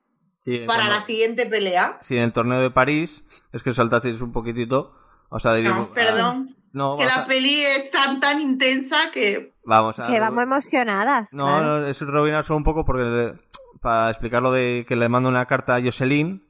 Sí, 0.44 0.58
para 0.66 0.80
cuando- 0.84 0.94
la 1.00 1.06
siguiente 1.06 1.46
pelea. 1.46 1.98
Sí, 2.02 2.16
en 2.16 2.24
el 2.24 2.32
torneo 2.32 2.60
de 2.60 2.70
París, 2.70 3.24
es 3.52 3.62
que 3.62 3.72
saltasteis 3.72 4.20
un 4.20 4.32
poquitito. 4.32 4.94
O 5.30 5.38
sea, 5.38 5.54
diríamos, 5.54 5.88
No, 5.88 5.94
perdón. 5.94 6.56
No, 6.72 6.96
que 6.96 7.04
vamos 7.04 7.16
la 7.18 7.22
a, 7.22 7.26
peli 7.26 7.64
es 7.64 7.90
tan, 7.90 8.18
tan 8.20 8.40
intensa 8.40 9.10
que... 9.12 9.54
vamos 9.64 9.98
a- 10.00 10.06
que 10.08 10.18
vamos 10.20 10.42
emocionadas. 10.42 11.28
No, 11.32 11.46
claro. 11.46 11.80
no, 11.80 11.86
es 11.86 12.00
rebobinar 12.00 12.44
solo 12.44 12.56
un 12.58 12.64
poco 12.64 12.84
porque 12.84 13.04
le- 13.04 13.34
para 13.80 14.10
explicar 14.10 14.42
lo 14.42 14.50
de 14.52 14.84
que 14.88 14.96
le 14.96 15.08
mando 15.08 15.28
una 15.28 15.46
carta 15.46 15.76
a 15.76 15.82
Jocelyn. 15.82 16.44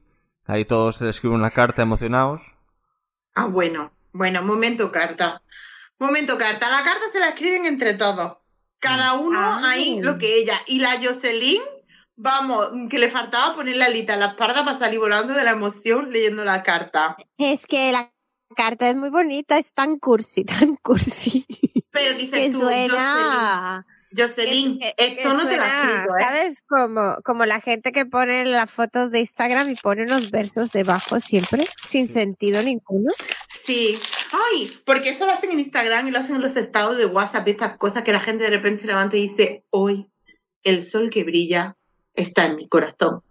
Ahí 0.47 0.65
todos 0.65 0.99
le 1.01 1.09
escriben 1.09 1.37
una 1.37 1.51
carta 1.51 1.81
emocionados. 1.83 2.41
Ah, 3.35 3.45
bueno. 3.47 3.91
Bueno, 4.13 4.41
momento 4.43 4.91
carta. 4.91 5.41
Momento 5.99 6.37
carta. 6.37 6.69
La 6.69 6.83
carta 6.83 7.05
se 7.11 7.19
la 7.19 7.29
escriben 7.29 7.65
entre 7.65 7.93
todos. 7.95 8.37
Cada 8.79 9.13
uno 9.13 9.39
Ah. 9.39 9.69
ahí 9.69 10.01
lo 10.01 10.17
que 10.17 10.37
ella. 10.39 10.57
Y 10.67 10.79
la 10.79 10.91
Jocelyn, 11.01 11.61
vamos, 12.15 12.69
que 12.89 12.99
le 12.99 13.09
faltaba 13.09 13.55
poner 13.55 13.75
la 13.77 13.85
alita 13.85 14.13
a 14.13 14.17
la 14.17 14.25
espalda 14.27 14.63
para 14.65 14.79
salir 14.79 14.99
volando 14.99 15.33
de 15.33 15.43
la 15.43 15.51
emoción 15.51 16.11
leyendo 16.11 16.45
la 16.45 16.63
carta. 16.63 17.15
Es 17.37 17.65
que 17.65 17.91
la 17.91 18.11
carta 18.55 18.89
es 18.89 18.95
muy 18.95 19.09
bonita, 19.09 19.57
es 19.57 19.73
tan 19.73 19.99
cursi, 19.99 20.43
tan 20.45 20.75
cursi. 20.77 21.45
Pero 21.91 22.17
dices 22.17 22.39
que 22.39 22.51
tú, 22.51 22.61
suena... 22.61 23.85
Jocelyn, 24.17 24.79
Jocelyn, 24.79 24.79
que- 24.79 24.93
esto 24.97 25.21
que 25.29 25.35
no 25.35 25.47
te 25.47 25.57
lo 25.57 25.63
escrito, 25.65 26.15
¿eh? 26.17 26.21
¿Sabes? 26.21 26.63
Como, 26.69 27.17
como 27.25 27.45
la 27.45 27.59
gente 27.59 27.91
que 27.91 28.05
pone 28.05 28.45
las 28.45 28.71
fotos 28.71 29.11
de 29.11 29.19
Instagram 29.19 29.69
y 29.71 29.75
pone 29.75 30.03
unos 30.03 30.31
versos 30.31 30.71
debajo 30.71 31.19
siempre, 31.19 31.65
sin 31.89 32.07
Sí. 32.07 32.13
sentido 32.13 32.61
ninguno. 32.63 33.11
Sí. 33.65 33.99
Ay, 34.31 34.71
porque 34.85 35.09
eso 35.09 35.25
lo 35.25 35.33
hacen 35.33 35.51
en 35.51 35.59
Instagram 35.59 36.07
y 36.07 36.11
lo 36.11 36.19
hacen 36.19 36.35
en 36.35 36.41
los 36.41 36.55
estados 36.55 36.97
de 36.97 37.07
WhatsApp, 37.07 37.45
estas 37.49 37.77
cosas 37.77 38.03
que 38.03 38.13
la 38.13 38.21
gente 38.21 38.45
de 38.45 38.51
repente 38.51 38.81
se 38.81 38.87
levanta 38.87 39.17
y 39.17 39.27
dice, 39.27 39.65
hoy 39.69 40.09
el 40.63 40.85
sol 40.85 41.09
que 41.09 41.25
brilla 41.25 41.75
está 42.15 42.45
en 42.45 42.55
mi 42.55 42.67
corazón. 42.67 43.21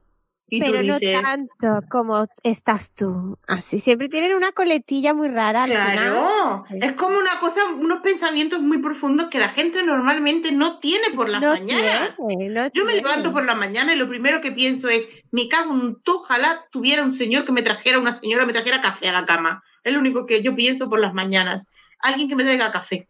Y 0.49 0.61
pero 0.61 0.81
tú 0.81 0.87
no 0.87 0.99
dices, 0.99 1.23
tanto 1.23 1.81
como 1.89 2.27
estás 2.43 2.93
tú. 2.95 3.39
Así, 3.49 3.81
siempre 3.81 4.09
tienen 4.11 4.35
una 4.35 4.53
coletilla 4.53 5.15
muy 5.15 5.29
rara 5.29 5.65
Claro, 5.65 6.65
final. 6.69 6.91
Es 6.91 6.93
como 6.93 7.19
una 7.19 7.41
cosa, 7.41 7.65
unos 7.73 8.03
pensamientos 8.03 8.61
muy 8.61 8.79
profundos 8.79 9.29
que 9.29 9.39
la 9.39 9.49
gente 9.49 9.83
normalmente 9.83 10.53
no 10.53 10.79
tiene 10.81 11.11
por 11.17 11.31
las 11.31 11.41
no 11.41 11.53
mañanas. 11.53 12.15
tiene, 12.29 12.51
no 12.51 12.69
Yo 12.73 12.85
me 12.85 12.95
levanto 12.95 13.33
por 13.33 13.45
la 13.45 13.55
mañana 13.55 13.95
y 13.95 13.97
lo 13.97 14.07
primero 14.07 14.43
que 14.43 14.53
pienso 14.53 14.89
es, 14.89 15.09
me 15.31 15.49
cago 15.49 15.75
en 15.75 15.97
tú, 16.03 16.19
ojalá 16.19 16.67
tuviera 16.71 17.03
un 17.03 17.15
señor 17.15 17.47
que 17.47 17.53
me 17.53 17.63
trajera, 17.63 17.99
una 17.99 18.15
señora 18.15 18.45
me 18.45 18.53
trajera 18.53 18.83
café 18.83 19.09
a 19.09 19.13
la 19.13 19.25
cama. 19.25 19.65
Es 19.83 19.95
lo 19.95 19.99
único 19.99 20.27
que 20.27 20.43
yo 20.43 20.55
pienso 20.55 20.91
por 20.91 21.01
las 21.01 21.15
mañanas. 21.15 21.71
Alguien 22.01 22.29
que 22.29 22.37
me 22.37 22.45
traiga 22.45 22.71
café. 22.71 23.09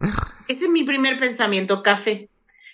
Ese 0.48 0.64
es 0.66 0.70
mi 0.70 0.84
primer 0.84 1.18
pensamiento, 1.18 1.82
café. 1.82 2.28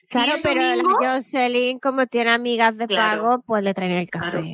Claro, 0.09 0.33
pero 0.43 0.63
domingo- 0.63 0.99
la 1.03 1.15
Jocelyn, 1.15 1.79
como 1.79 2.07
tiene 2.07 2.31
amigas 2.31 2.77
de 2.77 2.87
Claro. 2.87 3.23
pago, 3.23 3.43
pues 3.43 3.63
le 3.63 3.75
traen 3.75 3.93
el 3.93 4.09
café. 4.09 4.31
Claro. 4.31 4.47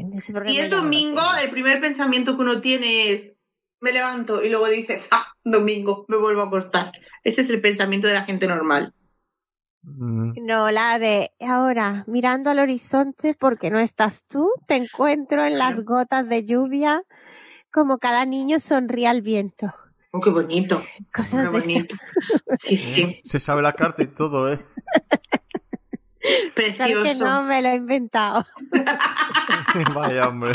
No 0.44 0.68
lo 0.68 0.76
domingo, 0.82 1.20
el 1.42 1.50
primer 1.50 1.80
pensamiento 1.80 2.34
que 2.36 2.42
uno 2.42 2.60
tiene 2.60 3.10
es, 3.12 3.32
me 3.80 3.92
levanto 3.92 4.42
y 4.42 4.48
luego 4.48 4.68
dices, 4.68 5.06
ah, 5.12 5.26
domingo, 5.44 6.04
me 6.08 6.16
vuelvo 6.16 6.42
a 6.42 6.46
acostar. 6.46 6.90
Ese 7.22 7.42
es 7.42 7.50
el 7.50 7.60
pensamiento 7.60 8.08
de 8.08 8.14
la 8.14 8.24
gente 8.24 8.46
normal. 8.46 8.92
Mm, 9.82 10.32
No, 10.46 10.70
la 10.70 10.98
de 10.98 11.30
ahora, 11.40 12.04
mirando 12.06 12.50
al 12.50 12.58
horizonte 12.58 13.34
porque 13.38 13.70
no 13.70 13.78
estás 13.78 14.24
tú, 14.26 14.50
te 14.66 14.76
encuentro 14.76 15.44
en 15.44 15.58
las 15.58 15.84
gotas 15.84 16.26
de 16.28 16.44
lluvia, 16.46 17.02
como 17.70 17.98
cada 17.98 18.24
niño 18.24 18.58
sonríe 18.60 19.06
al 19.06 19.20
viento. 19.22 19.72
Oh, 20.12 20.20
qué 20.20 20.30
bonito. 20.30 20.82
Cosas 21.12 21.42
Qué 21.42 21.48
bonito. 21.48 21.94
Sí, 22.58 22.76
sí. 22.76 23.20
Se 23.24 23.38
sabe 23.40 23.62
la 23.62 23.72
carta 23.72 24.02
y 24.02 24.06
todo, 24.08 24.52
¿eh? 24.52 24.58
Claro 26.54 26.74
que 26.76 27.02
Precioso. 27.02 27.24
no, 27.26 27.42
me 27.42 27.60
lo 27.60 27.68
he 27.68 27.74
inventado. 27.74 28.46
Vaya, 29.94 30.28
hombre. 30.28 30.52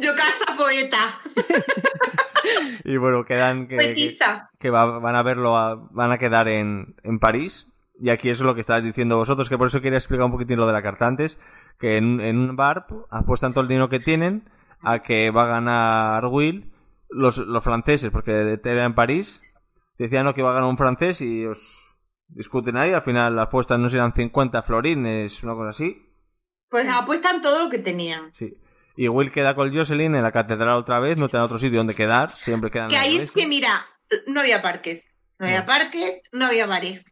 Yo 0.00 0.12
casta 0.14 0.56
poeta. 0.56 0.98
y 2.84 2.96
bueno, 2.96 3.24
quedan 3.24 3.66
que, 3.68 4.16
que, 4.58 4.70
va- 4.70 4.98
van 4.98 5.16
a 5.16 5.22
verlo, 5.22 5.56
a- 5.56 5.76
van 5.90 6.12
a 6.12 6.18
quedar 6.18 6.48
en, 6.48 6.94
en 7.02 7.18
París. 7.18 7.68
Y 7.98 8.10
aquí 8.10 8.28
eso 8.28 8.42
es 8.42 8.46
lo 8.46 8.54
que 8.54 8.60
estabas 8.60 8.82
diciendo 8.82 9.16
vosotros, 9.16 9.48
que 9.48 9.56
por 9.56 9.68
eso 9.68 9.80
quería 9.80 9.98
explicar 9.98 10.26
un 10.26 10.32
poquitín 10.32 10.58
lo 10.58 10.66
de 10.66 10.72
la 10.72 10.82
carta 10.82 11.06
antes, 11.06 11.38
que 11.78 11.96
en, 11.96 12.20
en 12.20 12.38
un 12.38 12.56
bar 12.56 12.86
apuestan 13.10 13.52
todo 13.52 13.62
el 13.62 13.68
dinero 13.68 13.88
que 13.88 14.00
tienen 14.00 14.50
a 14.82 14.98
que 14.98 15.30
va 15.30 15.44
a 15.44 15.46
ganar 15.46 16.26
Will 16.26 16.70
los, 17.08 17.38
los 17.38 17.62
franceses, 17.62 18.10
porque 18.10 18.58
era 18.64 18.84
en 18.84 18.94
París, 18.94 19.42
decían 19.96 20.24
no, 20.24 20.34
que 20.34 20.42
va 20.42 20.50
a 20.50 20.54
ganar 20.54 20.68
un 20.68 20.76
francés 20.76 21.20
y 21.20 21.46
os 21.46 21.83
discuten 22.28 22.76
ahí, 22.76 22.92
al 22.92 23.02
final 23.02 23.36
las 23.36 23.46
apuestas 23.46 23.78
no 23.78 23.88
serán 23.88 24.12
50 24.14 24.62
florines, 24.62 25.42
una 25.44 25.54
cosa 25.54 25.70
así. 25.70 26.00
Pues 26.68 26.88
apuestan 26.88 27.42
todo 27.42 27.64
lo 27.64 27.70
que 27.70 27.78
tenían. 27.78 28.32
Sí. 28.34 28.54
Y 28.96 29.08
Will 29.08 29.32
queda 29.32 29.54
con 29.54 29.74
Jocelyn 29.74 30.14
en 30.14 30.22
la 30.22 30.32
catedral 30.32 30.76
otra 30.76 31.00
vez, 31.00 31.16
no 31.16 31.28
tiene 31.28 31.44
otro 31.44 31.58
sitio 31.58 31.78
donde 31.78 31.94
quedar, 31.94 32.34
siempre 32.36 32.70
quedan 32.70 32.88
Que 32.90 32.96
ahí 32.96 33.16
es 33.18 33.32
que, 33.32 33.46
mira, 33.46 33.84
no 34.26 34.40
había 34.40 34.62
parques. 34.62 35.02
No 35.38 35.46
había 35.46 35.60
No. 35.60 35.66
parques, 35.66 36.20
no 36.32 36.46
había 36.46 36.66
bares. 36.66 37.04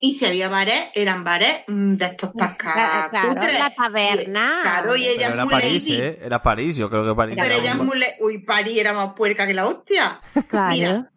Y 0.00 0.14
si 0.18 0.26
había 0.26 0.48
bares, 0.48 0.88
eran 0.94 1.22
bares 1.24 1.62
mm, 1.68 1.94
de 1.94 2.04
estos 2.06 2.34
tascas 2.34 3.08
Claro, 3.10 3.40
la 3.40 3.74
taberna. 3.74 4.56
Y- 4.58 4.62
Claro, 4.62 4.96
y 4.96 5.06
ella 5.06 5.14
Pero 5.16 5.28
es 5.28 5.34
era 5.34 5.44
muy 5.44 5.52
París, 5.54 5.88
lady. 5.88 6.00
¿eh? 6.02 6.18
Era 6.20 6.42
París, 6.42 6.76
yo 6.76 6.90
creo 6.90 7.06
que 7.06 7.14
París. 7.14 7.36
Pero 7.40 7.46
era 7.54 7.56
ella 7.62 7.70
es 7.70 7.76
muy... 7.78 8.02
Uy, 8.20 8.38
París 8.44 8.76
era 8.76 8.92
más 8.92 9.14
puerca 9.14 9.46
que 9.46 9.54
la 9.54 9.66
hostia. 9.66 10.20
Claro. 10.48 10.70
Mira. 10.74 11.10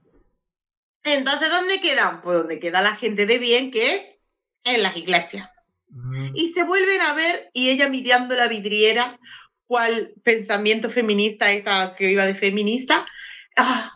Entonces, 1.14 1.50
¿dónde 1.50 1.80
quedan? 1.80 2.22
Pues 2.22 2.38
donde 2.38 2.60
queda 2.60 2.82
la 2.82 2.96
gente 2.96 3.26
de 3.26 3.38
bien, 3.38 3.72
que 3.72 3.96
es 3.96 4.06
en 4.64 4.84
las 4.84 4.96
iglesias. 4.98 5.50
Mm. 5.90 6.36
Y 6.36 6.50
se 6.50 6.64
vuelven 6.64 7.02
a 7.02 7.14
ver 7.14 7.50
y 7.54 7.70
ella 7.70 7.90
mirando 7.90 8.36
la 8.36 8.48
vidriera, 8.48 9.20
cual 9.66 10.14
pensamiento 10.24 10.90
feminista, 10.90 11.52
esa 11.52 11.96
que 11.96 12.12
iba 12.12 12.26
de 12.26 12.36
feminista. 12.36 13.06
Ah, 13.56 13.92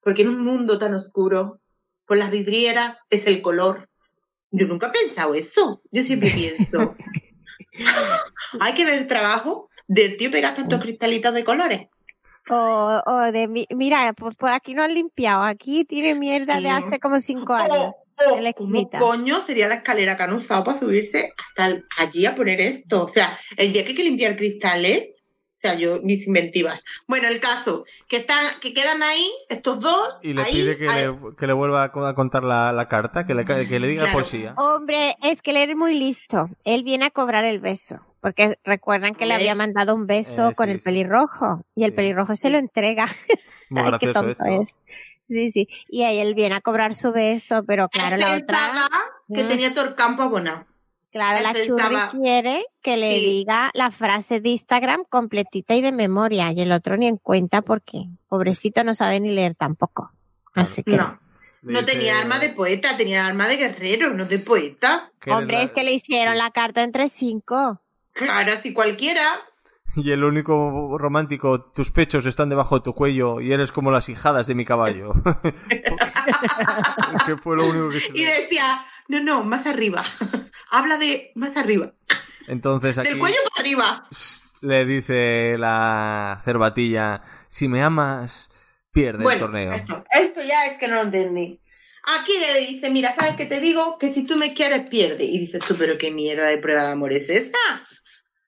porque 0.00 0.22
en 0.22 0.28
un 0.28 0.44
mundo 0.44 0.78
tan 0.78 0.94
oscuro, 0.94 1.60
con 2.04 2.18
las 2.18 2.30
vidrieras 2.30 2.98
es 3.10 3.26
el 3.26 3.42
color. 3.42 3.88
Yo 4.50 4.66
nunca 4.66 4.88
he 4.88 5.06
pensado 5.06 5.34
eso. 5.34 5.82
Yo 5.90 6.02
siempre 6.02 6.30
pienso. 6.30 6.96
Hay 8.60 8.74
que 8.74 8.84
ver 8.84 8.94
el 8.94 9.06
trabajo 9.06 9.68
del 9.86 10.16
tío 10.16 10.30
pegar 10.30 10.54
tantos 10.54 10.80
cristalitos 10.80 11.34
de 11.34 11.44
colores. 11.44 11.88
O, 12.50 13.02
o 13.06 13.32
de, 13.32 13.48
mi- 13.48 13.66
mira, 13.70 14.12
por, 14.12 14.36
por 14.36 14.52
aquí 14.52 14.74
no 14.74 14.82
han 14.82 14.94
limpiado, 14.94 15.42
aquí 15.42 15.84
tiene 15.84 16.14
mierda 16.14 16.56
Sí. 16.56 16.62
de 16.62 16.70
hace 16.70 16.98
como 17.00 17.20
cinco 17.20 17.52
años. 17.54 17.92
O, 18.30 18.34
de 18.36 18.42
la 18.42 18.50
o 18.50 18.54
¿cómo 18.54 18.90
coño 18.90 19.44
sería 19.46 19.68
la 19.68 19.76
escalera 19.76 20.16
que 20.16 20.22
han 20.24 20.32
usado 20.32 20.64
para 20.64 20.76
subirse 20.78 21.32
hasta 21.38 21.80
allí 21.98 22.26
a 22.26 22.34
poner 22.34 22.60
esto? 22.60 23.04
O 23.04 23.08
sea, 23.08 23.38
el 23.56 23.72
día 23.72 23.82
que 23.84 23.90
hay 23.90 23.94
que 23.94 24.02
limpiar 24.04 24.36
cristales, 24.36 25.10
o 25.58 25.60
sea, 25.60 25.74
yo, 25.74 26.00
mis 26.02 26.24
inventivas. 26.26 26.84
Bueno, 27.08 27.26
el 27.26 27.40
caso, 27.40 27.84
que 28.08 28.18
están, 28.18 28.44
que 28.60 28.72
quedan 28.72 29.02
ahí, 29.02 29.28
estos 29.48 29.80
dos, 29.80 30.18
Y 30.22 30.32
le 30.32 30.42
ahí, 30.42 30.52
pide 30.52 30.76
que, 30.78 30.88
ahí. 30.88 31.06
le, 31.06 31.36
que 31.36 31.46
le 31.48 31.52
vuelva 31.52 31.82
a 31.82 31.90
co- 31.92 32.06
a 32.06 32.14
contar 32.14 32.44
la, 32.44 32.72
la 32.72 32.86
carta, 32.88 33.26
que 33.26 33.34
le, 33.34 33.44
que 33.44 33.80
le 33.80 33.88
diga 33.88 34.04
Claro. 34.04 34.18
poesía. 34.18 34.54
Hombre, 34.56 35.16
es 35.22 35.42
que 35.42 35.50
él 35.50 35.56
es 35.70 35.76
muy 35.76 35.94
listo. 35.94 36.48
Él 36.64 36.84
viene 36.84 37.06
a 37.06 37.10
cobrar 37.10 37.44
el 37.44 37.58
beso. 37.58 37.96
Porque 38.20 38.58
recuerdan 38.64 39.14
que 39.14 39.26
le 39.26 39.34
había 39.34 39.54
mandado 39.54 39.94
un 39.94 40.06
beso 40.06 40.50
Eh, 40.50 40.54
con 40.56 40.66
sí, 40.66 40.72
el 40.72 40.78
sí. 40.78 40.84
pelirrojo. 40.84 41.64
Y 41.76 41.84
el 41.84 41.90
Sí. 41.90 41.96
pelirrojo 41.96 42.34
se 42.36 42.50
lo 42.50 42.58
entrega. 42.58 43.06
Muy 43.70 43.82
Ay, 43.82 43.90
qué 43.98 44.06
gracioso 44.06 44.20
tonto 44.20 44.44
esto. 44.44 44.62
es. 44.62 44.78
Sí, 45.28 45.50
sí. 45.50 45.68
Y 45.88 46.02
ahí 46.04 46.18
él 46.18 46.34
viene 46.34 46.54
a 46.54 46.60
cobrar 46.60 46.94
su 46.94 47.12
beso, 47.12 47.64
pero 47.66 47.88
claro, 47.88 48.14
Él 48.16 48.20
la 48.22 48.36
otra. 48.36 48.88
que 49.32 49.44
Mm. 49.44 49.48
tenía 49.48 49.74
todo 49.74 49.84
el 49.86 49.94
campo 49.94 50.22
abonado. 50.22 50.66
Claro, 51.18 51.38
él 51.38 51.42
la 51.42 51.52
pensaba- 51.52 52.08
churri 52.10 52.22
quiere 52.22 52.64
que 52.80 52.96
le 52.96 53.14
Sí. 53.18 53.24
diga 53.24 53.70
la 53.74 53.90
frase 53.90 54.40
de 54.40 54.50
Instagram 54.50 55.02
completita 55.08 55.74
y 55.74 55.82
de 55.82 55.90
memoria. 55.90 56.52
Y 56.52 56.60
el 56.60 56.70
otro 56.70 56.96
ni 56.96 57.06
en 57.08 57.16
cuenta 57.16 57.60
porque 57.62 58.04
pobrecito 58.28 58.84
no 58.84 58.94
sabe 58.94 59.18
ni 59.18 59.32
leer 59.32 59.56
tampoco. 59.56 60.12
Así 60.54 60.84
que. 60.84 60.96
No, 60.96 61.18
no 61.62 61.80
dice 61.82 61.92
tenía 61.92 62.20
arma 62.20 62.38
de 62.38 62.50
poeta, 62.50 62.96
tenía 62.96 63.26
arma 63.26 63.48
de 63.48 63.56
guerrero, 63.56 64.14
no 64.14 64.26
de 64.26 64.38
poeta. 64.38 65.10
Hombre, 65.26 65.56
la- 65.56 65.62
es 65.64 65.72
que 65.72 65.82
le 65.82 65.92
hicieron 65.92 66.38
la 66.38 66.52
carta 66.52 66.84
entre 66.84 67.08
cinco. 67.08 67.80
Claro, 68.12 68.52
así 68.52 68.72
cualquiera. 68.72 69.40
Y 69.96 70.12
el 70.12 70.22
único 70.22 70.96
romántico, 70.98 71.60
tus 71.72 71.90
pechos 71.90 72.26
están 72.26 72.48
debajo 72.48 72.76
de 72.78 72.84
tu 72.84 72.94
cuello 72.94 73.40
y 73.40 73.52
eres 73.52 73.72
como 73.72 73.90
las 73.90 74.08
hijadas 74.08 74.46
de 74.46 74.54
mi 74.54 74.64
caballo. 74.64 75.12
es 75.42 75.52
que 77.26 77.36
fue 77.36 77.56
lo 77.56 77.66
único 77.68 77.90
que 77.90 78.00
se 78.00 78.12
Y 78.14 78.24
decía, 78.24 78.84
no, 79.08 79.22
no, 79.22 79.42
más 79.42 79.66
arriba. 79.66 80.02
Habla 80.70 80.98
de 80.98 81.32
más 81.34 81.56
arriba. 81.56 81.94
Entonces 82.46 82.98
aquí 82.98 83.08
Del 83.08 83.18
cuello 83.18 83.36
para 83.50 83.62
arriba. 83.62 84.08
le 84.60 84.86
dice 84.86 85.56
la 85.58 86.42
cervatilla, 86.44 87.22
si 87.48 87.68
me 87.68 87.82
amas, 87.82 88.50
pierde 88.92 89.24
el 89.32 89.38
torneo. 89.38 89.72
Esto, 89.72 90.04
esto 90.10 90.42
ya 90.42 90.66
es 90.66 90.78
que 90.78 90.88
no 90.88 90.96
lo 90.96 91.02
entendí. 91.02 91.60
Aquí 92.20 92.32
le 92.38 92.60
dice, 92.60 92.90
mira, 92.90 93.14
¿sabes 93.14 93.36
qué 93.36 93.44
te 93.44 93.60
digo? 93.60 93.98
Que 93.98 94.12
si 94.12 94.24
tú 94.24 94.36
me 94.36 94.54
quieres, 94.54 94.88
pierde. 94.88 95.24
Y 95.24 95.38
dices 95.38 95.62
tú, 95.66 95.74
pero 95.76 95.98
qué 95.98 96.10
mierda 96.10 96.46
de 96.46 96.58
prueba 96.58 96.84
de 96.84 96.92
amor 96.92 97.12
es 97.12 97.28
esa. 97.28 97.58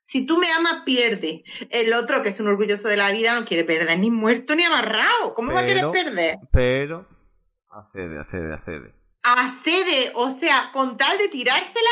Si 0.02 0.26
tú 0.26 0.38
me 0.38 0.50
amas, 0.50 0.82
pierde. 0.84 1.44
El 1.70 1.92
otro, 1.92 2.22
que 2.22 2.30
es 2.30 2.40
un 2.40 2.48
orgulloso 2.48 2.88
de 2.88 2.96
la 2.96 3.12
vida, 3.12 3.38
no 3.38 3.44
quiere 3.44 3.64
perder 3.64 3.98
ni 3.98 4.10
muerto 4.10 4.54
ni 4.54 4.64
amarrado. 4.64 5.34
¿Cómo 5.34 5.52
va 5.52 5.60
a 5.60 5.66
querer 5.66 5.90
perder? 5.90 6.38
Pero 6.52 7.06
accede, 7.70 8.18
accede, 8.18 8.54
accede. 8.54 8.99
Accede, 9.22 10.12
o 10.14 10.30
sea, 10.38 10.70
con 10.72 10.96
tal 10.96 11.18
de 11.18 11.28
tirársela, 11.28 11.90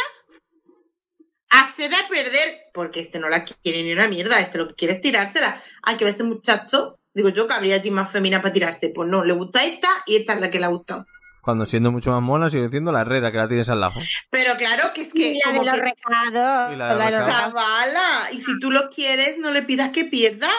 accede 1.51 1.95
a 1.97 2.09
perder, 2.09 2.59
porque 2.73 3.01
este 3.01 3.19
no 3.19 3.29
la 3.29 3.45
quiere 3.45 3.83
ni 3.83 3.93
una 3.93 4.09
mierda, 4.09 4.41
este 4.41 4.59
lo 4.59 4.69
que 4.69 4.75
quiere 4.75 4.95
es 4.95 5.01
tirársela. 5.01 5.63
Hay 5.83 5.97
que 5.97 6.05
ver 6.05 6.13
este 6.13 6.25
muchacho, 6.25 6.99
digo 7.15 7.29
yo 7.31 7.47
que 7.47 7.55
habría 7.55 7.77
allí 7.77 7.91
más 7.91 8.11
femina 8.13 8.41
para 8.43 8.53
tirarse. 8.53 8.91
Pues 8.95 9.09
no, 9.11 9.25
le 9.25 9.33
gusta 9.35 9.65
esta 9.65 9.89
y 10.07 10.17
esta 10.17 10.35
es 10.35 10.41
la 10.41 10.51
que 10.51 10.59
le 10.59 10.67
ha 10.67 10.69
gustado. 10.69 11.07
Cuando 11.43 11.65
siendo 11.67 11.91
mucho 11.93 12.11
más 12.13 12.21
mona 12.21 12.51
sigue 12.51 12.69
siendo 12.69 12.93
la 12.93 13.01
herrera 13.03 13.31
que 13.33 13.39
la 13.39 13.49
tienes 13.49 13.69
al 13.71 13.81
lado. 13.81 13.95
Pero 14.31 14.57
claro 14.57 14.93
que 14.95 15.03
es 15.03 15.13
que. 15.13 15.33
Y 15.35 15.41
la 15.45 15.53
de 15.53 15.65
los 15.65 15.75
que- 15.75 15.81
recados. 15.81 16.73
Y 16.73 16.77
la 16.77 16.89
de 16.89 16.95
los 16.95 17.25
recados. 17.27 17.55
Chavala, 17.55 18.29
y 18.33 18.41
si 18.41 18.59
tú 18.61 18.71
lo 18.71 18.91
quieres, 18.91 19.39
no 19.39 19.51
le 19.51 19.63
pidas 19.63 19.91
que 19.91 20.05
pierda. 20.05 20.51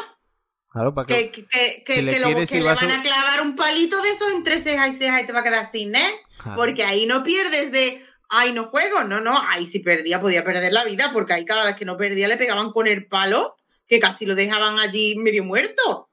Claro, 0.72 0.94
para 0.94 1.08
Que, 1.08 1.32
que... 1.32 1.46
que, 1.46 1.84
que, 1.84 1.84
que, 1.84 1.94
si 1.96 2.02
le 2.04 2.12
que 2.14 2.22
quieres 2.24 2.50
que 2.50 2.62
van 2.64 2.92
a- 2.92 3.00
a 3.00 3.04
clavar 3.04 3.42
un 3.42 3.56
palito 3.56 4.02
de 4.02 4.12
esos 4.12 4.32
entre 4.32 4.62
ceja 4.62 4.88
y 4.88 4.98
ceja 4.98 5.22
y 5.22 5.26
te 5.28 5.32
va 5.34 5.40
a 5.42 5.44
quedar 5.44 5.72
sin, 5.72 5.96
¿eh? 5.96 6.12
Claro. 6.42 6.58
Porque 6.58 6.84
ahí 6.84 7.06
no 7.06 7.24
pierdes 7.24 7.72
de, 7.72 8.04
ay, 8.30 8.54
no 8.54 8.66
juego. 8.66 9.04
No, 9.04 9.20
no, 9.20 9.38
ahí 9.48 9.68
si 9.68 9.80
perdía 9.80 10.22
podía 10.22 10.44
perder 10.44 10.72
la 10.72 10.86
vida, 10.86 11.12
porque 11.14 11.34
ahí 11.34 11.46
cada 11.46 11.66
vez 11.66 11.76
que 11.76 11.86
no 11.86 11.98
perdía 11.98 12.28
le 12.28 12.38
pegaban 12.38 12.72
con 12.72 12.88
el 12.88 13.08
palo, 13.08 13.56
que 13.88 14.00
casi 14.00 14.26
lo 14.26 14.36
dejaban 14.36 14.80
allí 14.80 15.16
medio 15.18 15.44
muerto. 15.44 16.10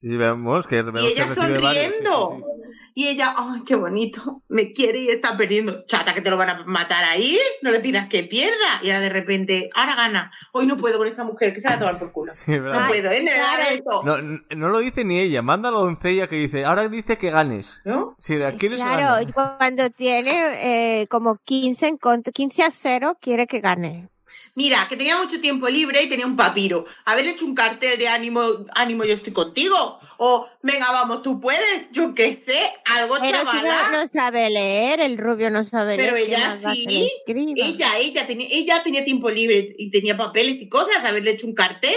Sí, 0.00 0.16
vemos 0.16 0.66
que, 0.66 0.82
vemos 0.82 1.02
Y 1.02 1.06
que 1.06 1.12
ella 1.12 1.26
recibe 1.26 1.58
varios, 1.58 1.72
sí, 1.72 1.78
sonriendo. 1.78 2.36
sí, 2.36 2.42
sí. 2.42 2.55
Y 2.98 3.08
ella, 3.08 3.34
ay, 3.36 3.60
qué 3.66 3.74
bonito, 3.74 4.40
me 4.48 4.72
quiere 4.72 5.00
y 5.00 5.08
está 5.10 5.36
perdiendo. 5.36 5.84
Chata, 5.84 6.14
que 6.14 6.22
te 6.22 6.30
lo 6.30 6.38
van 6.38 6.48
a 6.48 6.64
matar 6.64 7.04
ahí, 7.04 7.38
no 7.60 7.70
le 7.70 7.80
pidas 7.80 8.08
que 8.08 8.22
pierda. 8.24 8.80
Y 8.82 8.88
ahora 8.88 9.00
de 9.00 9.10
repente, 9.10 9.68
ahora 9.74 9.94
gana. 9.94 10.32
Hoy 10.52 10.66
no 10.66 10.78
puedo 10.78 10.96
con 10.96 11.06
esta 11.06 11.22
mujer, 11.22 11.52
que 11.52 11.60
se 11.60 11.68
va 11.68 11.74
a 11.74 11.78
tomar 11.78 11.98
por 11.98 12.10
culo. 12.10 12.32
No 12.46 12.72
Ay, 12.72 12.88
puedo, 12.88 13.10
¿eh? 13.10 13.22
Claro. 13.22 14.02
No, 14.02 14.40
no 14.56 14.68
lo 14.70 14.78
dice 14.78 15.04
ni 15.04 15.20
ella, 15.20 15.42
manda 15.42 15.68
a 15.68 15.72
la 15.72 15.78
doncella 15.80 16.26
que 16.26 16.36
dice, 16.36 16.64
ahora 16.64 16.88
dice 16.88 17.18
que 17.18 17.30
ganes. 17.30 17.82
¿No? 17.84 18.16
Si 18.18 18.36
la 18.36 18.52
quieres 18.52 18.80
Claro, 18.80 19.26
gana. 19.26 19.32
cuando 19.58 19.90
tiene 19.90 21.02
eh, 21.02 21.06
como 21.08 21.36
15 21.44 21.88
en 21.88 21.96
contra, 21.98 22.32
15 22.32 22.62
a 22.62 22.70
0, 22.70 23.18
quiere 23.20 23.46
que 23.46 23.60
gane. 23.60 24.08
Mira, 24.54 24.86
que 24.88 24.96
tenía 24.96 25.16
mucho 25.18 25.40
tiempo 25.40 25.68
libre 25.68 26.02
y 26.02 26.08
tenía 26.08 26.26
un 26.26 26.36
papiro. 26.36 26.86
Haberle 27.04 27.32
hecho 27.32 27.44
un 27.44 27.54
cartel 27.54 27.98
de 27.98 28.08
ánimo, 28.08 28.40
ánimo, 28.74 29.04
yo 29.04 29.14
estoy 29.14 29.32
contigo. 29.32 30.00
O, 30.18 30.48
venga, 30.62 30.90
vamos, 30.92 31.22
tú 31.22 31.40
puedes. 31.40 31.90
Yo 31.92 32.14
qué 32.14 32.32
sé, 32.34 32.58
algo 32.86 33.16
Pero 33.20 33.38
si 33.40 33.44
chavala. 33.44 33.90
no, 33.92 34.00
no 34.02 34.08
sabe 34.08 34.48
leer, 34.50 35.00
el 35.00 35.18
rubio 35.18 35.50
no 35.50 35.62
sabe 35.62 35.96
Pero 35.96 36.14
leer. 36.14 36.26
¿qué 36.26 36.34
ella 36.34 36.58
sí? 36.72 37.10
Ella, 37.26 37.98
ella 37.98 38.26
tenía, 38.26 38.48
ella 38.50 38.82
tenía 38.82 39.04
tiempo 39.04 39.30
libre 39.30 39.74
y 39.78 39.90
tenía 39.90 40.16
papeles 40.16 40.56
y 40.60 40.68
cosas. 40.68 41.04
Haberle 41.04 41.32
hecho 41.32 41.46
un 41.46 41.54
cartel 41.54 41.94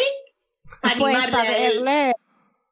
para 0.82 0.95
Pues 0.97 1.15
animarle 1.15 1.38
a 1.38 1.57
él. 1.57 1.71
haberle 1.80 2.13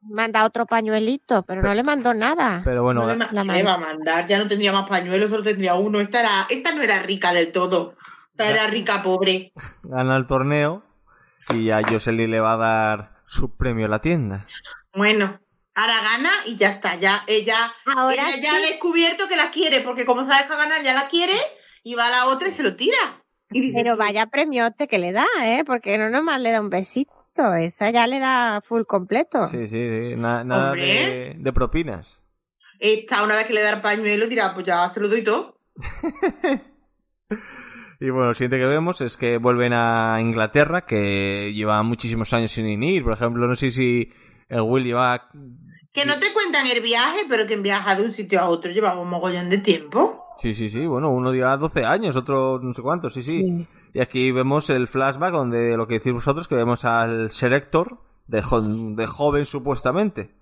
manda 0.01 0.45
otro 0.45 0.65
pañuelito, 0.65 1.43
pero 1.43 1.61
no 1.61 1.73
le 1.73 1.83
mandó 1.83 2.13
nada. 2.13 2.61
Pero 2.63 2.83
bueno, 2.83 3.01
no 3.05 3.13
le, 3.13 3.27
la 3.31 3.43
le 3.43 3.63
va 3.63 3.73
a 3.73 3.77
mandar, 3.77 4.25
ya 4.27 4.37
no 4.37 4.47
tendría 4.47 4.71
más 4.71 4.87
pañuelos, 4.87 5.29
solo 5.29 5.43
tendría 5.43 5.75
uno. 5.75 5.99
Esta, 5.99 6.19
era, 6.21 6.47
esta 6.49 6.71
no 6.73 6.81
era 6.81 6.99
rica 6.99 7.33
del 7.33 7.51
todo. 7.51 7.95
Era 8.37 8.67
rica 8.67 9.01
pobre. 9.03 9.51
gana 9.83 10.15
el 10.17 10.25
torneo 10.27 10.83
y 11.49 11.65
ya 11.65 11.81
Jocelyn 11.87 12.29
le 12.31 12.39
va 12.39 12.53
a 12.53 12.57
dar 12.57 13.17
su 13.25 13.55
premio 13.55 13.85
a 13.85 13.89
la 13.89 13.99
tienda. 14.01 14.45
Bueno, 14.93 15.39
ahora 15.75 16.01
gana 16.01 16.29
y 16.45 16.57
ya 16.57 16.69
está. 16.71 16.95
Ya 16.95 17.23
ella, 17.27 17.73
Ahora 17.85 18.13
ella 18.33 18.41
ya 18.41 18.55
ha 18.55 18.59
descubierto 18.61 19.27
que 19.27 19.35
la 19.35 19.49
quiere, 19.51 19.81
porque 19.81 20.05
como 20.05 20.21
se 20.23 20.29
deja 20.31 20.55
ganar, 20.57 20.83
ya 20.83 20.93
la 20.93 21.07
quiere 21.07 21.35
y 21.83 21.95
va 21.95 22.07
a 22.07 22.11
la 22.11 22.25
otra 22.27 22.49
y 22.49 22.51
se 22.53 22.63
lo 22.63 22.75
tira. 22.75 23.23
Pero 23.73 23.95
vaya 23.95 24.25
premiote 24.27 24.87
que 24.87 24.97
le 24.99 25.11
da, 25.13 25.25
¿eh? 25.43 25.63
Porque 25.65 25.97
no 25.97 26.09
nomás 26.09 26.41
le 26.41 26.51
da 26.51 26.59
un 26.59 26.69
besito, 26.69 27.53
esa 27.57 27.89
ya 27.91 28.05
le 28.07 28.19
da 28.19 28.61
full 28.61 28.83
completo. 28.83 29.45
Sí, 29.47 29.67
sí, 29.67 29.77
sí, 30.09 30.15
na- 30.17 30.43
nada 30.43 30.73
de, 30.73 31.35
de 31.37 31.53
propinas. 31.53 32.21
esta 32.79 33.23
una 33.23 33.35
vez 33.37 33.47
que 33.47 33.53
le 33.53 33.61
da 33.61 33.69
el 33.69 33.81
pañuelo 33.81 34.27
dirá, 34.27 34.53
pues 34.53 34.65
ya 34.65 34.91
se 34.93 34.99
lo 34.99 35.07
doy 35.07 35.23
todo. 35.23 35.57
Y 37.99 38.09
bueno, 38.11 38.27
lo 38.29 38.33
siguiente 38.35 38.59
que 38.59 38.65
vemos 38.67 39.01
es 39.01 39.17
que 39.17 39.37
vuelven 39.37 39.73
a 39.73 40.17
Inglaterra, 40.21 40.85
que 40.85 41.51
lleva 41.55 41.81
muchísimos 41.83 42.31
años 42.33 42.51
sin 42.51 42.83
ir. 42.83 43.03
Por 43.03 43.13
ejemplo, 43.13 43.47
no 43.47 43.55
sé 43.55 43.71
si 43.71 44.11
el 44.49 44.61
Will 44.61 44.83
lleva... 44.83 45.29
Que 45.93 46.05
no 46.05 46.19
te 46.19 46.31
cuentan 46.31 46.67
el 46.67 46.81
viaje, 46.81 47.21
pero 47.27 47.47
que 47.47 47.55
en 47.55 47.63
viaja 47.63 47.95
de 47.95 48.03
un 48.03 48.13
sitio 48.13 48.39
a 48.39 48.49
otro 48.49 48.69
llevaba 48.71 49.01
un 49.01 49.09
mogollón 49.09 49.49
de 49.49 49.57
tiempo. 49.57 50.25
Sí, 50.37 50.53
sí, 50.53 50.69
sí, 50.69 50.85
bueno, 50.85 51.09
uno 51.09 51.33
lleva 51.33 51.57
12 51.57 51.85
años, 51.85 52.15
otro 52.15 52.59
no 52.61 52.71
sé 52.71 52.83
cuántos, 52.83 53.15
sí, 53.15 53.23
sí. 53.23 53.67
Y 53.93 53.99
aquí 53.99 54.31
vemos 54.31 54.69
el 54.69 54.87
flashback 54.87 55.31
donde 55.31 55.75
lo 55.75 55.87
que 55.87 55.95
decís 55.95 56.13
vosotros, 56.13 56.47
que 56.47 56.53
vemos 56.53 56.85
al 56.85 57.31
Ser 57.31 57.53
Héctor, 57.53 57.97
de, 58.27 58.43
jo- 58.43 58.61
de 58.61 59.07
joven 59.07 59.45
supuestamente, 59.45 60.35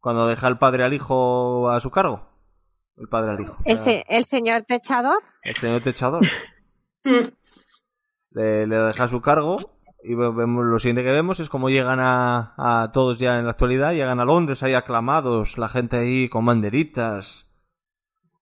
cuando 0.00 0.26
deja 0.26 0.48
el 0.48 0.56
padre 0.56 0.84
al 0.84 0.94
hijo 0.94 1.68
a 1.68 1.78
su 1.80 1.90
cargo. 1.90 2.30
El 2.96 3.08
padre 3.08 3.32
al 3.32 3.40
hijo. 3.42 3.58
El, 3.66 3.76
se- 3.76 4.06
el 4.08 4.24
señor 4.24 4.62
techador. 4.62 5.22
El 5.42 5.56
señor 5.56 5.82
techador. 5.82 6.22
Le, 8.30 8.66
le 8.66 8.76
deja 8.76 9.04
a 9.04 9.08
su 9.08 9.20
cargo 9.20 9.78
y 10.02 10.14
ve- 10.14 10.32
vemos 10.32 10.64
lo 10.64 10.78
siguiente 10.78 11.04
que 11.04 11.12
vemos 11.12 11.38
es 11.40 11.48
como 11.48 11.70
llegan 11.70 12.00
a, 12.00 12.54
a 12.58 12.90
todos 12.92 13.18
ya 13.18 13.38
en 13.38 13.44
la 13.44 13.52
actualidad 13.52 13.92
llegan 13.92 14.18
a 14.20 14.24
Londres 14.24 14.62
ahí 14.62 14.74
aclamados 14.74 15.56
la 15.56 15.68
gente 15.68 15.96
ahí 15.98 16.28
con 16.28 16.44
banderitas 16.44 17.48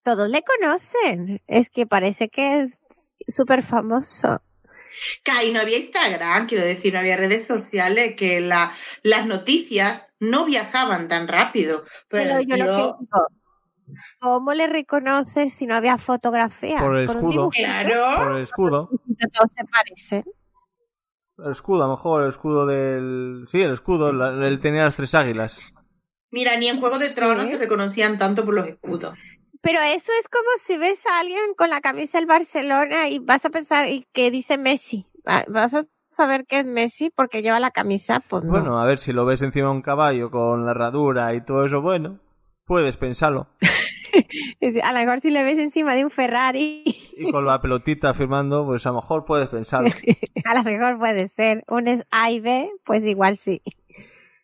todos 0.05 0.29
le 0.29 0.43
conocen. 0.43 1.41
Es 1.47 1.71
que 1.71 1.87
parece 1.87 2.29
que 2.29 2.63
es 2.63 2.81
súper 3.29 3.63
famoso. 3.63 4.43
Que 5.23 5.31
ahí 5.31 5.53
no 5.53 5.61
había 5.61 5.79
Instagram, 5.79 6.49
quiero 6.49 6.65
decir, 6.65 6.93
no 6.93 6.99
había 6.99 7.17
redes 7.17 7.47
sociales, 7.47 8.17
que 8.17 8.41
la, 8.41 8.73
las 9.05 9.27
noticias 9.27 10.03
no 10.19 10.45
viajaban 10.45 11.07
tan 11.07 11.29
rápido. 11.29 11.85
Pero, 12.09 12.39
Pero 12.39 12.41
yo 12.41 12.57
lo 12.57 12.65
yo- 12.65 12.77
que 12.99 13.05
digo, 13.05 13.29
¿cómo 14.21 14.55
le 14.55 14.67
reconoces 14.67 15.53
si 15.53 15.67
no 15.67 15.75
había 15.75 15.99
fotografía? 15.99 16.79
Por 16.79 16.97
el 16.97 17.09
escudo. 17.09 17.49
Claro. 17.51 18.05
Por 18.25 18.37
el 18.37 18.43
escudo. 18.43 18.89
todos 19.33 19.51
se 19.57 19.65
parecen. 19.65 20.25
El 21.39 21.53
escudo, 21.53 21.83
a 21.85 21.87
lo 21.87 21.93
mejor, 21.95 22.23
el 22.23 22.29
escudo 22.29 22.67
del... 22.67 23.45
Sí, 23.49 23.61
el 23.63 23.73
escudo, 23.73 24.13
la- 24.13 24.47
él 24.47 24.61
tenía 24.61 24.85
las 24.85 24.95
tres 24.97 25.15
águilas. 25.15 25.73
Mira, 26.31 26.57
ni 26.57 26.69
en 26.69 26.79
Juego 26.81 26.99
de 26.99 27.09
Sí. 27.09 27.15
Tronos 27.15 27.45
se 27.47 27.59
reconocían 27.59 28.19
tanto 28.19 28.45
por 28.45 28.55
los 28.55 28.67
escudos. 28.69 29.15
Pero 29.61 29.81
eso 29.81 30.13
es 30.21 30.29
como 30.29 30.49
si 30.59 30.77
ves 30.77 31.05
a 31.07 31.21
alguien 31.21 31.55
con 31.57 31.71
la 31.71 31.81
camisa 31.81 32.19
del 32.19 32.27
Barcelona 32.27 33.09
y 33.09 33.19
vas 33.19 33.45
a 33.45 33.51
pensar 33.51 33.89
y 33.89 34.07
que 34.13 34.31
dice 34.31 34.59
Messi. 34.59 35.07
Va- 35.29 35.45
Vas 35.49 35.73
a 35.75 35.85
saber 36.11 36.47
que 36.47 36.61
es 36.61 36.67
Messi 36.67 37.11
porque 37.11 37.43
lleva 37.43 37.61
la 37.61 37.71
camisa, 37.71 38.21
pues 38.29 38.45
no. 38.45 38.51
Bueno, 38.51 38.79
a 38.79 38.85
ver, 38.87 38.99
si 38.99 39.13
lo 39.13 39.25
ves 39.25 39.41
encima 39.43 39.69
de 39.69 39.75
un 39.75 39.83
caballo 39.83 40.31
con 40.31 40.65
la 40.65 40.73
herradura 40.73 41.33
y 41.35 41.45
todo 41.45 41.65
eso, 41.65 41.81
bueno, 41.81 42.19
puedes 42.65 42.97
pensarlo. 42.97 43.49
A 44.83 44.93
lo 44.93 44.99
mejor 45.01 45.21
si 45.21 45.31
le 45.31 45.43
ves 45.43 45.59
encima 45.59 45.95
de 45.95 46.05
un 46.05 46.11
Ferrari, 46.11 46.85
Y 47.17 47.31
con 47.31 47.45
la 47.45 47.61
pelotita 47.61 48.15
firmando, 48.15 48.65
pues 48.65 48.87
a 48.87 48.91
lo 48.91 48.97
mejor 48.97 49.25
puedes 49.25 49.49
pensarlo. 49.49 49.91
a 50.45 50.55
lo 50.55 50.63
mejor 50.63 50.99
puede 50.99 51.29
ser. 51.29 51.65
Un 51.69 51.89
es 51.89 52.05
A 52.11 52.31
y 52.31 52.41
B, 52.41 52.71
pues 52.85 53.05
igual 53.05 53.37
sí. 53.37 53.63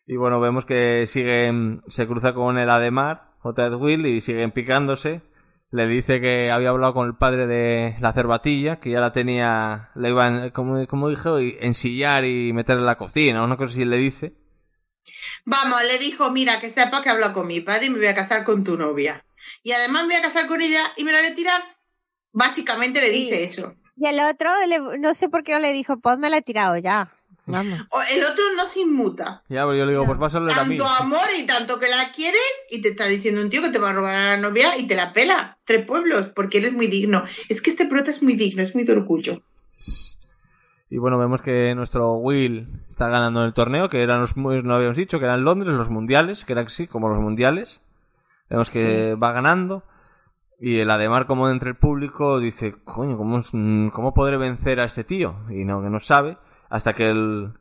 Y 0.07 0.15
bueno, 0.15 0.39
vemos 0.39 0.65
que 0.65 1.05
siguen, 1.07 1.81
se 1.87 2.07
cruza 2.07 2.33
con 2.33 2.57
el 2.57 2.69
Ademar, 2.69 3.31
otra 3.41 3.69
vez 3.69 3.77
Will, 3.79 4.05
y 4.07 4.21
siguen 4.21 4.51
picándose. 4.51 5.21
Le 5.71 5.85
dice 5.85 6.19
que 6.19 6.49
había 6.49 6.69
hablado 6.69 6.95
con 6.95 7.05
el 7.05 7.15
padre 7.15 7.45
de 7.45 7.95
la 8.01 8.11
cervatilla, 8.11 8.79
que 8.79 8.89
ya 8.89 9.01
la 9.01 9.11
tenía, 9.11 9.91
le 9.93 10.09
iban, 10.09 10.49
como, 10.49 10.85
como 10.87 11.09
dijo, 11.09 11.37
ensillar 11.37 12.25
y 12.25 12.53
meter 12.53 12.79
en 12.79 12.87
la 12.87 12.97
cocina, 12.97 13.43
una 13.43 13.55
cosa 13.55 13.73
así 13.73 13.85
le 13.85 13.97
dice. 13.97 14.33
Vamos, 15.45 15.81
le 15.83 15.97
dijo, 15.97 16.29
mira, 16.31 16.59
que 16.59 16.71
sepa 16.71 17.01
que 17.01 17.09
he 17.09 17.11
hablado 17.11 17.33
con 17.33 17.47
mi 17.47 17.61
padre 17.61 17.87
y 17.87 17.89
me 17.89 17.97
voy 17.97 18.07
a 18.07 18.15
casar 18.15 18.43
con 18.43 18.63
tu 18.63 18.77
novia. 18.77 19.25
Y 19.63 19.71
además 19.71 20.03
me 20.07 20.15
voy 20.15 20.23
a 20.23 20.27
casar 20.27 20.47
con 20.47 20.61
ella 20.61 20.83
y 20.97 21.03
me 21.03 21.11
la 21.11 21.19
voy 21.19 21.27
a 21.31 21.35
tirar. 21.35 21.61
Básicamente 22.31 23.01
le 23.01 23.09
dice 23.09 23.43
eso. 23.43 23.75
Y 23.97 24.05
el 24.07 24.19
otro, 24.19 24.49
le- 24.67 24.99
no 24.99 25.13
sé 25.13 25.29
por 25.29 25.43
qué 25.43 25.53
no 25.53 25.59
le 25.59 25.73
dijo, 25.73 25.97
pues 25.99 26.17
me 26.17 26.29
la 26.29 26.37
he 26.37 26.41
tirado 26.41 26.77
ya. 26.77 27.11
Vamos. 27.45 27.79
O 27.91 28.01
el 28.03 28.23
otro 28.23 28.43
no 28.55 28.67
se 28.67 28.81
inmuta. 28.81 29.43
Ya, 29.49 29.63
pero 29.65 29.75
yo 29.75 29.85
le 29.85 29.93
digo, 29.93 30.05
pues 30.05 30.19
vas 30.19 30.35
a 30.35 30.37
hablar 30.37 30.59
a 30.59 30.63
mí. 30.65 30.77
Tanto 30.77 30.93
amor 31.03 31.27
y 31.35 31.43
tanto 31.47 31.79
que 31.79 31.87
la 31.89 32.11
quieres 32.11 32.39
y 32.69 32.81
te 32.81 32.89
está 32.89 33.07
diciendo 33.07 33.41
un 33.41 33.49
tío 33.49 33.61
que 33.63 33.69
te 33.71 33.79
va 33.79 33.89
a 33.89 33.93
robar 33.93 34.15
a 34.15 34.21
la 34.35 34.37
novia 34.37 34.77
y 34.77 34.85
te 34.87 34.95
la 34.95 35.11
pela. 35.13 35.57
Tres 35.65 35.85
pueblos, 35.85 36.27
porque 36.35 36.59
eres 36.59 36.73
muy 36.73 36.87
digno. 36.87 37.23
Es 37.49 37.61
que 37.61 37.71
este 37.71 37.85
prota 37.87 38.11
es 38.11 38.21
muy 38.21 38.33
digno, 38.35 38.61
es 38.61 38.75
muy 38.75 38.83
de 38.83 38.93
orgullo. 38.93 39.41
Y 40.89 40.97
bueno, 40.97 41.17
vemos 41.19 41.41
que 41.41 41.73
nuestro 41.75 42.13
Will 42.13 42.83
está 42.89 43.09
ganando 43.09 43.41
en 43.41 43.45
el 43.47 43.53
torneo, 43.53 43.89
que 43.89 44.01
eran 44.01 44.21
los, 44.21 44.35
no 44.35 44.73
habíamos 44.73 44.97
dicho, 44.97 45.19
que 45.19 45.25
eran 45.25 45.43
Londres, 45.43 45.75
los 45.75 45.89
mundiales, 45.89 46.45
que 46.45 46.53
eran 46.53 46.65
así, 46.65 46.87
como 46.87 47.09
los 47.09 47.19
mundiales. 47.19 47.83
Vemos 48.49 48.69
que 48.71 49.15
va 49.15 49.31
ganando. 49.31 49.83
Y 50.59 50.79
el 50.79 50.89
Ademar, 50.89 51.27
como 51.27 51.47
entre 51.49 51.69
el 51.69 51.77
público, 51.77 52.39
dice, 52.39 52.75
coño, 52.83 53.17
¿cómo, 53.17 53.37
es- 53.39 53.51
¿cómo 53.51 54.13
podré 54.15 54.37
vencer 54.37 54.79
a 54.79 54.85
este 54.85 55.03
tío? 55.03 55.35
Y 55.49 55.63
no, 55.63 55.81
que 55.81 55.89
no 55.89 55.99
sabe. 55.99 56.37
Hasta 56.69 56.93
que 56.93 57.11
el, 57.11 57.53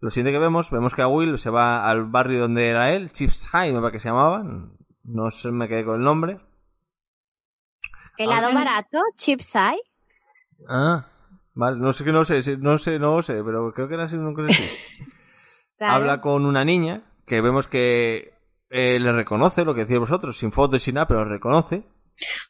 lo 0.00 0.10
siguiente 0.10 0.32
que 0.32 0.38
vemos, 0.42 0.70
vemos 0.70 0.94
que 0.94 1.02
a 1.02 1.06
Will 1.08 1.38
se 1.38 1.50
va 1.50 1.88
al 1.88 2.06
barrio 2.06 2.40
donde 2.40 2.68
era 2.68 2.90
él, 2.92 3.12
Chips 3.12 3.46
High, 3.48 3.72
me 3.72 3.80
parece 3.80 3.92
que 3.92 4.00
se 4.00 4.08
llamaba. 4.08 4.42
No 5.04 5.30
sé, 5.30 5.50
me 5.52 5.68
quedé 5.68 5.84
con 5.84 5.96
el 5.96 6.02
nombre. 6.04 6.38
Helado 8.18 8.48
Ah. 8.50 8.54
barato, 8.54 8.98
chips 9.16 9.54
hay. 9.56 9.78
Ah, 10.68 11.06
vale, 11.54 11.78
no 11.78 11.92
sé 11.92 12.04
que 12.04 12.12
no 12.12 12.24
sé, 12.24 12.56
no 12.58 12.78
sé, 12.78 12.98
no 12.98 13.22
sé, 13.22 13.42
pero 13.44 13.72
creo 13.72 13.88
que 13.88 13.94
era 13.94 14.04
así, 14.04 14.16
una 14.16 14.34
cosa 14.34 14.48
así. 14.48 14.68
Habla 15.78 16.20
con 16.20 16.44
una 16.44 16.64
niña 16.64 17.02
que 17.26 17.40
vemos 17.40 17.66
que 17.66 18.34
eh, 18.68 18.98
le 19.00 19.12
reconoce 19.12 19.64
lo 19.64 19.74
que 19.74 19.84
decís 19.84 19.98
vosotros, 19.98 20.36
sin 20.36 20.52
fotos 20.52 20.82
y 20.82 20.84
sin 20.86 20.94
nada, 20.94 21.08
pero 21.08 21.24
le 21.24 21.30
reconoce. 21.32 21.84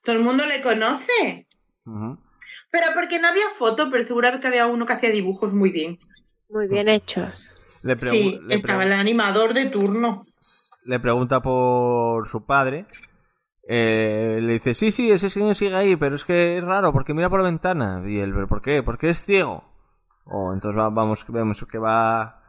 Todo 0.03 0.17
el 0.17 0.23
mundo 0.23 0.45
le 0.47 0.61
conoce. 0.63 1.47
Pero 1.85 2.87
porque 2.95 3.19
no 3.21 3.29
había 3.29 3.49
foto, 3.59 3.89
pero 3.91 4.05
seguramente 4.05 4.43
que 4.43 4.49
había 4.49 4.67
uno 4.67 4.87
que 4.87 4.93
hacía 4.93 5.11
dibujos 5.11 5.53
muy 5.53 5.71
bien. 5.71 5.99
Muy 6.49 6.67
bien 6.69 6.89
hechos. 6.89 7.63
Le, 7.83 7.99
Sí, 7.99 8.39
le, 8.43 8.57
estaba 8.57 8.85
el 8.85 8.93
animador 8.93 9.55
de 9.55 9.67
turno. 9.67 10.25
le 10.85 11.01
pregunta 11.01 11.41
por 11.41 12.27
su 12.29 12.45
padre. 12.45 12.87
Eh, 13.73 14.41
le 14.43 14.55
dice, 14.55 14.75
sí, 14.75 14.91
sí, 14.91 15.11
ese 15.13 15.31
señor 15.31 15.55
sigue 15.55 15.77
ahí, 15.77 15.95
pero 15.97 16.17
es 16.17 16.25
que 16.25 16.59
es 16.59 16.65
raro, 16.65 16.93
porque 16.93 17.15
mira 17.15 17.31
por 17.31 17.41
la 17.41 17.45
ventana. 17.51 18.03
Y 18.07 18.19
él, 18.19 18.33
¿pero 18.35 18.49
por 18.49 18.61
qué? 18.63 18.83
¿Por 18.83 18.99
qué 18.99 19.11
es 19.11 19.25
ciego? 19.25 19.65
O 20.25 20.53
entonces 20.53 20.79
va- 20.81 20.91
vamos, 20.91 21.25
vemos 21.29 21.65
que 21.71 21.79
va 21.79 22.43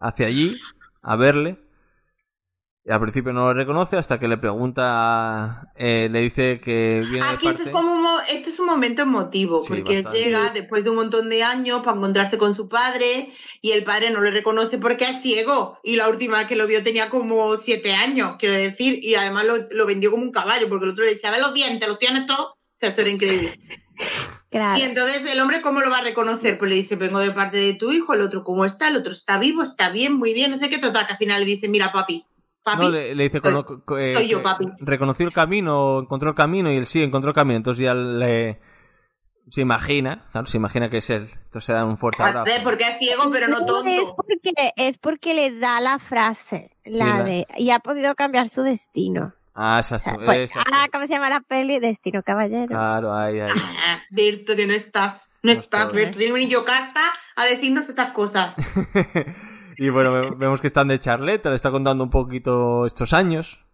hacia 0.00 0.26
allí 0.28 0.58
a 1.02 1.16
verle. 1.16 1.58
Y 2.88 2.90
al 2.90 3.00
principio 3.02 3.34
no 3.34 3.42
lo 3.48 3.52
reconoce 3.52 3.98
hasta 3.98 4.18
que 4.18 4.28
le 4.28 4.38
pregunta, 4.38 5.70
eh, 5.76 6.08
le 6.10 6.20
dice 6.22 6.58
que 6.58 7.02
viene 7.10 7.26
de 7.26 7.32
Aquí 7.34 7.46
esto 7.48 7.58
parte... 7.58 7.62
es 7.64 7.68
como 7.70 7.92
un, 7.92 8.02
mo- 8.02 8.20
esto 8.32 8.48
es 8.48 8.58
un 8.58 8.64
momento 8.64 9.02
emotivo, 9.02 9.60
Sí, 9.60 9.68
porque 9.74 9.96
bastante. 10.02 10.24
llega 10.24 10.50
después 10.54 10.84
de 10.84 10.90
un 10.90 10.96
montón 10.96 11.28
de 11.28 11.42
años 11.42 11.82
para 11.84 11.98
encontrarse 11.98 12.38
con 12.38 12.54
su 12.54 12.66
padre 12.70 13.30
y 13.60 13.72
el 13.72 13.84
padre 13.84 14.10
no 14.10 14.22
le 14.22 14.30
reconoce 14.30 14.78
porque 14.78 15.04
es 15.04 15.20
ciego 15.20 15.78
y 15.84 15.96
la 15.96 16.08
última 16.08 16.38
vez 16.38 16.46
que 16.46 16.56
lo 16.56 16.66
vio 16.66 16.82
tenía 16.82 17.10
como 17.10 17.58
siete 17.58 17.92
años, 17.92 18.36
quiero 18.38 18.54
decir, 18.54 19.00
y 19.02 19.16
además 19.16 19.44
lo, 19.44 19.56
lo 19.70 19.84
vendió 19.84 20.10
como 20.10 20.22
un 20.22 20.32
caballo 20.32 20.66
porque 20.70 20.86
el 20.86 20.92
otro 20.92 21.04
le 21.04 21.10
decía, 21.10 21.28
a 21.28 21.32
ver 21.32 21.42
los 21.42 21.52
dientes, 21.52 21.86
los 21.86 21.98
tienes 21.98 22.26
todos, 22.26 22.52
o 22.52 22.56
sea, 22.74 22.88
esto 22.88 23.02
era 23.02 23.10
increíble. 23.10 23.60
Claro. 24.50 24.78
Y 24.78 24.82
entonces 24.82 25.30
el 25.30 25.40
hombre, 25.40 25.60
¿cómo 25.60 25.80
lo 25.80 25.90
va 25.90 25.98
a 25.98 26.02
reconocer? 26.02 26.56
Pues 26.56 26.70
le 26.70 26.76
dice, 26.76 26.96
vengo 26.96 27.18
de 27.20 27.32
parte 27.32 27.58
de 27.58 27.74
tu 27.74 27.92
hijo, 27.92 28.14
el 28.14 28.22
otro, 28.22 28.44
¿cómo 28.44 28.64
está? 28.64 28.88
El 28.88 28.96
otro 28.96 29.12
está 29.12 29.38
vivo, 29.38 29.60
está 29.62 29.90
bien, 29.90 30.14
muy 30.14 30.32
bien, 30.32 30.50
no 30.52 30.56
sé 30.58 30.70
qué, 30.70 30.78
total, 30.78 31.04
que 31.06 31.12
al 31.12 31.18
final 31.18 31.40
le 31.40 31.46
dice, 31.46 31.68
mira, 31.68 31.92
papi, 31.92 32.24
papi, 32.72 32.82
No, 32.84 32.90
le, 32.90 33.14
le 33.14 33.24
dice, 33.28 33.40
soy- 33.42 34.00
eh, 34.00 34.14
soy 34.14 34.28
yo, 34.28 34.42
papi. 34.42 34.66
Reconoció 34.80 35.26
el 35.26 35.32
camino, 35.32 36.00
encontró 36.00 36.30
el 36.30 36.34
camino 36.36 36.70
y 36.72 36.76
él 36.76 36.86
sí 36.86 37.02
encontró 37.02 37.30
el 37.30 37.34
camino. 37.34 37.56
Entonces 37.56 37.84
ya 37.84 37.94
le, 37.94 38.60
se 39.48 39.60
imagina, 39.62 40.26
claro, 40.32 40.46
se 40.46 40.56
imagina 40.58 40.90
que 40.90 40.98
es 40.98 41.10
él. 41.10 41.30
Entonces 41.44 41.64
se 41.64 41.72
dan 41.72 41.86
un 41.88 41.96
fuerte 41.98 42.22
abrazo. 42.22 42.50
Porque 42.62 42.84
es 42.84 42.98
ciego, 42.98 43.24
pero 43.32 43.48
no 43.48 43.58
Es 43.60 43.66
tonto. 43.66 44.16
porque, 44.16 44.72
es 44.76 44.98
porque 44.98 45.34
le 45.34 45.58
da 45.58 45.80
la 45.80 45.98
frase, 45.98 46.76
la 46.84 47.18
la- 47.18 47.24
de, 47.24 47.46
y 47.56 47.70
ha 47.70 47.78
podido 47.80 48.14
cambiar 48.14 48.48
su 48.48 48.62
destino. 48.62 49.34
Ah, 49.60 49.78
O 49.80 49.82
sea, 49.82 49.96
exacto. 49.96 50.20
pues, 50.24 50.38
exacto. 50.50 50.70
ah, 50.72 50.86
¿cómo 50.92 51.06
se 51.08 51.14
llama 51.14 51.28
la 51.30 51.40
peli? 51.40 51.80
Destino 51.80 52.22
Caballero. 52.22 52.68
Claro, 52.68 53.12
ahí, 53.12 53.40
ahí. 53.40 53.50
Ah, 53.56 54.02
Berto, 54.10 54.54
que 54.54 54.68
no 54.68 54.72
estás, 54.72 55.32
no, 55.42 55.52
No 55.52 55.60
estás, 55.60 55.86
estoy. 55.86 55.96
Berto. 56.04 56.18
Tiene 56.18 56.32
un 56.34 56.38
niño 56.38 56.64
casta 56.64 57.00
a 57.34 57.44
decirnos 57.44 57.88
estas 57.88 58.10
cosas. 58.10 58.54
y 59.78 59.88
bueno, 59.88 60.12
ve- 60.12 60.30
vemos 60.36 60.60
que 60.60 60.66
están 60.66 60.88
de 60.88 60.98
charleta, 60.98 61.48
le 61.50 61.56
está 61.56 61.70
contando 61.70 62.04
un 62.04 62.10
poquito 62.10 62.84
estos 62.84 63.12
años. 63.14 63.64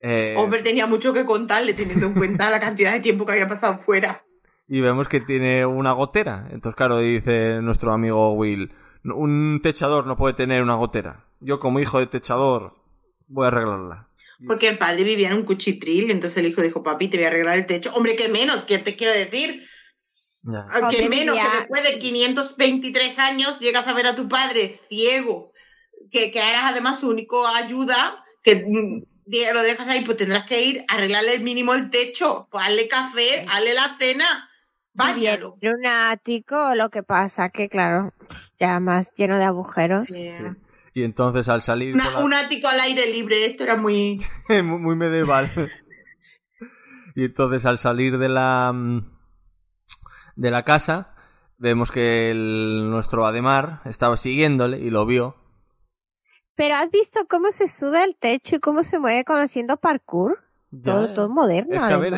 Eh, 0.00 0.34
Hombre, 0.36 0.62
tenía 0.62 0.86
mucho 0.86 1.12
que 1.12 1.24
contarle, 1.24 1.72
teniendo 1.74 2.06
en 2.06 2.14
cuenta 2.14 2.50
la 2.50 2.60
cantidad 2.60 2.92
de 2.92 3.00
tiempo 3.00 3.24
que 3.24 3.32
había 3.32 3.48
pasado 3.48 3.78
fuera. 3.78 4.24
y 4.66 4.80
vemos 4.80 5.08
que 5.08 5.20
tiene 5.20 5.64
una 5.66 5.92
gotera. 5.92 6.48
Entonces, 6.50 6.74
claro, 6.76 6.98
dice 6.98 7.60
nuestro 7.62 7.92
amigo 7.92 8.32
Will, 8.32 8.72
un 9.04 9.60
techador 9.62 10.06
no 10.06 10.16
puede 10.16 10.34
tener 10.34 10.62
una 10.62 10.74
gotera. 10.74 11.24
Yo 11.40 11.58
como 11.58 11.80
hijo 11.80 11.98
de 12.00 12.06
techador 12.06 12.74
voy 13.28 13.44
a 13.44 13.48
arreglarla. 13.48 14.08
Porque 14.46 14.68
el 14.68 14.78
padre 14.78 15.04
vivía 15.04 15.28
en 15.30 15.36
un 15.36 15.44
cuchitril, 15.44 16.10
entonces 16.10 16.38
el 16.38 16.46
hijo 16.46 16.60
dijo, 16.62 16.82
papi, 16.82 17.08
te 17.08 17.16
voy 17.18 17.24
a 17.24 17.28
arreglar 17.28 17.56
el 17.56 17.66
techo. 17.66 17.92
Hombre, 17.94 18.16
que 18.16 18.28
menos, 18.28 18.64
¿qué 18.64 18.78
te 18.78 18.96
quiero 18.96 19.12
decir? 19.12 19.64
Ya. 20.46 20.66
Que 20.68 20.78
Hombre, 20.82 21.08
menos 21.08 21.36
que 21.38 21.56
después 21.58 21.82
de 21.82 21.98
523 21.98 23.18
años 23.18 23.58
llegas 23.60 23.86
a 23.88 23.92
ver 23.94 24.06
a 24.06 24.14
tu 24.14 24.28
padre 24.28 24.78
ciego, 24.88 25.52
que, 26.10 26.30
que 26.30 26.38
eras 26.38 26.64
además 26.64 27.00
su 27.00 27.08
único 27.08 27.46
ayuda, 27.46 28.22
que 28.42 28.56
mm, 28.66 29.02
lo 29.54 29.62
dejas 29.62 29.88
ahí, 29.88 30.04
pues 30.04 30.18
tendrás 30.18 30.44
que 30.44 30.62
ir 30.62 30.84
a 30.88 30.94
arreglarle 30.96 31.34
el 31.34 31.42
mínimo 31.42 31.72
el 31.74 31.88
techo, 31.90 32.46
pues 32.50 32.66
hazle 32.66 32.88
café, 32.88 33.46
hazle 33.48 33.72
la 33.74 33.96
cena, 33.98 34.50
váyalo. 34.92 35.56
Bien, 35.62 35.74
un 35.76 35.86
ático, 35.86 36.74
lo 36.74 36.90
que 36.90 37.02
pasa 37.02 37.48
que, 37.48 37.68
claro, 37.70 38.12
ya 38.60 38.78
más 38.80 39.12
lleno 39.16 39.38
de 39.38 39.44
agujeros. 39.44 40.06
Sí. 40.06 40.30
Sí. 40.30 40.44
Y 40.96 41.02
entonces 41.02 41.48
al 41.48 41.62
salir 41.62 41.94
Una- 41.94 42.10
la- 42.10 42.18
Un 42.20 42.34
ático 42.34 42.68
al 42.68 42.80
aire 42.80 43.10
libre, 43.10 43.46
esto 43.46 43.64
era 43.64 43.76
muy... 43.76 44.18
muy 44.48 44.62
muy 44.62 44.94
medieval. 44.94 45.50
y 47.16 47.24
entonces 47.24 47.64
al 47.66 47.78
salir 47.78 48.18
de 48.18 48.28
la 48.28 48.70
mm, 48.72 49.13
de 50.36 50.50
la 50.50 50.62
casa 50.64 51.14
vemos 51.58 51.90
que 51.92 52.30
el- 52.30 52.90
nuestro 52.90 53.26
Ademar 53.26 53.80
estaba 53.84 54.16
siguiéndole 54.16 54.78
y 54.78 54.90
lo 54.90 55.06
vio. 55.06 55.36
Pero 56.56 56.76
¿has 56.76 56.90
visto 56.90 57.20
cómo 57.28 57.50
se 57.50 57.66
sube 57.68 58.00
al 58.00 58.16
techo 58.16 58.56
y 58.56 58.60
cómo 58.60 58.82
se 58.82 58.98
mueve 58.98 59.24
como 59.24 59.40
haciendo 59.40 59.76
parkour? 59.76 60.38
Todo, 60.82 61.06
Ya. 61.08 61.14
todo 61.14 61.28
moderno, 61.28 61.76
Es 61.76 61.84
que 61.84 61.92
a 61.92 61.96
ver, 61.98 62.14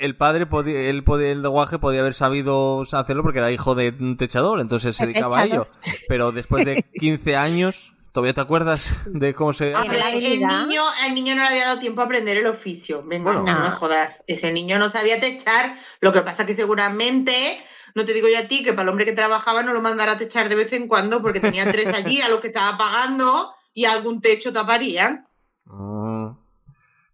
el 0.00 0.16
padre 0.16 0.44
podía, 0.46 0.80
el 0.90 1.04
de 1.04 1.48
Guaje 1.48 1.78
podía 1.78 2.00
haber 2.00 2.14
sabido 2.14 2.82
hacerlo 2.92 3.22
porque 3.22 3.38
era 3.38 3.52
hijo 3.52 3.76
de 3.76 3.94
un 4.00 4.16
techador, 4.16 4.60
entonces 4.60 4.96
se 4.96 5.04
El 5.04 5.12
dedicaba 5.12 5.38
a 5.40 5.44
ello. 5.44 5.68
Pero 6.08 6.32
después 6.32 6.64
de 6.66 6.84
15 6.98 7.36
años 7.36 7.94
¿Todavía 8.12 8.34
te 8.34 8.40
acuerdas 8.40 9.04
de 9.06 9.34
cómo 9.34 9.52
se...? 9.52 9.74
Ah, 9.74 9.84
la 9.84 10.10
el 10.10 10.40
niño, 10.40 10.82
al 11.02 11.14
niño 11.14 11.36
no 11.36 11.42
le 11.42 11.48
había 11.48 11.66
dado 11.66 11.78
tiempo 11.80 12.00
a 12.00 12.04
aprender 12.04 12.36
el 12.36 12.46
oficio. 12.46 13.02
Venga, 13.04 13.32
Bueno. 13.32 13.42
no. 13.44 13.58
No. 13.58 13.70
me 13.70 13.76
jodas. 13.76 14.22
Ese 14.26 14.52
niño 14.52 14.78
no 14.78 14.90
sabía 14.90 15.20
techar. 15.20 15.78
Lo 16.00 16.12
que 16.12 16.22
pasa 16.22 16.44
que 16.44 16.54
seguramente, 16.56 17.62
no 17.94 18.04
te 18.04 18.12
digo 18.12 18.26
yo 18.28 18.38
a 18.38 18.48
ti, 18.48 18.64
que 18.64 18.72
para 18.72 18.82
el 18.82 18.88
hombre 18.88 19.04
que 19.04 19.12
trabajaba 19.12 19.62
no 19.62 19.72
lo 19.72 19.80
mandara 19.80 20.12
a 20.12 20.18
techar 20.18 20.48
de 20.48 20.56
vez 20.56 20.72
en 20.72 20.88
cuando 20.88 21.22
porque 21.22 21.38
tenía 21.40 21.70
tres 21.70 21.86
allí 21.94 22.20
a 22.20 22.28
los 22.28 22.40
que 22.40 22.48
estaba 22.48 22.76
pagando 22.76 23.52
y 23.74 23.84
algún 23.84 24.20
techo 24.20 24.52
taparían. 24.52 25.28
Mm. 25.66 26.30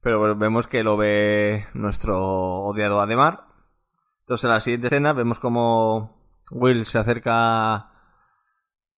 Pero 0.00 0.18
bueno, 0.20 0.36
vemos 0.36 0.66
que 0.66 0.82
lo 0.82 0.96
ve 0.96 1.66
nuestro 1.74 2.18
odiado 2.24 3.00
Ademar. 3.00 3.44
Entonces 4.20 4.44
en 4.44 4.50
la 4.50 4.60
siguiente 4.60 4.86
escena 4.86 5.12
vemos 5.12 5.38
como 5.40 6.16
Will 6.50 6.86
se 6.86 6.98
acerca, 6.98 7.90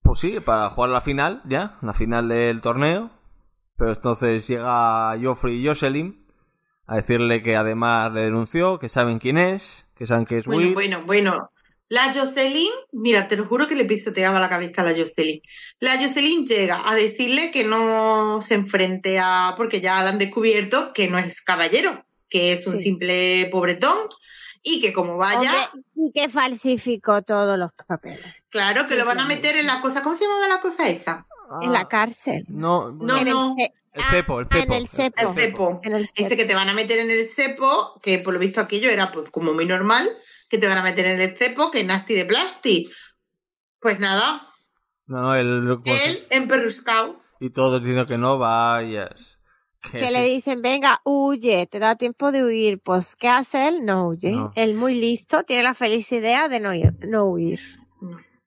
pues 0.09 0.21
sí, 0.21 0.41
para 0.41 0.69
jugar 0.71 0.91
la 0.91 1.01
final, 1.01 1.43
ya, 1.47 1.77
la 1.83 1.93
final 1.93 2.29
del 2.29 2.61
torneo. 2.61 3.11
Pero 3.77 3.93
entonces 3.93 4.47
llega 4.49 5.17
Joffrey 5.23 5.57
y 5.63 5.67
Jocelyn 5.67 6.27
a 6.87 6.97
decirle 6.97 7.43
que 7.43 7.55
Ademar 7.57 8.13
le 8.13 8.23
denunció, 8.23 8.79
que 8.79 8.89
saben 8.89 9.19
quién 9.19 9.39
es, 9.39 9.87
que 9.95 10.07
saben 10.07 10.25
que 10.25 10.39
es 10.39 10.47
Bueno, 10.47 10.63
Will. 10.63 10.75
bueno, 10.75 11.03
bueno. 11.07 11.51
La 11.91 12.13
Jocelyn, 12.13 12.71
mira, 12.93 13.29
te 13.29 13.37
lo 13.37 13.47
juro 13.47 13.67
que 13.69 13.75
le 13.75 13.85
pisoteaba 13.87 14.41
la 14.41 14.49
cabeza 14.51 14.83
a 14.83 14.85
la 14.85 14.91
Jocelyn. 14.99 15.41
La 15.81 15.97
Jocelyn 15.97 16.47
llega 16.47 16.89
a 16.89 16.95
decirle 16.95 17.51
que 17.51 17.65
no 17.65 18.41
se 18.43 18.55
enfrente 18.55 19.19
a, 19.23 19.55
porque 19.57 19.81
ya 19.81 20.03
la 20.03 20.11
han 20.11 20.19
descubierto 20.19 20.93
que 20.93 21.09
no 21.09 21.19
es 21.19 21.41
caballero, 21.41 22.05
que 22.29 22.53
es 22.53 22.67
un 22.67 22.77
Sí. 22.79 22.83
simple 22.83 23.49
pobretón 23.53 23.97
y 24.77 24.81
que 24.81 24.93
como 24.93 25.17
vaya, 25.17 25.69
Hombre, 25.73 25.85
y 25.97 26.13
que 26.13 26.29
falsificó 26.29 27.23
todos 27.23 27.59
los 27.59 27.71
papeles. 27.87 28.47
claro, 28.51 28.83
que 28.87 28.95
sí, 28.95 28.99
lo 28.99 29.05
van 29.07 29.21
a 29.21 29.27
meter 29.27 29.57
en 29.57 29.67
la 29.67 29.81
cosa, 29.81 30.03
¿cómo 30.03 30.17
se 30.17 30.25
llamaba 30.25 30.49
la 30.49 30.61
cosa 30.61 30.89
esa? 30.89 31.27
En 31.63 31.73
la 31.73 31.89
cárcel. 31.89 32.45
No, 32.49 32.91
No, 32.93 33.17
en 33.19 33.29
no. 33.29 33.55
el, 33.59 33.65
ce- 33.67 33.75
El 33.95 34.05
cepo, 34.11 34.41
el 34.41 34.47
ah, 34.51 34.55
cepo. 34.55 34.73
En 34.75 34.81
el 34.83 34.89
cepo. 34.89 35.29
El 35.31 35.35
cepo. 35.35 35.81
En 35.83 35.93
el 35.95 36.03
Dice 36.03 36.13
cepo. 36.29 36.37
que 36.37 36.45
te 36.45 36.55
van 36.55 36.69
a 36.69 36.75
meter 36.75 36.99
en 36.99 37.11
el 37.11 37.27
cepo, 37.27 37.99
que 38.03 38.19
por 38.19 38.35
lo 38.35 38.39
visto 38.41 38.61
aquello 38.61 38.91
era 38.91 39.11
pues 39.13 39.31
como 39.31 39.55
muy 39.55 39.65
normal, 39.67 40.09
que 40.51 40.59
te 40.59 40.69
van 40.69 40.79
a 40.79 40.83
meter 40.83 41.07
en 41.07 41.21
el 41.21 41.37
cepo, 41.37 41.71
que 41.71 41.85
nasty 41.85 42.15
de 42.15 42.25
plasti. 42.27 42.91
Pues 43.81 43.99
nada, 43.99 44.47
No, 45.07 45.23
no, 45.23 45.35
el... 45.35 45.81
él 45.87 46.23
emperruscado. 46.31 47.21
Y 47.41 47.51
todos 47.51 47.81
diciendo 47.81 48.07
que 48.07 48.19
no 48.19 48.37
vayas. 48.39 49.38
Que 49.93 50.07
sí. 50.09 50.13
le 50.13 50.25
dicen, 50.25 50.61
venga, 50.61 51.01
huye, 51.05 51.67
te 51.67 51.79
da 51.79 51.97
tiempo 51.97 52.33
de 52.33 52.45
huir. 52.45 52.81
Pues, 52.81 53.15
¿qué 53.17 53.29
hace 53.29 53.69
él? 53.69 53.85
No 53.85 54.09
huye. 54.09 54.33
No. 54.33 54.53
Él 54.57 54.75
muy 54.75 54.95
listo, 54.95 55.45
tiene 55.45 55.63
la 55.63 55.75
feliz 55.75 56.11
idea 56.13 56.49
de 56.49 56.59
no, 56.61 56.75
ir- 56.75 56.97
no 57.07 57.25
huir. 57.27 57.61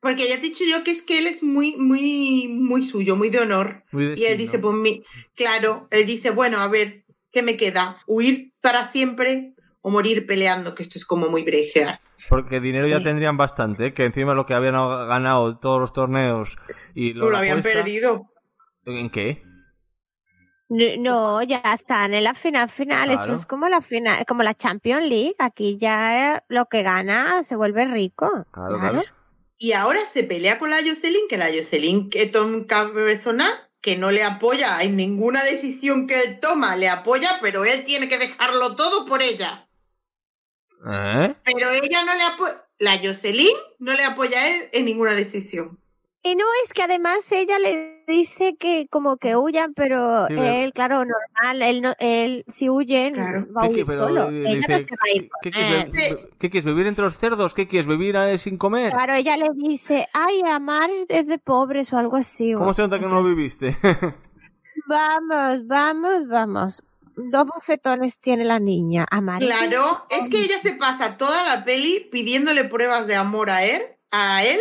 Porque 0.01 0.27
ya 0.27 0.35
te 0.35 0.47
he 0.47 0.49
dicho 0.49 0.63
yo 0.69 0.83
que 0.83 0.91
es 0.91 1.01
que 1.03 1.19
él 1.19 1.27
es 1.27 1.41
muy, 1.43 1.75
muy, 1.77 2.47
muy 2.49 2.87
suyo, 2.87 3.15
muy 3.15 3.29
de 3.29 3.39
honor. 3.39 3.83
Muy 3.91 4.13
Y 4.17 4.25
él 4.25 4.37
dice, 4.37 4.57
pues 4.59 4.75
mi, 4.75 5.03
claro, 5.35 5.87
él 5.91 6.05
dice, 6.07 6.31
bueno, 6.31 6.59
a 6.59 6.67
ver, 6.67 7.05
¿qué 7.31 7.43
me 7.43 7.55
queda? 7.55 7.97
¿Huir 8.07 8.51
para 8.61 8.83
siempre 8.89 9.53
o 9.81 9.89
morir 9.91 10.25
peleando? 10.25 10.73
Que 10.75 10.83
esto 10.83 10.97
es 10.97 11.05
como 11.05 11.29
muy 11.29 11.43
brejear. 11.43 11.99
Porque 12.29 12.59
dinero 12.59 12.87
ya 12.87 13.01
tendrían 13.01 13.37
bastante, 13.37 13.87
¿eh? 13.87 13.93
que 13.93 14.05
encima 14.05 14.33
lo 14.33 14.45
que 14.45 14.53
habían 14.55 14.73
ganado 14.73 15.57
todos 15.59 15.79
los 15.79 15.93
torneos 15.93 16.55
y 16.95 17.13
Lo, 17.13 17.29
lo, 17.29 17.37
habían 17.37 17.59
apuesta- 17.59 17.79
perdido. 17.83 18.27
¿En 18.85 19.09
qué? 19.11 19.43
No, 20.73 21.43
ya 21.43 21.61
están 21.75 22.13
en 22.13 22.23
la 22.23 22.33
final 22.33 22.69
final. 22.69 23.11
Esto 23.11 23.33
es 23.33 23.45
como 23.45 23.67
la 23.67 23.81
final, 23.81 24.25
como 24.25 24.41
la 24.41 24.55
Champions 24.55 25.05
League. 25.05 25.35
Aquí 25.37 25.77
ya 25.77 26.35
eh, 26.35 26.43
lo 26.47 26.67
que 26.67 26.81
gana 26.81 27.43
se 27.43 27.57
vuelve 27.57 27.85
rico. 27.85 28.45
Claro. 28.51 29.03
Y 29.57 29.73
ahora 29.73 29.99
se 30.13 30.23
pelea 30.23 30.59
con 30.59 30.69
la 30.69 30.77
Jocelyn, 30.77 31.27
que 31.27 31.37
la 31.37 31.49
Jocelyn 31.53 32.09
que 32.09 32.25
toma 32.27 32.65
persona 32.93 33.69
que 33.81 33.97
no 33.97 34.11
le 34.11 34.23
apoya 34.23 34.81
en 34.81 34.95
ninguna 34.95 35.43
decisión 35.43 36.07
que 36.07 36.21
él 36.21 36.39
toma, 36.39 36.77
le 36.77 36.87
apoya, 36.87 37.39
pero 37.41 37.65
él 37.65 37.83
tiene 37.83 38.07
que 38.07 38.17
dejarlo 38.17 38.77
todo 38.77 39.05
por 39.05 39.21
ella. 39.21 39.67
¿Eh? 40.87 41.35
Pero 41.43 41.69
ella 41.69 42.05
no 42.05 42.15
le 42.15 42.23
apoya, 42.23 42.65
la 42.77 42.97
Jocelyn 42.97 43.57
no 43.79 43.91
le 43.91 44.05
apoya 44.05 44.39
a 44.39 44.49
él 44.49 44.69
en 44.71 44.85
ninguna 44.85 45.15
decisión. 45.15 45.79
Y 46.23 46.35
no 46.35 46.45
es 46.63 46.71
que 46.71 46.83
además 46.83 47.29
ella 47.31 47.59
le 47.59 47.90
dice 48.07 48.55
que 48.59 48.87
como 48.89 49.17
que 49.17 49.35
huyan, 49.35 49.73
pero 49.73 50.27
Sí, 50.27 50.35
él, 50.37 50.73
claro, 50.73 51.03
normal, 51.05 51.61
él 51.61 51.81
no, 51.81 51.93
él 51.99 52.45
si 52.51 52.69
huyen 52.69 53.13
Claro. 53.13 53.47
va 53.55 53.63
a 53.63 53.67
¿Qué, 53.69 53.75
huir 53.75 53.85
pero, 53.85 54.07
solo. 54.07 54.29
Ella 54.29 54.67
no 54.67 54.77
dice, 54.77 54.87
se 54.87 54.95
va 54.95 55.03
a 55.03 55.15
ir 55.15 55.29
con 55.29 55.39
¿qué, 55.41 55.51
quieres, 55.51 55.83
él. 55.83 56.29
¿Qué 56.39 56.49
quieres, 56.49 56.65
vivir 56.65 56.87
entre 56.87 57.03
los 57.03 57.17
cerdos? 57.17 57.53
¿Qué 57.53 57.67
quieres, 57.67 57.87
vivir 57.87 58.15
eh, 58.15 58.37
sin 58.37 58.57
comer? 58.57 58.91
Claro, 58.91 59.13
ella 59.13 59.37
le 59.37 59.49
dice, 59.55 60.07
ay, 60.13 60.41
amar 60.41 60.89
es 61.07 61.27
de 61.27 61.37
pobres 61.37 61.91
o 61.93 61.97
algo 61.97 62.17
así. 62.17 62.53
¿Cómo 62.53 62.73
se 62.73 62.81
nota 62.81 62.99
que 62.99 63.05
no 63.05 63.15
lo 63.15 63.23
viviste? 63.23 63.75
Vamos, 64.87 65.67
vamos, 65.67 66.27
vamos. 66.27 66.83
Dos 67.15 67.45
bofetones 67.45 68.17
tiene 68.17 68.43
la 68.45 68.59
niña. 68.59 69.05
Amar. 69.09 69.39
Claro, 69.41 70.05
es 70.09 70.29
que 70.29 70.41
ella 70.41 70.59
se 70.61 70.73
pasa 70.73 71.17
toda 71.17 71.43
la 71.45 71.63
peli 71.63 72.07
pidiéndole 72.11 72.65
pruebas 72.65 73.05
de 73.07 73.15
amor 73.15 73.49
a 73.49 73.63
él, 73.63 73.81
a 74.11 74.43
él, 74.43 74.59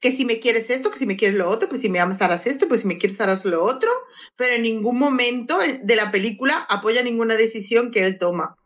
que 0.00 0.12
si 0.12 0.24
me 0.24 0.40
quieres 0.40 0.68
esto, 0.70 0.90
que 0.90 0.98
si 0.98 1.06
me 1.06 1.16
quieres 1.16 1.36
lo 1.38 1.48
otro, 1.48 1.68
pues 1.68 1.80
si 1.80 1.88
me 1.88 2.00
amas 2.00 2.20
harás 2.22 2.46
esto, 2.46 2.68
pues 2.68 2.82
si 2.82 2.86
me 2.86 2.98
quieres 2.98 3.20
harás 3.20 3.44
lo 3.44 3.64
otro, 3.64 3.90
pero 4.36 4.54
en 4.54 4.62
ningún 4.62 4.98
momento 4.98 5.58
de 5.58 5.96
la 5.96 6.10
película 6.10 6.66
apoya 6.68 7.02
ninguna 7.02 7.34
decisión 7.36 7.90
que 7.90 8.04
él 8.04 8.18
toma. 8.18 8.56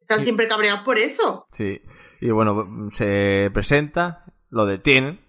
Están 0.00 0.18
Sí. 0.20 0.24
siempre 0.24 0.48
cabreados 0.48 0.82
por 0.84 0.98
eso. 0.98 1.46
sí. 1.52 1.80
Y 2.20 2.30
bueno, 2.30 2.88
se 2.90 3.50
presenta, 3.52 4.24
lo 4.50 4.64
detienen. 4.66 5.20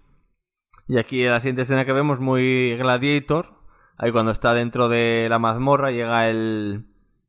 Y 0.88 0.98
aquí 0.98 1.22
en 1.24 1.30
la 1.32 1.40
siguiente 1.40 1.62
escena 1.62 1.84
que 1.84 1.92
vemos, 1.92 2.18
muy 2.18 2.76
gladiator. 2.76 3.54
Ahí 3.96 4.10
cuando 4.12 4.32
está 4.32 4.54
dentro 4.54 4.88
de 4.88 5.26
la 5.30 5.38
mazmorra, 5.38 5.90
llega 5.92 6.28
el. 6.28 6.86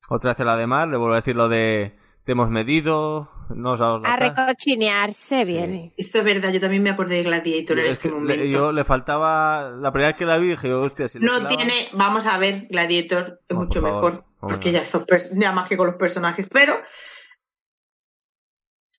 Otra 0.09 0.31
vez 0.31 0.39
el 0.39 0.47
Ademar, 0.49 0.87
le 0.87 0.97
vuelvo 0.97 1.13
a 1.13 1.17
decir 1.17 1.35
lo 1.35 1.47
de. 1.49 1.95
Te 2.25 2.31
hemos 2.31 2.49
medido, 2.49 3.29
no 3.55 3.71
os 3.73 3.79
dado 3.79 3.99
la 3.99 4.13
A 4.13 4.17
ta-". 4.17 4.45
recochinearse 4.45 5.45
Sí. 5.45 5.51
viene. 5.51 5.93
Esto 5.97 6.19
es 6.19 6.23
verdad, 6.23 6.51
yo 6.51 6.59
también 6.59 6.83
me 6.83 6.89
acordé 6.89 7.15
de 7.17 7.23
Gladiator 7.23 7.79
en 7.79 7.85
Es 7.85 7.91
este 7.93 8.09
que 8.09 8.15
momento. 8.15 8.43
le- 8.43 8.49
yo 8.51 8.71
le 8.71 8.83
faltaba. 8.83 9.71
La 9.79 9.91
primera 9.91 10.09
vez 10.09 10.15
que 10.17 10.25
la 10.25 10.37
vi 10.37 10.49
dije, 10.49 10.73
hostia, 10.73 11.07
si 11.07 11.19
le 11.19 11.25
No 11.25 11.47
tiene, 11.47 11.73
vamos 11.93 12.25
a 12.25 12.37
ver, 12.37 12.67
Gladiator 12.69 13.39
es 13.47 13.53
No, 13.55 13.63
mucho 13.63 13.81
por 13.81 13.89
favor, 13.89 14.13
mejor, 14.13 14.25
porque 14.39 14.71
ya 14.71 14.83
pers- 14.83 15.29
ya 15.33 15.51
más 15.51 15.67
que 15.69 15.77
con 15.77 15.87
los 15.87 15.95
personajes, 15.95 16.47
pero 16.51 16.73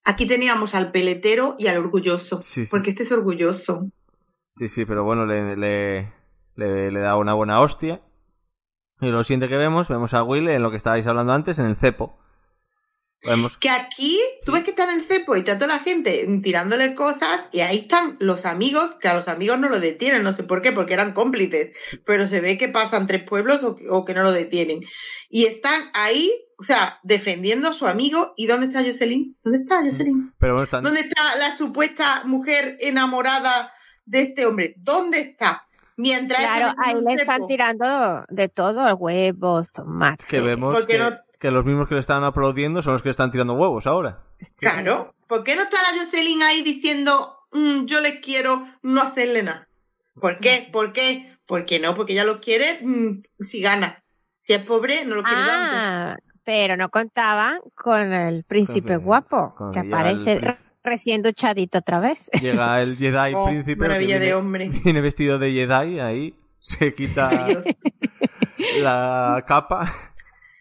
aquí 0.05 0.27
teníamos 0.27 0.75
al 0.75 0.91
peletero 0.93 1.57
y 1.59 1.67
al 1.69 1.79
orgulloso, 1.79 2.41
Sí, 2.41 2.65
sí. 2.67 2.71
porque 2.71 2.91
este 2.91 3.03
es 3.05 3.13
orgulloso. 3.13 3.89
Sí, 4.53 4.69
sí, 4.69 4.85
pero 4.85 5.05
bueno, 5.05 5.25
le, 5.27 5.57
le, 5.57 6.13
le, 6.57 6.91
le 6.91 7.01
da 7.01 7.17
una 7.17 7.35
buena 7.35 7.61
hostia. 7.61 8.01
Y 9.01 9.09
lo 9.11 9.25
siguiente 9.25 9.49
que 9.49 9.57
vemos, 9.57 9.89
vemos 9.89 10.15
a 10.15 10.23
Will 10.23 10.49
en 10.49 10.63
lo 10.63 10.71
que 10.71 10.77
estabais 10.77 11.07
hablando 11.07 11.33
antes, 11.33 11.59
en 11.59 11.67
el 11.67 11.77
cepo. 11.77 12.19
Que 13.61 13.71
aquí 13.71 14.21
tú 14.45 14.53
ves 14.53 14.65
que 14.65 14.71
está 14.71 14.85
en 14.85 14.99
el 14.99 15.05
cepo 15.05 15.37
y 15.37 15.41
está 15.41 15.55
toda 15.55 15.77
la 15.77 15.79
gente 15.79 16.27
tirándole 16.43 16.95
cosas 16.95 17.43
y 17.53 17.61
ahí 17.61 17.79
están 17.79 18.17
los 18.19 18.45
amigos, 18.45 18.97
que 19.01 19.09
a 19.09 19.15
los 19.15 19.29
amigos 19.29 19.61
no 19.61 19.69
lo 19.69 19.79
detienen, 19.79 20.25
no 20.25 20.33
sé 20.33 20.43
por 20.43 20.61
qué, 20.61 20.73
porque 20.73 20.95
eran 20.95 21.13
cómplices, 21.13 21.71
pero 22.05 22.27
se 22.27 22.41
ve 22.41 22.59
que 22.59 22.69
pasan 22.69 23.07
tres 23.07 23.23
pueblos 23.23 23.63
o 23.63 23.77
que, 23.77 23.89
o 23.89 24.05
que 24.05 24.15
no 24.15 24.23
lo 24.23 24.33
detienen. 24.33 24.81
Y 25.29 25.47
están 25.47 25.91
ahí, 25.95 26.33
o 26.59 26.65
sea, 26.65 26.99
defendiendo 27.05 27.69
a 27.69 27.73
su 27.73 27.87
amigo. 27.87 28.35
¿Y 28.37 28.47
dónde 28.47 28.67
está 28.67 28.83
Jocelyn? 28.83 29.37
¿Dónde 29.43 29.61
está 29.61 29.83
Jocelyn? 29.83 30.35
Pero 30.39 30.55
bueno, 30.55 30.65
están. 30.65 30.85
¿Dónde 30.85 31.01
está 31.01 31.37
la 31.37 31.57
supuesta 31.57 32.23
mujer 32.25 32.77
enamorada 32.81 33.73
de 34.05 34.23
este 34.23 34.45
hombre? 34.47 34.75
¿Dónde 34.77 35.21
está? 35.21 35.67
Mientras 35.97 36.41
Claro, 36.41 36.75
ahí 36.79 36.97
le 37.01 37.15
están 37.15 37.47
tirando 37.47 38.25
de 38.29 38.49
todo, 38.49 38.95
huevos, 38.97 39.71
tomates. 39.71 40.27
Que 40.27 40.41
vemos 40.41 40.77
Porque 40.77 40.95
que, 40.95 40.99
no- 40.99 41.11
que 41.43 41.51
los 41.51 41.65
mismos 41.65 41.89
que 41.89 41.95
le 41.95 42.01
están 42.01 42.23
aplaudiendo 42.23 42.83
son 42.83 42.93
los 42.93 43.03
que 43.03 43.09
le 43.09 43.11
están 43.11 43.33
tirando 43.33 43.55
huevos 43.55 43.89
ahora. 43.89 44.21
Claro. 44.59 45.13
¿Por 45.27 45.43
qué 45.43 45.57
no 45.57 45.63
está 45.65 45.77
la 45.83 45.99
Jocelyn 45.99 46.41
ahí 46.43 46.63
diciendo, 46.63 47.37
"Mm, 47.51 47.85
yo 47.87 48.01
les 48.01 48.21
quiero 48.21 48.65
no 48.83 49.03
hacerle 49.03 49.43
nada? 49.43 49.67
¿Por 50.21 50.39
qué? 50.39 50.69
¿Por 50.73 50.93
qué? 50.93 51.37
Porque 51.47 51.81
no, 51.81 51.97
porque 51.97 52.13
ella 52.13 52.23
lo 52.25 52.41
quiere 52.41 52.79
mm, 52.81 53.23
si 53.41 53.61
gana. 53.61 54.05
Si 54.39 54.53
es 54.53 54.63
pobre, 54.65 55.05
no 55.05 55.17
lo 55.17 55.23
quiere 55.25 55.41
tanto. 55.43 55.73
Ah, 55.77 56.17
pero 56.45 56.77
no 56.77 56.89
contaban 56.91 57.59
con 57.75 58.13
el 58.13 58.45
príncipe 58.45 58.95
Con 58.95 59.05
guapo, 59.05 59.55
con 59.57 59.73
que 59.73 59.81
aparece 59.81 60.33
el 60.35 60.55
recién 60.85 61.23
duchadito 61.23 61.79
otra 61.79 62.01
vez. 62.01 62.31
Llega 62.41 62.81
el 62.81 62.97
Jedi 62.97 63.35
Oh, 63.35 63.47
príncipe. 63.47 63.77
maravilla 63.81 64.15
de 64.21 64.27
viene- 64.27 64.35
hombre. 64.35 64.69
Viene 64.69 65.01
vestido 65.01 65.39
de 65.41 65.51
Jedi 65.53 65.99
ahí, 66.01 66.35
se 66.61 66.95
quita 66.95 67.47
la 68.81 69.45
capa. 69.47 69.87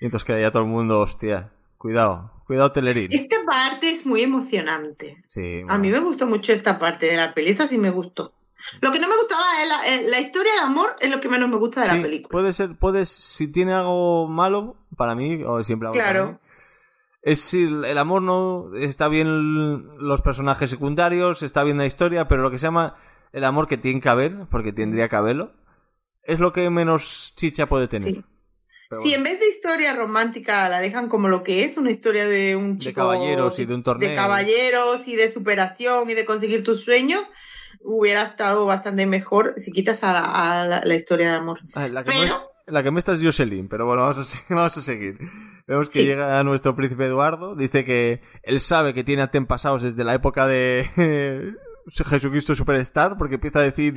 Y 0.02 0.06
entonces 0.06 0.26
queda 0.26 0.42
ya 0.42 0.52
todo 0.52 0.64
el 0.64 0.70
mundo, 0.70 1.00
hostia. 1.00 1.52
Cuidado, 1.78 2.32
cuidado, 2.46 2.72
Telerín. 2.72 3.08
Esta 3.12 3.38
parte 3.46 3.90
es 3.90 4.06
muy 4.06 4.22
emocionante. 4.24 5.22
Sí, 5.30 5.62
A 5.68 5.78
mí 5.78 5.90
me 5.90 6.00
gustó 6.00 6.28
mucho 6.28 6.52
esta 6.52 6.78
parte 6.78 7.06
de 7.06 7.16
la 7.18 7.34
peli, 7.34 7.52
esa 7.52 7.68
sí 7.68 7.78
me 7.78 7.90
gustó. 7.90 8.34
Lo 8.82 8.92
que 8.92 9.00
no 9.00 9.08
me 9.08 9.16
gustaba 9.16 9.44
es 9.62 9.68
la, 9.70 9.88
eh, 9.88 10.08
la 10.10 10.20
historia 10.20 10.54
de 10.54 10.60
amor, 10.60 10.96
es 11.00 11.10
lo 11.10 11.20
que 11.20 11.30
menos 11.30 11.50
me 11.50 11.56
gusta 11.56 11.82
de 11.82 11.90
Sí, 11.90 11.96
la 11.96 12.02
película. 12.02 12.30
Puede 12.32 12.54
ser, 12.54 12.76
puedes, 12.78 13.10
si 13.10 13.52
tiene 13.52 13.74
algo 13.74 14.28
malo, 14.28 14.76
para 14.98 15.16
mí, 15.16 15.44
o 15.44 15.64
siempre 15.64 15.88
algo 15.88 16.00
Claro. 16.00 16.20
para 16.26 16.32
mí, 16.34 16.38
es 17.24 17.40
si 17.42 17.64
el 17.64 17.98
amor 17.98 18.22
no 18.24 18.76
está 18.76 19.08
bien 19.08 19.88
los 20.00 20.22
personajes 20.22 20.70
secundarios, 20.70 21.42
está 21.44 21.64
bien 21.64 21.78
la 21.78 21.86
historia, 21.88 22.28
pero 22.28 22.42
lo 22.42 22.52
que 22.52 22.60
se 22.60 22.68
llama 22.68 22.96
el 23.32 23.44
amor 23.44 23.68
que 23.68 23.78
tiene 23.78 24.00
que 24.02 24.10
haber, 24.10 24.46
porque 24.50 24.74
tendría 24.74 25.08
que 25.08 25.16
haberlo, 25.16 25.54
es 26.24 26.40
lo 26.40 26.52
que 26.52 26.70
menos 26.70 27.34
chicha 27.36 27.66
puede 27.68 27.88
tener. 27.88 28.14
Sí. 28.14 28.24
Si 29.04 29.14
en 29.14 29.24
vez 29.24 29.40
de 29.40 29.48
historia 29.50 29.94
romántica 29.96 30.68
la 30.70 30.80
dejan 30.82 31.08
como 31.10 31.28
lo 31.30 31.44
que 31.44 31.64
es, 31.64 31.78
una 31.78 31.92
historia 31.92 32.26
de 32.26 32.56
un 32.56 32.78
De 32.78 32.86
chico... 32.86 33.02
caballeros 33.02 33.58
y 33.60 33.66
de 33.66 33.76
un 33.76 33.84
torneo. 33.84 34.10
De 34.10 34.16
caballeros 34.16 35.02
y 35.08 35.16
de 35.16 35.32
superación 35.32 36.10
y 36.10 36.14
de 36.14 36.26
conseguir 36.26 36.64
tus 36.64 36.82
sueños, 36.84 37.24
hubiera 37.80 38.24
estado 38.24 38.66
bastante 38.66 39.06
mejor 39.06 39.56
si 39.58 39.72
quitas 39.72 40.04
a 40.04 40.14
la, 40.14 40.20
a 40.62 40.66
la- 40.66 40.82
la 40.86 40.96
historia 40.96 41.30
de 41.32 41.36
amor. 41.38 41.60
Ah, 41.74 41.88
La 41.88 42.04
que, 42.04 42.12
Pero- 42.12 42.20
muestra, 42.20 42.42
la 42.68 42.84
que 42.84 42.92
muestra 42.92 43.14
es 43.16 43.24
Jocelyn, 43.24 43.68
pero 43.68 43.86
bueno, 43.86 44.02
vamos 44.04 44.36
a, 44.36 44.40
vamos 44.54 44.78
a 44.78 44.82
seguir. 44.82 45.18
Vemos 45.68 45.90
que 45.90 46.00
Sí. 46.00 46.06
llega 46.06 46.44
nuestro 46.44 46.76
príncipe 46.76 47.06
Eduardo, 47.06 47.56
dice 47.56 47.86
que 47.86 48.22
él 48.44 48.60
sabe 48.62 48.94
que 48.94 49.04
tiene 49.04 49.22
antepasados 49.22 49.84
desde 49.84 50.04
la 50.04 50.14
época 50.14 50.46
de 50.48 51.54
Jesucristo 51.88 52.56
Superstar, 52.56 53.18
porque 53.18 53.36
empieza 53.36 53.60
a 53.60 53.64
decir 53.64 53.96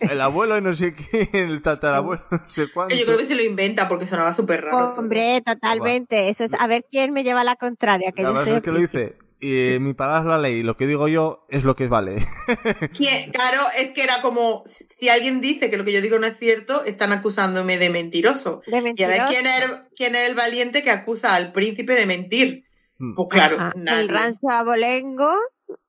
el 0.00 0.20
abuelo 0.20 0.56
y 0.56 0.60
no 0.60 0.72
sé 0.72 0.94
qué, 0.94 1.28
el 1.32 1.62
tatarabuelo, 1.62 2.24
no 2.30 2.44
sé 2.48 2.70
cuánto. 2.72 2.94
Yo 2.94 3.04
creo 3.04 3.18
que 3.18 3.26
se 3.26 3.34
lo 3.34 3.42
inventa 3.42 3.88
porque 3.88 4.06
sonaba 4.06 4.32
súper 4.32 4.64
raro. 4.64 4.94
Hombre, 4.96 5.40
totalmente. 5.44 6.28
Eso 6.28 6.44
es 6.44 6.52
a 6.54 6.66
ver 6.66 6.84
quién 6.90 7.12
me 7.12 7.24
lleva 7.24 7.44
la 7.44 7.56
contraria. 7.56 8.12
Que 8.12 8.22
La 8.22 8.28
yo 8.30 8.34
verdad 8.34 8.48
soy 8.48 8.56
es 8.56 8.62
que 8.62 8.70
lo 8.70 8.78
dice. 8.78 9.16
Y 9.44 9.72
eh, 9.74 9.80
mi 9.80 9.92
palabra 9.92 10.20
es 10.20 10.26
la 10.26 10.38
ley, 10.38 10.62
lo 10.62 10.76
que 10.76 10.86
digo 10.86 11.08
yo 11.08 11.46
es 11.48 11.64
lo 11.64 11.74
que 11.74 11.88
vale. 11.88 12.24
¿Quién? 12.96 13.32
Claro, 13.32 13.58
es 13.76 13.90
que 13.90 14.04
era 14.04 14.22
como, 14.22 14.62
si 15.00 15.08
alguien 15.08 15.40
dice 15.40 15.68
que 15.68 15.76
lo 15.76 15.84
que 15.84 15.92
yo 15.92 16.00
digo 16.00 16.16
no 16.20 16.28
es 16.28 16.38
cierto, 16.38 16.84
están 16.84 17.10
acusándome 17.10 17.76
de 17.76 17.90
mentiroso. 17.90 18.62
de 18.66 18.70
Y 18.70 18.74
a 18.74 18.82
ver 18.82 18.84
mentiroso. 18.84 19.26
quién 19.30 19.46
es, 19.46 19.64
quién 19.96 20.14
es 20.14 20.28
el 20.30 20.36
valiente 20.36 20.84
que 20.84 20.92
acusa 20.92 21.34
al 21.34 21.50
príncipe 21.52 21.94
de 21.94 22.06
mentir. 22.06 22.64
Mm. 22.98 23.16
Pues 23.16 23.28
claro, 23.30 23.56
Ajá. 23.56 23.72
nadie. 23.74 24.02
El 24.02 24.08
rancio 24.10 24.48
abolengo 24.48 25.34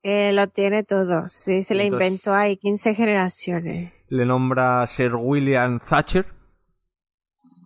eh, 0.02 0.32
lo 0.32 0.46
tiene 0.48 0.82
todo. 0.84 1.26
Sí, 1.26 1.62
se 1.64 1.74
le 1.74 1.84
Entonces- 1.84 2.08
inventó 2.08 2.34
ahí 2.34 2.56
15 2.56 2.94
generaciones. 2.94 3.92
Le 4.08 4.24
nombra 4.26 4.86
Sir 4.86 5.12
William 5.16 5.80
Thatcher. 5.80 6.26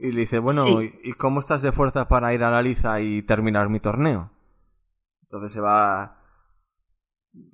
Y 0.01 0.13
le 0.13 0.21
dice, 0.21 0.39
bueno, 0.39 0.65
Sí. 0.65 0.93
¿y 1.03 1.13
cómo 1.15 1.41
estás 1.41 1.63
de 1.63 1.73
fuerza 1.73 2.07
para 2.09 2.33
ir 2.33 2.45
a 2.45 2.51
la 2.51 2.63
liza 2.63 3.01
y 3.01 3.23
terminar 3.23 3.69
mi 3.69 3.81
torneo? 3.81 4.31
Entonces 5.23 5.53
se 5.53 5.61
va... 5.61 6.23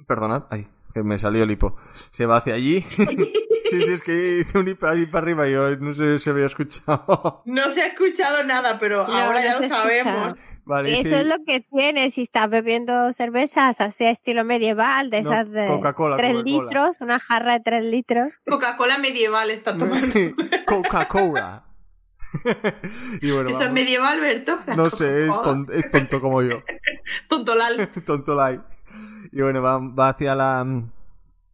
Perdonad, 0.07 0.45
ay, 0.51 0.69
que 0.93 1.03
me 1.03 1.19
salió 1.19 1.43
el 1.43 1.51
hipo. 1.51 1.77
Se 2.13 2.27
va 2.27 2.37
hacia 2.37 2.55
allí. 2.55 2.83
sí, 2.91 3.83
sí, 3.83 3.93
es 3.93 4.03
que 4.03 4.41
hice 4.41 4.59
un 4.59 4.69
hipo 4.69 4.87
ahí 4.87 5.07
para 5.07 5.25
arriba 5.25 5.49
y 5.49 5.53
yo 5.53 5.75
no 5.79 5.95
sé 5.95 6.19
si 6.19 6.29
había 6.31 6.47
escuchado. 6.47 7.43
No 7.47 7.71
se 7.73 7.83
ha 7.83 7.87
escuchado 7.89 8.45
nada, 8.45 8.79
pero 8.79 9.07
No, 9.07 9.13
ahora 9.17 9.43
ya 9.43 9.59
lo 9.59 9.69
sabemos. 9.69 10.29
escuchado. 10.29 10.54
Vale, 10.67 10.99
Eso 11.01 11.17
es 11.17 11.27
lo 11.27 11.37
que 11.47 11.61
tiene. 11.61 12.11
Si 12.11 12.23
estás 12.23 12.49
bebiendo 12.49 13.13
cervezas 13.13 13.77
así 13.81 14.05
estilo 14.05 14.45
medieval, 14.45 15.11
de 15.11 15.23
No, 15.23 15.31
esas 15.33 15.51
de 15.51 15.67
Coca-Cola, 15.67 16.17
3 16.17 16.33
Coca-Cola. 16.37 16.63
litros, 16.65 17.01
una 17.01 17.21
jarra 17.21 17.53
de 17.55 17.61
3 17.61 17.83
litros. 17.85 18.29
Coca-Cola 18.47 18.97
medieval 18.99 19.51
está 19.51 19.73
tomando. 19.77 19.97
Sí, 19.99 20.35
Coca-Cola. 20.67 21.65
y 23.21 23.31
bueno, 23.31 23.51
Eso 23.51 23.63
es 23.63 23.73
medieval, 23.73 24.21
Berto. 24.21 24.59
No 24.77 24.91
sé, 24.91 25.27
es, 25.27 25.31
Coca-Cola. 25.31 25.67
ton- 25.67 25.69
es 25.73 25.91
tonto 25.91 26.21
como 26.21 26.43
yo. 26.43 26.63
Tontolal. 27.29 27.89
Tonto 28.07 28.35
like. 28.35 28.65
Y 29.33 29.43
bueno, 29.43 29.63
va, 29.63 29.79
va 29.79 30.09
hacia 30.11 30.35
la 30.35 30.67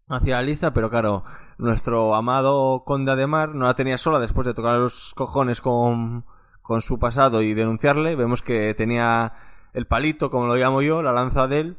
hacia 0.08 0.36
la 0.36 0.42
liza, 0.42 0.72
pero 0.74 0.90
claro, 0.90 1.24
nuestro 1.58 2.14
amado 2.14 2.82
conde 2.84 3.12
Ademar 3.12 3.54
no 3.54 3.66
la 3.66 3.74
tenía 3.74 3.96
sola 3.96 4.18
después 4.18 4.46
de 4.46 4.54
tocar 4.54 4.76
los 4.78 5.14
cojones 5.14 5.60
con, 5.60 6.24
con 6.70 6.82
su 6.82 7.00
pasado 7.00 7.42
y 7.42 7.52
denunciarle. 7.52 8.14
Vemos 8.14 8.42
que 8.42 8.74
tenía 8.74 9.32
el 9.72 9.88
palito, 9.88 10.30
como 10.30 10.46
lo 10.46 10.54
llamo 10.54 10.82
yo, 10.82 11.02
la 11.02 11.10
lanza 11.10 11.48
de 11.48 11.58
él, 11.58 11.76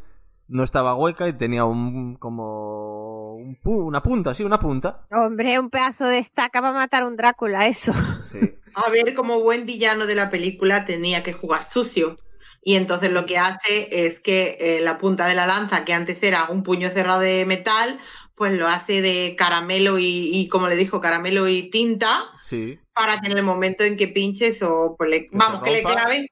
no 0.49 0.63
estaba 0.63 0.95
hueca 0.95 1.29
y 1.29 1.33
tenía 1.33 1.63
un 1.63 2.15
como 2.17 3.35
un 3.35 3.55
pu- 3.63 3.85
una 3.87 4.03
punta, 4.03 4.33
sí, 4.33 4.43
una 4.43 4.59
punta. 4.59 5.07
Hombre, 5.09 5.57
un 5.59 5.69
pedazo 5.69 6.07
de 6.07 6.17
estaca 6.17 6.59
para 6.59 6.73
matar 6.73 7.03
a 7.03 7.07
un 7.07 7.15
Drácula, 7.15 7.67
eso. 7.67 7.93
Sí. 8.21 8.39
A 8.75 8.89
ver, 8.89 9.15
como 9.15 9.39
buen 9.39 9.65
villano 9.65 10.05
de 10.07 10.15
la 10.15 10.29
película 10.29 10.83
tenía 10.83 11.23
que 11.23 11.31
jugar 11.31 11.63
sucio. 11.63 12.17
Y 12.61 12.75
entonces 12.75 13.13
lo 13.13 13.25
que 13.25 13.37
hace 13.37 14.05
es 14.05 14.19
que 14.19 14.57
eh, 14.59 14.81
la 14.81 14.97
punta 14.97 15.25
de 15.25 15.35
la 15.35 15.47
lanza, 15.47 15.85
que 15.85 15.93
antes 15.93 16.21
era 16.21 16.49
un 16.49 16.63
puño 16.63 16.89
cerrado 16.89 17.21
de 17.21 17.45
metal, 17.45 17.97
pues 18.41 18.53
lo 18.57 18.67
hace 18.67 19.03
de 19.03 19.35
caramelo 19.37 19.99
y, 19.99 20.31
y 20.33 20.47
como 20.47 20.67
le 20.67 20.75
dijo, 20.75 20.99
caramelo 20.99 21.47
y 21.47 21.69
tinta, 21.69 22.23
Sí. 22.37 22.79
para 22.91 23.21
que 23.21 23.29
en 23.29 23.37
el 23.37 23.43
momento 23.43 23.83
en 23.83 23.97
que 23.97 24.07
pinches 24.07 24.63
o 24.63 24.95
pues 24.97 25.11
le, 25.11 25.29
vamos, 25.31 25.61
que 25.61 25.69
le 25.69 25.83
claven, 25.83 26.25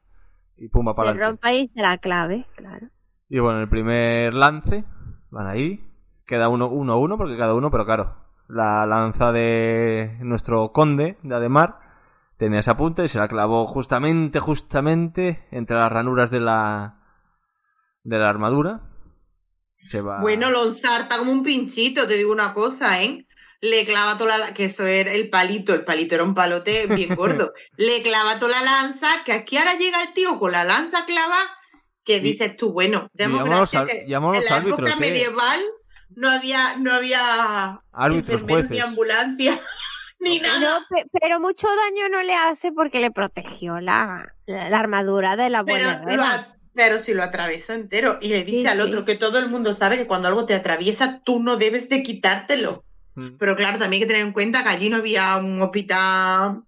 Y 0.58 0.70
pumba 0.70 0.96
para 0.96 1.12
Se 1.12 1.20
rompa 1.20 1.54
y 1.54 1.68
se 1.68 1.82
la 1.82 2.00
clave, 2.00 2.48
claro. 2.56 2.88
Y 3.30 3.38
bueno, 3.38 3.62
el 3.62 3.70
primer 3.70 4.34
lance, 4.34 4.86
van 5.30 5.46
ahí, 5.46 5.84
queda 6.26 6.50
uno, 6.50 6.66
uno 6.68 6.94
a 6.94 6.98
uno, 6.98 7.16
porque 7.16 7.38
cada 7.38 7.54
uno, 7.54 7.70
pero 7.70 7.86
claro, 7.86 8.16
la 8.48 8.88
lanza 8.88 9.32
de 9.32 10.18
nuestro 10.22 10.72
conde 10.72 11.20
de 11.22 11.36
Ademar 11.36 11.78
tenía 12.38 12.58
esa 12.58 12.76
punta 12.76 13.04
y 13.04 13.08
se 13.08 13.20
la 13.20 13.28
clavó 13.28 13.68
justamente, 13.68 14.40
justamente 14.40 15.46
entre 15.52 15.78
las 15.78 15.92
ranuras 15.92 16.32
de 16.32 16.40
la, 16.40 17.04
de 18.04 18.18
la 18.18 18.30
armadura. 18.32 18.89
Se 19.84 20.02
va. 20.02 20.20
Bueno, 20.22 20.50
lo 20.52 20.66
ensarta 20.66 21.18
como 21.18 21.32
un 21.32 21.44
pinchito, 21.44 22.08
te 22.08 22.16
digo 22.18 22.32
una 22.32 22.54
cosa, 22.54 23.02
¿eh? 23.02 23.26
Le 23.62 23.86
clava 23.86 24.18
toda 24.18 24.38
la... 24.38 24.54
que 24.54 24.66
eso 24.66 24.86
era 24.86 25.12
el 25.14 25.30
palito, 25.30 25.74
el 25.74 25.84
palito 25.84 26.16
era 26.16 26.24
un 26.24 26.34
palote 26.36 26.88
bien 26.88 27.16
gordo. 27.16 27.54
Le 27.78 28.02
clava 28.02 28.40
toda 28.40 28.62
la 28.62 28.72
lanza, 28.72 29.08
que 29.26 29.34
aquí 29.34 29.58
ahora 29.58 29.74
llega 29.76 30.02
el 30.02 30.14
tío 30.14 30.40
con 30.40 30.52
la 30.54 30.64
lanza 30.64 31.06
clava, 31.06 31.38
que 32.06 32.18
Y- 32.18 32.22
dices 32.22 32.56
tú, 32.56 32.72
bueno, 32.72 33.10
demos 33.14 33.40
llama 33.40 33.58
a 33.58 33.60
los 33.60 33.72
gracias 33.72 33.82
ar- 33.82 33.88
que 33.88 34.06
en 34.38 34.46
la 34.46 34.56
árbitros, 34.56 34.90
época 34.92 35.06
eh. 35.06 35.10
medieval 35.12 35.62
no 36.16 36.30
había, 36.30 36.76
no 36.78 36.94
había 36.94 37.82
Árbitros, 37.92 38.44
ni 38.70 38.80
ambulancia, 38.80 39.62
ni 40.20 40.40
nada. 40.40 40.60
No, 40.60 40.86
pero 41.22 41.40
mucho 41.40 41.68
daño 41.68 42.10
no 42.10 42.24
le 42.24 42.36
hace 42.36 42.72
porque 42.72 43.00
le 43.00 43.12
protegió 43.12 43.80
la, 43.80 44.34
la, 44.46 44.70
la 44.70 44.80
armadura 44.80 45.36
de 45.36 45.50
la 45.50 45.64
Pero 45.64 45.86
pero 46.74 47.00
si 47.00 47.14
lo 47.14 47.24
atravesó 47.24 47.74
entero 47.74 48.18
y 48.22 48.30
le 48.30 48.44
dice 48.44 48.62
Sí, 48.62 48.68
al 48.68 48.78
sí. 48.82 48.88
otro 48.88 49.06
que 49.06 49.16
todo 49.16 49.40
el 49.40 49.50
mundo 49.50 49.74
sabe 49.74 49.98
que 49.98 50.08
cuando 50.08 50.28
algo 50.28 50.46
te 50.46 50.56
atraviesa 50.56 51.22
tú 51.24 51.42
no 51.42 51.58
debes 51.58 51.90
de 51.90 52.04
quitártelo. 52.04 52.84
Mm. 53.16 53.38
Pero 53.38 53.56
claro, 53.56 53.78
también 53.80 54.02
hay 54.02 54.08
que 54.08 54.14
tener 54.14 54.26
en 54.26 54.34
cuenta 54.34 54.64
que 54.64 54.70
allí 54.70 54.90
no 54.90 54.98
había 54.98 55.36
un 55.38 55.62
hospital 55.62 56.64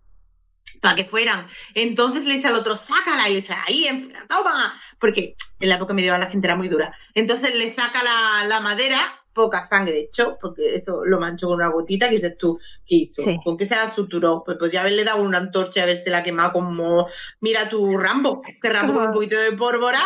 para 0.82 0.96
que 0.96 1.06
fueran. 1.06 1.48
Entonces 1.76 2.26
le 2.26 2.34
dice 2.36 2.48
al 2.48 2.56
otro, 2.56 2.76
sácala, 2.76 3.28
y 3.30 3.34
le 3.34 3.42
dice, 3.42 3.54
ahí, 3.68 4.12
toma. 4.28 4.80
Porque 5.00 5.36
en 5.60 5.70
la 5.70 5.76
época 5.76 5.94
medieval 5.94 6.20
la 6.20 6.30
gente 6.30 6.48
era 6.48 6.56
muy 6.56 6.68
dura. 6.70 6.96
Entonces 7.14 7.56
le 7.56 7.70
saca 7.72 8.04
la, 8.04 8.46
la 8.48 8.60
madera, 8.60 9.21
poca 9.34 9.68
sangre 9.68 10.00
echó, 10.00 10.38
porque 10.42 10.76
eso 10.76 11.06
lo 11.06 11.20
manchó 11.20 11.48
con 11.48 11.58
una 11.58 11.70
gotita, 11.70 12.10
que 12.10 12.16
dices 12.16 12.38
tú, 12.38 12.60
¿qué 12.86 12.96
hizo? 12.96 13.24
Sí. 13.24 13.40
¿Con 13.44 13.58
qué 13.58 13.68
se 13.68 13.76
la 13.76 13.94
suturó? 13.94 14.44
Pues 14.46 14.58
podría 14.58 14.82
haberle 14.82 15.04
dado 15.04 15.22
una 15.22 15.38
antorcha 15.38 15.80
y 15.80 15.84
haberse 15.84 16.10
la 16.10 16.24
quemado 16.24 16.54
como, 16.54 17.08
mira 17.40 17.70
tu 17.70 17.98
Rambo, 17.98 18.42
que 18.42 18.70
Rambo 18.70 18.94
con 18.94 19.08
un 19.08 19.14
poquito 19.14 19.40
de 19.40 19.54
pólvora. 19.54 20.00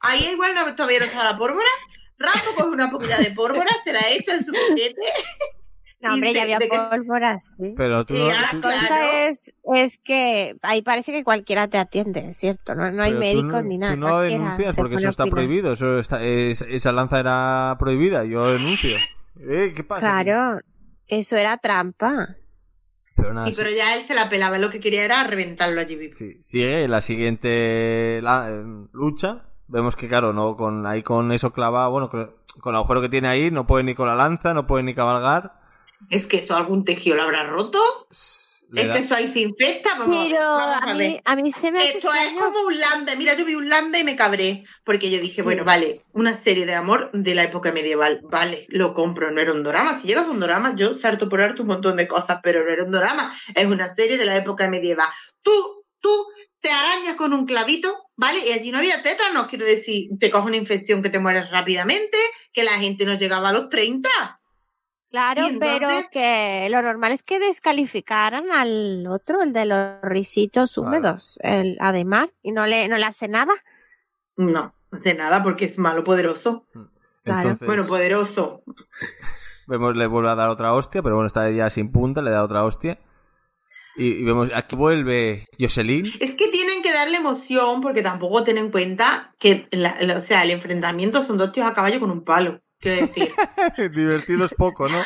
Ahí 0.00 0.28
igual 0.32 0.54
no, 0.54 0.74
todavía 0.74 1.00
no 1.00 1.04
estaba 1.06 1.32
la 1.32 1.38
pólvora. 1.38 1.68
Rambo 2.18 2.54
coge 2.56 2.68
una 2.70 2.90
poquita 2.90 3.18
de 3.18 3.30
pólvora, 3.32 3.70
se 3.84 3.92
la 3.92 4.00
echa 4.10 4.34
en 4.34 4.44
su 4.44 4.52
boquete 4.52 5.02
No, 6.00 6.14
hombre, 6.14 6.32
ya 6.32 6.42
había 6.42 6.58
de 6.58 6.68
que- 6.68 6.78
pólvora, 6.78 7.40
sí. 7.40 7.74
Pero 7.76 8.04
tú 8.06 8.14
no. 8.14 8.20
tú- 8.52 8.60
claro. 8.60 8.78
cosa 8.78 9.26
es, 9.28 9.38
es 9.74 9.98
que 10.04 10.56
ahí 10.62 10.82
parece 10.82 11.10
que 11.10 11.24
cualquiera 11.24 11.66
te 11.68 11.76
atiende, 11.78 12.32
¿cierto? 12.34 12.74
No, 12.76 12.90
no 12.92 13.02
hay 13.02 13.10
pero 13.10 13.20
médicos 13.20 13.52
no- 13.52 13.62
ni 13.62 13.78
nada. 13.78 13.94
Tú 13.94 14.00
no 14.00 14.20
denuncias 14.20 14.76
porque 14.76 14.94
eso 14.94 15.08
está 15.08 15.26
prohibido. 15.26 15.72
Eso 15.72 15.98
está, 15.98 16.22
es- 16.22 16.62
esa 16.62 16.92
lanza 16.92 17.18
era 17.18 17.76
prohibida. 17.80 18.24
Yo 18.24 18.46
denuncio. 18.52 18.96
Eh, 19.40 19.72
¿Qué 19.74 19.82
pasa? 19.84 20.18
aquí? 20.18 20.26
Claro, 20.30 20.60
eso 21.08 21.36
era 21.36 21.56
trampa. 21.58 22.36
Pero 23.16 23.34
nada, 23.34 23.48
Sí, 23.48 23.54
pero 23.56 23.70
ya 23.70 23.96
él 23.96 24.06
se 24.06 24.14
la 24.14 24.28
pelaba, 24.30 24.58
lo 24.58 24.70
que 24.70 24.78
quería 24.78 25.04
era 25.04 25.24
reventarlo 25.24 25.80
allí 25.80 25.96
vivo. 25.96 26.14
Sí, 26.16 26.38
sigue 26.40 26.86
la 26.86 27.00
siguiente 27.00 28.20
la- 28.22 28.48
eh, 28.50 28.62
lucha. 28.92 29.46
Vemos 29.66 29.96
que, 29.96 30.08
claro, 30.08 30.32
no 30.32 30.56
con 30.56 30.86
ahí 30.86 31.02
con 31.02 31.30
eso 31.32 31.52
clavado, 31.52 31.90
bueno, 31.90 32.08
con, 32.08 32.32
con 32.60 32.72
el 32.74 32.76
agujero 32.76 33.00
que 33.02 33.08
tiene 33.08 33.28
ahí, 33.28 33.50
no 33.50 33.66
puede 33.66 33.84
ni 33.84 33.94
con 33.94 34.06
la 34.08 34.14
lanza, 34.14 34.54
no 34.54 34.66
puede 34.66 34.84
ni 34.84 34.94
cabalgar. 34.94 35.57
Es 36.10 36.26
que 36.26 36.38
eso 36.38 36.54
algún 36.56 36.84
tejido 36.84 37.16
lo 37.16 37.22
habrá 37.22 37.44
roto. 37.44 37.78
Le 38.70 38.82
es 38.82 38.88
da- 38.88 38.94
que 38.94 39.00
eso 39.00 39.14
ahí 39.14 39.28
se 39.28 39.40
infecta. 39.40 39.94
Vamos, 39.98 40.14
Pero 40.26 40.38
vamos 40.40 40.76
a 40.82 40.90
a 40.90 40.92
mí, 40.94 40.98
ver. 40.98 41.22
a 41.24 41.36
mí 41.36 41.50
se 41.50 41.72
me 41.72 41.80
hace 41.80 41.96
Esto 41.98 42.10
es 42.12 42.32
como 42.38 42.60
un 42.66 42.78
lambda. 42.78 43.14
Mira, 43.16 43.34
yo 43.34 43.46
vi 43.46 43.54
un 43.54 43.68
lambda 43.68 43.98
y 43.98 44.04
me 44.04 44.14
cabré. 44.14 44.64
Porque 44.84 45.10
yo 45.10 45.18
dije, 45.20 45.36
Sí. 45.36 45.42
bueno, 45.42 45.64
vale, 45.64 46.02
una 46.12 46.36
serie 46.36 46.66
de 46.66 46.74
amor 46.74 47.10
de 47.14 47.34
la 47.34 47.44
época 47.44 47.72
medieval. 47.72 48.20
Vale, 48.24 48.66
lo 48.68 48.92
compro, 48.92 49.30
no 49.30 49.40
era 49.40 49.52
un 49.54 49.62
drama. 49.62 49.98
Si 50.00 50.06
llegas 50.08 50.26
a 50.26 50.30
un 50.30 50.40
drama, 50.40 50.74
yo 50.76 50.94
salto 50.94 51.28
por 51.30 51.40
arte 51.40 51.62
un 51.62 51.68
montón 51.68 51.96
de 51.96 52.06
cosas, 52.06 52.40
pero 52.42 52.62
no 52.62 52.70
era 52.70 52.84
un 52.84 52.92
drama. 52.92 53.34
Es 53.54 53.64
una 53.66 53.94
serie 53.94 54.18
de 54.18 54.26
la 54.26 54.36
época 54.36 54.68
medieval. 54.68 55.08
Tú, 55.42 55.52
tú 56.00 56.10
te 56.60 56.70
arañas 56.70 57.16
con 57.16 57.32
un 57.32 57.46
clavito, 57.46 57.96
¿vale? 58.16 58.46
Y 58.46 58.52
allí 58.52 58.70
no 58.70 58.78
había 58.78 59.02
tétanos, 59.02 59.46
quiero 59.46 59.64
decir, 59.64 60.10
te 60.20 60.30
coge 60.30 60.46
una 60.48 60.56
infección 60.56 61.02
que 61.02 61.08
te 61.08 61.20
mueres 61.20 61.50
rápidamente, 61.50 62.18
que 62.52 62.64
la 62.64 62.72
gente 62.72 63.06
no 63.06 63.14
llegaba 63.14 63.48
a 63.48 63.52
los 63.52 63.68
30. 63.70 64.10
Claro, 65.10 65.46
entonces- 65.46 65.78
pero 65.80 65.88
que 66.12 66.68
lo 66.70 66.82
normal 66.82 67.12
es 67.12 67.22
que 67.22 67.38
descalificaran 67.38 68.50
al 68.52 69.06
otro, 69.06 69.42
el 69.42 69.52
de 69.52 69.64
los 69.64 70.00
risitos 70.02 70.74
Claro. 70.74 70.88
húmedos, 70.88 71.38
el 71.42 71.76
Ademar, 71.80 72.30
y 72.42 72.52
no 72.52 72.66
le, 72.66 72.88
no 72.88 72.98
le 72.98 73.06
hace 73.06 73.26
nada. 73.28 73.52
No, 74.36 74.74
no 74.90 74.98
hace 74.98 75.14
nada 75.14 75.42
porque 75.42 75.64
es 75.64 75.78
malo 75.78 76.04
poderoso. 76.04 76.66
Claro. 77.24 77.40
Entonces, 77.40 77.66
Bueno, 77.66 77.86
poderoso. 77.86 78.62
vemos, 79.66 79.96
le 79.96 80.06
vuelve 80.06 80.28
a 80.30 80.34
dar 80.34 80.48
otra 80.50 80.72
hostia, 80.74 81.02
pero 81.02 81.14
bueno, 81.16 81.26
está 81.28 81.50
ya 81.50 81.70
sin 81.70 81.90
punta, 81.90 82.22
le 82.22 82.30
da 82.30 82.44
otra 82.44 82.64
hostia. 82.64 82.98
Y, 83.96 84.08
y 84.10 84.24
vemos, 84.24 84.50
aquí 84.54 84.76
vuelve 84.76 85.46
Jocelyn. 85.58 86.06
Es 86.20 86.34
que 86.36 86.48
tienen 86.48 86.82
que 86.82 86.92
darle 86.92 87.16
emoción 87.16 87.80
porque 87.80 88.00
tampoco 88.02 88.44
ten 88.44 88.56
en 88.58 88.70
cuenta 88.70 89.34
que, 89.40 89.66
la- 89.72 89.96
la- 90.00 90.18
o 90.18 90.20
sea, 90.20 90.44
el 90.44 90.52
enfrentamiento 90.52 91.24
son 91.24 91.36
dos 91.38 91.52
tíos 91.52 91.66
a 91.66 91.74
caballo 91.74 91.98
con 91.98 92.10
un 92.10 92.24
palo. 92.24 92.60
Quiero 92.80 93.06
decir, 93.06 93.32
Divertido 93.94 94.44
es 94.44 94.54
poco, 94.54 94.88
¿no? 94.88 95.02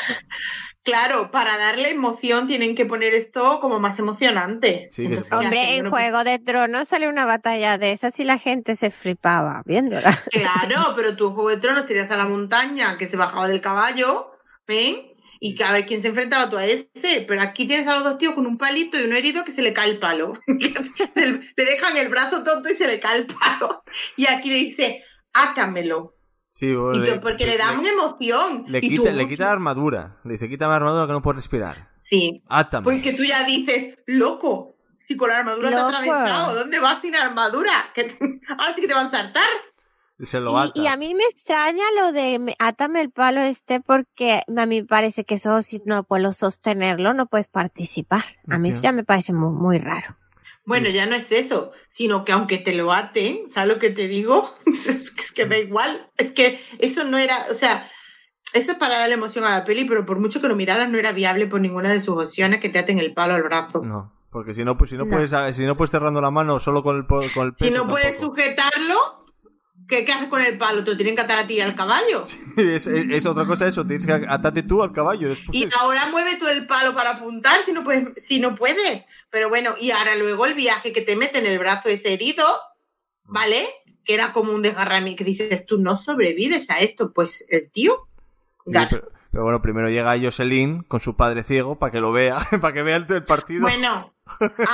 claro, 0.83 1.31
para 1.31 1.57
darle 1.57 1.91
emoción 1.91 2.47
tienen 2.47 2.75
que 2.75 2.85
poner 2.85 3.15
esto 3.15 3.61
como 3.61 3.81
más 3.81 3.99
emocionante. 3.99 4.91
Sí. 4.93 5.07
Hombre, 5.31 5.77
en 5.77 5.85
Bueno, 5.85 5.91
Juego 5.91 6.25
de 6.25 6.39
Tronos 6.39 6.89
sale 6.89 7.09
una 7.09 7.25
batalla 7.25 7.79
de 7.79 7.93
esas 7.93 8.19
y 8.21 8.25
la 8.25 8.39
gente 8.39 8.77
se 8.77 8.91
flipaba 8.91 9.63
viéndola. 9.65 10.23
pues, 10.31 10.45
Claro, 10.45 10.93
pero 10.97 11.17
tú 11.17 11.29
en 11.29 11.35
Juego 11.35 11.51
de 11.51 11.57
Tronos 11.59 11.87
tiras 11.87 12.11
a 12.11 12.17
la 12.17 12.27
montaña 12.27 12.99
que 12.99 13.09
se 13.09 13.17
bajaba 13.17 13.49
del 13.49 13.61
caballo, 13.61 14.33
¿ven? 14.67 15.09
Y 15.41 15.55
que 15.57 15.65
a 15.65 15.73
ver 15.73 15.87
quién 15.87 16.03
se 16.03 16.09
enfrentaba 16.09 16.51
tú 16.51 16.57
a 16.57 16.67
ese. 16.67 17.25
Pero 17.27 17.41
aquí 17.41 17.67
tienes 17.67 17.89
a 17.89 17.95
los 17.95 18.05
dos 18.05 18.19
tíos 18.19 18.35
con 18.35 18.47
un 18.47 18.59
palito 18.59 19.01
y 19.01 19.05
uno 19.05 19.17
herido 19.17 19.45
que 19.45 19.51
se 19.51 19.63
le 19.63 19.73
cae 19.73 19.91
el 19.91 19.99
palo. 19.99 20.39
le 20.47 21.65
dejan 21.65 21.97
el 21.97 22.09
brazo 22.11 22.45
tonto 22.45 22.71
y 22.71 22.75
se 22.75 22.87
le 22.87 23.01
cae 23.01 23.19
el 23.19 23.27
palo. 23.27 23.83
Y 24.17 24.27
aquí 24.27 24.51
le 24.51 24.57
dice, 24.57 25.05
átamelo. 25.33 26.15
Sí, 26.53 26.67
Y 26.69 27.19
porque 27.21 27.47
le 27.47 27.57
da 27.57 27.73
una 27.73 27.89
emoción. 27.91 28.65
le 28.69 28.81
quita, 28.81 29.11
tú, 29.11 29.17
le 29.17 29.27
quita 29.29 29.45
la 29.47 29.53
armadura. 29.53 30.21
Le 30.25 30.35
dice, 30.35 30.49
quita 30.49 30.69
la 30.69 30.77
armadura 30.77 31.07
que 31.07 31.13
no 31.13 31.23
puedo 31.23 31.37
respirar. 31.37 31.89
Sí. 32.03 32.43
Átame. 32.49 32.85
Pues 32.85 33.03
que 33.03 33.15
tú 33.15 33.25
ya 33.25 33.43
dices, 33.45 33.97
loco, 34.07 34.77
si 35.01 35.17
con 35.17 35.31
la 35.31 35.39
armadura 35.39 35.71
te 35.71 35.75
ha 35.75 35.79
Loco. 35.79 35.89
atravesado, 35.97 36.55
¿dónde 36.55 36.79
vas 36.79 37.01
sin 37.01 37.15
armadura? 37.17 37.73
Que 37.95 38.17
ahora 38.49 38.75
sí 38.75 38.81
que 38.83 38.87
te 38.89 38.95
van 38.95 39.07
a 39.07 39.11
saltar. 39.11 39.43
Se 40.21 40.39
lo 40.41 40.57
ata. 40.57 40.73
Y, 40.79 40.83
y 40.83 40.87
a 40.87 40.97
mí 40.97 41.15
me 41.15 41.25
extraña 41.25 41.83
lo 42.01 42.13
de 42.13 42.39
me- 42.39 42.55
átame 42.61 43.01
el 43.01 43.11
palo 43.11 43.41
este 43.41 43.81
porque 43.81 44.43
a 44.57 44.67
mí 44.67 44.83
me 44.83 44.87
parece 44.87 45.25
que 45.25 45.35
eso 45.35 45.63
si 45.63 45.81
no 45.85 46.05
puedo 46.05 46.33
sostenerlo 46.33 47.13
no 47.15 47.27
puedes 47.27 47.49
participar. 47.49 48.25
A 48.49 48.59
mí 48.59 48.69
eso 48.69 48.83
ya 48.83 48.93
me 48.93 49.03
parece 49.05 49.33
muy, 49.33 49.51
muy 49.51 49.79
raro. 49.79 50.17
Bueno, 50.65 50.89
ya 50.91 51.07
no 51.07 51.17
es 51.17 51.33
eso, 51.33 51.73
sino 51.89 52.25
que 52.25 52.33
aunque 52.33 52.59
te 52.59 52.75
lo 52.75 52.93
aten, 52.93 53.51
¿sabes 53.53 53.69
lo 53.75 53.79
que 53.81 53.91
te 53.91 54.07
digo? 54.09 54.55
es 54.67 55.11
que- 55.35 55.47
da 55.47 55.59
igual. 55.59 56.11
Es 56.17 56.33
que 56.33 56.61
eso 56.79 57.05
no 57.05 57.19
era, 57.19 57.47
o 57.51 57.55
sea, 57.55 57.91
eso 58.53 58.73
es 58.73 58.79
para 58.79 58.99
darle 58.99 59.15
emoción 59.15 59.45
a 59.45 59.59
la 59.59 59.65
peli, 59.65 59.85
pero 59.87 60.05
por 60.07 60.21
mucho 60.21 60.41
que 60.41 60.47
lo 60.49 60.55
miraras 60.57 60.89
no 60.91 60.99
era 60.99 61.13
viable 61.13 61.47
por 61.47 61.61
ninguna 61.61 61.91
de 61.93 62.01
sus 62.01 62.17
opciones 62.23 62.61
que 62.61 62.69
te 62.69 62.79
aten 62.79 62.99
el 62.99 63.13
palo 63.15 63.35
al 63.35 63.43
brazo. 63.43 63.83
No, 63.83 64.13
porque 64.31 64.55
si 64.55 64.63
no, 64.65 64.77
pues 64.79 64.91
si 64.91 64.97
no, 64.97 65.05
No. 65.05 65.11
puedes, 65.11 65.33
si 65.57 65.65
no 65.67 65.77
puedes 65.77 65.91
cerrando 65.91 66.21
la 66.21 66.31
mano 66.31 66.61
solo 66.61 66.83
con 66.83 66.97
el, 66.99 67.07
con 67.07 67.23
el 67.47 67.55
Si 67.59 67.65
peso. 67.65 67.77
no 67.79 67.89
puedes 67.89 68.19
tampoco. 68.19 68.37
sujetarlo, 68.37 69.22
¿qué, 69.97 70.05
qué 70.07 70.13
haces 70.13 70.29
con 70.29 70.41
el 70.41 70.57
palo? 70.57 70.83
Te 70.85 70.91
lo 70.93 70.97
tienen 70.97 71.15
que 71.15 71.21
atar 71.23 71.39
a 71.41 71.47
ti 71.47 71.61
al 71.61 71.75
caballo. 71.77 72.23
es, 72.57 72.87
es- 72.87 72.89
es 73.11 73.27
otra 73.27 73.45
cosa 73.45 73.67
eso, 73.67 73.85
tienes 73.87 74.07
que 74.07 74.13
atarte 74.13 74.63
tú 74.63 74.83
al 74.83 74.93
caballo 74.93 75.29
después. 75.29 75.51
Y 75.57 75.69
ahora 75.79 76.07
mueve 76.07 76.37
tú 76.37 76.47
el 76.49 76.67
palo 76.67 76.95
para 76.95 77.11
apuntar 77.11 77.63
si 77.65 77.73
no 77.73 77.85
puedes, 77.85 78.09
si 78.27 78.41
no 78.41 78.55
puedes. 78.55 79.05
Pero 79.31 79.49
bueno, 79.51 79.75
y 79.81 79.91
ahora 79.91 80.15
luego 80.15 80.47
el 80.47 80.55
viaje 80.55 80.93
que 80.93 81.03
te 81.03 81.15
mete 81.17 81.39
en 81.41 81.47
el 81.47 81.59
brazo 81.59 81.89
ese 81.91 82.15
herido, 82.15 82.45
¿vale? 83.25 83.69
Que 84.05 84.15
era 84.15 84.33
como 84.33 84.53
un 84.53 84.63
desgarramiento 84.63 85.19
que 85.19 85.25
dices, 85.25 85.67
tú 85.67 85.79
no 85.79 85.97
sobrevives 85.99 86.69
a 86.71 86.81
esto. 86.81 87.13
Pues 87.13 87.45
el 87.51 87.71
tío, 87.71 88.09
Sí, 88.65 88.73
gana. 88.73 88.89
pero, 88.91 89.09
pero 89.31 89.45
bueno, 89.45 89.61
primero 89.63 89.89
llega 89.91 90.19
Jocelyn 90.19 90.83
con 90.85 91.01
su 91.01 91.17
padre 91.17 91.43
ciego 91.45 91.79
para 91.79 91.93
que 91.93 92.01
lo 92.01 92.13
vea, 92.13 92.39
para 92.61 92.73
que 92.73 92.83
vea 92.83 92.97
el, 92.97 93.07
el 93.09 93.25
partido. 93.25 93.63
Bueno, 93.63 94.15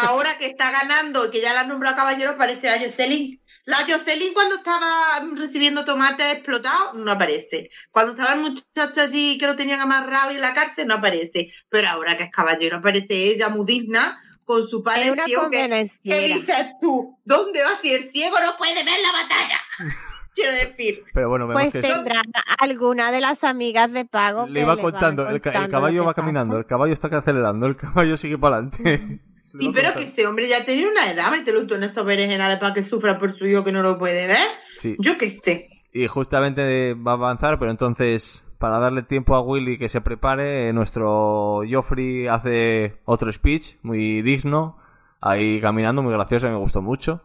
ahora 0.05 0.39
que 0.39 0.47
está 0.47 0.71
ganando 0.71 1.27
y 1.27 1.31
que 1.31 1.41
ya 1.41 1.53
la 1.55 1.61
has 1.63 1.69
nombrado 1.69 1.97
caballero, 1.97 2.31
aparece 2.33 2.67
la 2.69 2.79
Jocelyn. 2.79 3.41
La 3.69 3.85
Jocelyn 3.87 4.33
cuando 4.33 4.55
estaba 4.57 5.21
recibiendo 5.37 5.85
tomates 5.85 6.33
explotados, 6.33 6.95
no 6.95 7.13
aparece. 7.13 7.69
Cuando 7.91 8.13
estaba 8.13 8.33
el 8.33 8.41
muchacho 8.41 9.01
allí 9.03 9.37
que 9.37 9.47
lo 9.47 9.57
tenían 9.57 9.81
amarrado 9.81 10.33
y 10.33 10.37
en 10.37 10.41
la 10.41 10.55
cárcel, 10.55 10.87
no 10.89 10.95
aparece. 10.95 11.53
Pero 11.69 11.89
ahora 11.89 12.17
que 12.17 12.25
es 12.25 12.31
caballero, 12.31 12.79
aparece 12.79 13.15
ella, 13.15 13.51
muy 13.51 13.67
digna, 13.67 14.19
con 14.45 14.67
su 14.69 14.83
padre 14.83 15.09
Es 15.09 15.13
una 15.13 15.25
ciego, 15.27 15.51
que, 15.51 15.87
¿Qué 16.03 16.21
dices 16.29 16.67
tú? 16.81 17.19
¿Dónde 17.27 17.63
vas 17.63 17.79
si 17.83 17.93
el 17.93 18.09
ciego 18.09 18.37
no 18.41 18.57
puede 18.57 18.73
ver 18.83 18.99
la 19.03 19.13
batalla? 19.13 19.61
Quiero 20.35 20.53
decir. 20.55 21.05
Pero 21.13 21.29
bueno, 21.29 21.47
Pues 21.53 21.71
que 21.71 21.83
tendrá 21.83 22.23
alguna 22.59 23.13
de 23.13 23.21
las 23.21 23.45
amigas 23.45 23.93
de 23.93 24.07
pago 24.07 24.47
le 24.47 24.61
que 24.61 24.65
va 24.67 24.77
le 24.77 24.83
contando, 24.83 25.25
van 25.25 25.35
el, 25.35 25.41
ca- 25.43 25.51
el 25.51 25.55
contando 25.57 25.71
caballo 25.77 26.05
va 26.07 26.15
caminando, 26.15 26.53
pasa. 26.55 26.61
el 26.61 26.67
caballo 26.67 26.93
está 26.95 27.09
acelerando, 27.19 27.67
el 27.67 27.77
caballo 27.77 28.17
sigue 28.17 28.39
para 28.39 28.57
adelante. 28.57 29.21
Sí, 29.59 29.71
pero 29.75 29.95
que 29.95 30.03
este 30.03 30.27
hombre 30.27 30.47
ya 30.47 30.67
tiene 30.67 30.89
una 30.89 31.11
edad, 31.11 31.31
mételo 31.31 31.67
tú 31.67 31.75
en 31.75 31.85
esos 31.85 32.05
berenjenales 32.05 32.59
para 32.59 32.75
que 32.75 32.83
sufra 32.83 33.19
por 33.19 33.37
su 33.39 33.47
hijo 33.47 33.65
que 33.65 33.73
no 33.73 33.83
lo 33.83 33.99
puede 33.99 34.27
ver. 34.27 34.47
Sí. 34.77 34.97
Yo 34.99 35.17
que 35.17 35.41
sé. 35.43 35.69
Y 35.93 36.07
justamente 36.07 36.95
va 36.95 37.13
a 37.13 37.15
avanzar, 37.15 37.59
pero 37.59 37.71
entonces, 37.71 38.45
para 38.59 38.79
darle 38.79 39.03
tiempo 39.03 39.35
a 39.35 39.41
Willy 39.41 39.79
que 39.79 39.89
se 39.89 40.03
prepare, 40.03 40.69
eh, 40.69 40.73
nuestro 40.75 41.63
Joffrey 41.69 42.27
hace 42.27 43.01
otro 43.05 43.33
speech 43.33 43.77
muy 43.83 44.21
digno, 44.21 44.77
ahí 45.21 45.61
caminando, 45.61 46.03
muy 46.03 46.13
gracioso, 46.13 46.49
me 46.49 46.57
gustó 46.57 46.83
mucho. 46.83 47.23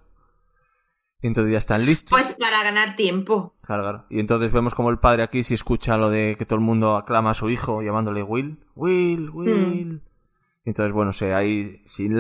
Y 1.22 1.28
entonces 1.28 1.52
ya 1.52 1.58
están 1.58 1.86
listos. 1.86 2.20
Pues 2.20 2.36
para 2.36 2.64
ganar 2.64 2.96
tiempo. 2.96 3.56
Claro, 3.62 3.84
claro. 3.84 4.06
Y 4.10 4.20
entonces 4.20 4.52
vemos 4.52 4.76
como 4.76 4.90
el 4.90 5.00
padre 5.00 5.24
aquí 5.24 5.44
si 5.44 5.54
escucha 5.54 5.98
lo 5.98 6.10
de 6.10 6.36
que 6.38 6.46
todo 6.46 6.56
el 6.56 6.66
mundo 6.66 6.96
aclama 6.96 7.32
a 7.32 7.34
su 7.34 7.50
hijo 7.50 7.82
llamándole 7.82 8.24
Will, 8.24 8.60
Will, 8.76 9.30
Will. 9.30 10.02
Y 10.13 10.13
entonces, 10.66 10.94
bueno, 10.94 11.12
se 11.14 11.34
ahí 11.34 11.82
sin, 11.86 12.12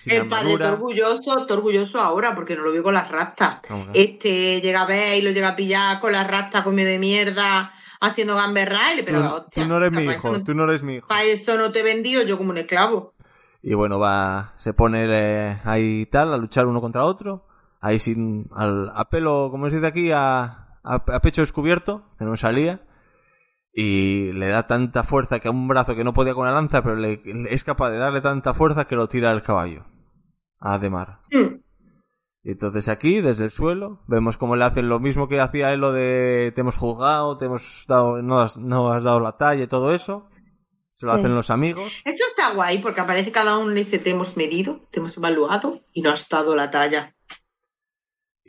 sin 0.00 0.12
el 0.12 0.28
padre 0.28 0.52
está 0.52 0.72
orgulloso, 0.72 1.38
está 1.40 1.54
orgulloso 1.54 2.00
ahora 2.00 2.34
porque 2.34 2.54
no 2.56 2.62
lo 2.62 2.72
vio 2.72 2.82
con 2.82 2.94
las 2.94 3.10
rastas. 3.10 3.60
Vamos. 3.68 3.88
Este 3.94 4.60
llega 4.60 4.82
a 4.82 4.86
ver 4.86 5.18
y 5.18 5.22
lo 5.22 5.30
llega 5.30 5.48
a 5.48 5.56
pillar 5.56 6.00
con 6.00 6.12
las 6.12 6.26
rastas 6.26 6.62
comido 6.62 6.88
de 6.88 6.98
mierda, 6.98 7.72
haciendo 8.00 8.36
gamberra 8.36 8.92
y 8.92 8.96
le 8.96 9.02
pega 9.02 9.18
la 9.18 9.28
Tú, 9.30 9.34
hostia. 9.36 9.62
tú 9.64 9.68
no 9.68 9.76
eres 9.78 9.90
mi 9.92 10.04
hijo, 10.04 10.32
no- 10.32 10.44
tú 10.44 10.54
no 10.54 10.64
eres 10.64 10.82
mi 10.82 10.94
hijo. 10.96 11.08
Para 11.08 11.24
eso 11.24 11.56
no 11.56 11.72
te 11.72 11.80
he 11.80 11.82
vendido 11.82 12.22
yo 12.22 12.38
como 12.38 12.50
un 12.50 12.58
esclavo. 12.58 13.14
Y 13.62 13.74
bueno, 13.74 13.98
va, 13.98 14.54
se 14.58 14.72
pone 14.72 15.06
eh, 15.08 15.58
ahí 15.64 16.06
tal, 16.06 16.32
a 16.32 16.36
luchar 16.36 16.66
uno 16.66 16.80
contra 16.80 17.04
otro. 17.04 17.44
Ahí 17.80 17.98
sin, 17.98 18.48
al, 18.54 18.92
a 18.94 19.08
pelo, 19.08 19.48
como 19.50 19.68
se 19.70 19.76
dice 19.76 19.88
aquí, 19.88 20.10
a, 20.12 20.42
a, 20.82 20.94
a 20.94 21.20
pecho 21.20 21.40
descubierto, 21.42 22.04
que 22.18 22.24
no 22.24 22.30
me 22.32 22.36
salía. 22.36 22.80
Y 23.80 24.32
le 24.32 24.48
da 24.48 24.66
tanta 24.66 25.04
fuerza 25.04 25.38
que 25.38 25.46
a 25.46 25.52
un 25.52 25.68
brazo 25.68 25.94
que 25.94 26.02
no 26.02 26.12
podía 26.12 26.34
con 26.34 26.46
la 26.46 26.52
lanza, 26.52 26.82
pero 26.82 26.96
le, 26.96 27.22
es 27.48 27.62
capaz 27.62 27.90
de 27.90 27.98
darle 27.98 28.20
tanta 28.20 28.52
fuerza 28.52 28.86
que 28.86 28.96
lo 28.96 29.08
tira 29.08 29.30
al 29.30 29.44
caballo. 29.44 29.84
A 30.58 30.74
Ademar. 30.74 31.20
Hmm. 31.30 31.60
Y 32.42 32.50
entonces 32.50 32.88
aquí, 32.88 33.20
desde 33.20 33.44
el 33.44 33.52
suelo, 33.52 34.00
vemos 34.08 34.36
cómo 34.36 34.56
le 34.56 34.64
hacen 34.64 34.88
lo 34.88 34.98
mismo 34.98 35.28
que 35.28 35.40
hacía 35.40 35.72
él, 35.72 35.78
lo 35.78 35.92
de 35.92 36.50
te 36.56 36.62
hemos 36.62 36.76
juzgado, 36.76 37.38
te 37.38 37.44
hemos 37.44 37.84
dado, 37.86 38.20
no 38.20 38.40
has, 38.40 38.58
no 38.58 38.90
has 38.90 39.04
dado 39.04 39.20
la 39.20 39.36
talla 39.36 39.62
y 39.62 39.68
todo 39.68 39.94
eso. 39.94 40.28
Se 40.90 41.06
lo 41.06 41.12
Sí. 41.12 41.18
hacen 41.20 41.36
los 41.36 41.50
amigos. 41.50 41.92
Esto 42.04 42.24
está 42.30 42.54
guay 42.54 42.78
porque 42.78 43.00
aparece 43.00 43.30
cada 43.30 43.58
uno 43.58 43.70
y 43.70 43.74
dice 43.84 44.00
te 44.00 44.10
hemos 44.10 44.36
medido, 44.36 44.88
te 44.90 44.98
hemos 44.98 45.16
evaluado 45.16 45.82
y 45.92 46.02
no 46.02 46.10
has 46.10 46.28
dado 46.28 46.56
la 46.56 46.72
talla. 46.72 47.14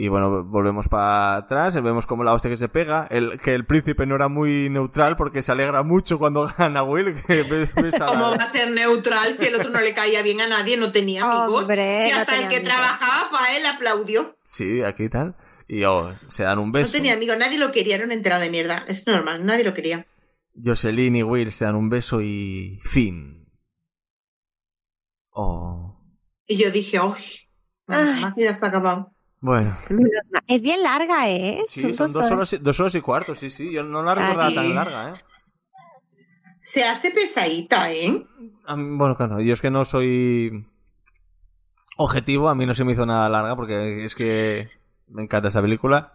Y 0.02 0.08
bueno, 0.08 0.46
volvemos 0.46 0.88
para 0.88 1.36
atrás, 1.36 1.76
y 1.76 1.82
vemos 1.82 2.06
como 2.06 2.24
la 2.24 2.32
hostia 2.34 2.50
que 2.50 2.56
se 2.56 2.70
pega, 2.70 3.06
el, 3.10 3.38
que 3.42 3.54
el 3.54 3.66
príncipe 3.66 4.06
no 4.06 4.16
era 4.16 4.30
muy 4.30 4.70
neutral 4.70 5.18
porque 5.18 5.44
se 5.44 5.52
alegra 5.52 5.84
mucho 5.84 6.18
cuando 6.18 6.50
gana 6.58 6.84
Will, 6.84 7.22
que 7.28 7.42
a 7.42 8.06
¿Cómo 8.06 8.32
la- 8.32 8.38
va 8.38 8.44
a 8.46 8.52
ser 8.54 8.72
neutral 8.72 9.36
si 9.38 9.48
el 9.48 9.56
otro 9.56 9.72
no 9.72 9.82
le 9.82 9.94
caía 9.94 10.22
bien 10.22 10.40
a 10.40 10.48
nadie, 10.48 10.78
no 10.78 10.94
tenía 10.94 11.26
amigos? 11.30 11.64
Hombre, 11.64 12.08
y 12.08 12.12
no 12.14 12.18
hasta 12.18 12.36
el 12.40 12.48
que 12.48 12.56
amigos. 12.58 12.74
trabajaba 12.74 13.30
para 13.30 13.58
él 13.58 13.66
aplaudió. 13.66 14.38
Sí, 14.46 14.82
aquí 14.84 15.10
tal. 15.10 15.36
Y 15.68 15.84
oh, 15.84 16.18
se 16.30 16.44
dan 16.44 16.60
un 16.60 16.68
No 16.68 16.72
beso. 16.72 16.94
tenía 16.94 17.12
amigos, 17.14 17.38
nadie 17.38 17.58
lo 17.58 17.74
quería, 17.74 17.96
era 17.96 18.06
un 18.06 18.14
enterado 18.14 18.42
de 18.42 18.50
mierda. 18.52 18.86
Es 18.88 19.06
normal, 19.06 19.46
nadie 19.46 19.66
lo 19.66 19.74
quería. 19.74 20.08
Jocelyn 20.56 21.18
y 21.18 21.24
Will 21.24 21.52
se 21.52 21.66
dan 21.66 21.76
un 21.76 21.90
beso 21.90 22.22
y 22.22 22.80
fin. 22.86 23.50
Oh. 25.32 26.00
Y 26.48 26.56
yo 26.56 26.72
dije, 26.72 26.98
¡ay! 27.00 27.22
Ay. 27.88 28.22
Más 28.22 28.34
que 28.34 28.44
ya 28.44 28.52
está 28.52 28.68
acabado. 28.68 29.14
Bueno, 29.41 29.78
Es 30.48 30.61
bien 30.61 30.84
larga, 30.84 31.30
¿eh? 31.30 31.61
sí, 31.66 31.94
son 31.94 32.11
dos 32.11 32.30
horas, 32.32 32.53
y- 32.53 32.57
dos 32.57 32.80
horas 32.80 32.95
y 32.95 33.02
cuarto, 33.02 33.36
sí, 33.36 33.49
sí. 33.49 33.72
Yo 33.72 33.84
no 33.84 34.03
la 34.03 34.16
recordaba 34.16 34.53
tan 34.53 34.76
larga, 34.76 35.10
¿eh? 35.10 35.14
Se 36.61 36.84
hace 36.84 37.11
pesadita, 37.11 37.91
¿eh? 37.91 38.11
Mí- 38.11 38.28
bueno, 38.98 39.16
claro, 39.16 39.40
yo 39.40 39.53
es 39.53 39.61
que 39.61 39.72
no 39.72 39.86
soy 39.86 40.66
objetivo, 41.98 42.49
a 42.49 42.56
mí 42.56 42.66
no 42.66 42.74
se 42.76 42.84
me 42.84 42.91
hizo 42.94 43.06
nada 43.06 43.30
larga 43.30 43.56
porque 43.56 44.03
es 44.06 44.14
que 44.16 44.70
me 45.07 45.24
encanta 45.24 45.48
esta 45.48 45.61
película. 45.61 46.14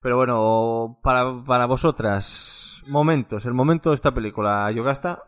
Pero 0.00 0.16
bueno, 0.16 0.98
para, 1.02 1.42
para 1.44 1.66
vosotras, 1.66 2.84
momentos, 2.86 3.46
el 3.46 3.54
momento 3.54 3.90
de 3.90 3.96
esta 3.96 4.14
película, 4.14 4.70
Yogasta. 4.70 5.24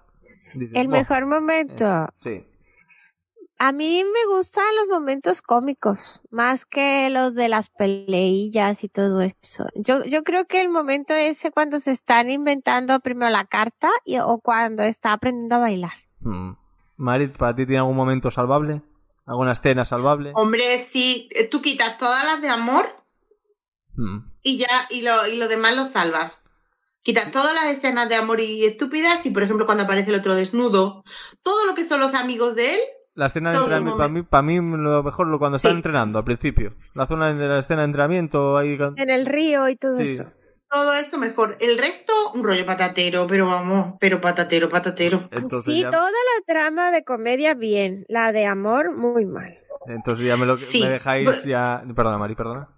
dices, 0.54 0.76
El 0.76 0.86
"Buah, 0.86 0.98
mejor 1.00 1.26
momento. 1.26 2.06
Sí. 2.22 2.44
A 3.62 3.72
mí 3.72 4.02
me 4.04 4.34
gustan 4.34 4.64
los 4.76 4.88
momentos 4.88 5.42
cómicos, 5.42 6.22
más 6.30 6.64
que 6.64 7.10
los 7.10 7.34
de 7.34 7.50
las 7.50 7.68
peleillas 7.68 8.82
y 8.82 8.88
todo 8.88 9.20
eso. 9.20 9.66
Yo, 9.74 10.02
yo 10.06 10.22
creo 10.22 10.46
que 10.46 10.62
el 10.62 10.70
momento 10.70 11.12
ese 11.12 11.50
cuando 11.50 11.78
se 11.78 11.90
están 11.90 12.30
inventando 12.30 12.98
primero 13.00 13.30
la 13.30 13.44
carta 13.44 13.90
y, 14.06 14.18
o 14.18 14.38
cuando 14.38 14.82
está 14.82 15.12
aprendiendo 15.12 15.56
a 15.56 15.58
bailar. 15.58 15.92
Mm. 16.20 16.52
Marit, 16.96 17.36
¿para 17.36 17.54
ti 17.54 17.66
tiene 17.66 17.80
algún 17.80 17.96
momento 17.96 18.30
salvable? 18.30 18.80
¿Alguna 19.26 19.52
escena 19.52 19.84
salvable? 19.84 20.32
Hombre, 20.36 20.78
si 20.78 21.28
eh, 21.34 21.46
tú 21.46 21.60
quitas 21.60 21.98
todas 21.98 22.24
las 22.24 22.40
de 22.40 22.48
amor 22.48 22.86
Mm. 23.94 24.20
y 24.42 24.56
ya, 24.56 24.86
y 24.88 25.02
lo, 25.02 25.26
y 25.26 25.36
lo 25.36 25.48
demás 25.48 25.76
lo 25.76 25.90
salvas. 25.90 26.42
Quitas 27.02 27.30
todas 27.30 27.54
las 27.54 27.66
escenas 27.66 28.08
de 28.08 28.14
amor 28.14 28.40
y 28.40 28.64
estúpidas 28.64 29.26
y, 29.26 29.30
por 29.30 29.42
ejemplo, 29.42 29.66
cuando 29.66 29.84
aparece 29.84 30.10
el 30.10 30.20
otro 30.20 30.34
desnudo, 30.34 31.04
todo 31.42 31.66
lo 31.66 31.74
que 31.74 31.86
son 31.86 32.00
los 32.00 32.14
amigos 32.14 32.54
de 32.54 32.74
él, 32.74 32.80
La 33.20 33.26
escena 33.26 33.50
de 33.50 33.56
Todo 33.56 33.66
entrenamiento, 33.66 33.98
para 33.98 34.08
mí, 34.08 34.22
para 34.22 34.42
mí 34.42 34.56
lo 34.82 35.02
mejor 35.02 35.26
lo 35.26 35.38
cuando 35.38 35.56
están 35.56 35.72
Sí. 35.72 35.76
entrenando 35.76 36.18
al 36.18 36.24
principio. 36.24 36.72
La 36.94 37.06
zona 37.06 37.34
de 37.34 37.48
la 37.48 37.58
escena 37.58 37.82
de 37.82 37.84
entrenamiento 37.84 38.56
ahí. 38.56 38.78
En 38.96 39.10
el 39.10 39.26
río 39.26 39.68
y 39.68 39.76
todo 39.76 39.94
Sí. 39.98 40.14
eso. 40.14 40.24
Todo 40.70 40.94
eso 40.94 41.18
mejor. 41.18 41.58
El 41.60 41.76
resto, 41.76 42.14
un 42.32 42.42
rollo 42.44 42.64
patatero, 42.64 43.26
pero 43.26 43.46
vamos, 43.46 43.96
pero 44.00 44.22
patatero, 44.22 44.70
patatero. 44.70 45.28
Entonces 45.32 45.74
sí, 45.74 45.80
ya, 45.82 45.90
toda 45.90 46.08
la 46.10 46.44
trama 46.46 46.90
de 46.92 47.04
comedia 47.04 47.52
bien, 47.52 48.06
la 48.08 48.32
de 48.32 48.46
amor 48.46 48.96
muy 48.96 49.26
mal. 49.26 49.58
entonces 49.86 50.24
ya 50.26 50.38
me 50.38 50.46
lo 50.46 50.56
Sí. 50.56 50.80
me 50.82 50.88
dejáis 50.88 51.44
ya. 51.44 51.82
Perdona, 51.94 52.16
Mari, 52.16 52.34
perdona. 52.34 52.68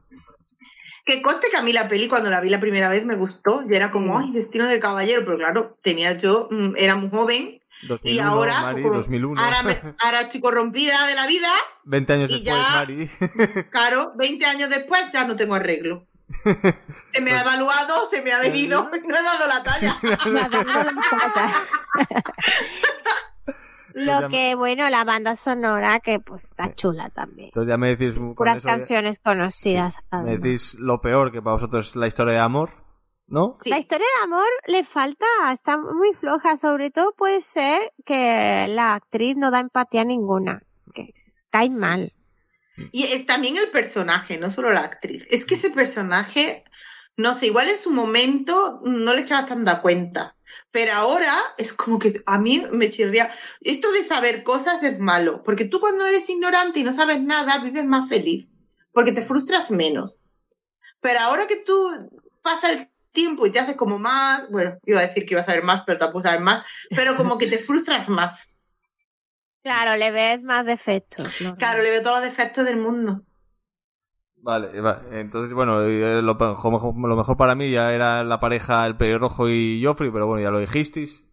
Que 1.05 1.23
conste 1.23 1.49
que 1.51 1.57
a 1.57 1.63
mí 1.63 1.73
la 1.73 1.89
peli 1.89 2.09
cuando 2.09 2.31
la 2.31 2.41
vi 2.41 2.49
la 2.49 2.59
primera 2.61 2.89
vez 2.89 3.05
me 3.05 3.15
gustó. 3.17 3.61
Y 3.69 3.75
era 3.77 3.93
como, 3.93 4.19
ay, 4.19 4.33
destino 4.33 4.67
de 4.67 4.81
caballero. 4.81 5.23
Pero 5.25 5.37
claro, 5.37 5.77
tenía 5.83 6.17
yo, 6.19 6.49
mm, 6.51 6.75
era 6.77 6.97
muy 6.97 7.11
joven. 7.11 7.61
2001, 7.83 8.01
y 8.05 8.19
ahora, 8.21 8.61
Mari, 8.63 8.83
como- 8.83 8.95
2001. 8.97 9.41
ahora, 9.43 9.63
me- 9.63 9.81
ahora 10.05 10.21
estoy 10.23 10.41
corrompida 10.41 11.07
de 11.07 11.15
la 11.15 11.27
vida. 11.27 11.49
20 11.85 12.13
años 12.13 12.31
y 12.31 12.35
después, 12.43 12.55
ya- 12.63 12.75
Mari. 12.77 13.11
Claro, 13.71 14.13
20 14.17 14.47
años 14.47 14.71
después 14.71 15.03
ya 15.13 15.27
no 15.27 15.37
tengo 15.37 15.55
arreglo. 15.55 16.07
Se 17.13 17.21
me 17.21 17.33
ha 17.33 17.43
evaluado, 17.43 18.09
se 18.11 18.23
me 18.23 18.33
ha 18.33 18.39
medido 18.39 18.89
y 19.05 19.07
no 19.07 19.17
he 19.19 19.23
dado 19.23 19.47
la 19.49 19.63
talla. 19.63 19.99
La. 20.25 21.53
Lo 23.95 24.21
ya- 24.23 24.29
que, 24.29 24.55
bueno, 24.55 24.89
la 24.89 25.05
banda 25.05 25.37
sonora 25.37 26.01
que 26.01 26.19
pues 26.19 26.45
está 26.45 26.75
chula 26.75 27.11
también. 27.11 27.49
Entonces 27.49 27.69
ya 27.69 27.77
me 27.77 27.95
decís. 27.95 28.15
Puras 28.35 28.59
eso 28.59 28.69
ya- 28.69 28.75
canciones 28.77 29.19
conocidas. 29.19 29.97
me 30.11 30.19
además. 30.19 30.41
decís 30.43 30.75
lo 30.79 31.03
peor 31.03 31.31
que 31.31 31.43
para 31.43 31.55
vosotros 31.55 31.89
es 31.91 31.97
la 31.97 32.07
historia 32.07 32.33
de 32.33 32.39
amor, 32.41 32.71
¿no? 33.33 33.57
Sí. 33.63 33.71
La 33.71 33.79
historia 33.79 34.07
de 34.19 34.25
amor 34.25 34.47
le 34.67 34.85
falta, 34.85 35.25
está 35.55 35.79
muy 35.79 36.13
floja, 36.13 36.59
sobre 36.59 36.91
todo 36.91 37.15
puede 37.15 37.41
ser 37.41 37.93
que 38.05 38.67
la 38.69 38.93
actriz 38.93 39.39
no 39.39 39.51
da 39.51 39.61
empatía 39.61 40.05
ninguna, 40.05 40.63
que 40.95 41.15
cae 41.51 41.71
mal. 41.71 42.13
Y 42.93 43.05
es 43.05 43.25
también 43.25 43.57
el 43.57 43.71
personaje, 43.71 44.37
no 44.37 44.51
solo 44.51 44.71
la 44.71 44.81
actriz. 44.81 45.25
Es 45.31 45.47
que 45.47 45.55
ese 45.55 45.71
personaje, 45.71 46.65
no 47.17 47.35
sé, 47.35 47.47
igual 47.47 47.69
en 47.69 47.79
su 47.79 47.91
momento 47.91 48.83
no 48.85 49.15
le 49.15 49.23
echabas 49.23 49.49
tanta 49.49 49.81
cuenta. 49.81 50.37
Pero 50.71 50.93
ahora 50.93 51.39
es 51.57 51.73
como 51.73 51.99
que 51.99 52.23
a 52.27 52.39
mí 52.39 52.67
me 52.71 52.91
chirría. 52.91 53.33
Esto 53.63 53.91
de 53.93 54.05
saber 54.05 54.43
cosas 54.43 54.83
es 54.83 54.99
malo, 54.99 55.43
porque 55.43 55.65
tú 55.65 55.81
cuando 55.81 56.05
eres 56.05 56.29
ignorante 56.29 56.81
y 56.81 56.85
no 56.85 56.93
sabes 56.93 57.23
nada, 57.23 57.63
vives 57.65 57.87
más 57.87 58.11
feliz, 58.11 58.47
porque 58.93 59.13
te 59.13 59.25
frustras 59.25 59.71
menos. 59.71 60.19
Pero 61.01 61.21
ahora 61.21 61.47
que 61.47 61.57
tú 61.57 62.11
pasas 62.43 62.73
el 62.73 62.92
tiempo 63.13 63.47
y 63.47 63.51
te 63.53 63.61
haces 63.61 63.77
como 63.77 63.99
más, 63.99 64.49
bueno, 64.51 64.79
iba 64.85 64.99
a 65.01 65.07
decir 65.07 65.25
que 65.27 65.35
iba 65.35 65.43
a 65.43 65.47
saber 65.47 65.63
más, 65.63 65.83
pero 65.87 65.99
tampoco 65.99 66.25
sabes 66.25 66.41
más, 66.41 66.65
pero 66.91 67.17
como 67.17 67.39
que 67.39 67.47
te 67.47 67.59
frustras 67.59 68.09
más. 68.09 68.49
Claro, 69.63 69.97
le 69.97 70.11
ves 70.11 70.43
más 70.43 70.67
defectos. 70.67 71.41
¿no? 71.41 71.57
Claro, 71.57 71.83
le 71.83 71.91
veo 71.91 72.03
todos 72.03 72.21
los 72.21 72.29
defectos 72.31 72.65
del 72.65 72.79
mundo. 72.79 73.23
Vale, 74.37 74.81
va- 74.81 75.03
entonces 75.13 75.55
bueno, 75.55 75.83
eh, 75.83 76.21
lo, 76.21 76.35
mejor- 76.35 76.95
lo 77.09 77.17
mejor 77.17 77.37
para 77.37 77.55
mí 77.55 77.71
ya 77.71 77.93
era 77.95 78.25
la 78.25 78.41
pareja 78.41 78.85
el 78.87 78.97
pelirrojo 78.97 79.49
y 79.49 79.81
Joffrey, 79.85 80.11
pero 80.11 80.27
bueno, 80.27 80.43
ya 80.43 80.51
lo 80.51 80.59
dijisteis. 80.59 81.29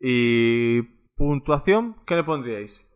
Y 0.00 0.82
puntuación, 1.16 2.04
¿qué 2.06 2.16
le 2.16 2.24
pondríais? 2.24 2.86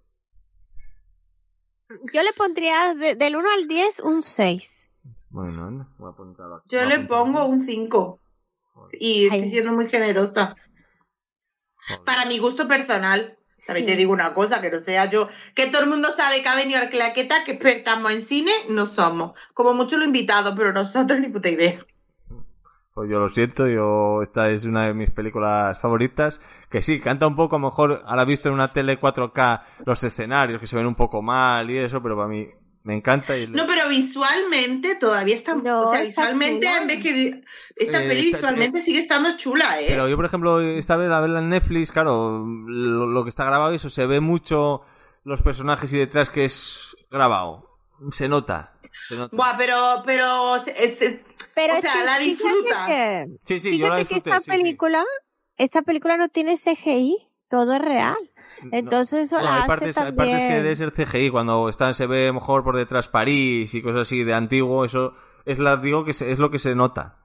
Yo 2.12 2.22
le 2.22 2.32
pondría 2.34 2.94
de- 2.94 3.14
del 3.14 3.36
1 3.36 3.50
al 3.50 3.66
10 3.68 4.00
un 4.00 4.22
6. 4.22 4.90
Bueno, 5.32 5.64
anda, 5.64 5.88
voy 5.98 6.08
a 6.08 6.12
apuntarlo 6.12 6.56
aquí. 6.56 6.68
Yo 6.70 6.84
le 6.84 7.00
pongo 7.00 7.46
un 7.46 7.64
5 7.64 8.20
y 8.92 9.24
estoy 9.24 9.48
siendo 9.50 9.72
muy 9.72 9.88
generosa. 9.88 10.54
Joder. 11.88 12.04
Para 12.04 12.26
mi 12.26 12.38
gusto 12.38 12.68
personal, 12.68 13.38
también 13.66 13.86
Sí. 13.86 13.92
te 13.92 13.96
digo 13.96 14.12
una 14.12 14.34
cosa, 14.34 14.60
que 14.60 14.70
no 14.70 14.80
sea 14.80 15.08
yo, 15.10 15.28
que 15.54 15.68
todo 15.68 15.82
el 15.82 15.88
mundo 15.88 16.10
sabe 16.16 16.42
que 16.42 16.48
ha 16.48 16.54
venido 16.54 16.80
al 16.80 16.90
claqueta, 16.90 17.44
que 17.44 17.52
expertamos 17.52 18.12
en 18.12 18.24
cine, 18.24 18.52
no 18.68 18.86
somos. 18.86 19.32
Como 19.54 19.72
mucho 19.72 19.96
lo 19.96 20.04
invitado, 20.04 20.54
pero 20.54 20.72
nosotros 20.72 21.18
ni 21.20 21.28
puta 21.28 21.48
idea. 21.48 21.84
Pues 22.94 23.08
yo 23.10 23.18
lo 23.18 23.30
siento, 23.30 23.66
yo 23.68 24.20
esta 24.20 24.50
es 24.50 24.66
una 24.66 24.82
de 24.86 24.92
mis 24.92 25.10
películas 25.10 25.80
favoritas, 25.80 26.42
que 26.68 26.82
sí, 26.82 27.00
canta 27.00 27.26
un 27.26 27.36
poco, 27.36 27.56
a 27.56 27.58
lo 27.58 27.64
mejor 27.64 28.02
ahora 28.04 28.26
visto 28.26 28.48
en 28.48 28.54
una 28.54 28.68
tele 28.68 29.00
4K 29.00 29.62
los 29.86 30.04
escenarios 30.04 30.60
que 30.60 30.66
se 30.66 30.76
ven 30.76 30.86
un 30.86 30.94
poco 30.94 31.22
mal 31.22 31.70
y 31.70 31.78
eso, 31.78 32.02
pero 32.02 32.16
para 32.16 32.28
mí 32.28 32.50
me 32.84 32.94
encanta 32.94 33.36
y 33.38 33.46
No, 33.46 33.66
pero 33.66 33.88
visualmente 33.88 34.96
todavía 34.96 35.36
está, 35.36 35.54
No, 35.54 35.82
o 35.82 35.92
sea, 35.92 36.02
está 36.02 36.22
visualmente 36.22 36.66
chula. 36.66 36.80
en 36.82 36.86
vez 36.88 37.02
que 37.02 37.44
esta 37.76 38.04
Eh, 38.04 38.08
peli 38.08 38.26
está- 38.26 38.36
visualmente 38.38 38.82
sigue 38.82 38.98
estando 39.00 39.36
chula, 39.36 39.80
¿eh? 39.80 39.86
Pero 39.88 40.08
yo, 40.08 40.16
por 40.16 40.24
ejemplo, 40.24 40.60
esta 40.60 40.96
vez 40.96 41.10
a 41.10 41.20
verla 41.20 41.38
en 41.40 41.48
Netflix, 41.50 41.92
claro, 41.92 42.44
lo, 42.46 43.06
lo 43.06 43.22
que 43.24 43.30
está 43.30 43.44
grabado, 43.44 43.72
eso 43.72 43.90
se 43.90 44.06
ve 44.06 44.20
mucho 44.20 44.82
los 45.24 45.42
personajes 45.42 45.92
y 45.92 45.98
detrás 45.98 46.30
que 46.30 46.44
es 46.44 46.96
grabado. 47.10 47.78
Se 48.10 48.28
nota. 48.28 48.74
Se 49.08 49.14
nota. 49.16 49.34
Buah, 49.36 49.56
pero, 49.56 50.02
pero, 50.04 50.56
es- 50.56 51.00
es- 51.00 51.20
Pero 51.54 51.76
O 51.76 51.80
sea, 51.80 51.92
que 51.92 52.04
la 52.04 52.18
disfruta. 52.18 52.86
que- 52.86 53.26
sí, 53.44 53.60
sí, 53.60 53.78
yo 53.78 53.88
la 53.88 53.96
Fíjate 53.96 54.08
que 54.08 54.14
disfruté. 54.14 54.30
esta 54.30 54.40
sí, 54.40 54.44
sí. 54.44 54.50
película, 54.62 55.04
esta 55.56 55.82
película 55.82 56.16
no 56.16 56.28
tiene 56.30 56.56
CGI, 56.56 57.28
todo 57.48 57.74
es 57.74 57.82
real. 57.82 58.16
Entonces 58.70 59.22
eso 59.24 59.38
No, 59.38 59.44
la 59.44 59.54
hay 59.54 59.58
hace 59.60 59.66
partes, 59.68 59.96
hay 59.98 60.04
también. 60.06 60.30
partes 60.38 60.44
que 60.48 60.62
debe 60.62 60.76
ser 60.76 60.92
CGI, 60.92 61.30
cuando 61.30 61.68
está, 61.68 61.92
se 61.94 62.06
ve 62.06 62.32
mejor 62.32 62.62
por 62.62 62.76
detrás 62.76 63.08
París 63.08 63.74
y 63.74 63.82
cosas 63.82 64.02
así 64.02 64.22
de 64.24 64.34
antiguo, 64.34 64.84
eso 64.84 65.14
es 65.44 65.58
la 65.58 65.76
digo 65.76 66.04
que 66.04 66.12
se- 66.14 66.30
es 66.30 66.38
lo 66.38 66.50
que 66.50 66.58
se 66.58 66.74
nota. 66.74 67.16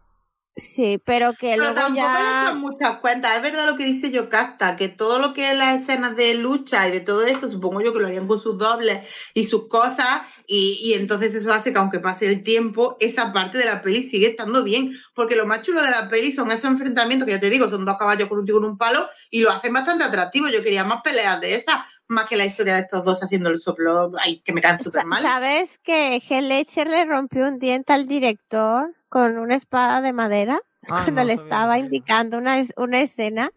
Sí, 0.60 1.00
pero 1.06 1.34
que 1.34 1.50
Pero 1.52 1.66
luego 1.66 1.76
tampoco 1.76 1.94
le 2.20 2.26
ya... 2.26 2.42
echan 2.42 2.60
muchas 2.60 2.98
cuentas. 2.98 3.36
Es 3.36 3.44
verdad 3.44 3.68
lo 3.68 3.76
que 3.78 3.86
dice 3.86 4.10
Yocasta, 4.10 4.76
que 4.76 4.90
todo 4.90 5.20
lo 5.20 5.32
que 5.36 5.52
es 5.52 5.58
las 5.58 5.80
escenas 5.84 6.16
de 6.16 6.34
lucha 6.34 6.88
y 6.88 6.92
de 6.92 7.00
todo 7.00 7.24
esto, 7.28 7.48
supongo 7.48 7.80
yo 7.82 7.94
que 7.94 8.00
lo 8.00 8.08
harían 8.08 8.28
con 8.28 8.42
sus 8.42 8.58
dobles 8.58 9.08
y 9.36 9.46
sus 9.46 9.68
cosas, 9.68 10.24
y, 10.48 10.80
y 10.82 10.94
entonces 10.94 11.36
eso 11.36 11.54
hace 11.54 11.72
que 11.72 11.78
aunque 11.78 12.00
pase 12.00 12.28
el 12.28 12.42
tiempo, 12.42 12.98
esa 13.00 13.32
parte 13.34 13.60
de 13.60 13.66
la 13.66 13.84
peli 13.84 14.02
sigue 14.02 14.26
estando 14.26 14.64
bien. 14.64 14.94
Porque 15.14 15.36
lo 15.36 15.46
más 15.46 15.62
chulo 15.62 15.84
de 15.84 15.92
la 15.92 16.10
peli 16.10 16.32
son 16.32 16.50
esos 16.50 16.66
enfrentamientos, 16.72 17.28
que 17.28 17.34
ya 17.34 17.40
te 17.40 17.52
digo, 17.52 17.70
son 17.70 17.86
dos 17.86 17.98
caballos 18.00 18.28
con 18.28 18.40
un 18.40 18.48
con 18.48 18.66
un 18.66 18.78
palo, 18.80 19.08
y 19.30 19.42
lo 19.42 19.52
hacen 19.52 19.74
bastante 19.74 20.06
atractivo. 20.06 20.48
Yo 20.50 20.64
quería 20.64 20.84
más 20.84 21.02
peleas 21.04 21.40
de 21.40 21.54
esas, 21.54 21.82
más 22.08 22.28
que 22.28 22.38
la 22.38 22.46
historia 22.46 22.76
de 22.76 22.82
estos 22.82 23.04
dos 23.04 23.22
haciendo 23.24 23.50
el 23.50 23.60
soplo, 23.60 24.12
ay, 24.20 24.40
que 24.42 24.54
me 24.54 24.62
caen 24.62 24.82
súper 24.82 25.06
mal. 25.06 25.22
¿Sabes 25.22 25.80
que 25.80 26.22
Ledger 26.42 26.88
le 26.88 27.06
rompió 27.06 27.48
un 27.48 27.60
diente 27.60 27.94
al 27.94 28.08
director 28.08 28.94
con 29.10 29.38
una 29.38 29.56
espada 29.56 30.02
de 30.02 30.14
madera 30.14 30.60
Ah, 30.84 31.04
cuando 31.04 31.12
no 31.22 31.24
le 31.28 31.34
estaba 31.34 31.78
indicando 31.78 32.38
una, 32.38 32.64
una 32.78 33.02
escena? 33.02 33.52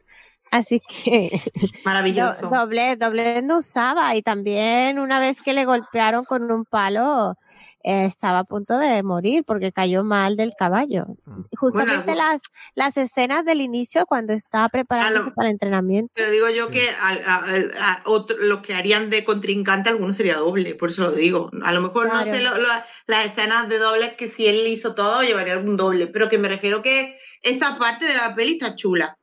Así 0.51 0.81
que 1.05 1.31
Maravilloso. 1.85 2.47
do- 2.49 2.57
doble, 2.57 2.97
doble 2.97 3.43
no 3.43 3.59
usaba 3.59 4.15
y 4.17 4.23
también 4.23 4.99
una 4.99 5.21
vez 5.21 5.41
que 5.41 5.53
le 5.53 5.65
golpearon 5.65 6.25
con 6.25 6.51
un 6.51 6.65
palo 6.65 7.37
eh, 7.83 8.05
estaba 8.05 8.41
a 8.41 8.45
punto 8.45 8.79
de 8.79 9.03
morir 9.03 9.43
porque 9.45 9.73
cayó 9.73 10.05
mal 10.05 10.37
del 10.37 10.53
caballo. 10.59 11.07
Mm. 11.25 11.43
Justamente 11.57 12.13
Bueno, 12.13 12.23
las, 12.29 12.41
las 12.75 12.97
escenas 12.97 13.45
del 13.45 13.61
inicio 13.61 14.05
cuando 14.07 14.33
estaba 14.35 14.69
preparándose 14.69 15.31
lo- 15.31 15.35
para 15.35 15.49
el 15.49 15.53
entrenamiento. 15.55 16.13
Pero 16.15 16.31
digo 16.31 16.49
yo 16.51 16.69
que 16.69 16.89
al- 17.03 17.23
a, 17.27 17.37
a- 17.37 17.93
a 17.95 18.03
otro- 18.05 18.37
lo 18.39 18.61
que 18.63 18.75
harían 18.75 19.09
de 19.11 19.25
contrincante 19.25 19.89
alguno 19.89 20.13
sería 20.13 20.37
doble, 20.37 20.75
por 20.75 20.91
eso 20.91 21.03
lo 21.05 21.13
digo. 21.13 21.51
A 21.63 21.73
lo 21.73 21.81
mejor 21.81 22.09
no 22.13 22.23
sé 22.25 22.43
lo- 22.43 22.57
lo- 22.59 22.69
las 23.07 23.27
escenas 23.27 23.69
de 23.69 23.79
dobles 23.79 24.15
que 24.15 24.31
si 24.31 24.47
él 24.47 24.67
hizo 24.67 24.95
todo 24.95 25.23
llevaría 25.23 25.55
algún 25.55 25.77
doble, 25.77 26.07
pero 26.07 26.29
que 26.29 26.39
me 26.39 26.49
refiero 26.49 26.83
que 26.83 27.19
esa 27.43 27.79
parte 27.79 28.05
de 28.05 28.15
la 28.15 28.35
peli 28.35 28.53
está 28.53 28.77
chula. 28.77 29.17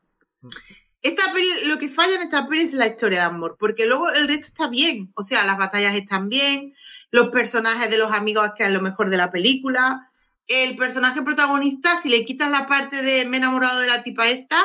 Esta 1.01 1.31
peli, 1.31 1.47
lo 1.67 1.77
que 1.77 1.89
falla 1.89 2.15
en 2.15 2.23
esta 2.23 2.47
peli 2.47 2.63
es 2.63 2.73
la 2.73 2.88
historia 2.88 3.19
de 3.19 3.25
amor, 3.25 3.55
porque 3.59 3.85
luego 3.85 4.09
el 4.09 4.27
resto 4.27 4.47
está 4.47 4.67
bien, 4.67 5.11
o 5.15 5.23
sea, 5.23 5.45
las 5.45 5.57
batallas 5.57 5.95
están 5.95 6.27
bien, 6.27 6.73
los 7.11 7.29
personajes 7.29 7.89
de 7.89 7.97
los 7.97 8.11
amigos 8.11 8.51
que 8.57 8.63
es 8.65 8.71
lo 8.71 8.81
mejor 8.81 9.09
de 9.09 9.17
la 9.17 9.31
película, 9.31 10.11
el 10.47 10.75
personaje 10.77 11.21
protagonista, 11.21 12.01
si 12.01 12.09
le 12.09 12.25
quitas 12.25 12.49
la 12.51 12.67
parte 12.67 13.01
de 13.01 13.25
me 13.25 13.38
he 13.38 13.39
enamorado 13.39 13.79
de 13.79 13.88
la 13.88 14.03
tipa 14.03 14.29
esta, 14.29 14.63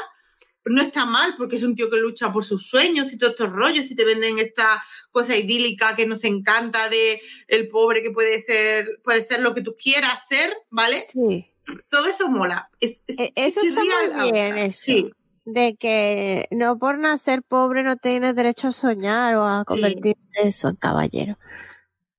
no 0.65 0.81
está 0.81 1.05
mal, 1.07 1.35
porque 1.37 1.57
es 1.57 1.65
un 1.65 1.75
tío 1.75 1.91
que 1.91 1.97
lucha 1.97 2.33
por 2.33 2.45
sus 2.45 2.69
sueños 2.69 3.13
y 3.13 3.19
todos 3.19 3.33
estos 3.33 3.51
rollos, 3.51 3.91
y 3.91 3.97
te 3.97 4.05
venden 4.05 4.39
esta 4.39 4.83
cosa 5.11 5.37
idílica 5.37 5.97
que 5.97 6.07
nos 6.07 6.23
encanta 6.23 6.89
de 6.89 7.21
el 7.49 7.69
pobre 7.69 8.01
que 8.03 8.13
puede 8.13 8.41
ser, 8.43 8.87
puede 9.03 9.25
ser 9.25 9.41
lo 9.41 9.55
que 9.55 9.63
tú 9.63 9.75
quieras 9.77 10.21
ser, 10.29 10.53
¿vale? 10.71 11.03
Sí. 11.13 11.49
Todo 11.89 12.07
eso 12.07 12.29
mola. 12.29 12.71
Es- 12.81 13.03
es- 13.09 13.19
E- 13.19 13.33
Eso 13.35 13.61
está 13.63 13.81
chirría 13.83 14.17
muy 14.17 14.33
bien, 14.33 14.59
eso. 14.59 14.81
Sí, 14.83 15.11
De 15.45 15.75
que 15.75 16.47
no 16.53 16.79
por 16.79 16.99
nacer 16.99 17.43
pobre 17.43 17.83
no 17.83 17.97
tienes 17.97 18.37
derecho 18.37 18.69
a 18.69 18.73
soñar 18.73 19.35
o 19.35 19.45
a 19.45 19.65
convertirte 19.65 20.21
eso 20.45 20.69
en 20.69 20.77
caballero. 20.77 21.37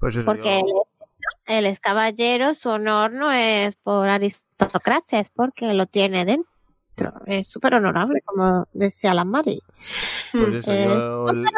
Pues 0.04 0.16
eso, 0.18 0.26
Porque 0.26 0.62
yo- 0.62 0.86
él, 1.48 1.58
él 1.58 1.66
es 1.66 1.80
caballero, 1.80 2.54
su 2.54 2.70
honor 2.70 3.12
no 3.14 3.32
es 3.32 3.76
por 3.78 4.08
aristocracia, 4.10 5.20
es 5.20 5.30
porque 5.30 5.74
lo 5.74 5.86
tiene 5.88 6.26
dentro. 6.26 7.14
Es 7.26 7.48
súper 7.48 7.76
honorable, 7.76 8.22
como 8.26 8.68
decía 8.74 9.14
la 9.14 9.24
Mari. 9.26 9.62
pues 10.32 10.54
eso, 10.56 10.72
eh, 10.72 10.86
yo 10.88 11.26
le, 11.34 11.50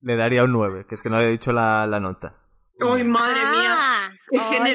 le 0.00 0.16
daría 0.16 0.44
un 0.44 0.52
9, 0.52 0.84
que 0.88 0.94
es 0.96 1.00
que 1.02 1.08
no 1.10 1.16
había 1.16 1.28
dicho 1.28 1.52
la, 1.52 1.86
la 1.86 2.00
nota. 2.00 2.34
Ay, 2.80 3.04
madre 3.04 3.40
mía. 3.52 3.76
Ah, 3.76 4.10
qué 4.28 4.38
ay, 4.38 4.72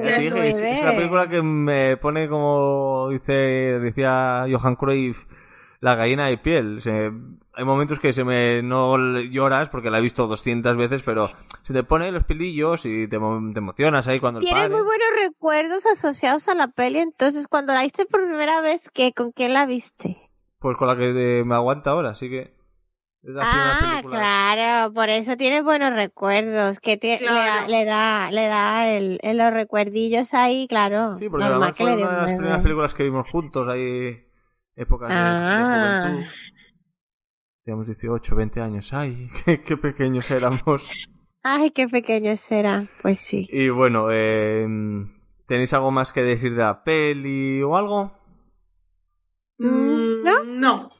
eres. 0.00 0.18
dije, 0.20 0.48
es, 0.48 0.62
es 0.62 0.82
una 0.82 0.96
película 0.96 1.28
que 1.28 1.42
me 1.42 1.96
pone 1.98 2.28
como 2.28 3.08
dice 3.10 3.32
decía 3.78 4.46
Johan 4.50 4.74
Cruyff 4.74 5.18
la 5.80 5.94
gallina 5.94 6.26
de 6.26 6.38
piel. 6.38 6.80
Se- 6.82 7.12
hay 7.54 7.64
momentos 7.64 8.00
que 8.00 8.12
se 8.12 8.24
me 8.24 8.62
no 8.62 8.96
lloras 9.20 9.68
porque 9.68 9.90
la 9.90 9.98
he 9.98 10.02
visto 10.02 10.26
200 10.26 10.76
veces, 10.76 11.02
pero 11.02 11.30
se 11.62 11.72
te 11.72 11.82
pone 11.82 12.10
los 12.12 12.24
pilillos 12.24 12.86
y 12.86 13.06
te, 13.08 13.18
mo- 13.18 13.52
te 13.52 13.58
emocionas 13.58 14.06
ahí 14.08 14.20
cuando 14.20 14.40
el 14.40 14.44
Tienes 14.46 14.64
padre... 14.64 14.74
muy 14.76 14.84
buenos 14.84 15.08
recuerdos 15.22 15.84
asociados 15.86 16.48
a 16.48 16.54
la 16.54 16.68
peli, 16.68 16.98
entonces 17.00 17.48
cuando 17.48 17.72
la 17.74 17.82
viste 17.82 18.06
por 18.06 18.24
primera 18.26 18.60
vez, 18.60 18.88
¿qué, 18.94 19.12
¿con 19.12 19.32
quién 19.32 19.52
la 19.52 19.66
viste? 19.66 20.16
Pues 20.58 20.76
con 20.76 20.88
la 20.88 20.96
que 20.96 21.40
eh, 21.40 21.44
me 21.44 21.54
aguanta 21.54 21.90
ahora, 21.90 22.10
así 22.10 22.28
que... 22.30 22.54
Es 23.24 23.30
la 23.34 23.42
Ah, 23.44 24.02
claro, 24.02 24.92
por 24.94 25.08
eso 25.08 25.36
tienes 25.36 25.62
buenos 25.62 25.92
recuerdos, 25.94 26.80
que 26.80 26.98
le 27.00 27.10
da- 27.10 27.18
Claro. 27.18 27.68
le 27.68 27.84
da, 27.84 28.30
le 28.32 28.46
da, 28.48 28.88
el, 28.90 29.20
el- 29.22 29.36
los 29.38 29.52
recuerdillos 29.52 30.34
ahí, 30.34 30.66
claro. 30.68 31.16
Sí, 31.18 31.28
porque 31.28 31.44
normal 31.44 31.52
además 31.70 31.76
que 31.76 31.82
fue 31.84 31.96
le 31.96 32.02
una 32.02 32.10
de 32.16 32.22
las 32.22 32.34
primeras 32.34 32.62
películas 32.62 32.94
que 32.94 33.02
vimos 33.04 33.30
juntos, 33.30 33.68
ahí 33.68 34.24
épocas 34.74 35.08
de, 35.10 35.14
de 35.14 35.20
Ah. 35.22 36.00
juventud. 36.02 36.24
Teníamos 37.64 37.86
18, 37.86 38.34
20 38.34 38.60
años. 38.60 38.92
Ay, 38.92 39.28
qué, 39.44 39.62
qué 39.62 39.76
pequeños 39.76 40.30
éramos. 40.30 40.90
Ay, 41.44 41.70
qué 41.70 41.88
pequeños 41.88 42.50
eran, 42.50 42.88
pues 43.02 43.18
sí. 43.20 43.48
Y 43.50 43.68
bueno, 43.68 44.08
eh, 44.10 44.66
¿tenéis 45.46 45.72
algo 45.72 45.90
más 45.90 46.12
que 46.12 46.22
decir 46.22 46.54
de 46.54 46.62
la 46.62 46.82
peli 46.84 47.62
o 47.62 47.76
algo? 47.76 48.12
Mm, 49.58 50.22
¿No? 50.22 50.44
No. 50.44 50.90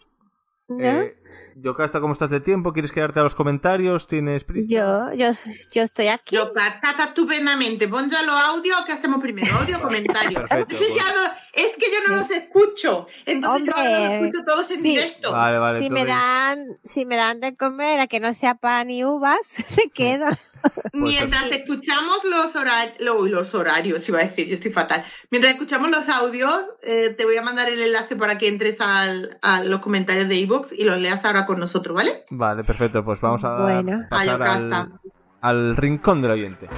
¿No? 0.68 0.80
Eh, 0.80 1.21
Yocasta, 1.56 2.00
¿cómo 2.00 2.12
estás 2.12 2.30
de 2.30 2.40
tiempo? 2.40 2.72
¿Quieres 2.72 2.92
quedarte 2.92 3.20
a 3.20 3.22
los 3.22 3.34
comentarios? 3.34 4.06
¿Tienes 4.06 4.44
prisa? 4.44 4.68
Yo, 4.70 5.12
yo, 5.14 5.30
yo 5.72 5.82
estoy 5.82 6.08
aquí. 6.08 6.36
Yo, 6.36 6.52
patata 6.52 7.04
estupendamente. 7.04 7.88
Pon 7.88 8.10
ya 8.10 8.22
los 8.22 8.34
audios. 8.34 8.84
¿Qué 8.86 8.92
hacemos 8.92 9.20
primero? 9.20 9.54
¿Audio 9.56 9.78
o 9.78 9.80
comentarios? 9.80 10.34
Perfecto, 10.48 10.74
es, 10.74 10.80
que 10.80 10.86
pues. 10.88 11.04
no- 11.04 11.32
es 11.54 11.76
que 11.76 11.86
yo 11.92 12.08
no 12.08 12.16
los 12.16 12.30
escucho. 12.30 13.06
Entonces 13.26 13.66
yo 13.66 13.72
ahora 13.76 13.90
los 14.00 14.10
escucho 14.12 14.44
todos 14.44 14.70
en 14.70 14.80
sí. 14.80 14.88
directo. 14.88 15.32
Vale, 15.32 15.58
vale. 15.58 15.80
si 15.80 15.90
me 15.90 16.04
dan, 16.04 16.66
si 16.84 17.04
me 17.04 17.16
dan 17.16 17.40
de 17.40 17.56
comer 17.56 18.00
a 18.00 18.06
que 18.06 18.20
no 18.20 18.32
sea 18.34 18.54
pan 18.54 18.90
y 18.90 19.04
uvas, 19.04 19.40
me 19.76 19.90
quedo. 19.90 20.26
Mientras 20.92 21.50
escuchamos 21.50 22.18
los, 22.24 22.54
hora- 22.56 22.92
lo- 23.00 23.26
los 23.26 23.54
horarios, 23.54 24.08
iba 24.08 24.20
a 24.20 24.24
decir, 24.24 24.46
yo 24.48 24.54
estoy 24.54 24.72
fatal. 24.72 25.04
Mientras 25.30 25.54
escuchamos 25.54 25.90
los 25.90 26.08
audios, 26.08 26.60
eh, 26.82 27.14
te 27.16 27.24
voy 27.24 27.36
a 27.36 27.42
mandar 27.42 27.68
el 27.68 27.80
enlace 27.80 28.16
para 28.16 28.38
que 28.38 28.48
entres 28.48 28.80
al- 28.80 29.38
a 29.42 29.62
los 29.64 29.80
comentarios 29.80 30.28
de 30.28 30.36
iVoox 30.36 30.72
y 30.72 30.84
los 30.84 31.00
leas 31.00 31.24
ahora 31.24 31.46
con 31.46 31.58
nosotros, 31.60 31.96
¿vale? 31.96 32.24
Vale, 32.30 32.64
perfecto. 32.64 33.04
Pues 33.04 33.20
vamos 33.20 33.42
a 33.44 33.56
Bueno. 33.62 34.06
pasar 34.10 34.42
al, 34.42 34.92
al 35.40 35.76
rincón 35.76 36.22
del 36.22 36.30
oyente. 36.32 36.68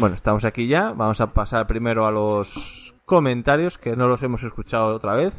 Bueno, 0.00 0.16
estamos 0.16 0.46
aquí 0.46 0.66
ya. 0.66 0.92
Vamos 0.92 1.20
a 1.20 1.34
pasar 1.34 1.66
primero 1.66 2.06
a 2.06 2.10
los 2.10 2.94
comentarios, 3.04 3.76
que 3.76 3.96
no 3.96 4.08
los 4.08 4.22
hemos 4.22 4.42
escuchado 4.42 4.94
otra 4.94 5.12
vez. 5.12 5.34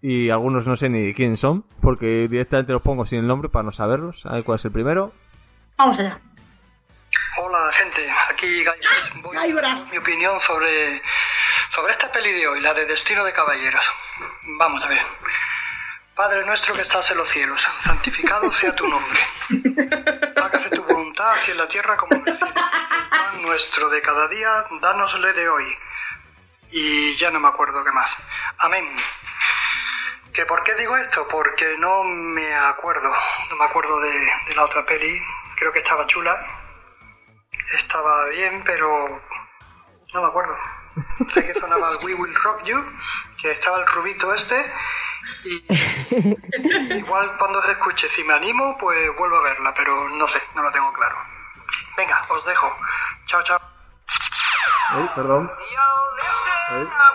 Y 0.00 0.30
algunos 0.30 0.66
no 0.66 0.76
sé 0.76 0.88
ni 0.88 1.12
quién 1.12 1.36
son, 1.36 1.66
porque 1.82 2.26
directamente 2.26 2.72
los 2.72 2.80
pongo 2.80 3.04
sin 3.04 3.18
el 3.18 3.26
nombre 3.26 3.50
para 3.50 3.64
no 3.64 3.70
saberlos. 3.70 4.24
A 4.24 4.32
ver 4.32 4.44
cuál 4.44 4.56
es 4.58 4.64
el 4.64 4.72
primero. 4.72 5.12
Vamos 5.76 5.98
allá. 5.98 6.18
Hola 7.38 7.70
gente, 7.72 8.00
aquí. 8.30 8.64
Voy 9.22 9.36
a 9.36 9.60
dar 9.60 9.86
mi 9.90 9.98
opinión 9.98 10.40
sobre, 10.40 11.02
sobre 11.68 11.92
esta 11.92 12.10
peli 12.10 12.32
de 12.32 12.48
hoy, 12.48 12.60
la 12.62 12.72
de 12.72 12.86
Destino 12.86 13.22
de 13.24 13.34
Caballeros. 13.34 13.84
Vamos 14.58 14.82
a 14.86 14.88
ver. 14.88 15.02
Padre 16.14 16.44
nuestro 16.44 16.74
que 16.74 16.82
estás 16.82 17.10
en 17.10 17.18
los 17.18 17.28
cielos, 17.28 17.66
santificado 17.80 18.52
sea 18.52 18.74
tu 18.74 18.86
nombre. 18.86 19.20
Hágase 20.36 20.70
tu 20.70 20.82
voluntad 20.84 21.32
aquí 21.32 21.52
en 21.52 21.58
la 21.58 21.68
tierra 21.68 21.96
como 21.96 22.14
en 22.16 22.28
el 22.28 22.36
cielo. 22.36 22.52
El 22.52 23.08
pan 23.08 23.42
nuestro 23.42 23.88
de 23.88 24.02
cada 24.02 24.28
día, 24.28 24.64
dánosle 24.80 25.32
de 25.32 25.48
hoy. 25.48 25.76
Y 26.70 27.16
ya 27.16 27.30
no 27.30 27.40
me 27.40 27.48
acuerdo 27.48 27.84
qué 27.84 27.92
más. 27.92 28.16
Amén. 28.58 28.88
¿Que 30.32 30.46
por 30.46 30.62
qué 30.62 30.74
digo 30.74 30.96
esto? 30.96 31.26
Porque 31.28 31.76
no 31.78 32.04
me 32.04 32.54
acuerdo. 32.54 33.12
No 33.50 33.56
me 33.56 33.64
acuerdo 33.64 34.00
de, 34.00 34.32
de 34.48 34.54
la 34.54 34.64
otra 34.64 34.84
peli. 34.86 35.20
Creo 35.56 35.72
que 35.72 35.80
estaba 35.80 36.06
chula 36.06 36.34
estaba 37.74 38.26
bien, 38.28 38.62
pero 38.64 39.22
no 40.12 40.22
me 40.22 40.28
acuerdo. 40.28 40.56
Sé 41.28 41.44
que 41.44 41.54
sonaba 41.54 41.90
el 41.90 42.04
We 42.04 42.14
Will 42.14 42.34
Rock 42.34 42.64
You, 42.64 42.84
que 43.40 43.50
estaba 43.50 43.78
el 43.78 43.86
rubito 43.86 44.32
este, 44.34 44.60
y 45.44 46.94
igual 46.94 47.36
cuando 47.38 47.60
se 47.62 47.72
escuche, 47.72 48.08
si 48.08 48.24
me 48.24 48.34
animo, 48.34 48.76
pues 48.78 48.98
vuelvo 49.18 49.36
a 49.38 49.42
verla, 49.42 49.74
pero 49.76 50.08
no 50.10 50.26
sé, 50.28 50.40
no 50.54 50.62
lo 50.62 50.70
tengo 50.70 50.92
claro. 50.92 51.16
Venga, 51.96 52.24
os 52.28 52.44
dejo. 52.44 52.74
Chao, 53.26 53.42
chao. 53.42 53.60
Ey, 54.94 55.10
perdón. 55.14 55.50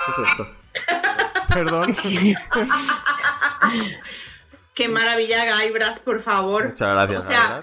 ¿Qué 0.05 0.11
es 0.11 0.29
esto? 0.29 0.47
Perdón. 1.53 1.95
Qué 4.73 4.87
maravilla, 4.87 5.45
Gaibras, 5.45 5.99
por 5.99 6.23
favor. 6.23 6.67
Muchas 6.69 6.89
gracias, 6.89 7.23
O 7.23 7.27
sea. 7.27 7.61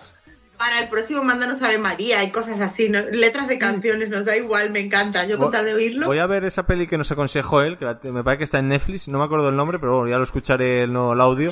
Para 0.58 0.78
el 0.78 0.88
próximo, 0.88 1.22
mándanos 1.22 1.60
Ave 1.62 1.78
María 1.78 2.22
y 2.24 2.30
cosas 2.30 2.60
así. 2.60 2.88
¿no? 2.88 3.00
Letras 3.00 3.48
de 3.48 3.58
canciones, 3.58 4.08
nos 4.08 4.24
da 4.24 4.36
igual, 4.36 4.70
me 4.70 4.80
encanta. 4.80 5.24
Yo 5.26 5.36
con 5.38 5.50
tal 5.50 5.64
de 5.64 5.74
oírlo. 5.74 6.06
Voy 6.06 6.18
a 6.18 6.26
ver 6.26 6.44
esa 6.44 6.66
peli 6.66 6.86
que 6.86 6.96
nos 6.96 7.10
aconsejó 7.10 7.62
él, 7.62 7.76
que 7.76 7.84
la- 7.84 7.98
me 8.04 8.22
parece 8.22 8.38
que 8.38 8.44
está 8.44 8.58
en 8.60 8.68
Netflix, 8.68 9.08
no 9.08 9.18
me 9.18 9.24
acuerdo 9.24 9.48
el 9.48 9.56
nombre, 9.56 9.78
pero 9.78 9.96
bueno, 9.96 10.08
ya 10.10 10.18
lo 10.18 10.24
escucharé 10.24 10.82
el, 10.84 10.90
el 10.90 11.20
audio. 11.20 11.50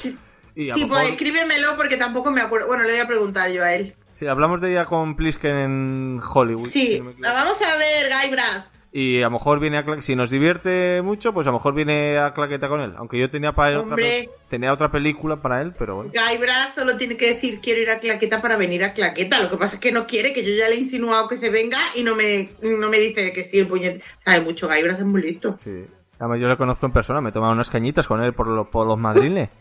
Y 0.54 0.70
Sí, 0.72 0.84
pues 0.86 1.08
escríbemelo 1.10 1.76
porque 1.76 1.96
tampoco 1.96 2.30
me 2.30 2.40
acuerdo. 2.42 2.66
Bueno, 2.68 2.84
le 2.84 2.90
voy 2.92 3.00
a 3.00 3.06
preguntar 3.06 3.50
yo 3.50 3.64
a 3.64 3.72
él. 3.74 3.94
sí, 4.12 4.26
hablamos 4.26 4.60
de 4.60 4.70
ella 4.72 4.84
con 4.84 5.16
Plisken 5.16 5.56
en 5.56 6.20
Hollywood. 6.22 6.68
si 6.68 6.96
Sí, 6.96 7.00
no 7.00 7.12
la 7.18 7.32
vamos 7.32 7.56
a 7.62 7.76
ver, 7.76 8.08
Gaibras. 8.08 8.66
Y 8.94 9.23
a 9.23 9.27
lo 9.27 9.31
mejor 9.31 9.59
viene 9.59 9.78
a 9.78 9.86
cla- 9.86 10.02
si 10.02 10.14
nos 10.16 10.28
divierte 10.28 11.01
mucho, 11.02 11.32
pues 11.32 11.47
a 11.47 11.51
lo 11.51 11.56
mejor 11.56 11.73
viene 11.73 12.19
a 12.19 12.35
claqueta 12.35 12.69
con 12.69 12.82
él. 12.82 12.93
Aunque 12.98 13.19
yo 13.19 13.31
tenía 13.31 13.52
para 13.52 13.70
él 13.70 13.77
otra, 13.78 13.97
tenía 14.51 14.70
otra 14.70 14.90
película 14.93 15.36
para 15.40 15.62
él, 15.62 15.73
pero 15.78 15.97
bueno. 15.97 16.10
Gaibras 16.12 16.74
solo 16.74 16.98
tiene 16.98 17.16
que 17.16 17.32
decir 17.32 17.60
quiero 17.62 17.81
ir 17.81 17.89
a 17.89 18.01
Claqueta 18.01 18.43
para 18.43 18.56
venir 18.59 18.85
a 18.85 18.93
Claqueta. 18.93 19.43
Lo 19.43 19.48
que 19.48 19.56
pasa 19.56 19.77
es 19.77 19.81
que 19.81 19.93
no 19.93 20.06
quiere, 20.06 20.35
que 20.35 20.44
yo 20.44 20.55
ya 20.55 20.69
le 20.69 20.74
he 20.74 20.78
insinuado 20.78 21.27
que 21.27 21.39
se 21.39 21.48
venga 21.48 21.78
y 21.94 22.02
no 22.02 22.14
me, 22.14 22.51
no 22.60 22.90
me 22.90 22.98
dice 22.98 23.32
que 23.32 23.48
sí, 23.48 23.60
el 23.60 23.66
puñet. 23.66 24.02
Sabe 24.24 24.43
mucho, 24.43 24.69
Gaibras 24.69 24.98
es 24.98 25.06
muy 25.06 25.23
listo. 25.23 25.56
Sí. 25.64 25.86
Además 26.19 26.40
yo 26.40 26.48
le 26.48 26.59
conozco 26.59 26.85
en 26.85 26.93
persona, 26.93 27.23
me 27.23 27.31
he 27.31 27.32
tomado 27.32 27.55
unas 27.55 27.70
cañitas 27.70 28.06
con 28.06 28.23
él 28.23 28.35
por, 28.35 28.47
lo- 28.47 28.70
por 28.70 28.86
los 28.86 28.98
madriles. 28.98 29.48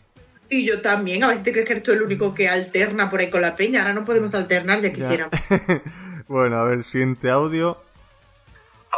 Y 0.50 0.66
yo 0.66 0.82
también, 0.82 1.24
a 1.24 1.28
ver 1.28 1.38
si 1.38 1.44
te 1.44 1.52
crees 1.52 1.66
que 1.66 1.72
eres 1.72 1.82
tú 1.84 1.92
el 1.92 2.02
único 2.02 2.34
que 2.34 2.46
alterna 2.46 3.08
por 3.08 3.20
ahí 3.20 3.30
con 3.30 3.40
la 3.40 3.56
peña. 3.56 3.80
Ahora 3.80 3.94
no 3.94 4.04
podemos 4.04 4.34
alternar, 4.34 4.82
ya 4.82 4.92
quisiera. 4.92 5.30
bueno, 6.28 6.56
a 6.58 6.64
ver, 6.64 6.84
siguiente 6.84 7.30
audio. 7.30 7.78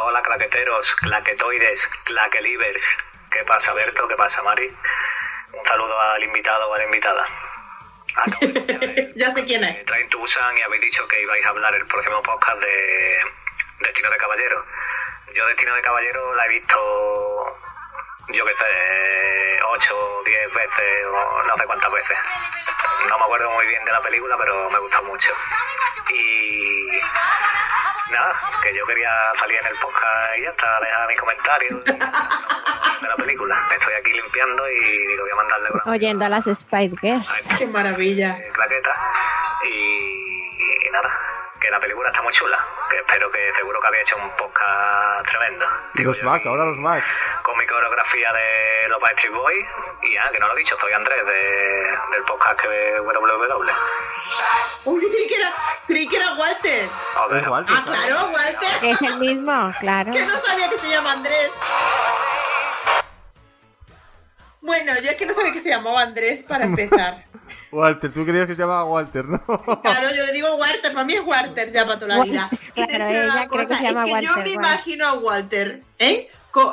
Hola 0.01 0.21
claqueteros, 0.21 0.95
claquetoides, 0.95 1.87
claquelivers. 2.03 2.85
¿Qué 3.31 3.43
pasa, 3.43 3.73
Berto? 3.73 4.07
¿Qué 4.07 4.15
pasa, 4.15 4.41
Mari? 4.43 4.67
Un 5.53 5.65
saludo 5.65 5.99
al 5.99 6.23
invitado 6.23 6.69
o 6.69 6.73
a 6.73 6.77
la 6.77 6.83
invitada. 6.85 7.25
Acabo 8.15 8.47
de 8.47 8.59
escuchar 8.59 8.83
el- 8.83 9.13
ya 9.15 9.33
sé 9.33 9.45
quién 9.45 9.63
es. 9.63 9.77
eh, 9.77 9.83
Train 9.85 10.09
to 10.09 10.19
Busan 10.19 10.57
y 10.57 10.61
habéis 10.61 10.81
dicho 10.81 11.07
que 11.07 11.21
ibais 11.21 11.45
a 11.45 11.49
hablar 11.49 11.73
el 11.75 11.85
próximo 11.87 12.21
podcast 12.23 12.59
de 12.61 13.19
Destino 13.79 14.09
de 14.09 14.17
Caballero. 14.17 14.65
Yo 15.33 15.45
Destino 15.47 15.73
de 15.75 15.81
Caballero 15.81 16.35
la 16.35 16.45
he 16.45 16.49
visto, 16.49 17.57
yo 18.29 18.45
qué 18.45 18.53
sé, 18.53 19.63
8 19.63 19.95
o 19.97 20.23
10 20.23 20.53
veces 20.53 21.05
o 21.07 21.43
no 21.47 21.57
sé 21.57 21.65
cuántas 21.65 21.91
veces. 21.91 22.17
No 23.09 23.17
me 23.19 23.23
acuerdo 23.25 23.51
muy 23.51 23.67
bien 23.67 23.83
de 23.85 23.91
la 23.91 24.01
película, 24.01 24.35
pero 24.39 24.69
me 24.69 24.79
gustó 24.79 25.03
mucho. 25.03 25.31
Y 26.11 26.87
nada, 28.11 28.33
que 28.63 28.75
yo 28.75 28.85
quería 28.85 29.11
salir 29.39 29.57
en 29.59 29.67
el 29.67 29.75
podcast 29.79 30.37
y 30.37 30.41
ya 30.43 30.49
está, 30.49 30.79
dejar 30.79 31.07
mis 31.07 31.19
comentarios 31.19 31.83
de 31.85 33.07
la 33.07 33.15
película. 33.15 33.57
Estoy 33.77 33.93
aquí 33.93 34.11
limpiando 34.11 34.69
y 34.69 35.07
digo, 35.07 35.23
voy 35.23 35.31
a 35.31 35.35
mandarle 35.35 35.69
una 35.71 35.91
Oyendo 35.91 36.25
a 36.25 36.29
las 36.29 36.45
Spice 36.45 36.95
Girls. 37.01 37.49
Qué 37.57 37.67
maravilla. 37.67 38.35
de 38.35 38.49
claqueta 38.51 38.95
y, 39.63 40.87
y 40.87 40.89
nada, 40.91 41.09
que 41.65 41.71
la 41.71 41.79
película 41.79 42.09
está 42.09 42.21
muy 42.21 42.31
chula, 42.31 42.59
que 42.91 42.97
espero 42.97 43.31
que 43.31 43.51
seguro 43.57 43.79
que 43.81 43.87
había 43.87 44.01
hecho 44.01 44.15
un 44.17 44.29
podcast 44.37 45.27
tremendo. 45.27 45.65
Digo 45.95 46.11
Los 46.11 46.21
back, 46.21 46.35
aquí, 46.41 46.47
ahora 46.47 46.65
los 46.65 46.79
back. 46.79 47.03
Con 47.41 47.57
mi 47.57 47.65
coreografía 47.65 48.31
de 48.33 48.89
los 48.89 49.01
Backstreet 49.01 49.33
Boys 49.33 49.65
y 50.03 50.15
ah, 50.17 50.29
que 50.31 50.37
no 50.39 50.47
lo 50.47 50.55
he 50.55 50.59
dicho, 50.59 50.77
soy 50.79 50.93
Andrés 50.93 51.25
de, 51.25 51.97
del 52.11 52.23
podcast 52.27 52.61
que 52.61 52.99
www. 53.01 53.71
Uy, 54.85 55.01
yo 55.01 55.09
creí 55.09 55.27
que 55.27 55.35
era, 55.37 55.53
creí 55.87 56.07
que 56.07 56.17
era 56.17 56.33
Walter. 56.33 56.83
Es 56.85 57.47
Walter, 57.47 57.75
Ah, 57.75 57.83
claro, 57.83 58.29
Walter. 58.31 58.69
Es 58.83 59.01
el 59.01 59.17
mismo, 59.17 59.73
claro. 59.79 60.11
Que 60.11 60.21
no 60.23 60.35
sabía 60.41 60.69
que 60.69 60.77
se 60.77 60.89
llama 60.89 61.13
Andrés. 61.13 61.51
Bueno, 64.61 64.93
yo 65.01 65.09
es 65.09 65.15
que 65.15 65.25
no 65.25 65.33
sabía 65.33 65.53
que 65.53 65.61
se 65.61 65.69
llamaba 65.69 66.03
Andrés 66.03 66.43
para 66.43 66.65
empezar. 66.65 67.23
Walter, 67.75 68.13
tú 68.13 68.25
creías 68.25 68.47
que 68.47 68.55
se 68.55 68.61
llamaba 68.61 68.85
Walter, 68.85 69.25
¿no? 69.25 69.43
Claro, 69.83 70.07
yo 70.15 70.25
le 70.25 70.31
digo 70.31 70.55
Walter, 70.55 70.93
para 70.93 71.05
mí 71.05 71.13
es 71.13 71.25
Walter 71.25 71.71
ya 71.71 71.85
para 71.85 71.99
toda 71.99 72.17
la 72.17 72.23
vida. 72.23 72.49
Y 72.75 72.85
te 72.85 72.95
ella 72.95 73.47
cree 73.47 73.61
que 73.61 73.67
cosa, 73.67 73.77
se 73.79 73.83
llama 73.83 74.05
es 74.05 74.15
que 74.15 74.25
yo 74.25 74.35
me 74.37 74.49
imagino 74.49 75.05
a 75.05 75.13
Walter, 75.13 75.83
¿eh? 75.99 76.29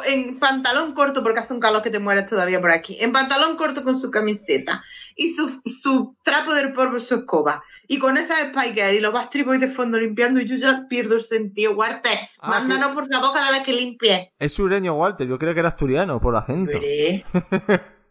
En 0.06 0.38
pantalón 0.38 0.94
corto, 0.94 1.24
porque 1.24 1.40
hace 1.40 1.52
un 1.52 1.58
calor 1.58 1.82
que 1.82 1.90
te 1.90 1.98
mueres 1.98 2.28
todavía 2.28 2.60
por 2.60 2.70
aquí. 2.70 2.96
En 3.00 3.10
pantalón 3.10 3.56
corto 3.56 3.82
con 3.82 4.00
su 4.00 4.12
camiseta 4.12 4.84
y 5.16 5.34
su, 5.34 5.60
su 5.72 6.16
trapo 6.22 6.54
del 6.54 6.72
polvo, 6.72 7.00
su 7.00 7.16
escoba. 7.16 7.64
Y 7.88 7.98
con 7.98 8.16
esa 8.16 8.36
Spiker 8.36 8.94
y 8.94 9.00
los 9.00 9.12
Backstreet 9.12 9.60
de 9.60 9.68
fondo 9.68 9.98
limpiando, 9.98 10.40
y 10.40 10.46
yo 10.46 10.54
ya 10.54 10.86
pierdo 10.88 11.16
el 11.16 11.22
sentido. 11.22 11.72
Walter, 11.72 12.16
Ah, 12.38 12.50
mándanos 12.50 12.92
por 12.92 13.08
favor 13.08 13.32
cada 13.32 13.50
vez 13.50 13.64
que 13.64 13.72
limpies. 13.72 14.28
Es 14.38 14.52
sureño 14.52 14.94
Walter, 14.94 15.26
yo 15.26 15.36
creo 15.36 15.52
que 15.52 15.60
era 15.60 15.70
asturiano 15.70 16.20
por 16.20 16.36
acento. 16.36 16.78
Veré. 16.78 17.24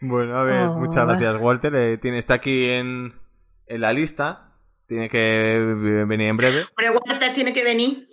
Bueno, 0.00 0.38
a 0.38 0.44
ver, 0.44 0.68
Oh. 0.68 0.74
muchas 0.74 1.06
gracias 1.06 1.36
Walter. 1.38 1.74
Eh, 1.74 1.98
tiene, 1.98 2.18
está 2.18 2.34
aquí 2.34 2.70
en, 2.70 3.20
en 3.66 3.80
la 3.80 3.92
lista. 3.92 4.46
Tiene 4.86 5.08
que 5.08 5.58
venir 6.06 6.28
en 6.28 6.36
breve. 6.36 6.64
Pero 6.76 6.92
Walter 6.92 7.34
tiene 7.34 7.54
que 7.54 7.62
venir. 7.62 8.08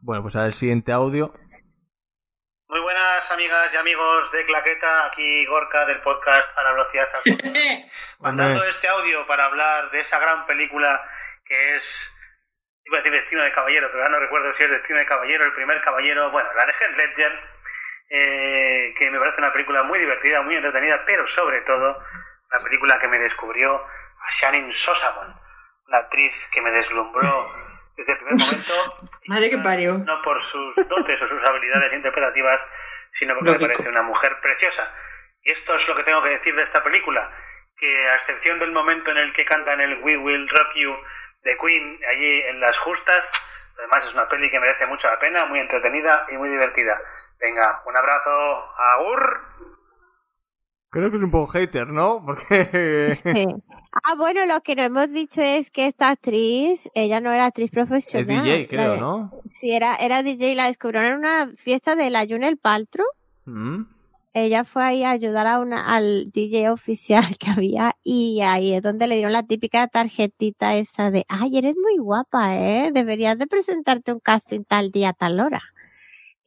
Bueno, 0.00 0.22
pues 0.22 0.34
a 0.36 0.40
ver 0.40 0.48
el 0.48 0.54
siguiente 0.54 0.92
audio. 0.92 1.34
Muy 2.68 2.80
buenas 2.80 3.30
amigas 3.32 3.72
y 3.72 3.76
amigos 3.76 4.30
de 4.32 4.44
Claqueta, 4.46 5.06
aquí 5.06 5.44
Gorka 5.46 5.86
del 5.86 6.00
podcast 6.02 6.50
a 6.58 6.62
la 6.62 6.72
velocidad 6.72 7.06
al 7.14 7.22
fondo. 7.22 7.58
Mandando 8.20 8.64
este 8.64 8.88
audio 8.88 9.26
para 9.26 9.46
hablar 9.46 9.90
de 9.90 10.00
esa 10.00 10.18
gran 10.18 10.46
película 10.46 11.00
que 11.44 11.76
es, 11.76 12.14
iba 12.84 12.98
a 12.98 13.00
decir 13.00 13.12
Destino 13.12 13.42
de 13.42 13.52
Caballero, 13.52 13.88
pero 13.90 14.02
ahora 14.04 14.16
no 14.18 14.20
recuerdo 14.22 14.52
si 14.52 14.64
es 14.64 14.70
Destino 14.70 14.98
de 14.98 15.06
Caballero, 15.06 15.44
el 15.44 15.52
primer 15.54 15.80
caballero, 15.80 16.30
bueno, 16.30 16.48
la 16.58 16.66
de 16.66 16.72
Heath 16.72 16.96
Ledger, 16.96 17.32
eh, 18.10 18.94
que 18.96 19.10
me 19.10 19.18
parece 19.18 19.40
una 19.40 19.52
película 19.52 19.82
muy 19.82 19.98
divertida, 19.98 20.42
muy 20.42 20.56
entretenida, 20.56 21.04
pero 21.04 21.26
sobre 21.26 21.60
todo 21.62 22.02
una 22.50 22.64
película 22.64 22.98
que 22.98 23.08
me 23.08 23.18
descubrió 23.18 23.74
a 23.74 24.30
Shannon 24.30 24.72
Sosabon, 24.72 25.34
una 25.86 25.98
actriz 25.98 26.48
que 26.50 26.62
me 26.62 26.70
deslumbró 26.70 27.52
desde 27.96 28.12
el 28.12 28.18
primer 28.18 28.34
momento. 28.38 29.08
Madre 29.26 29.50
que 29.50 29.58
parió. 29.58 29.98
No 29.98 30.22
por 30.22 30.40
sus 30.40 30.76
dotes 30.88 31.20
o 31.22 31.26
sus 31.26 31.44
habilidades 31.44 31.92
interpretativas, 31.92 32.66
sino 33.12 33.34
porque 33.34 33.52
me 33.52 33.58
parece 33.58 33.88
una 33.88 34.02
mujer 34.02 34.40
preciosa. 34.40 34.90
Y 35.42 35.50
esto 35.50 35.74
es 35.74 35.86
lo 35.88 35.94
que 35.94 36.04
tengo 36.04 36.22
que 36.22 36.30
decir 36.30 36.54
de 36.54 36.62
esta 36.62 36.82
película, 36.82 37.30
que 37.76 38.08
a 38.08 38.14
excepción 38.14 38.58
del 38.58 38.72
momento 38.72 39.10
en 39.10 39.18
el 39.18 39.32
que 39.32 39.44
cantan 39.44 39.80
el 39.80 40.02
We 40.02 40.16
Will 40.16 40.48
Rock 40.48 40.68
You 40.74 40.96
de 41.42 41.56
Queen 41.56 42.00
allí 42.10 42.40
en 42.42 42.60
las 42.60 42.76
justas, 42.78 43.30
además 43.78 44.06
es 44.06 44.14
una 44.14 44.28
peli 44.28 44.50
que 44.50 44.60
merece 44.60 44.86
mucho 44.86 45.08
la 45.08 45.18
pena, 45.18 45.46
muy 45.46 45.60
entretenida 45.60 46.26
y 46.30 46.36
muy 46.36 46.48
divertida. 46.48 47.00
Venga, 47.40 47.82
un 47.88 47.96
abrazo, 47.96 48.30
agur. 48.94 49.38
Creo 50.90 51.10
que 51.10 51.18
es 51.18 51.22
un 51.22 51.30
poco 51.30 51.46
hater, 51.52 51.88
¿no? 51.88 52.22
Porque... 52.24 53.14
Sí. 53.22 53.46
Ah, 54.04 54.14
bueno, 54.16 54.44
lo 54.46 54.60
que 54.60 54.74
no 54.76 54.82
hemos 54.82 55.12
dicho 55.12 55.40
es 55.40 55.70
que 55.70 55.86
esta 55.86 56.10
actriz, 56.10 56.88
ella 56.94 57.20
no 57.20 57.32
era 57.32 57.46
actriz 57.46 57.70
profesional. 57.70 58.28
es 58.30 58.42
DJ, 58.44 58.68
creo, 58.68 58.92
de- 58.92 59.00
¿no? 59.00 59.32
Sí, 59.58 59.70
era, 59.72 59.96
era 59.96 60.22
DJ, 60.22 60.54
la 60.54 60.66
descubrieron 60.66 61.12
en 61.12 61.18
una 61.18 61.52
fiesta 61.56 61.94
de 61.96 62.10
la 62.10 62.26
Junel 62.26 62.58
Paltrow. 62.58 63.06
Mm. 63.46 63.84
Ella 64.34 64.64
fue 64.64 64.84
ahí 64.84 65.04
a 65.04 65.10
ayudar 65.10 65.46
a 65.46 65.58
una, 65.58 65.94
al 65.94 66.30
DJ 66.30 66.70
oficial 66.70 67.36
que 67.38 67.50
había 67.50 67.96
y 68.04 68.40
ahí 68.42 68.74
es 68.74 68.82
donde 68.82 69.06
le 69.06 69.16
dieron 69.16 69.32
la 69.32 69.42
típica 69.42 69.88
tarjetita 69.88 70.76
esa 70.76 71.10
de, 71.10 71.24
ay, 71.28 71.56
eres 71.58 71.74
muy 71.76 71.96
guapa, 71.98 72.56
¿eh? 72.56 72.90
Deberías 72.92 73.38
de 73.38 73.46
presentarte 73.46 74.12
un 74.12 74.20
casting 74.20 74.64
tal 74.64 74.90
día, 74.92 75.12
tal 75.12 75.40
hora. 75.40 75.62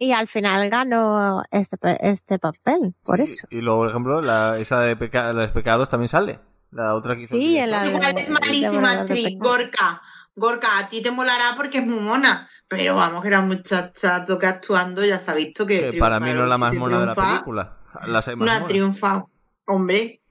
Y 0.04 0.14
al 0.14 0.28
final 0.28 0.68
ganó 0.72 1.44
este, 1.52 1.78
pe- 1.78 1.98
este 2.02 2.40
papel, 2.40 2.96
por 3.04 3.18
Sí, 3.18 3.34
eso. 3.34 3.48
Y 3.52 3.62
luego, 3.62 3.82
por 3.82 3.90
ejemplo, 3.90 4.22
la, 4.24 4.58
esa 4.58 4.80
de 4.80 4.98
peca- 4.98 5.32
los 5.32 5.50
pecados 5.50 5.90
también 5.90 6.08
sale. 6.08 6.40
La 6.72 6.96
otra 6.96 7.16
que 7.16 7.22
hizo 7.22 7.36
Sí, 7.36 7.56
en 7.56 7.70
la 7.70 7.84
de- 7.84 7.90
Igual 7.92 8.18
es 8.18 8.30
malísima 8.30 8.92
actriz. 8.94 9.38
Gorka. 9.38 10.02
Gorka, 10.36 10.80
a 10.80 10.90
ti 10.90 11.04
te 11.04 11.12
molará 11.12 11.54
porque 11.56 11.78
es 11.78 11.86
muy 11.86 12.00
mona. 12.00 12.50
Pero 12.68 12.96
vamos, 12.96 13.22
que 13.22 13.28
era 13.28 13.42
un 13.42 13.50
muchachato 13.50 14.40
que 14.40 14.48
actuando 14.48 15.06
ya 15.06 15.20
se 15.20 15.30
ha 15.30 15.34
visto 15.36 15.68
que. 15.68 15.92
Que 15.92 16.00
para 16.00 16.20
mí 16.20 16.34
no 16.34 16.44
es 16.46 16.50
la 16.50 16.58
más 16.58 16.74
mona 16.74 17.00
de 17.00 17.06
la 17.06 17.14
película. 17.14 17.78
Más 18.08 18.36
No 18.38 18.52
ha 18.52 18.66
triunfado. 18.68 19.30
Hombre, 19.68 20.24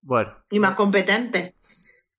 Bueno, 0.00 0.32
y 0.48 0.60
más 0.60 0.76
competente. 0.76 1.56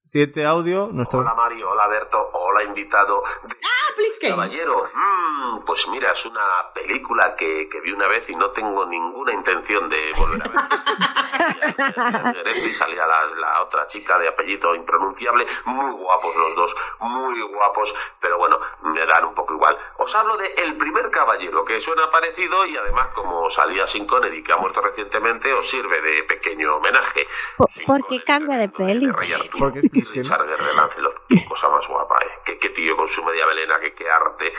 siguiente 0.04 0.46
audio, 0.46 0.90
nuestro... 0.92 1.20
Hola 1.20 1.34
Mario, 1.34 1.70
hola 1.72 1.88
Berto, 1.88 2.18
hola 2.34 2.64
invitado. 2.64 3.22
Ah, 3.24 3.79
Caballero, 4.22 4.90
mm, 4.94 5.60
pues 5.66 5.88
mira, 5.90 6.12
es 6.12 6.26
una 6.26 6.72
película 6.74 7.36
que, 7.36 7.68
que 7.70 7.82
vi 7.82 7.92
una 7.92 8.08
vez 8.08 8.30
y 8.30 8.36
no 8.36 8.52
tengo 8.52 8.86
ninguna 8.86 9.34
intención 9.34 9.90
de 9.90 10.14
volver 10.18 10.44
a 10.44 10.48
ver. 10.50 10.60
Y 12.70 12.74
salía 12.74 13.08
la, 13.08 13.26
la 13.38 13.62
otra 13.64 13.88
chica 13.88 14.20
de 14.20 14.28
apellido 14.28 14.76
impronunciable, 14.76 15.48
muy 15.66 15.92
guapos 15.94 16.36
los 16.36 16.56
dos, 16.56 16.76
muy 17.00 17.42
guapos, 17.42 17.96
pero 18.20 18.38
bueno, 18.38 18.60
me 18.82 19.06
dan 19.06 19.26
un 19.26 19.34
poco 19.34 19.54
igual. 19.54 19.78
Os 19.98 20.14
hablo 20.16 20.36
de 20.38 20.54
El 20.58 20.76
primer 20.78 21.10
caballero, 21.10 21.64
que 21.64 21.80
suena 21.80 22.10
parecido 22.12 22.66
y 22.66 22.76
además 22.78 23.08
como 23.16 23.50
salía 23.50 23.88
sin 23.88 24.06
Connery, 24.06 24.44
que 24.44 24.52
ha 24.52 24.58
muerto 24.58 24.82
recientemente, 24.82 25.54
os 25.54 25.68
sirve 25.70 26.02
de 26.02 26.24
pequeño 26.24 26.76
homenaje. 26.76 27.26
¿Por, 27.58 27.72
Sin 27.72 27.86
por 27.86 28.06
qué 28.08 28.22
cambia 28.24 28.58
de 28.58 28.70
peli? 28.70 29.10
Rey 29.12 29.34
Arturo 29.34 29.58
Porque 29.58 29.80
es 29.80 29.90
Plisken. 29.90 30.24
Richard 30.24 30.48
Gere 30.48 30.74
Lancelot, 30.74 31.24
qué 31.28 31.46
cosa 31.46 31.70
más 31.70 31.88
guapa, 31.88 32.16
¿eh? 32.26 32.30
Qué, 32.46 32.58
qué 32.60 32.70
tío 32.70 32.96
con 32.98 33.08
su 33.08 33.24
media 33.24 33.46
melena, 33.48 33.80
que 33.80 33.89
qué 33.94 34.10
arte. 34.10 34.54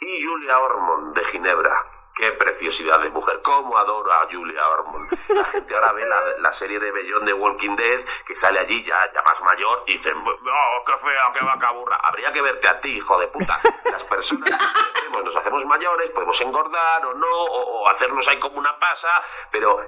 Y 0.00 0.24
Julia 0.24 0.58
Ormond 0.58 1.16
de 1.16 1.24
Ginebra. 1.26 1.86
Qué 2.14 2.30
preciosidad 2.32 3.00
de 3.00 3.08
mujer. 3.08 3.40
Cómo 3.42 3.76
adoro 3.78 4.12
a 4.12 4.28
Julia 4.30 4.68
Ormond. 4.68 5.10
La 5.28 5.44
gente 5.44 5.74
ahora 5.74 5.92
ve 5.92 6.06
la, 6.06 6.20
la 6.40 6.52
serie 6.52 6.78
de 6.78 6.90
Bellón 6.92 7.24
de 7.24 7.32
Walking 7.32 7.74
Dead, 7.74 8.04
que 8.26 8.34
sale 8.34 8.58
allí 8.58 8.84
ya, 8.84 9.10
ya 9.14 9.22
más 9.22 9.40
mayor, 9.42 9.84
y 9.86 9.94
dicen, 9.94 10.14
oh, 10.18 10.84
qué 10.84 10.96
fea, 10.98 11.32
qué 11.32 11.42
vaca 11.42 11.70
burra. 11.70 11.96
Habría 11.96 12.30
que 12.32 12.42
verte 12.42 12.68
a 12.68 12.78
ti, 12.80 12.96
hijo 12.96 13.18
de 13.18 13.28
puta. 13.28 13.58
Las 13.90 14.04
personas 14.04 14.50
que 14.50 15.22
nos 15.22 15.36
hacemos 15.36 15.64
mayores, 15.64 16.10
podemos 16.10 16.38
engordar 16.42 17.06
o 17.06 17.14
no, 17.14 17.26
o, 17.26 17.82
o 17.82 17.88
hacernos 17.88 18.28
ahí 18.28 18.38
como 18.38 18.58
una 18.58 18.78
pasa, 18.78 19.08
pero 19.50 19.80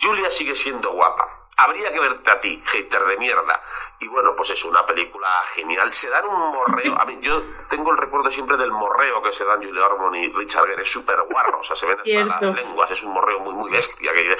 Julia 0.00 0.30
sigue 0.30 0.54
siendo 0.54 0.90
guapa. 0.92 1.35
Habría 1.58 1.90
que 1.90 1.98
verte 1.98 2.30
a 2.30 2.38
ti, 2.38 2.62
hater 2.66 3.02
de 3.04 3.16
mierda. 3.16 3.62
Y 3.98 4.08
bueno, 4.08 4.34
pues 4.36 4.50
es 4.50 4.62
una 4.66 4.84
película 4.84 5.28
genial. 5.54 5.90
Se 5.90 6.10
dan 6.10 6.26
un 6.26 6.52
morreo. 6.52 7.00
A 7.00 7.06
mí, 7.06 7.18
yo 7.22 7.42
tengo 7.70 7.92
el 7.92 7.96
recuerdo 7.96 8.30
siempre 8.30 8.58
del 8.58 8.70
morreo 8.70 9.22
que 9.22 9.32
se 9.32 9.44
dan 9.46 9.62
Julia 9.62 9.86
Ormond 9.86 10.16
y 10.16 10.30
Richard 10.32 10.66
Gere. 10.66 10.82
Es 10.82 10.92
súper 10.92 11.18
guarro. 11.22 11.60
O 11.60 11.64
sea, 11.64 11.74
se 11.74 11.86
ven 11.86 11.98
hasta 11.98 12.40
las 12.42 12.54
lenguas. 12.54 12.90
Es 12.90 13.02
un 13.02 13.14
morreo 13.14 13.40
muy, 13.40 13.54
muy 13.54 13.70
bestia. 13.70 14.12
Que, 14.12 14.36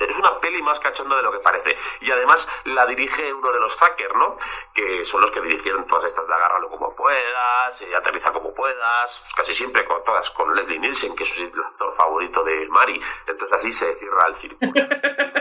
es 0.00 0.18
una 0.18 0.38
peli 0.38 0.60
más 0.60 0.78
cachonda 0.80 1.16
de 1.16 1.22
lo 1.22 1.32
que 1.32 1.38
parece. 1.38 1.78
Y 2.02 2.10
además 2.10 2.46
la 2.66 2.84
dirige 2.84 3.32
uno 3.32 3.50
de 3.50 3.60
los 3.60 3.74
Zucker, 3.74 4.14
¿no? 4.14 4.36
Que 4.74 5.02
son 5.06 5.22
los 5.22 5.30
que 5.30 5.40
dirigieron 5.40 5.86
todas 5.86 6.04
estas 6.04 6.26
de 6.26 6.34
agárralo 6.34 6.68
como 6.68 6.94
puedas, 6.94 7.80
eh, 7.80 7.96
aterriza 7.96 8.32
como 8.32 8.52
puedas. 8.52 9.18
pues 9.20 9.34
casi 9.34 9.54
siempre 9.54 9.86
con 9.86 10.04
todas 10.04 10.30
con 10.30 10.54
Leslie 10.54 10.78
Nielsen, 10.78 11.16
que 11.16 11.22
es 11.22 11.38
el 11.38 11.58
actor 11.58 11.94
favorito 11.94 12.44
de 12.44 12.68
Mari. 12.68 13.00
Entonces 13.26 13.54
así 13.54 13.72
se 13.72 13.94
cierra 13.94 14.26
el 14.26 14.34
círculo. 14.34 14.72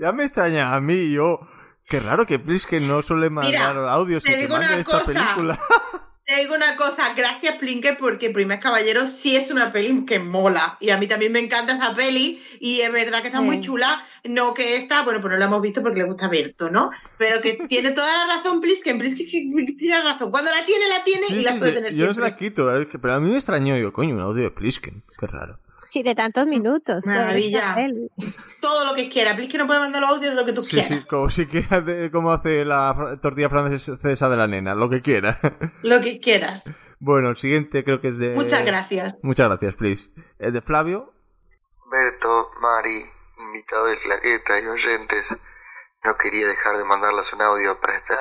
Ya 0.00 0.12
me 0.12 0.24
extraña 0.24 0.74
a 0.74 0.80
mí, 0.80 1.10
yo... 1.12 1.40
Qué 1.88 1.98
raro 1.98 2.24
que 2.24 2.38
Plisken 2.38 2.86
no 2.86 3.02
suele 3.02 3.30
mandar 3.30 3.76
audios 3.76 4.22
te 4.22 4.30
y 4.30 4.34
que 4.34 4.40
digo 4.42 4.54
una 4.54 4.76
esta 4.76 5.00
cosa. 5.00 5.04
película. 5.06 5.58
Te 6.24 6.36
digo 6.36 6.54
una 6.54 6.76
cosa, 6.76 7.12
gracias 7.14 7.56
Plinke 7.56 7.94
porque 7.98 8.30
Primer 8.30 8.60
Caballero 8.60 9.08
sí 9.08 9.34
es 9.34 9.50
una 9.50 9.72
peli 9.72 10.04
que 10.06 10.20
mola 10.20 10.76
y 10.78 10.90
a 10.90 10.96
mí 10.96 11.08
también 11.08 11.32
me 11.32 11.40
encanta 11.40 11.72
esa 11.74 11.96
peli 11.96 12.40
y 12.60 12.82
es 12.82 12.92
verdad 12.92 13.20
que 13.22 13.26
está 13.28 13.40
Sí. 13.40 13.44
muy 13.44 13.60
chula, 13.60 14.06
no 14.22 14.54
que 14.54 14.76
esta, 14.76 15.02
bueno, 15.02 15.20
pues 15.20 15.32
no 15.32 15.38
la 15.38 15.46
hemos 15.46 15.60
visto 15.60 15.82
porque 15.82 15.98
le 15.98 16.04
gusta 16.04 16.26
a 16.26 16.28
Berto, 16.28 16.70
¿no? 16.70 16.90
Pero 17.18 17.40
que 17.40 17.54
tiene 17.68 17.90
toda 17.90 18.24
la 18.28 18.36
razón 18.36 18.60
Plisken, 18.60 18.96
Plisken 19.00 19.76
tiene 19.76 20.00
razón, 20.04 20.30
cuando 20.30 20.52
la 20.52 20.64
tiene 20.64 20.86
la 20.86 21.02
tiene 21.02 21.26
Sí, 21.26 21.34
y 21.40 21.42
la 21.42 21.54
sí, 21.54 21.58
puede 21.58 21.70
sí, 21.72 21.76
tener 21.78 21.94
yo 21.96 22.06
no 22.06 22.14
se 22.14 22.20
la 22.20 22.26
siempre. 22.28 22.46
quito, 22.48 22.76
es 22.76 22.86
que- 22.86 23.00
pero 23.00 23.14
a 23.14 23.18
mí 23.18 23.28
me 23.28 23.34
extrañó 23.36 23.76
yo, 23.76 23.92
coño, 23.92 24.14
un 24.14 24.20
audio 24.20 24.44
de 24.44 24.50
Plisken, 24.52 25.02
qué 25.18 25.26
raro. 25.26 25.58
Y 25.94 26.02
de 26.02 26.14
tantos 26.14 26.46
minutos. 26.46 27.04
Maravilla. 27.06 27.76
Todo 28.60 28.84
lo 28.84 28.94
que 28.94 29.08
quiera, 29.08 29.34
Plisken 29.34 29.58
no 29.60 29.66
puede 29.66 29.80
mandar 29.80 30.00
los 30.02 30.10
audios 30.10 30.34
de 30.34 30.40
lo 30.40 30.46
que 30.46 30.52
tú 30.52 30.62
Sí, 30.62 30.76
quieras, 30.76 30.88
sí, 30.88 31.04
como 31.08 31.28
si 31.30 31.46
quiera, 31.46 31.80
de- 31.80 32.10
como 32.10 32.32
hace 32.32 32.64
la 32.64 33.18
tortilla 33.20 33.48
francesa 33.50 34.28
de 34.28 34.36
la 34.36 34.46
nena, 34.46 34.74
lo 34.74 34.88
que 34.88 35.02
quiera. 35.02 35.38
lo 35.82 36.00
que 36.00 36.20
quieras. 36.20 36.64
Bueno, 37.00 37.30
el 37.30 37.36
siguiente 37.36 37.82
creo 37.82 38.00
que 38.00 38.08
es 38.08 38.18
de... 38.18 38.34
Muchas 38.34 38.64
gracias. 38.64 39.16
Muchas 39.22 39.48
gracias, 39.48 39.74
please. 39.74 40.10
Es 40.38 40.52
de 40.52 40.60
Flavio. 40.60 41.12
Berto, 41.90 42.50
Mari, 42.60 43.04
invitado 43.38 43.86
de 43.86 43.98
Claqueta 43.98 44.60
y 44.60 44.66
oyentes, 44.66 45.36
no 46.04 46.16
quería 46.16 46.46
dejar 46.46 46.76
de 46.76 46.84
mandarles 46.84 47.32
un 47.32 47.42
audio 47.42 47.80
para 47.80 47.96
esta, 47.96 48.14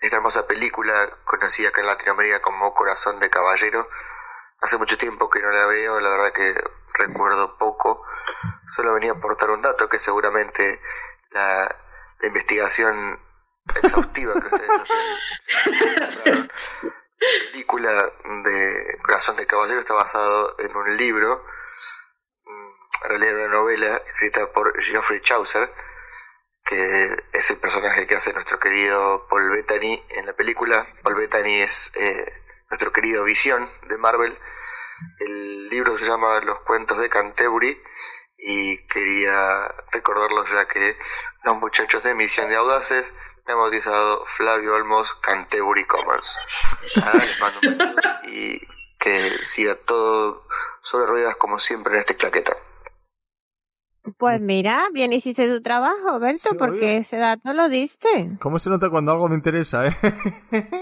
esta 0.00 0.16
hermosa 0.16 0.46
película 0.46 0.92
conocida 1.24 1.68
acá 1.68 1.80
en 1.82 1.88
Latinoamérica 1.88 2.40
como 2.40 2.72
Corazón 2.72 3.18
de 3.20 3.28
Caballero. 3.28 3.86
Hace 4.62 4.78
mucho 4.78 4.96
tiempo 4.96 5.28
que 5.28 5.40
no 5.40 5.50
la 5.50 5.66
veo, 5.66 6.00
la 6.00 6.10
verdad 6.10 6.32
que 6.32 6.54
recuerdo 6.94 7.58
poco. 7.58 8.04
Solo 8.66 8.94
venía 8.94 9.12
a 9.12 9.16
aportar 9.16 9.50
un 9.50 9.60
dato 9.60 9.88
que 9.88 9.98
seguramente 9.98 10.80
la, 11.30 11.68
la 12.20 12.26
investigación 12.26 13.20
exhaustiva 13.82 14.34
que 14.34 14.54
ustedes 14.54 14.70
hacen 14.70 16.48
película 17.52 17.92
de 18.44 18.98
Corazón 19.02 19.36
de 19.36 19.46
Caballero 19.46 19.80
está 19.80 19.94
basado 19.94 20.56
en 20.58 20.76
un 20.76 20.96
libro, 20.96 21.44
en 23.04 23.08
realidad 23.08 23.36
una 23.36 23.48
novela 23.48 23.96
escrita 24.06 24.52
por 24.52 24.80
Geoffrey 24.82 25.20
Chaucer, 25.20 25.72
que 26.64 27.16
es 27.32 27.50
el 27.50 27.58
personaje 27.58 28.06
que 28.06 28.16
hace 28.16 28.32
nuestro 28.32 28.58
querido 28.58 29.26
Paul 29.28 29.50
Bettany 29.50 30.04
en 30.10 30.26
la 30.26 30.32
película. 30.32 30.86
Paul 31.02 31.16
Bettany 31.16 31.62
es 31.62 31.92
eh, 31.96 32.32
nuestro 32.70 32.92
querido 32.92 33.24
Visión 33.24 33.68
de 33.88 33.96
Marvel. 33.98 34.38
El 35.18 35.68
libro 35.68 35.98
se 35.98 36.06
llama 36.06 36.40
Los 36.40 36.60
cuentos 36.60 36.98
de 36.98 37.08
Canterbury 37.08 37.80
y 38.38 38.78
quería 38.86 39.68
recordarlos 39.92 40.50
ya 40.50 40.66
que 40.66 40.98
los 41.44 41.56
muchachos 41.56 42.02
de 42.02 42.14
Misión 42.14 42.48
de 42.48 42.56
Audaces 42.56 43.12
me 43.46 43.52
han 43.52 43.58
bautizado 43.58 44.26
Flavio 44.26 44.74
Olmos 44.74 45.14
Canterbury 45.14 45.84
Commons. 45.84 46.38
Les 46.94 47.40
mando 47.40 47.60
un 47.62 47.94
y 48.24 48.60
que 48.98 49.44
siga 49.44 49.74
todo 49.74 50.46
sobre 50.82 51.06
ruedas 51.06 51.36
como 51.36 51.58
siempre 51.58 51.94
en 51.94 52.00
este 52.00 52.16
claqueta. 52.16 52.56
Pues 54.18 54.40
mira, 54.40 54.86
bien 54.92 55.12
hiciste 55.12 55.48
tu 55.48 55.62
trabajo, 55.62 56.18
Berto, 56.18 56.50
Sí, 56.50 56.56
porque 56.58 56.96
ese 56.98 57.18
dato 57.18 57.52
lo 57.52 57.68
diste. 57.68 58.36
¿Cómo 58.40 58.58
se 58.58 58.68
nota 58.68 58.90
cuando 58.90 59.12
algo 59.12 59.28
me 59.28 59.36
interesa, 59.36 59.86
eh? 59.86 59.92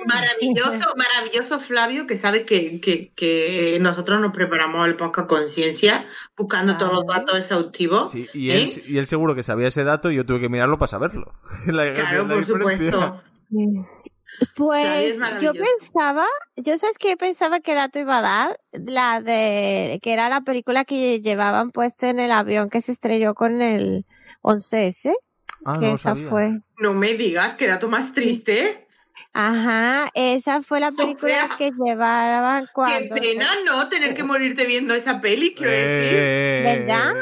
Maravilloso, 0.06 0.94
maravilloso 0.96 1.60
Flavio, 1.60 2.06
que 2.06 2.16
sabe 2.16 2.44
que, 2.46 2.80
que, 2.80 3.12
que 3.14 3.78
nosotros 3.80 4.20
nos 4.22 4.32
preparamos 4.32 4.86
el 4.88 4.96
podcast 4.96 5.28
Conciencia, 5.28 6.06
buscando 6.36 6.78
todos 6.78 6.92
los 6.94 7.06
datos 7.06 7.38
exhaustivos. 7.38 8.10
Sí, 8.12 8.26
y, 8.32 8.50
¿eh? 8.52 8.62
él, 8.62 8.82
y 8.86 8.98
él 8.98 9.06
seguro 9.06 9.34
que 9.34 9.42
sabía 9.42 9.68
ese 9.68 9.84
dato 9.84 10.10
y 10.10 10.16
yo 10.16 10.24
tuve 10.24 10.40
que 10.40 10.48
mirarlo 10.48 10.78
para 10.78 10.88
saberlo. 10.88 11.34
La- 11.66 11.92
Claro, 11.92 12.22
la 12.26 12.34
por 12.34 12.46
diferencia. 12.46 12.92
supuesto. 12.92 13.22
Pues 14.56 15.16
es 15.20 15.42
yo 15.42 15.52
pensaba, 15.54 16.26
yo 16.56 16.76
sabes 16.78 16.98
que 16.98 17.16
pensaba 17.16 17.60
que 17.60 17.74
dato 17.74 17.98
iba 17.98 18.18
a 18.18 18.22
dar, 18.22 18.60
la 18.72 19.20
de, 19.20 19.98
que 20.02 20.12
era 20.12 20.28
la 20.28 20.42
película 20.42 20.84
que 20.84 21.20
llevaban 21.20 21.70
puesta 21.70 22.08
en 22.10 22.20
el 22.20 22.32
avión 22.32 22.70
que 22.70 22.80
se 22.80 22.92
estrelló 22.92 23.34
con 23.34 23.62
el 23.62 24.06
11S, 24.42 25.12
Ah, 25.64 25.78
que 25.78 25.86
no 25.86 25.94
esa 25.94 26.14
sabía. 26.14 26.28
fue. 26.28 26.60
No 26.78 26.94
me 26.94 27.14
digas, 27.14 27.54
qué 27.54 27.66
dato 27.66 27.88
más 27.88 28.14
triste. 28.14 28.86
Ajá, 29.32 30.10
esa 30.14 30.62
fue 30.62 30.80
la 30.80 30.90
película 30.90 31.46
sea, 31.46 31.48
que 31.56 31.70
llevaban 31.72 32.64
Qué 32.64 32.70
cuando... 32.72 33.14
pena 33.14 33.46
no 33.66 33.88
tener 33.88 34.14
que 34.14 34.24
morirte 34.24 34.66
viendo 34.66 34.94
esa 34.94 35.20
peli, 35.20 35.54
quiero 35.54 35.70
decir. 35.70 36.18
Eh, 36.18 36.84
¿Verdad? 36.86 37.12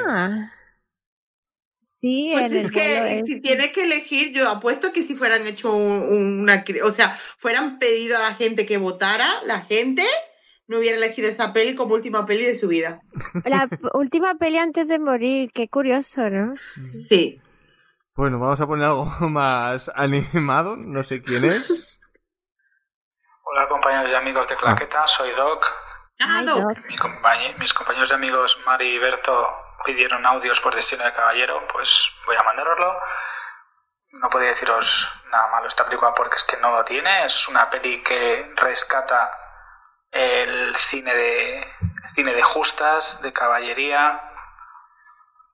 Sí, 2.01 2.31
Pues 2.33 2.53
en 2.53 2.57
es 2.59 2.71
que 2.71 3.23
si 3.27 3.41
tienes 3.41 3.73
que 3.73 3.85
elegir, 3.85 4.33
yo 4.33 4.49
apuesto 4.49 4.93
que 4.93 5.05
si 5.05 5.17
fueran 5.17 5.47
hecho 5.47 5.73
un- 5.75 6.41
una, 6.43 6.65
o 6.85 6.93
sea, 6.93 7.19
fueran 7.39 7.79
pedido 7.81 8.17
a 8.17 8.21
la 8.21 8.35
gente 8.35 8.67
que 8.67 8.79
votara, 8.79 9.27
la 9.45 9.63
gente 9.63 10.05
no 10.69 10.79
hubiera 10.79 10.97
elegido 10.97 11.29
esa 11.29 11.53
peli 11.53 11.75
como 11.75 11.95
última 11.95 12.25
peli 12.25 12.45
de 12.45 12.57
su 12.57 12.69
vida. 12.69 13.01
La 13.45 13.69
última 13.95 14.37
peli 14.37 14.59
antes 14.59 14.87
de 14.87 14.99
morir, 15.01 15.51
qué 15.53 15.69
curioso, 15.69 16.31
¿no? 16.31 16.55
Sí. 16.93 17.41
Bueno, 18.15 18.39
vamos 18.39 18.61
a 18.61 18.67
poner 18.67 18.87
algo 18.87 19.05
más 19.31 19.91
animado. 19.95 20.77
No 20.77 21.03
sé 21.03 21.21
quién 21.23 21.45
es. 21.45 21.99
Hola 23.43 23.69
compañeros 23.69 24.11
y 24.13 24.15
amigos 24.15 24.47
de 24.49 24.57
Claqueta, 24.57 25.07
soy 25.09 25.31
Doc. 25.33 25.65
Ah, 26.21 26.43
Doc. 26.45 26.77
Mi 26.87 26.95
mis 27.59 27.73
compañeros 27.75 28.11
y 28.11 28.13
amigos 28.15 28.57
Mari 28.67 28.87
y 28.95 28.99
Berto 28.99 29.33
pidieron 29.85 30.25
audios 30.27 30.61
por 30.61 30.75
Destino 30.75 31.05
de 31.05 31.13
Caballero, 31.13 31.67
pues 31.73 31.89
voy 32.27 32.37
a 32.37 32.45
mandároslo. 32.45 33.01
No 34.13 34.31
podía 34.31 34.51
deciros 34.51 35.09
nada 35.31 35.49
malo 35.49 35.69
esta 35.69 35.85
película 35.85 36.13
porque 36.15 36.37
es 36.37 36.45
que 36.45 36.57
no 36.57 36.73
lo 36.73 36.85
tiene. 36.85 37.27
Es 37.27 37.49
una 37.49 37.69
peli 37.71 38.03
que 38.03 38.53
rescata 38.57 39.31
el 40.11 40.77
cine 40.79 41.15
de 41.15 41.73
cine 42.15 42.33
de 42.33 42.43
justas, 42.43 43.21
de 43.23 43.33
caballería 43.33 44.21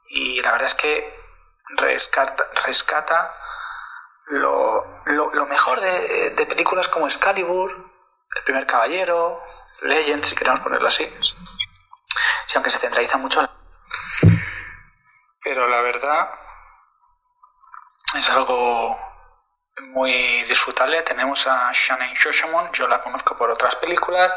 y 0.09 0.41
la 0.41 0.53
verdad 0.53 0.69
es 0.69 0.75
que 0.75 1.25
rescata, 1.77 2.45
rescata 2.65 3.35
lo, 4.27 5.03
lo, 5.07 5.35
lo 5.35 5.47
mejor 5.47 5.81
de, 5.81 6.47
películas 6.49 6.89
como 6.89 7.07
Excalibur, 7.07 7.71
El 8.37 8.45
primer 8.45 8.67
caballero, 8.67 9.43
Legend, 9.83 10.25
si 10.25 10.35
queremos 10.35 10.61
ponerlo 10.61 10.89
así. 10.89 11.05
Sí, 12.47 12.53
aunque 12.55 12.71
se 12.71 12.79
centraliza 12.79 13.19
mucho. 13.19 13.41
Pero 15.45 15.69
la 15.69 15.83
verdad 15.83 16.31
es 18.15 18.29
algo 18.31 18.99
muy 19.93 20.45
disfrutable. 20.45 21.03
Tenemos 21.03 21.47
a 21.47 21.71
Shannon 21.73 22.15
Shoshamon, 22.15 22.73
yo 22.73 22.89
la 22.89 23.03
conozco 23.03 23.37
por 23.37 23.51
otras 23.51 23.77
películas. 23.77 24.33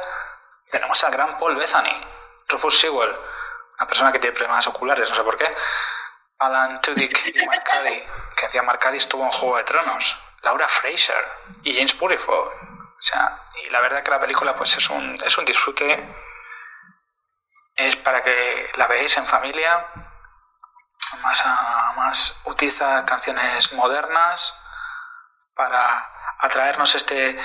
Tenemos 0.70 1.02
a 1.04 1.10
gran 1.10 1.38
Paul 1.40 1.56
Bethany, 1.56 2.06
Rufus 2.50 2.78
Sewell, 2.80 3.16
una 3.80 3.88
persona 3.88 4.12
que 4.12 4.20
tiene 4.20 4.36
problemas 4.36 4.68
oculares, 4.68 5.10
no 5.10 5.16
sé 5.16 5.24
por 5.24 5.38
qué. 5.38 5.56
Alan 6.40 6.82
Tudyk 6.82 7.36
y 7.36 7.46
Mark 7.46 7.64
Cady, 7.72 8.04
que 8.36 8.46
hacía 8.46 8.64
Mark 8.64 8.80
Cady 8.80 8.98
estuvo 8.98 9.24
en 9.24 9.32
Juego 9.32 9.58
de 9.58 9.64
Tronos. 9.64 10.16
Laura 10.42 10.68
Fraser 10.68 11.26
y 11.64 11.74
James 11.74 11.94
Puriford. 11.94 12.48
O 12.48 13.02
sea, 13.02 13.44
y 13.64 13.70
la 13.70 13.82
verdad 13.82 14.04
que 14.04 14.12
la 14.12 14.20
película 14.20 14.56
pues 14.56 14.76
es 14.76 14.90
un, 14.90 15.22
es 15.24 15.38
un 15.38 15.46
disfrute. 15.46 16.16
Es 17.76 17.96
para 17.98 18.24
que 18.24 18.72
la 18.76 18.88
veáis 18.88 19.16
en 19.18 19.26
familia. 19.28 19.88
Más, 21.22 21.42
a- 21.46 21.94
más 21.96 22.42
utiliza 22.46 23.06
canciones 23.06 23.72
modernas 23.74 24.54
para 25.56 26.06
atraernos 26.40 26.94
este 26.96 27.40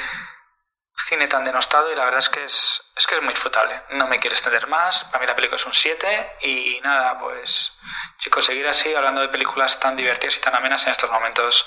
cine 1.08 1.26
tan 1.26 1.44
denostado 1.44 1.90
y 1.90 1.96
la 1.96 2.04
verdad 2.04 2.20
es 2.20 2.28
que 2.28 2.44
es, 2.44 2.82
es 2.96 3.06
que 3.06 3.14
es 3.16 3.22
muy 3.22 3.32
disfrutable. 3.32 3.82
No 3.90 4.06
me 4.06 4.18
quiero 4.20 4.34
extender 4.34 4.66
más. 4.68 5.04
Para 5.04 5.20
mí 5.20 5.26
la 5.26 5.34
película 5.36 5.56
es 5.56 5.66
un 5.66 5.72
7 5.72 6.36
y 6.42 6.80
nada, 6.82 7.18
pues 7.18 7.72
chicos, 8.18 8.44
seguir 8.44 8.66
así 8.68 8.94
hablando 8.94 9.20
de 9.20 9.28
películas 9.28 9.78
tan 9.80 9.96
divertidas 9.96 10.36
y 10.36 10.40
tan 10.40 10.54
amenas 10.54 10.84
en 10.84 10.90
estos 10.92 11.10
momentos 11.10 11.66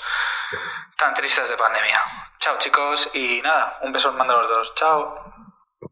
tan 0.96 1.12
tristes 1.14 1.48
de 1.48 1.56
pandemia. 1.56 2.02
Chao 2.38 2.56
chicos 2.58 3.10
y 3.14 3.40
nada, 3.42 3.78
un 3.82 3.92
beso 3.92 4.12
mando 4.12 4.38
a 4.38 4.42
los 4.42 4.48
dos. 4.50 4.74
Chao. 4.76 5.32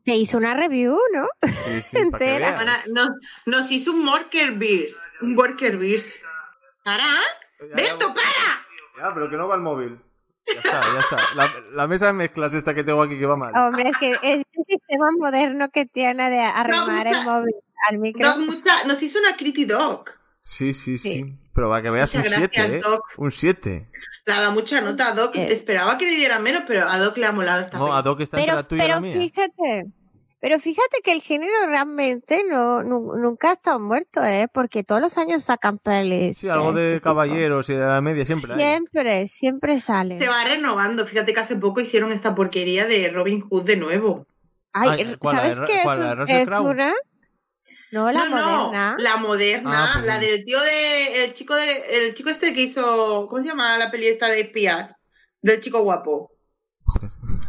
Te 0.04 0.14
hizo 0.16 0.36
una 0.36 0.54
review, 0.54 0.98
¿no? 1.14 1.26
Sí, 1.42 1.82
sí, 1.82 1.96
para 2.10 2.18
que 2.18 2.34
Entera. 2.34 2.78
nos, 2.92 3.08
nos 3.46 3.70
hizo 3.70 3.92
un 3.92 4.06
Worker 4.06 4.52
Beers. 4.52 4.96
Un 5.22 5.36
Worker 5.36 5.76
Beers. 5.78 6.18
¿Para? 6.84 7.04
¡Berto, 7.74 8.08
para! 8.14 8.28
Ya, 8.98 9.14
pero 9.14 9.30
que 9.30 9.36
no 9.36 9.48
va 9.48 9.54
el 9.54 9.62
móvil. 9.62 9.98
Ya 10.46 10.52
está, 10.60 10.80
ya 10.92 10.98
está. 11.00 11.16
La, 11.36 11.50
la 11.72 11.88
mesa 11.88 12.06
de 12.08 12.12
mezclas 12.12 12.52
esta 12.52 12.74
que 12.74 12.84
tengo 12.84 13.02
aquí 13.02 13.18
que 13.18 13.24
va 13.26 13.36
mal. 13.36 13.52
Hombre, 13.56 13.88
es 13.88 13.96
que 13.96 14.12
este 14.12 14.64
sistema 14.68 15.06
moderno 15.18 15.70
que 15.70 15.86
tiene 15.86 16.28
de 16.28 16.40
arrimar 16.40 17.06
el 17.06 17.22
móvil 17.24 17.54
al 17.88 17.98
micrófono. 17.98 18.44
mucha- 18.52 18.84
nos 18.84 19.02
hizo 19.02 19.18
una 19.18 19.36
Criti 19.36 19.64
Doc. 19.64 20.10
Sí, 20.40 20.74
sí, 20.74 20.98
sí. 20.98 21.38
Pero 21.54 21.70
para 21.70 21.80
que 21.82 21.88
veas 21.90 22.14
Muchas 22.14 22.30
un 22.32 22.38
7, 22.38 22.50
gracias, 22.58 22.72
¿eh? 22.74 22.80
Doc. 22.86 23.04
Un 23.16 23.30
7. 23.30 23.88
Le 24.26 24.32
ha 24.32 24.40
dado 24.40 24.52
mucha 24.52 24.80
nota 24.80 25.08
a 25.08 25.12
Doc. 25.12 25.36
Eh. 25.36 25.52
Esperaba 25.52 25.98
que 25.98 26.06
le 26.06 26.12
diera 26.16 26.38
menos, 26.38 26.64
pero 26.66 26.88
a 26.88 26.98
Doc 26.98 27.16
le 27.18 27.26
ha 27.26 27.32
molado 27.32 27.60
esta 27.62 27.78
No, 27.78 27.92
a 27.94 28.02
Doc 28.02 28.20
está 28.20 28.38
entre 28.38 28.46
Pero, 28.52 28.56
la 28.62 28.68
tuya 28.68 28.82
y 28.82 28.86
pero 28.86 28.94
la 28.94 29.00
mía. 29.00 29.12
fíjate, 29.12 29.84
pero 30.40 30.60
fíjate 30.60 30.98
que 31.02 31.12
el 31.12 31.20
género 31.22 31.52
realmente 31.66 32.42
no, 32.48 32.82
nu- 32.82 33.16
nunca 33.16 33.50
ha 33.50 33.52
estado 33.54 33.78
muerto, 33.80 34.22
¿eh? 34.24 34.48
Porque 34.52 34.82
todos 34.84 35.00
los 35.00 35.16
años 35.18 35.44
sacan 35.44 35.78
pelis. 35.78 36.38
Sí, 36.38 36.48
algo 36.48 36.72
de 36.72 36.80
de 36.80 36.86
este 36.88 37.00
tipo. 37.00 37.04
caballeros 37.10 37.68
y 37.70 37.74
de 37.74 37.86
la 37.86 38.00
media 38.00 38.24
siempre 38.24 38.52
hay. 38.54 38.58
Siempre, 38.60 39.28
siempre 39.28 39.80
salen. 39.80 40.18
Se 40.18 40.28
va 40.28 40.44
renovando. 40.44 41.06
Fíjate 41.06 41.34
que 41.34 41.40
hace 41.40 41.56
poco 41.56 41.80
hicieron 41.80 42.10
esta 42.12 42.34
porquería 42.34 42.86
de 42.86 43.10
Robin 43.10 43.40
Hood 43.40 43.64
de 43.64 43.76
nuevo. 43.76 44.26
Ay, 44.72 44.88
Ay, 45.06 45.16
¿cuál, 45.18 45.36
la 45.36 45.42
¿sabes 45.42 45.54
de 45.56 45.60
Ro- 45.60 45.66
qué? 45.68 45.80
cuál, 45.84 46.00
la 46.00 46.14
de 46.24 46.42
es, 46.42 46.48
una... 46.48 46.92
No, 47.94 48.10
la 48.10 48.24
no, 48.24 48.36
no, 48.40 48.46
moderna. 48.64 48.96
la 48.98 49.16
moderna, 49.18 49.84
Ah, 49.84 49.90
pues 49.94 50.06
la 50.06 50.18
del 50.18 50.44
tío 50.44 50.60
de, 50.60 51.24
el 51.26 51.32
chico 51.32 51.54
de, 51.54 52.06
el 52.06 52.14
chico 52.14 52.28
este 52.28 52.52
que 52.52 52.62
hizo, 52.62 53.28
¿cómo 53.30 53.40
se 53.40 53.48
llama 53.48 53.78
la 53.78 53.88
peli 53.92 54.08
esta 54.08 54.26
de 54.26 54.40
espías? 54.40 54.92
Del 55.40 55.60
chico 55.60 55.80
guapo. 55.80 56.32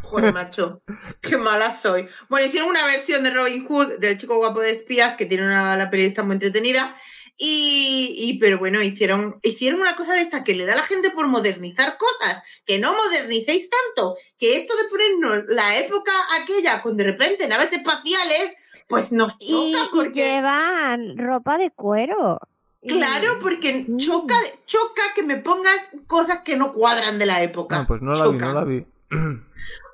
Joder, 0.04 0.34
macho, 0.34 0.84
qué 1.22 1.38
mala 1.38 1.76
soy. 1.76 2.08
Bueno, 2.30 2.46
hicieron 2.46 2.70
una 2.70 2.86
versión 2.86 3.24
de 3.24 3.32
Robin 3.32 3.66
Hood 3.66 3.98
del 3.98 4.20
chico 4.20 4.36
guapo 4.36 4.60
de 4.62 4.70
espías 4.70 5.16
que 5.16 5.26
tiene 5.26 5.48
una, 5.48 5.76
la 5.76 5.90
peli 5.90 6.06
está 6.06 6.22
muy 6.22 6.34
entretenida. 6.34 6.96
Y, 7.38 8.14
y, 8.16 8.38
pero 8.38 8.60
bueno, 8.60 8.84
hicieron, 8.84 9.40
hicieron 9.42 9.82
una 9.82 9.96
cosa 9.96 10.14
de 10.14 10.22
esta 10.22 10.44
que 10.44 10.54
le 10.54 10.66
da 10.66 10.74
a 10.74 10.78
la 10.78 10.84
gente 10.84 11.10
por 11.10 11.28
modernizar 11.28 11.98
cosas, 11.98 12.44
que 12.68 12.78
no 12.78 12.94
modernicéis 12.96 13.68
tanto, 13.68 14.16
que 14.38 14.58
esto 14.58 14.78
de 14.78 14.86
ponernos 14.90 15.44
la 15.48 15.76
época 15.80 16.12
aquella 16.40 16.84
con 16.84 16.96
de 16.96 17.04
repente 17.04 17.48
naves 17.48 17.74
espaciales, 17.74 18.54
pues 18.88 19.12
nos 19.12 19.38
choca 19.40 19.54
Y, 19.54 19.72
y 19.74 19.90
porque... 19.94 20.14
llevan 20.36 21.18
ropa 21.18 21.58
de 21.58 21.72
cuero. 21.72 22.40
Y- 22.82 22.90
Claro, 22.90 23.28
porque 23.42 23.86
Mm. 23.88 23.98
choca, 23.98 24.36
choca 24.66 25.02
que 25.16 25.24
me 25.24 25.38
pongas 25.38 25.90
cosas 26.08 26.42
que 26.42 26.56
no 26.56 26.72
cuadran 26.74 27.18
de 27.18 27.26
la 27.26 27.42
época. 27.42 27.80
No, 27.80 27.88
pues 27.88 28.02
no 28.02 28.14
la 28.14 28.28
vi, 28.28 28.38
no 28.38 28.54
la 28.54 28.64
vi. 28.64 28.86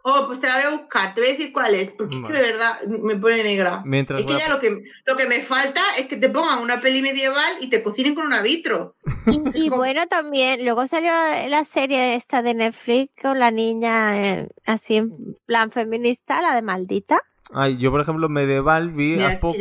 Oh, 0.04 0.26
pues 0.26 0.40
te 0.40 0.48
la 0.48 0.56
voy 0.56 0.64
a 0.64 0.70
buscar, 0.78 1.14
te 1.14 1.22
voy 1.22 1.30
a 1.30 1.34
decir 1.34 1.54
cuál 1.54 1.76
es, 1.76 1.92
porque 1.92 2.16
es 2.16 2.24
que 2.24 2.34
de 2.34 2.42
verdad 2.42 2.82
me 2.88 3.16
pone 3.18 3.44
negra. 3.44 3.84
Mientras 3.86 4.20
es 4.22 4.26
que 4.26 4.34
a- 4.34 4.38
ya 4.40 4.50
lo 4.50 4.60
que, 4.60 4.82
lo 5.06 5.16
que 5.16 5.28
me 5.28 5.42
falta 5.44 5.80
es 5.96 6.08
que 6.08 6.18
te 6.18 6.28
pongan 6.30 6.58
una 6.58 6.82
peli 6.82 7.04
medieval 7.04 7.54
y 7.60 7.70
te 7.70 7.84
cocinen 7.84 8.16
con 8.16 8.34
un 8.34 8.42
vitro. 8.42 8.96
Y, 9.28 9.66
y 9.66 9.70
bueno, 9.70 10.08
también, 10.08 10.66
luego 10.66 10.88
salió 10.88 11.12
la 11.48 11.64
serie 11.66 12.16
esta 12.16 12.42
de 12.42 12.56
Netflix 12.56 13.14
con 13.22 13.38
la 13.38 13.52
niña 13.52 14.40
eh, 14.40 14.50
así 14.66 14.96
en 14.96 15.36
plan 15.46 15.70
feminista, 15.72 16.42
la 16.42 16.56
de 16.56 16.64
Maldita. 16.64 17.22
Ay, 17.54 17.78
yo, 17.78 17.92
por 17.92 18.02
ejemplo, 18.02 18.30
Medieval 18.30 18.92
vi 18.92 19.14
Mira, 19.14 19.28
a 19.28 19.32
es 19.34 19.36
que 19.38 19.42
poco 19.42 19.58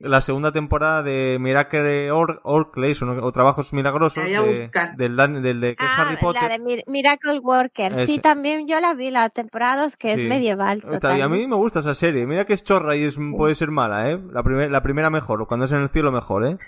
la 0.00 0.20
segunda 0.20 0.52
temporada 0.52 1.02
de 1.02 1.38
Miracle 1.40 2.12
Or 2.12 2.40
Orclays 2.44 3.02
o, 3.02 3.32
Trabajos 3.32 3.72
Milagrosos 3.72 4.24
de- 4.24 4.62
buscar. 4.62 4.96
del, 4.96 5.16
del 5.16 5.60
de 5.60 5.74
que 5.74 5.84
es 5.84 5.90
Ah, 5.92 6.02
Harry 6.02 6.16
Potter. 6.18 6.42
la 6.44 6.48
de 6.50 6.58
Mir- 6.60 6.84
Miracle 6.86 7.40
Worker. 7.40 8.06
Sí, 8.06 8.20
también 8.20 8.68
yo 8.68 8.78
la 8.78 8.94
vi 8.94 9.10
la 9.10 9.28
temporada 9.28 9.82
2, 9.82 9.96
que 9.96 10.14
Sí. 10.14 10.22
es 10.22 10.28
medieval. 10.28 10.78
Y 10.84 10.86
a 10.86 10.90
mí 10.92 10.98
total. 11.00 11.48
me 11.48 11.56
gusta 11.56 11.80
esa 11.80 11.94
serie. 11.96 12.26
Mira 12.26 12.44
que 12.44 12.52
es 12.52 12.62
chorra 12.62 12.94
y 12.94 13.02
es, 13.02 13.18
puede 13.36 13.56
ser 13.56 13.72
mala, 13.72 14.08
¿eh? 14.10 14.20
La, 14.32 14.44
primer- 14.44 14.70
la 14.70 14.82
primera 14.82 15.10
mejor, 15.10 15.42
o 15.42 15.46
cuando 15.48 15.66
es 15.66 15.72
en 15.72 15.80
el 15.82 15.88
cielo 15.88 16.12
mejor, 16.12 16.46
¿eh? 16.46 16.58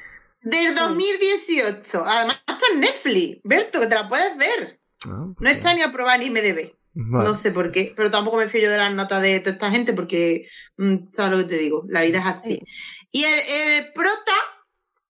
del 0.42 0.74
2018. 0.74 2.02
Además 2.06 2.36
está 2.48 2.66
en 2.72 2.80
Netflix. 2.80 3.40
Berto, 3.44 3.78
que 3.78 3.86
te 3.86 3.94
la 3.94 4.08
puedes 4.08 4.36
ver. 4.38 4.80
Ah, 5.04 5.26
pues 5.36 5.40
No 5.40 5.50
está 5.50 5.72
ni 5.74 5.82
aprobada 5.82 6.18
ni 6.18 6.30
me 6.30 6.42
debe. 6.42 6.76
Vale. 6.92 7.28
No 7.28 7.36
sé 7.36 7.52
por 7.52 7.70
qué, 7.70 7.92
pero 7.96 8.10
tampoco 8.10 8.36
me 8.36 8.48
fío 8.48 8.62
yo 8.62 8.70
de 8.70 8.78
las 8.78 8.92
notas 8.92 9.22
de 9.22 9.38
toda 9.40 9.52
esta 9.52 9.70
gente 9.70 9.92
porque, 9.92 10.46
mm, 10.76 10.96
¿sabes 11.14 11.32
lo 11.38 11.44
que 11.44 11.48
te 11.56 11.58
digo? 11.58 11.84
La 11.88 12.02
vida 12.02 12.18
es 12.18 12.26
así. 12.26 12.60
Y 13.12 13.24
el, 13.24 13.38
el 13.38 13.92
prota 13.92 14.32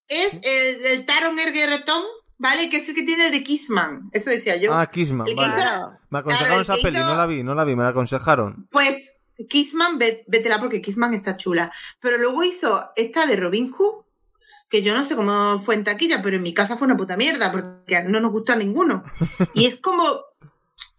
es 0.08 0.32
el, 0.42 0.84
el 0.86 1.06
Taron 1.06 1.38
Egerton, 1.38 2.02
¿vale? 2.38 2.68
Que 2.68 2.78
es 2.78 2.88
el 2.88 2.94
que 2.94 3.02
tiene 3.04 3.26
el 3.26 3.32
de 3.32 3.42
Kissman. 3.44 4.10
Eso 4.12 4.30
decía 4.30 4.56
yo. 4.56 4.74
Ah, 4.74 4.86
Kissman, 4.90 5.26
vale. 5.36 5.62
hizo- 5.62 5.92
Me 6.10 6.18
aconsejaron 6.18 6.48
Claro, 6.48 6.62
esa 6.62 6.74
peli, 6.82 6.98
hizo- 6.98 7.06
no 7.06 7.16
la 7.16 7.26
vi, 7.26 7.42
no 7.42 7.54
la 7.54 7.64
vi, 7.64 7.76
me 7.76 7.82
la 7.84 7.90
aconsejaron. 7.90 8.68
Pues 8.70 9.02
Kissman, 9.48 9.96
ve- 9.98 10.24
vétela 10.26 10.58
porque 10.60 10.82
Kissman 10.82 11.14
está 11.14 11.36
chula. 11.36 11.72
Pero 12.00 12.18
luego 12.18 12.42
hizo 12.44 12.90
esta 12.96 13.26
de 13.26 13.36
Robin 13.36 13.70
Hood, 13.72 14.04
que 14.68 14.82
yo 14.82 14.94
no 14.96 15.06
sé 15.06 15.16
cómo 15.16 15.60
fue 15.64 15.74
en 15.76 15.84
taquilla, 15.84 16.20
pero 16.22 16.36
en 16.36 16.42
mi 16.42 16.52
casa 16.54 16.76
fue 16.76 16.86
una 16.86 16.96
puta 16.96 17.16
mierda, 17.16 17.50
porque 17.50 18.02
no 18.04 18.20
nos 18.20 18.32
gustó 18.32 18.52
a 18.52 18.56
ninguno. 18.56 19.02
Y 19.54 19.66
es 19.66 19.76
como, 19.80 20.04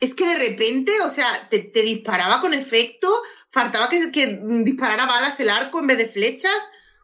es 0.01 0.15
que 0.15 0.27
de 0.27 0.35
repente, 0.35 0.91
o 1.05 1.09
sea, 1.09 1.47
te, 1.49 1.59
te 1.59 1.83
disparaba 1.83 2.41
con 2.41 2.53
efecto, 2.53 3.07
faltaba 3.51 3.87
que, 3.87 4.11
que 4.11 4.41
disparara 4.63 5.05
balas 5.05 5.39
el 5.39 5.49
arco 5.49 5.79
en 5.79 5.87
vez 5.87 5.97
de 5.99 6.07
flechas. 6.07 6.51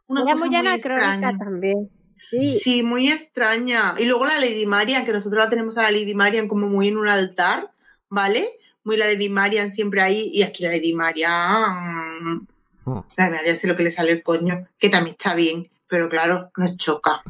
Una 0.07 0.23
Era 0.23 0.33
cosa 0.33 0.45
muy 0.47 0.55
anacrónica 0.55 1.29
extraña. 1.29 1.37
también. 1.37 1.89
Sí. 2.13 2.59
Sí, 2.61 2.83
muy 2.83 3.09
extraña. 3.09 3.93
Y 3.99 4.05
luego 4.05 4.25
la 4.25 4.39
Lady 4.39 4.65
Marian, 4.65 5.05
que 5.05 5.13
nosotros 5.13 5.43
la 5.43 5.49
tenemos 5.49 5.77
a 5.77 5.83
la 5.83 5.91
Lady 5.91 6.15
Marian 6.15 6.47
como 6.47 6.67
muy 6.67 6.87
en 6.87 6.97
un 6.97 7.07
altar, 7.07 7.71
¿vale? 8.09 8.49
Muy 8.83 8.97
la 8.97 9.05
Lady 9.05 9.29
Marian 9.29 9.71
siempre 9.71 10.01
ahí, 10.01 10.31
y 10.33 10.41
aquí 10.41 10.63
la 10.63 10.71
Lady 10.71 10.93
Marian. 10.93 12.47
Mm. 12.85 12.99
La 13.15 13.25
Lady 13.25 13.35
Marian 13.37 13.57
sé 13.57 13.67
lo 13.67 13.75
que 13.77 13.83
le 13.83 13.91
sale 13.91 14.11
el 14.11 14.23
coño, 14.23 14.67
que 14.79 14.89
también 14.89 15.15
está 15.19 15.35
bien, 15.35 15.69
pero 15.87 16.09
claro, 16.09 16.49
nos 16.57 16.75
choca. 16.77 17.21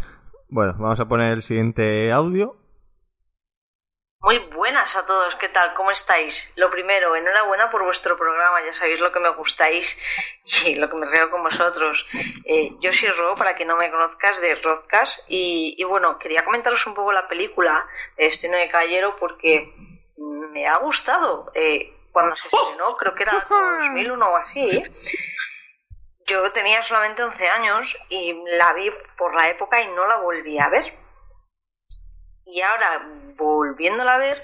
Bueno, 0.48 0.76
vamos 0.80 1.00
a 1.02 1.08
poner 1.10 1.34
el 1.34 1.44
siguiente 1.44 2.12
audio. 2.14 2.56
Muy 4.20 4.40
buenas 4.40 4.96
a 4.96 5.06
todos, 5.06 5.36
¿qué 5.36 5.48
tal? 5.48 5.76
¿Cómo 5.76 5.92
estáis? 5.92 6.52
Lo 6.56 6.72
primero, 6.72 7.16
enhorabuena 7.16 7.70
por 7.70 7.84
vuestro 7.84 8.18
programa, 8.18 8.66
ya 8.66 8.74
sabéis 8.74 9.00
lo 9.00 9.12
que 9.12 9.20
me 9.20 9.30
gustáis 9.30 9.98
y 10.66 10.74
lo 10.74 10.90
que 10.90 10.96
me 10.96 11.06
río 11.06 11.30
con 11.30 11.44
vosotros. 11.44 12.08
Eh, 12.44 12.72
yo 12.80 12.92
soy 12.92 13.10
Ro, 13.10 13.36
para 13.36 13.56
que 13.56 13.64
no 13.64 13.76
me 13.76 13.92
conozcas, 13.92 14.42
de 14.42 14.56
Rodcast, 14.56 15.20
y, 15.28 15.76
y 15.78 15.84
bueno, 15.84 16.18
quería 16.18 16.44
comentaros 16.44 16.88
un 16.88 16.96
poco 16.96 17.12
la 17.12 17.28
película 17.28 17.88
de 18.18 18.26
Destino 18.26 18.58
de 18.58 18.70
Caballero 18.70 19.16
porque 19.18 19.72
me 20.18 20.68
ha 20.68 20.78
gustado. 20.78 21.52
Eh, 21.54 21.94
cuando 22.12 22.36
se 22.36 22.48
estrenó, 22.48 22.98
creo 22.98 23.14
que 23.14 23.24
era 23.24 23.46
como 23.48 23.62
2001 23.84 24.30
o 24.30 24.36
así, 24.36 24.84
yo 26.26 26.52
tenía 26.52 26.82
solamente 26.82 27.24
11 27.24 27.50
años 27.50 27.98
y 28.10 28.34
la 28.58 28.74
vi 28.74 28.92
por 29.16 29.36
la 29.36 29.48
época 29.50 29.80
y 29.80 29.88
no 29.90 30.08
la 30.08 30.18
volví 30.18 30.58
a 30.58 30.70
ver. 30.70 31.07
Y 32.48 32.62
ahora, 32.62 33.08
volviéndola 33.36 34.16
a 34.16 34.18
ver, 34.18 34.42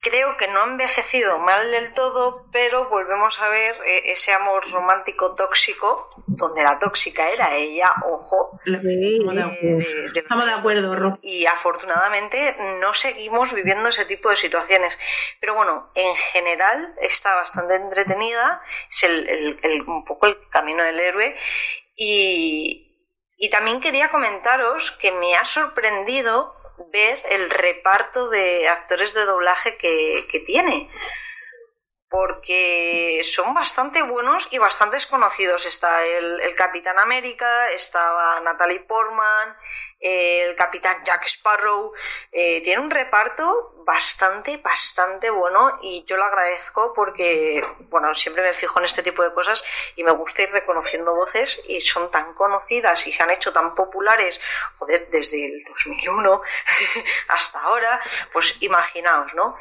creo 0.00 0.36
que 0.36 0.48
no 0.48 0.60
ha 0.60 0.64
envejecido 0.64 1.38
mal 1.38 1.70
del 1.70 1.92
todo, 1.92 2.46
pero 2.52 2.88
volvemos 2.88 3.40
a 3.40 3.48
ver 3.48 3.76
eh, 3.84 4.12
ese 4.12 4.32
amor 4.32 4.70
romántico 4.70 5.34
tóxico, 5.34 6.08
donde 6.26 6.62
la 6.62 6.78
tóxica 6.78 7.28
era 7.30 7.54
ella, 7.56 7.90
ojo. 8.06 8.58
Estamos 8.64 9.34
de 9.34 9.42
acuerdo, 9.42 9.78
de- 9.78 10.08
de- 10.12 10.20
Estamos 10.20 10.46
de 10.46 10.52
acuerdo, 10.52 10.96
Ro. 10.96 11.18
y 11.22 11.46
afortunadamente 11.46 12.56
no 12.80 12.94
seguimos 12.94 13.52
viviendo 13.52 13.88
ese 13.88 14.04
tipo 14.06 14.30
de 14.30 14.36
situaciones. 14.36 14.98
Pero 15.40 15.54
bueno, 15.54 15.90
en 15.94 16.14
general 16.16 16.94
está 17.02 17.34
bastante 17.34 17.74
entretenida, 17.74 18.62
es 18.90 19.02
el, 19.02 19.28
el- 19.28 19.60
el- 19.62 19.82
un 19.82 20.04
poco 20.04 20.26
el 20.26 20.38
camino 20.48 20.82
del 20.84 20.98
héroe. 21.00 21.36
Y, 21.96 22.84
y 23.36 23.50
también 23.50 23.80
quería 23.80 24.10
comentaros 24.10 24.92
que 24.92 25.10
me 25.12 25.34
ha 25.36 25.44
sorprendido 25.44 26.54
ver 26.92 27.18
el 27.30 27.50
reparto 27.50 28.28
de 28.28 28.68
actores 28.68 29.14
de 29.14 29.24
doblaje 29.24 29.76
que, 29.76 30.26
que 30.30 30.40
tiene. 30.40 30.90
Porque 32.10 33.20
son 33.22 33.52
bastante 33.52 34.02
buenos 34.02 34.48
y 34.50 34.58
bastante 34.58 34.96
conocidos. 35.10 35.66
Está 35.66 36.04
el, 36.04 36.40
el 36.40 36.54
Capitán 36.54 36.98
América, 36.98 37.70
estaba 37.70 38.40
Natalie 38.40 38.80
Portman, 38.80 39.56
el 40.00 40.54
Capitán 40.56 41.02
Jack 41.04 41.26
Sparrow. 41.26 41.92
Eh, 42.32 42.62
tiene 42.62 42.82
un 42.82 42.90
reparto 42.90 43.74
bastante, 43.84 44.58
bastante 44.58 45.30
bueno 45.30 45.78
y 45.82 46.04
yo 46.06 46.16
lo 46.16 46.24
agradezco 46.24 46.92
porque, 46.94 47.64
bueno, 47.88 48.14
siempre 48.14 48.42
me 48.42 48.52
fijo 48.52 48.78
en 48.78 48.84
este 48.84 49.02
tipo 49.02 49.22
de 49.22 49.32
cosas 49.32 49.64
y 49.96 50.04
me 50.04 50.12
gusta 50.12 50.42
ir 50.42 50.50
reconociendo 50.50 51.14
voces 51.14 51.60
y 51.66 51.80
son 51.80 52.10
tan 52.10 52.34
conocidas 52.34 53.06
y 53.06 53.12
se 53.12 53.22
han 53.22 53.30
hecho 53.30 53.52
tan 53.52 53.74
populares, 53.74 54.40
joder, 54.76 55.08
desde 55.10 55.46
el 55.46 55.64
2001 55.64 56.42
hasta 57.28 57.60
ahora, 57.60 58.00
pues 58.32 58.60
imaginaos, 58.60 59.34
¿no? 59.34 59.56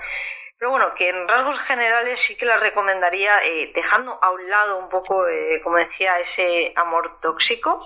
Pero 0.60 0.72
bueno, 0.72 0.96
que 0.96 1.10
en 1.10 1.28
rasgos 1.28 1.60
generales 1.60 2.20
sí 2.20 2.36
que 2.36 2.46
las 2.46 2.60
recomendaría, 2.60 3.44
eh, 3.44 3.72
dejando 3.76 4.18
a 4.22 4.32
un 4.32 4.50
lado 4.50 4.78
un 4.78 4.90
poco, 4.90 5.28
eh, 5.28 5.62
como 5.64 5.78
decía, 5.78 6.20
ese 6.20 6.74
amor 6.76 7.20
tóxico, 7.22 7.86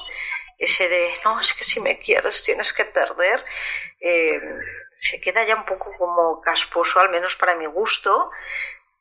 ese 0.57 0.87
de, 0.87 1.13
no, 1.25 1.39
es 1.39 1.53
que 1.53 1.65
si 1.65 1.81
me 1.81 1.99
quieres 1.99 2.43
tienes 2.43 2.73
que 2.73 2.85
perder, 2.85 3.43
eh, 3.99 4.39
se 4.93 5.19
queda 5.19 5.43
ya 5.43 5.55
un 5.55 5.65
poco 5.65 5.91
como 5.97 6.39
casposo, 6.41 7.01
al 7.01 7.09
menos 7.09 7.35
para 7.35 7.55
mi 7.55 7.65
gusto. 7.65 8.31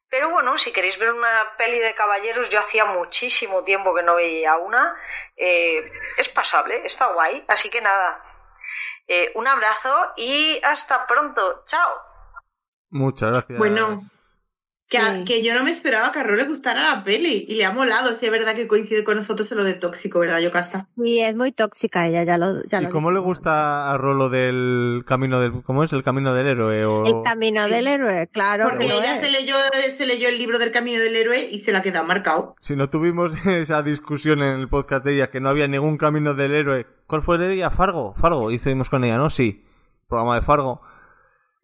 Pero 0.09 0.31
bueno, 0.31 0.59
si 0.59 0.73
queréis 0.73 0.99
ver 0.99 1.13
una 1.13 1.57
peli 1.57 1.79
de 1.79 1.95
caballeros, 1.95 2.49
yo 2.51 2.59
hacía 2.59 2.85
muchísimo 2.85 3.63
tiempo 3.63 3.95
que 3.95 4.03
no 4.03 4.17
veía 4.17 4.57
una, 4.57 5.01
es 5.37 6.29
pasable, 6.35 6.85
está 6.85 7.07
guay, 7.13 7.45
así 7.47 7.71
que 7.71 7.81
nada, 7.81 8.21
un 9.35 9.47
abrazo 9.47 10.13
y 10.17 10.61
hasta 10.65 11.07
pronto, 11.07 11.63
chao. 11.65 12.10
Muchas 12.91 13.31
gracias. 13.33 13.59
Bueno, 13.59 14.11
que, 14.89 14.99
a- 14.99 15.25
que 15.25 15.45
yo 15.45 15.55
no 15.55 15.63
me 15.63 15.71
esperaba 15.71 16.11
que 16.11 16.19
a 16.19 16.25
Ro 16.25 16.35
le 16.35 16.45
gustara 16.45 16.83
la 16.83 17.05
peli 17.05 17.47
y 17.49 17.55
le 17.55 17.65
ha 17.65 17.71
molado, 17.71 18.17
si 18.17 18.27
es 18.27 18.33
verdad 18.33 18.57
que 18.57 18.67
coincide 18.67 19.05
con 19.05 19.17
nosotros 19.17 19.51
en 19.53 19.59
lo 19.59 19.65
de 19.65 19.75
tóxico, 19.75 20.19
¿verdad, 20.19 20.41
Yocasta? 20.41 20.89
Sí, 20.97 21.21
es 21.21 21.37
muy 21.37 21.53
tóxica 21.53 22.09
ella, 22.09 22.25
ya 22.25 22.37
lo, 22.37 22.65
ya 22.65 22.81
¿Y 22.81 22.85
lo 22.87 22.91
cómo 22.91 23.13
le 23.13 23.21
gusta 23.21 23.93
a 23.93 23.97
Rolo 23.99 24.29
del 24.29 25.05
camino 25.07 25.39
del... 25.41 25.63
¿Cómo 25.63 25.85
es? 25.85 25.93
¿El 25.93 26.03
camino 26.03 26.35
del 26.35 26.49
héroe? 26.49 26.85
O... 26.87 27.07
El 27.07 27.23
camino 27.23 27.69
del 27.69 27.87
héroe, 27.87 28.27
claro. 28.33 28.65
Porque 28.69 28.89
que 28.89 28.93
lo 28.93 28.99
ella 29.01 29.21
se 29.21 29.31
leyó, 29.31 29.55
se 29.97 30.07
leyó 30.07 30.29
el 30.29 30.39
libro 30.39 30.59
del 30.59 30.73
camino 30.73 30.99
del 30.99 31.15
héroe 31.15 31.49
y 31.53 31.61
se 31.61 31.71
la 31.71 31.79
ha 31.79 31.83
quedado 31.83 32.05
marcado. 32.07 32.57
Si 32.61 32.75
no 32.75 32.91
tuvimos 32.91 33.31
esa 33.47 33.83
discusión 33.83 34.43
en 34.43 34.59
el 34.59 34.69
podcast 34.69 35.05
de 35.05 35.15
ella, 35.15 35.31
que 35.31 35.39
no 35.41 35.51
había 35.51 35.69
ningún 35.69 35.99
camino 35.99 36.35
del 36.35 36.53
héroe. 36.53 36.87
¿Cuál 37.07 37.23
fue 37.23 37.37
el 37.37 37.43
ella? 37.45 37.71
Fargo. 37.71 38.15
Fargo. 38.15 38.51
Hicimos 38.51 38.91
con 38.91 39.05
ella, 39.05 39.19
¿no? 39.19 39.31
Sí. 39.31 39.65
Programa 40.09 40.35
de 40.35 40.43
Fargo. 40.43 40.81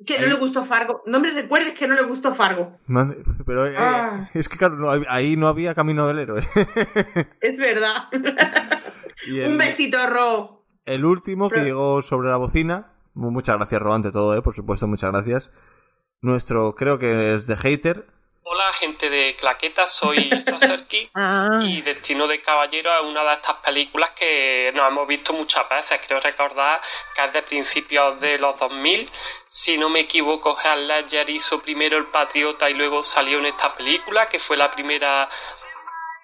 Que 0.04 0.18
no 0.20 0.26
le 0.26 0.34
gustó 0.34 0.64
Fargo. 0.64 1.02
No 1.06 1.20
me 1.20 1.30
recuerdes 1.30 1.72
que 1.72 1.88
no 1.88 1.94
le 1.94 2.02
gustó 2.02 2.34
Fargo. 2.34 2.76
Pero 3.46 3.66
eh, 3.66 3.74
Ah. 3.78 4.28
es 4.34 4.48
que, 4.48 4.58
claro, 4.58 4.76
no, 4.76 4.90
ahí 5.08 5.36
no 5.36 5.48
había 5.48 5.74
camino 5.74 6.06
del 6.06 6.18
héroe. 6.18 6.46
Es 7.40 7.56
verdad. 7.56 8.08
El, 9.26 9.48
Un 9.52 9.58
besito, 9.58 9.98
Ro. 10.08 10.64
el 10.84 11.04
último 11.04 11.48
que 11.50 11.60
llegó 11.64 12.02
sobre 12.02 12.28
la 12.28 12.36
bocina. 12.36 12.92
mu- 13.14 13.30
Muchas 13.30 13.56
gracias, 13.56 13.80
Ro, 13.80 13.94
ante 13.94 14.12
todo, 14.12 14.36
¿eh? 14.36 14.42
Por 14.42 14.54
supuesto, 14.54 14.86
muchas 14.86 15.10
gracias. 15.10 15.50
Nuestro, 16.20 16.74
creo 16.74 16.98
que 16.98 17.34
es 17.34 17.46
de 17.46 17.56
hater. 17.56 18.06
Hola, 18.56 18.72
gente 18.72 19.10
de 19.10 19.36
Claqueta, 19.36 19.86
soy 19.86 20.30
Saserki 20.40 21.10
Ah. 21.14 21.58
y 21.60 21.82
Destino 21.82 22.26
de 22.26 22.40
Caballero 22.40 22.90
es 22.90 23.02
una 23.02 23.22
de 23.22 23.34
estas 23.34 23.56
películas 23.56 24.12
que 24.12 24.72
nos 24.74 24.88
hemos 24.88 25.06
visto 25.06 25.34
muchas 25.34 25.68
veces. 25.68 26.00
Creo 26.06 26.20
recordar 26.20 26.80
que 27.14 27.22
es 27.22 27.32
de 27.34 27.42
principios 27.42 28.18
de 28.18 28.38
los 28.38 28.58
2000. 28.58 29.10
Si 29.50 29.76
no 29.76 29.90
me 29.90 30.00
equivoco, 30.00 30.56
Heath 30.56 30.78
Ledger 30.78 31.28
hizo 31.28 31.60
primero 31.60 31.98
El 31.98 32.06
Patriota 32.06 32.70
y 32.70 32.72
luego 32.72 33.02
salió 33.02 33.40
en 33.40 33.44
esta 33.44 33.74
película, 33.74 34.26
que 34.26 34.38
fue 34.38 34.56
la 34.56 34.70
primera 34.70 35.28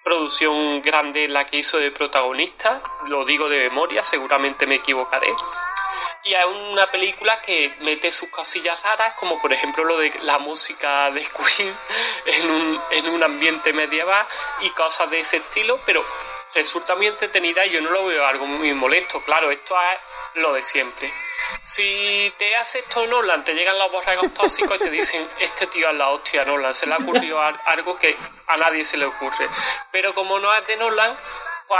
producción 0.03 0.81
grande 0.81 1.25
en 1.25 1.33
la 1.33 1.45
que 1.45 1.57
hizo 1.57 1.77
de 1.77 1.91
protagonista. 1.91 2.81
Lo 3.09 3.25
digo 3.25 3.47
de 3.47 3.59
memoria, 3.69 4.01
seguramente 4.01 4.65
me 4.65 4.75
equivocaré. 4.75 5.31
Y 6.23 6.33
es 6.33 6.45
una 6.45 6.89
película 6.89 7.41
que 7.41 7.75
mete 7.79 8.11
sus 8.11 8.29
cosillas 8.29 8.81
raras, 8.83 9.13
como 9.15 9.41
por 9.41 9.51
ejemplo 9.51 9.83
lo 9.83 9.97
de 9.97 10.11
la 10.21 10.37
música 10.39 11.11
de 11.11 11.25
Queen 11.57 11.77
en 12.25 12.49
un, 12.49 12.83
en 12.91 13.09
un 13.09 13.23
ambiente 13.23 13.73
medieval 13.73 14.25
y 14.61 14.69
cosas 14.71 15.09
de 15.09 15.19
ese 15.19 15.37
estilo, 15.37 15.79
pero 15.85 16.05
resulta 16.55 16.95
muy 16.95 17.07
entretenida 17.07 17.65
y 17.65 17.71
yo 17.71 17.81
no 17.81 17.89
lo 17.89 18.05
veo 18.05 18.25
algo 18.25 18.45
muy 18.45 18.73
molesto. 18.73 19.21
Claro, 19.23 19.51
esto 19.51 19.75
es 19.75 19.99
lo 20.35 20.53
de 20.53 20.63
siempre. 20.63 21.11
Si 21.63 22.33
te 22.37 22.55
hace 22.55 22.79
esto 22.79 23.05
Nolan, 23.05 23.43
te 23.43 23.53
llegan 23.53 23.77
los 23.77 23.91
borregos 23.91 24.33
tóxicos 24.33 24.77
y 24.77 24.83
te 24.83 24.89
dicen, 24.89 25.27
este 25.39 25.67
tío 25.67 25.89
es 25.89 25.95
la 25.95 26.09
hostia 26.09 26.45
Nolan, 26.45 26.73
se 26.73 26.85
le 26.87 26.93
ha 26.93 26.97
ocurrido 26.97 27.41
al- 27.41 27.59
algo 27.65 27.97
que 27.97 28.15
a 28.47 28.57
nadie 28.57 28.85
se 28.85 28.97
le 28.97 29.05
ocurre. 29.05 29.49
Pero 29.91 30.13
como 30.13 30.39
no 30.39 30.53
es 30.53 30.65
de 30.67 30.77
Nolan, 30.77 31.17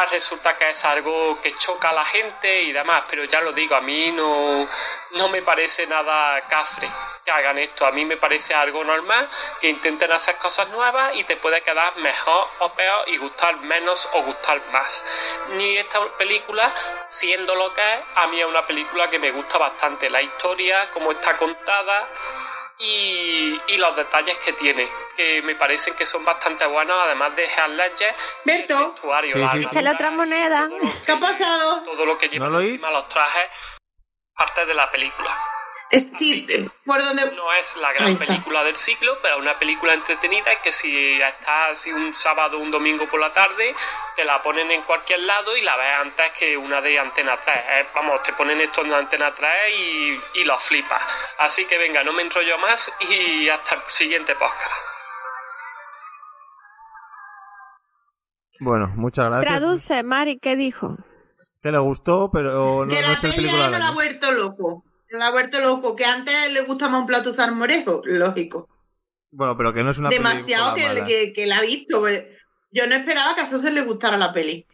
resulta 0.09 0.57
que 0.57 0.69
es 0.69 0.85
algo 0.85 1.39
que 1.41 1.55
choca 1.55 1.89
a 1.89 1.93
la 1.93 2.05
gente 2.05 2.61
y 2.61 2.71
demás. 2.71 3.03
Pero 3.09 3.23
ya 3.25 3.41
lo 3.41 3.51
digo, 3.51 3.75
a 3.75 3.81
mí 3.81 4.11
no, 4.11 4.67
no 5.11 5.29
me 5.29 5.41
parece 5.41 5.87
nada 5.87 6.41
cafre 6.47 6.89
que 7.23 7.31
hagan 7.31 7.57
esto. 7.59 7.85
A 7.85 7.91
mí 7.91 8.05
me 8.05 8.17
parece 8.17 8.53
algo 8.53 8.83
normal, 8.83 9.29
que 9.59 9.69
intenten 9.69 10.11
hacer 10.11 10.35
cosas 10.37 10.69
nuevas 10.69 11.15
y 11.15 11.23
te 11.23 11.37
puede 11.37 11.61
quedar 11.61 11.95
mejor 11.97 12.47
o 12.59 12.73
peor 12.73 13.09
y 13.09 13.17
gustar 13.17 13.57
menos 13.61 14.09
o 14.13 14.23
gustar 14.23 14.61
más. 14.71 15.05
Ni 15.51 15.77
esta 15.77 15.99
película, 16.17 16.73
siendo 17.09 17.55
lo 17.55 17.73
que 17.73 17.93
es, 17.93 17.99
a 18.15 18.27
mí 18.27 18.39
es 18.39 18.45
una 18.45 18.65
película 18.65 19.09
que 19.09 19.19
me 19.19 19.31
gusta 19.31 19.57
bastante. 19.57 20.09
La 20.09 20.21
historia, 20.21 20.89
cómo 20.91 21.11
está 21.11 21.37
contada 21.37 22.09
y, 22.79 23.59
y 23.67 23.77
los 23.77 23.95
detalles 23.95 24.37
que 24.39 24.53
tiene, 24.53 24.89
que 25.15 25.41
me 25.43 25.55
parecen 25.55 25.95
que 25.95 26.05
son 26.05 26.25
bastante 26.25 26.65
buenos, 26.65 26.95
además 26.99 27.35
de 27.35 27.45
Heath 27.45 27.67
Ledger, 27.69 28.15
el 28.45 28.67
vestuario, 28.67 29.33
Sí, 29.35 29.39
la 29.41 29.51
sí. 29.51 29.63
Échale 29.63 29.89
otra 29.91 30.11
moneda. 30.11 30.69
¿Qué 31.05 31.11
ha 31.11 31.19
pasado? 31.19 31.83
todo 31.83 32.05
lo 32.05 32.17
que 32.17 32.27
lleva 32.29 32.45
¿No 32.47 32.51
lo 32.53 32.59
encima 32.61 32.91
los 32.91 33.07
trajes, 33.09 33.45
parte 34.35 34.65
de 34.65 34.73
la 34.73 34.89
película. 34.91 35.37
Es 35.93 36.11
decir, 36.11 36.71
por 36.83 37.03
donde... 37.03 37.23
No 37.35 37.53
es 37.53 37.75
la 37.77 37.93
gran 37.93 38.17
película 38.17 38.63
del 38.63 38.75
siglo, 38.75 39.19
pero 39.21 39.37
una 39.37 39.59
película 39.59 39.93
entretenida 39.93 40.59
que 40.63 40.71
si 40.71 41.21
estás 41.21 41.73
así 41.73 41.93
un 41.93 42.15
sábado 42.15 42.57
o 42.57 42.61
un 42.61 42.71
domingo 42.71 43.07
por 43.07 43.19
la 43.19 43.31
tarde, 43.31 43.75
te 44.15 44.23
la 44.23 44.41
ponen 44.41 44.71
en 44.71 44.81
cualquier 44.81 45.19
lado 45.19 45.55
y 45.55 45.61
la 45.61 45.77
ves 45.77 45.93
antes 46.01 46.31
que 46.39 46.57
una 46.57 46.81
de 46.81 46.97
Antena 46.97 47.39
3. 47.39 47.55
Eh, 47.55 47.87
vamos, 47.93 48.23
te 48.23 48.33
ponen 48.33 48.59
esto 48.61 48.81
en 48.81 48.91
Antena 48.91 49.35
3 49.35 49.49
y, 49.77 50.39
y 50.39 50.43
lo 50.45 50.57
flipas. 50.57 51.03
Así 51.37 51.65
que 51.65 51.77
venga, 51.77 52.03
no 52.03 52.11
me 52.11 52.23
enrollo 52.23 52.57
más 52.57 52.91
y 53.01 53.47
hasta 53.49 53.75
el 53.75 53.81
siguiente 53.89 54.33
podcast. 54.33 54.73
Bueno, 58.59 58.87
muchas 58.95 59.25
gracias. 59.25 59.59
Traduce, 59.59 60.01
Mari, 60.01 60.39
¿qué 60.39 60.55
dijo? 60.55 60.97
Que 61.61 61.71
le 61.71 61.77
gustó, 61.77 62.31
pero 62.33 62.83
no, 62.83 62.91
que 62.91 62.99
no 62.99 63.07
la 63.07 63.13
es 63.13 63.23
el 63.25 63.35
película 63.35 63.69
no 63.69 63.77
la 63.77 63.87
ha 63.89 63.91
vuelto 63.91 64.31
loco. 64.31 64.83
No 65.13 65.19
la 65.19 65.27
ha 65.27 65.31
vuelto 65.31 65.61
loco. 65.61 65.95
Que 65.95 66.05
antes 66.05 66.33
le 66.51 66.61
gustaba 66.61 66.97
un 66.97 67.05
plato 67.05 67.33
salmorejo, 67.33 68.01
lógico. 68.03 68.67
Bueno, 69.31 69.55
pero 69.55 69.71
que 69.71 69.83
no 69.83 69.91
es 69.91 69.99
una 69.99 70.09
Demasiado 70.09 70.73
película 70.73 70.93
que, 70.95 71.01
mala. 71.01 71.05
que, 71.07 71.33
que 71.33 71.45
la 71.45 71.57
ha 71.57 71.61
visto. 71.61 71.99
pues. 71.99 72.25
Yo 72.71 72.87
no 72.87 72.95
esperaba 72.95 73.35
que 73.35 73.41
a 73.41 73.47
José 73.47 73.71
le 73.71 73.81
gustara 73.83 74.17
la 74.17 74.33
peli. 74.33 74.65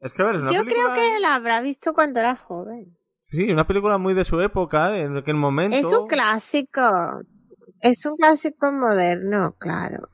Es 0.00 0.12
que 0.12 0.22
a 0.22 0.26
ver, 0.26 0.34
es 0.36 0.42
una 0.42 0.52
Yo 0.52 0.64
película... 0.64 0.92
creo 0.92 1.12
que 1.14 1.20
la 1.20 1.36
habrá 1.36 1.60
visto 1.60 1.94
cuando 1.94 2.18
era 2.18 2.34
joven. 2.34 2.96
Sí, 3.22 3.50
una 3.52 3.66
película 3.68 3.96
muy 3.96 4.14
de 4.14 4.24
su 4.24 4.40
época, 4.40 4.98
en 4.98 5.16
aquel 5.16 5.36
momento. 5.36 5.76
Es 5.76 5.84
un 5.84 6.08
clásico. 6.08 7.22
Es 7.80 8.04
un 8.04 8.16
clásico 8.16 8.72
moderno, 8.72 9.54
claro. 9.58 10.08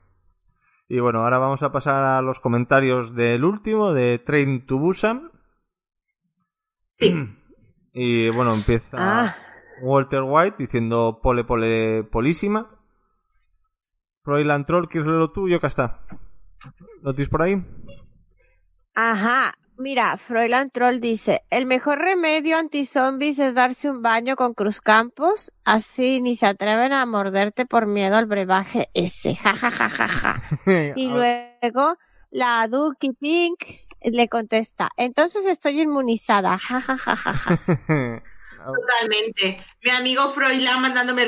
Y 0.87 0.99
bueno, 0.99 1.23
ahora 1.23 1.39
vamos 1.39 1.63
a 1.63 1.71
pasar 1.71 2.03
a 2.03 2.21
los 2.21 2.39
comentarios 2.39 3.15
del 3.15 3.43
último, 3.43 3.93
de 3.93 4.19
Train 4.19 4.65
to 4.67 4.77
Busan. 4.77 5.31
Sí. 6.99 7.15
Y 7.93 8.29
bueno, 8.29 8.53
empieza 8.53 8.95
Ah. 8.97 9.35
Walter 9.81 10.23
White 10.23 10.55
diciendo 10.59 11.19
pole 11.21 11.43
pole 11.43 12.03
polísima. 12.03 12.69
Froilan 14.23 14.65
Troll, 14.65 14.87
¿quieres 14.87 15.07
leerlo 15.07 15.31
tú? 15.31 15.49
Yo 15.49 15.57
acá 15.57 15.67
está. 15.67 15.99
¿Lo 17.01 17.13
tienes 17.13 17.29
por 17.29 17.41
ahí? 17.41 17.63
Ajá. 18.93 19.53
Mira, 19.77 20.15
Froilan 20.17 20.69
Troll 20.69 20.99
dice, 20.99 21.41
el 21.49 21.65
mejor 21.65 21.97
remedio 21.97 22.55
anti-zombies 22.57 23.39
es 23.39 23.55
darse 23.55 23.89
un 23.89 24.03
baño 24.03 24.35
con 24.35 24.53
cruzcampos, 24.53 25.51
así 25.63 26.21
ni 26.21 26.35
se 26.35 26.45
atreven 26.45 26.93
a 26.93 27.03
morderte 27.07 27.65
por 27.65 27.87
miedo 27.87 28.15
al 28.15 28.27
brebaje 28.27 28.89
ese, 28.93 29.33
ja 29.43 29.55
ja 29.55 29.71
ja 29.71 29.89
ja 29.89 30.07
ja. 30.07 30.35
Y 30.95 31.07
luego 31.07 31.97
la 32.29 32.67
Duki 32.67 33.13
Pink 33.13 33.57
le 34.03 34.27
contesta, 34.27 34.91
entonces 34.97 35.45
estoy 35.45 35.81
inmunizada, 35.81 36.59
ja 36.59 36.79
ja 36.79 36.95
ja 36.95 37.15
ja 37.15 37.33
ja. 37.33 38.23
Totalmente. 38.65 39.57
Mi 39.83 39.89
amigo 39.91 40.31
Froilán 40.33 40.81
mandándome 40.81 41.25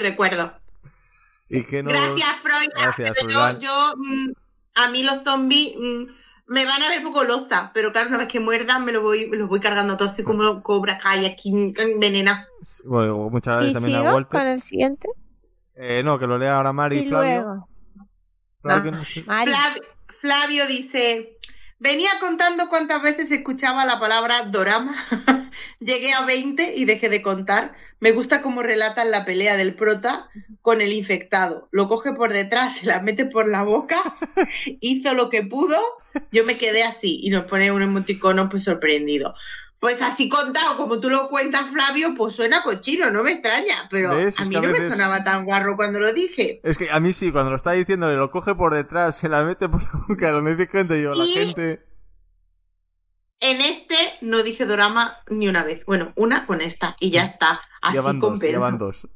y 1.50 1.64
que 1.66 1.84
no... 1.84 1.90
Gracias, 1.90 2.36
Froilán. 2.42 2.70
Gracias, 2.76 3.12
Pero 3.16 3.30
yo, 3.30 3.40
Froilán. 3.40 3.60
yo 3.62 3.94
mm, 3.98 4.32
a 4.76 4.88
mí 4.90 5.04
los 5.04 5.24
zombies 5.24 5.76
mm, 5.78 6.04
me 6.48 6.66
van 6.66 6.82
a 6.84 6.90
ver 6.90 7.04
poco 7.04 7.24
loza, 7.24 7.72
pero 7.74 7.92
claro, 7.92 8.10
una 8.10 8.18
vez 8.18 8.28
que 8.28 8.40
muerdan 8.40 8.84
me 8.86 8.92
los 8.92 9.04
voy, 9.04 9.28
me 9.28 9.38
los 9.38 9.48
voy 9.50 9.60
cargando 9.60 9.96
todos 9.98 10.12
así 10.12 10.24
como 10.24 10.62
cobra 10.64 10.98
Kai 10.98 11.26
aquí 11.26 11.52
envenenado. 11.78 12.46
Bueno, 12.86 13.30
muchas 13.30 13.56
gracias 13.56 13.72
¿Y 13.72 13.74
también 13.74 13.96
a 13.98 14.00
sigo 14.02 14.14
Walter. 14.14 14.40
con 14.40 14.48
el 14.48 14.62
siguiente? 14.62 15.08
Eh, 15.76 16.02
no, 16.04 16.20
que 16.20 16.28
lo 16.28 16.38
lea 16.38 16.56
ahora 16.58 16.74
Mari 16.74 16.98
Y 16.98 17.04
y 17.04 17.08
Flavio. 17.10 17.42
luego, 17.42 17.70
Flavio, 18.62 18.84
que 18.84 18.92
no- 18.92 19.26
Mari. 19.28 19.52
Flav- 19.52 19.82
Flavio 20.22 20.68
dice, 20.68 21.38
venía 21.84 22.12
contando 22.22 22.70
cuántas 22.70 23.02
veces 23.02 23.30
escuchaba 23.30 23.86
la 23.86 24.00
palabra 24.00 24.44
dorama. 24.44 24.96
Llegué 25.82 26.14
a 26.14 26.26
20 26.26 26.76
y 26.78 26.86
dejé 26.86 27.10
de 27.10 27.22
contar. 27.22 27.74
Me 28.00 28.14
gusta 28.14 28.42
cómo 28.42 28.64
relatan 28.64 29.12
la 29.12 29.26
pelea 29.26 29.58
del 29.58 29.76
prota 29.76 30.30
con 30.62 30.80
el 30.80 30.94
infectado. 30.94 31.68
Lo 31.72 31.90
coge 31.90 32.14
por 32.14 32.32
detrás, 32.32 32.78
se 32.78 32.86
la 32.86 33.02
mete 33.02 33.26
por 33.26 33.50
la 33.50 33.64
boca, 33.64 33.98
hizo 34.80 35.14
lo 35.14 35.30
que 35.30 35.44
pudo. 35.44 35.78
Yo 36.32 36.46
me 36.46 36.58
quedé 36.58 36.84
así 36.84 37.20
y 37.22 37.30
nos 37.32 37.46
pone 37.46 37.72
un 37.74 37.82
emoticono 37.82 38.50
pues 38.50 38.64
sorprendido. 38.64 39.36
Pues 39.84 40.02
así 40.02 40.30
contado, 40.30 40.78
como 40.78 41.02
tú 41.02 41.10
lo 41.10 41.28
cuentas, 41.28 41.70
Flavio, 41.70 42.16
pues 42.16 42.36
suena 42.36 42.64
cochino, 42.64 43.12
no 43.12 43.22
me 43.22 43.34
extraña, 43.34 43.90
pero 43.92 44.12
¿Ves? 44.12 44.40
a 44.40 44.44
Es 44.44 44.48
mí 44.48 44.56
a 44.56 44.62
no 44.62 44.70
me 44.70 44.80
sonaba 44.90 45.26
tan 45.26 45.44
guarro 45.44 45.76
cuando 45.76 46.00
lo 46.00 46.14
dije. 46.14 46.62
Es 46.64 46.78
que 46.78 46.90
a 46.90 47.02
mí 47.02 47.12
sí, 47.12 47.34
cuando 47.34 47.52
lo 47.52 47.58
está 47.58 47.74
diciendo, 47.74 48.08
le 48.08 48.16
lo 48.16 48.32
coge 48.32 48.56
por 48.56 48.74
detrás, 48.74 49.18
se 49.18 49.28
la 49.28 49.44
mete 49.44 49.68
por 49.68 49.84
la 49.84 49.90
boca, 50.08 50.32
lo 50.32 50.42
me 50.42 50.56
dice 50.56 50.72
gente, 50.72 51.02
yo, 51.02 51.14
la 51.14 51.26
gente... 51.26 51.86
En 53.42 53.60
este 53.60 53.98
no 54.22 54.42
dije 54.42 54.66
dorama 54.66 55.18
ni 55.30 55.50
una 55.50 55.66
vez. 55.66 55.84
Bueno, 55.86 56.14
una 56.16 56.46
con 56.46 56.62
esta 56.62 56.96
y 57.02 57.12
ya 57.12 57.26
está. 57.26 57.60
Así 57.82 57.96
Ya 57.96 58.02
van 58.02 58.22
dos, 58.22 58.30
compenso. 58.30 58.54
ya 58.54 58.60
van 58.60 58.78
dos. 58.78 59.10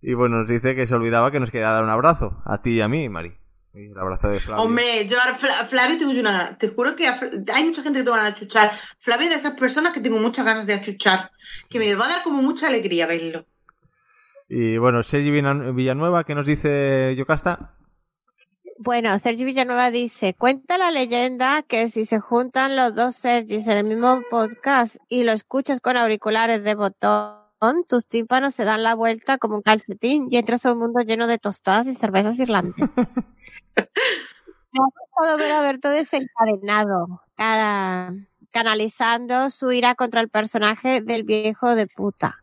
Y 0.00 0.14
bueno, 0.14 0.38
nos 0.38 0.48
dice 0.48 0.74
que 0.74 0.88
se 0.88 0.94
olvidaba 0.96 1.30
que 1.30 1.38
nos 1.38 1.52
quería 1.52 1.70
dar 1.70 1.84
un 1.84 1.90
abrazo, 1.90 2.42
a 2.44 2.62
ti 2.62 2.70
y 2.72 2.80
a 2.80 2.88
mí, 2.88 3.08
Mari. 3.08 3.38
El 3.74 3.98
abrazo 3.98 4.28
de 4.28 4.40
Flavio. 4.40 4.64
Hombre, 4.64 5.06
yo 5.08 5.16
a 5.18 5.34
Fla- 5.38 5.64
Flavio 5.66 5.98
tengo 5.98 6.10
una 6.12 6.58
Te 6.58 6.68
juro 6.68 6.94
que 6.94 7.06
hay 7.08 7.64
mucha 7.64 7.82
gente 7.82 8.00
que 8.00 8.04
te 8.04 8.10
van 8.10 8.20
a 8.20 8.26
achuchar. 8.26 8.72
Flavio 9.00 9.28
es 9.28 9.34
de 9.34 9.38
esas 9.40 9.58
personas 9.58 9.92
que 9.92 10.00
tengo 10.00 10.18
muchas 10.18 10.44
ganas 10.44 10.66
de 10.66 10.74
achuchar. 10.74 11.30
Que 11.70 11.78
me 11.78 11.94
va 11.94 12.04
a 12.06 12.08
dar 12.08 12.22
como 12.22 12.42
mucha 12.42 12.66
alegría 12.66 13.06
verlo. 13.06 13.46
Y 14.48 14.76
bueno, 14.76 15.02
Sergi 15.02 15.30
Villa- 15.30 15.54
Villanueva, 15.72 16.24
¿qué 16.24 16.34
nos 16.34 16.46
dice 16.46 17.14
Yocasta? 17.16 17.74
Bueno, 18.78 19.16
Sergio 19.20 19.46
Villanueva 19.46 19.90
dice, 19.92 20.34
cuenta 20.34 20.76
la 20.76 20.90
leyenda 20.90 21.62
que 21.62 21.86
si 21.88 22.04
se 22.04 22.18
juntan 22.18 22.74
los 22.74 22.94
dos 22.94 23.14
Sergis 23.14 23.68
en 23.68 23.78
el 23.78 23.84
mismo 23.84 24.22
podcast 24.28 24.96
y 25.08 25.22
lo 25.22 25.30
escuchas 25.32 25.80
con 25.80 25.96
auriculares 25.96 26.64
de 26.64 26.74
botón, 26.74 27.41
tus 27.88 28.06
tímpanos 28.06 28.54
se 28.54 28.64
dan 28.64 28.82
la 28.82 28.94
vuelta 28.94 29.38
como 29.38 29.56
un 29.56 29.62
calcetín 29.62 30.28
y 30.30 30.36
entras 30.36 30.66
a 30.66 30.72
un 30.72 30.78
mundo 30.78 31.00
lleno 31.00 31.26
de 31.26 31.38
tostadas 31.38 31.86
y 31.86 31.94
cervezas 31.94 32.38
irlandesas. 32.40 33.16
Me 33.76 34.80
ha 34.80 34.84
gustado 34.84 35.38
ver 35.38 35.52
a 35.52 35.60
Berto 35.60 35.88
desencadenado, 35.90 37.22
cara- 37.36 38.14
canalizando 38.50 39.50
su 39.50 39.70
ira 39.70 39.94
contra 39.94 40.20
el 40.20 40.28
personaje 40.28 41.00
del 41.00 41.24
viejo 41.24 41.74
de 41.74 41.86
puta. 41.86 42.38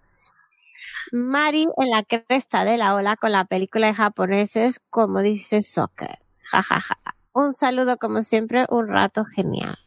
Mari 1.12 1.68
en 1.78 1.90
la 1.90 2.04
cresta 2.04 2.64
de 2.66 2.78
la 2.78 2.96
ola 2.96 3.18
con 3.18 3.32
la 3.32 3.46
película 3.46 3.88
de 3.88 3.96
japoneses, 3.96 4.80
como 4.90 5.22
dice 5.22 5.62
Soccer. 5.62 6.20
Ja, 6.52 6.62
ja, 6.62 6.80
ja. 6.80 6.98
Un 7.34 7.54
saludo 7.54 7.98
como 7.98 8.22
siempre, 8.22 8.66
un 8.70 8.88
rato 8.88 9.26
genial. 9.26 9.78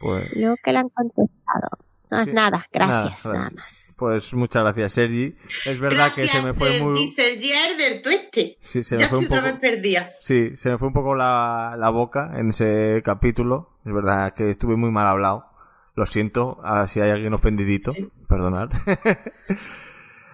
Pues, 0.00 0.28
Luego 0.34 0.56
que 0.62 0.72
le 0.72 0.78
han 0.78 0.88
contestado. 0.90 1.68
No, 2.10 2.24
Sí. 2.24 2.30
nada, 2.32 2.66
gracias, 2.72 3.24
Nada, 3.26 3.38
nada, 3.38 3.50
gracias. 3.50 3.54
más. 3.54 3.94
pues 3.98 4.34
muchas 4.34 4.62
gracias, 4.62 4.92
Sergi. 4.92 5.36
Es 5.66 5.78
verdad 5.78 6.12
que 6.14 6.26
se 6.28 6.40
me 6.42 6.54
fue 6.54 6.80
muy... 6.80 7.08
Sergi 7.12 7.52
del 7.76 8.02
tueste. 8.02 8.56
Sí, 8.60 8.82
se 8.82 8.96
me 8.96 9.02
ya 9.02 9.08
fue 9.08 9.18
un 9.18 9.26
poco... 9.28 9.42
vez 9.42 9.58
perdida. 9.60 10.10
Sí, 10.20 10.52
se 10.56 10.70
me 10.70 10.78
fue 10.78 10.88
un 10.88 10.94
poco 10.94 11.14
la, 11.14 11.74
la 11.78 11.90
boca 11.90 12.32
en 12.34 12.50
ese 12.50 13.02
capítulo. 13.04 13.78
Es 13.84 13.92
verdad 13.92 14.32
que 14.34 14.50
estuve 14.50 14.76
muy 14.76 14.90
mal 14.90 15.06
hablado. 15.06 15.46
Lo 15.94 16.06
siento, 16.06 16.60
ah, 16.62 16.86
si 16.86 17.00
hay 17.00 17.10
alguien 17.10 17.34
ofendidito, 17.34 17.92
perdonad. 18.28 18.70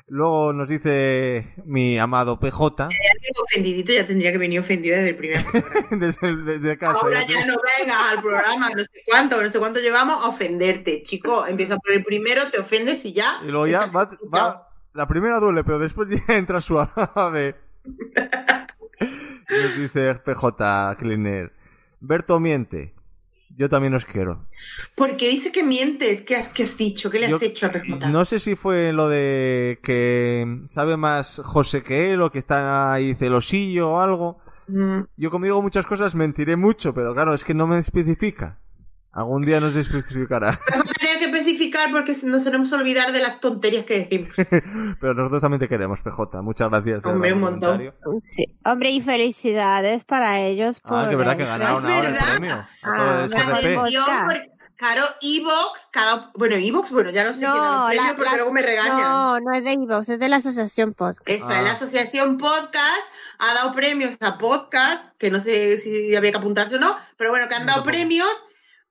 Luego 0.06 0.52
nos 0.52 0.68
dice 0.68 1.54
mi 1.64 1.98
amado 1.98 2.38
PJ, 2.38 2.88
Ya 2.90 3.42
ofendidito, 3.42 3.92
ya 3.92 4.06
tendría 4.06 4.32
que 4.32 4.38
venir 4.38 4.60
ofendido 4.60 4.96
desde 4.96 5.10
el 5.10 5.16
primer 5.16 5.42
programa. 5.44 5.88
desde, 5.98 6.28
el- 6.28 6.44
desde 6.44 6.76
casa. 6.78 7.00
Ahora 7.02 7.22
ya 7.22 7.40
ya 7.40 7.46
no 7.46 7.54
vengas 7.78 8.02
al 8.10 8.20
programa, 8.22 8.70
no 8.70 8.82
sé 8.82 8.90
cuánto, 9.06 9.42
no 9.42 9.50
sé 9.50 9.58
cuánto 9.58 9.80
llevamos 9.80 10.22
a 10.22 10.28
ofenderte. 10.28 11.02
Chico, 11.04 11.46
empieza 11.46 11.78
por 11.78 11.92
el 11.94 12.04
primero, 12.04 12.42
te 12.50 12.58
ofendes 12.60 13.02
y 13.04 13.14
ya. 13.14 13.38
Y 13.46 13.48
luego 13.50 13.66
ya 13.66 13.86
va, 13.86 14.10
va- 14.32 14.68
la 14.92 15.06
primera 15.08 15.38
duele, 15.38 15.64
pero 15.64 15.78
después 15.78 16.08
ya 16.10 16.22
entra 16.36 16.60
suave. 16.60 17.56
Nos 19.50 19.76
dice 19.76 20.14
PJ 20.16 20.96
Cleaner. 20.98 21.52
Berto 22.00 22.38
miente. 22.40 22.93
Yo 23.56 23.68
también 23.68 23.94
os 23.94 24.04
quiero. 24.04 24.48
Porque 24.96 25.28
dice 25.28 25.52
que 25.52 25.62
mientes. 25.62 26.22
¿Qué 26.22 26.36
has, 26.36 26.48
qué 26.48 26.64
has 26.64 26.76
dicho? 26.76 27.08
¿Qué 27.10 27.20
le 27.20 27.26
has 27.26 27.40
hecho 27.42 27.66
a? 27.66 28.08
No 28.10 28.24
sé 28.24 28.38
si 28.40 28.56
fue 28.56 28.92
lo 28.92 29.08
de 29.08 29.78
que 29.82 30.62
sabe 30.68 30.96
más 30.96 31.40
José 31.44 31.82
que 31.82 32.12
él 32.12 32.22
o 32.22 32.30
que 32.30 32.38
está 32.40 32.92
ahí 32.92 33.14
celosillo 33.14 33.92
o 33.92 34.00
algo. 34.00 34.38
Mm, 34.66 35.02
Yo 35.16 35.30
como 35.30 35.44
digo 35.44 35.62
muchas 35.62 35.86
cosas 35.86 36.14
mentiré 36.14 36.56
mucho, 36.56 36.94
pero 36.94 37.14
claro, 37.14 37.34
es 37.34 37.44
que 37.44 37.54
no 37.54 37.66
me 37.66 37.78
especifica. 37.78 38.58
Algún 39.12 39.42
día 39.44 39.60
nos 39.60 39.76
especificará. 39.76 40.58
Especificar 41.34 41.90
porque 41.90 42.16
nos 42.24 42.44
tenemos 42.44 42.68
que 42.70 42.74
olvidar 42.76 43.12
de 43.12 43.20
las 43.20 43.40
tonterías 43.40 43.84
que 43.84 44.00
decimos. 44.00 44.30
Pero 45.00 45.14
nosotros 45.14 45.40
también 45.42 45.60
te 45.60 45.68
queremos, 45.68 46.00
PJ. 46.00 46.42
Muchas 46.42 46.70
gracias. 46.70 47.02
de 47.02 47.10
Hombre, 47.10 47.32
un 47.32 47.40
montón. 47.40 47.92
Sí. 48.22 48.46
Hombre, 48.64 48.90
y 48.90 49.00
felicidades 49.00 50.04
para 50.04 50.40
ellos. 50.40 50.78
Ah, 50.84 50.88
por 50.88 51.08
que 51.10 51.16
verdad 51.16 51.36
que 51.36 51.44
ganaron 51.44 51.78
Es 51.84 51.84
ahora 51.90 52.08
el 52.08 52.12
verdad. 52.14 52.26
premio. 52.30 52.66
Ah, 52.82 53.26
claro, 54.76 55.04
Evox, 55.22 55.88
cada... 55.92 56.30
Bueno, 56.34 56.56
Evox, 56.56 56.90
bueno, 56.90 57.10
ya 57.10 57.24
no 57.24 57.32
sé 57.32 57.38
quién 57.38 57.50
No, 57.50 57.86
premios 57.86 58.06
la- 58.08 58.16
porque 58.16 58.30
la- 58.30 58.36
luego 58.36 58.52
me 58.52 58.62
regañan. 58.62 59.00
no, 59.00 59.40
no 59.40 59.52
es 59.52 59.64
de 59.64 59.72
Evox, 59.72 60.08
es 60.08 60.18
de 60.18 60.28
la 60.28 60.36
Asociación 60.36 60.94
Podcast. 60.94 61.22
Esa 61.28 61.48
Ah. 61.48 61.58
es 61.58 61.64
la 61.64 61.72
asociación 61.72 62.38
podcast, 62.38 63.02
ha 63.38 63.54
dado 63.54 63.72
premios 63.72 64.16
a 64.20 64.36
podcast, 64.38 65.04
que 65.18 65.30
no 65.30 65.40
sé 65.40 65.78
si 65.78 66.14
había 66.16 66.32
que 66.32 66.38
apuntarse 66.38 66.76
o 66.76 66.80
no, 66.80 66.96
pero 67.16 67.30
bueno, 67.30 67.48
que 67.48 67.54
han 67.54 67.66
dado 67.66 67.78
tampoco. 67.82 67.92
premios 67.96 68.28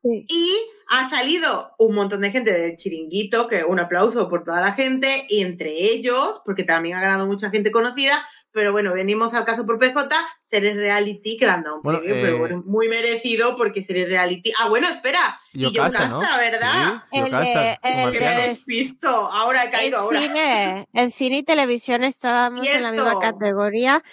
Sí. 0.04 0.26
y 0.28 0.52
ha 0.90 1.10
salido 1.10 1.74
un 1.80 1.96
montón 1.96 2.22
de 2.22 2.32
gente 2.32 2.52
del 2.52 2.76
chiringuito, 2.78 3.48
que 3.48 3.64
un 3.64 3.80
aplauso 3.80 4.30
por 4.30 4.44
toda 4.44 4.60
la 4.62 4.74
gente, 4.74 5.26
y 5.30 5.42
entre 5.42 5.72
ellos, 5.72 6.42
porque 6.46 6.64
también 6.64 6.98
ha 6.98 7.02
ganado 7.02 7.26
mucha 7.26 7.50
gente 7.50 7.72
conocida, 7.72 8.24
pero 8.52 8.72
bueno, 8.72 8.94
venimos 8.94 9.34
al 9.34 9.46
caso 9.46 9.66
por 9.66 9.80
PJ, 9.80 10.14
Series 10.52 10.76
Reality, 10.76 11.38
que 11.38 11.46
le 11.46 11.52
han 11.52 11.64
dado 11.64 11.78
un 11.78 11.82
Bueno, 11.82 12.00
premio, 12.00 12.16
eh, 12.18 12.22
pero 12.22 12.38
bueno, 12.38 12.64
muy 12.68 12.88
merecido 12.88 13.58
porque 13.58 13.84
Series 13.84 14.08
Reality. 14.08 14.52
Ah, 14.60 14.70
bueno, 14.70 14.88
espera, 14.88 15.40
y 15.54 15.62
yo 15.62 15.72
Yocasta, 15.72 16.08
¿no? 16.10 16.20
¿verdad? 16.20 17.04
Sí, 17.12 17.18
El 17.20 17.26
Yocasta, 17.26 17.74
el 17.74 18.58
ahora 19.32 19.64
he 19.64 19.66
En 19.66 19.72
caído 19.72 19.98
ahora. 19.98 20.20
cine, 20.22 20.88
en 20.94 21.12
cine 21.12 21.38
y 21.38 21.44
televisión 21.44 22.04
estábamos 22.04 22.68
en 22.68 22.84
la 22.84 22.92
misma 22.92 23.20
categoría. 23.20 24.04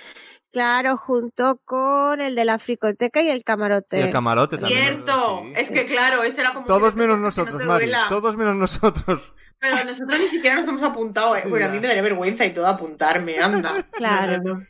Claro, 0.52 0.96
junto 0.96 1.60
con 1.64 2.20
el 2.20 2.34
de 2.34 2.44
la 2.44 2.58
fricoteca 2.58 3.22
y 3.22 3.28
el 3.28 3.44
camarote. 3.44 3.98
Y 3.98 4.02
el 4.02 4.10
camarote 4.10 4.58
también. 4.58 4.82
Cierto, 4.82 5.42
sí. 5.44 5.52
es 5.56 5.70
que 5.70 5.86
claro, 5.86 6.24
ese 6.24 6.40
era 6.40 6.52
como... 6.52 6.66
Todos 6.66 6.96
menos 6.96 7.18
no 7.18 7.26
nosotros, 7.26 7.64
Mari. 7.64 7.86
duela. 7.86 8.06
Todos 8.08 8.36
menos 8.36 8.56
nosotros. 8.56 9.32
Pero 9.60 9.76
nosotros 9.84 10.18
ni 10.18 10.28
siquiera 10.28 10.56
nos 10.56 10.68
hemos 10.68 10.82
apuntado. 10.82 11.36
eh. 11.36 11.44
Bueno, 11.46 11.66
a 11.66 11.68
mí 11.68 11.78
me 11.78 11.86
daría 11.86 12.02
vergüenza 12.02 12.44
y 12.46 12.50
todo 12.50 12.66
apuntarme, 12.66 13.38
anda. 13.38 13.86
Claro. 13.92 14.38
No, 14.38 14.54
no, 14.54 14.54
no. 14.60 14.66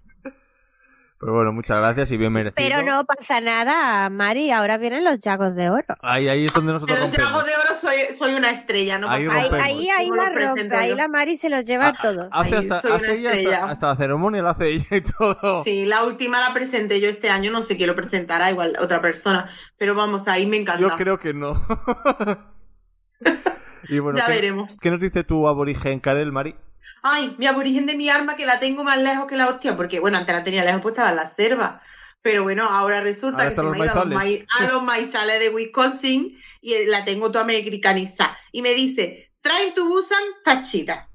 Pero 1.21 1.35
bueno, 1.35 1.53
muchas 1.53 1.77
gracias 1.77 2.11
y 2.13 2.17
bien 2.17 2.33
merecido. 2.33 2.55
Pero 2.57 2.83
no 2.83 3.05
pasa 3.05 3.43
nada, 3.43 4.09
Mari. 4.09 4.51
Ahora 4.53 4.79
vienen 4.79 5.05
los 5.05 5.21
llagos 5.21 5.55
de 5.55 5.69
oro. 5.69 5.85
Ahí, 6.01 6.29
ahí 6.29 6.47
es 6.47 6.55
donde 6.55 6.73
nosotros 6.73 6.99
los. 6.99 7.13
Dragos 7.13 7.45
de 7.45 7.53
Oro 7.57 7.79
soy, 7.79 7.97
soy 8.19 8.33
una 8.33 8.51
estrella, 8.51 8.97
no 8.97 9.11
Ahí 9.11 9.27
pasa 9.27 9.57
Ahí, 9.57 9.61
ahí, 9.61 9.91
ahí 9.91 10.09
¿Cómo 10.09 10.23
la 10.23 10.31
rompe. 10.31 10.75
Ahí 10.75 10.95
la 10.95 11.09
Mari 11.09 11.37
se 11.37 11.51
los 11.51 11.63
lleva 11.67 11.93
todo. 11.93 12.31
Hace 12.33 12.49
Ahí, 12.49 12.61
hasta, 12.61 12.81
soy 12.81 12.91
una 12.93 13.01
hace 13.03 13.19
ella 13.19 13.29
hasta, 13.29 13.39
estrella. 13.43 13.65
hasta 13.67 13.87
la 13.89 13.97
ceremonia 13.97 14.43
la 14.43 14.51
hace 14.53 14.69
ella 14.69 14.97
y 14.97 15.01
todo. 15.03 15.63
Sí, 15.65 15.85
la 15.85 16.05
última 16.05 16.41
la 16.41 16.55
presenté 16.55 17.03
yo 17.03 17.11
este 17.11 17.29
año, 17.29 17.51
no 17.53 17.61
sé 17.61 17.77
quién 17.77 17.89
lo 17.89 17.95
presentará, 17.95 18.51
igual 18.51 18.79
otra 18.81 19.03
persona. 19.03 19.51
Pero 19.77 19.95
vamos, 19.95 20.27
ahí 20.27 20.47
me 20.47 20.57
encanta. 20.57 20.81
Yo 20.81 20.97
creo 20.97 21.19
que 21.19 21.35
no. 21.35 21.63
y 23.91 23.99
bueno, 23.99 24.19
Ya 24.19 24.25
¿qué, 24.25 24.33
veremos. 24.33 24.75
¿qué 24.81 24.91
nos 24.91 25.01
dice 25.01 25.23
tu 25.23 25.47
aborigen 25.49 26.01
Karel, 26.01 26.33
Mari? 26.33 26.57
Ay, 27.03 27.35
mi 27.39 27.47
aborigen 27.47 27.87
de 27.87 27.95
mi 27.97 28.09
arma 28.09 28.37
que 28.37 28.47
la 28.47 28.61
tengo 28.61 28.85
más 28.85 28.99
lejos 28.99 29.27
que 29.27 29.37
la 29.37 29.49
hostia, 29.49 29.77
porque 29.77 30.01
bueno, 30.01 30.19
antes 30.19 30.35
la 30.35 30.45
tenía 30.45 30.65
lejos, 30.65 30.83
pues 30.83 30.93
estaba 30.93 31.11
en 31.11 31.17
la 31.17 31.31
selva. 31.31 31.83
Pero 32.23 32.43
bueno, 32.43 32.65
ahora 32.69 33.01
resulta 33.01 33.45
Ahora 33.45 33.51
que 33.51 33.57
se 33.57 33.63
me 33.63 33.69
ha 33.81 33.85
ido 33.87 33.93
a 33.93 34.05
los, 34.05 34.07
maizales. 34.15 34.17
maíz- 34.19 34.47
a 34.59 34.73
los 34.73 34.83
maizales 34.83 35.41
de 35.41 35.49
Wisconsin 35.49 36.39
y 36.61 36.85
la 36.87 37.05
tengo 37.07 37.31
toda 37.33 37.45
americanizada. 37.45 38.37
Y 38.53 38.61
me 38.61 38.75
dice, 38.75 39.33
trae 39.41 39.73
tu 39.73 39.89
busan 39.89 40.23
tachita. 40.45 41.09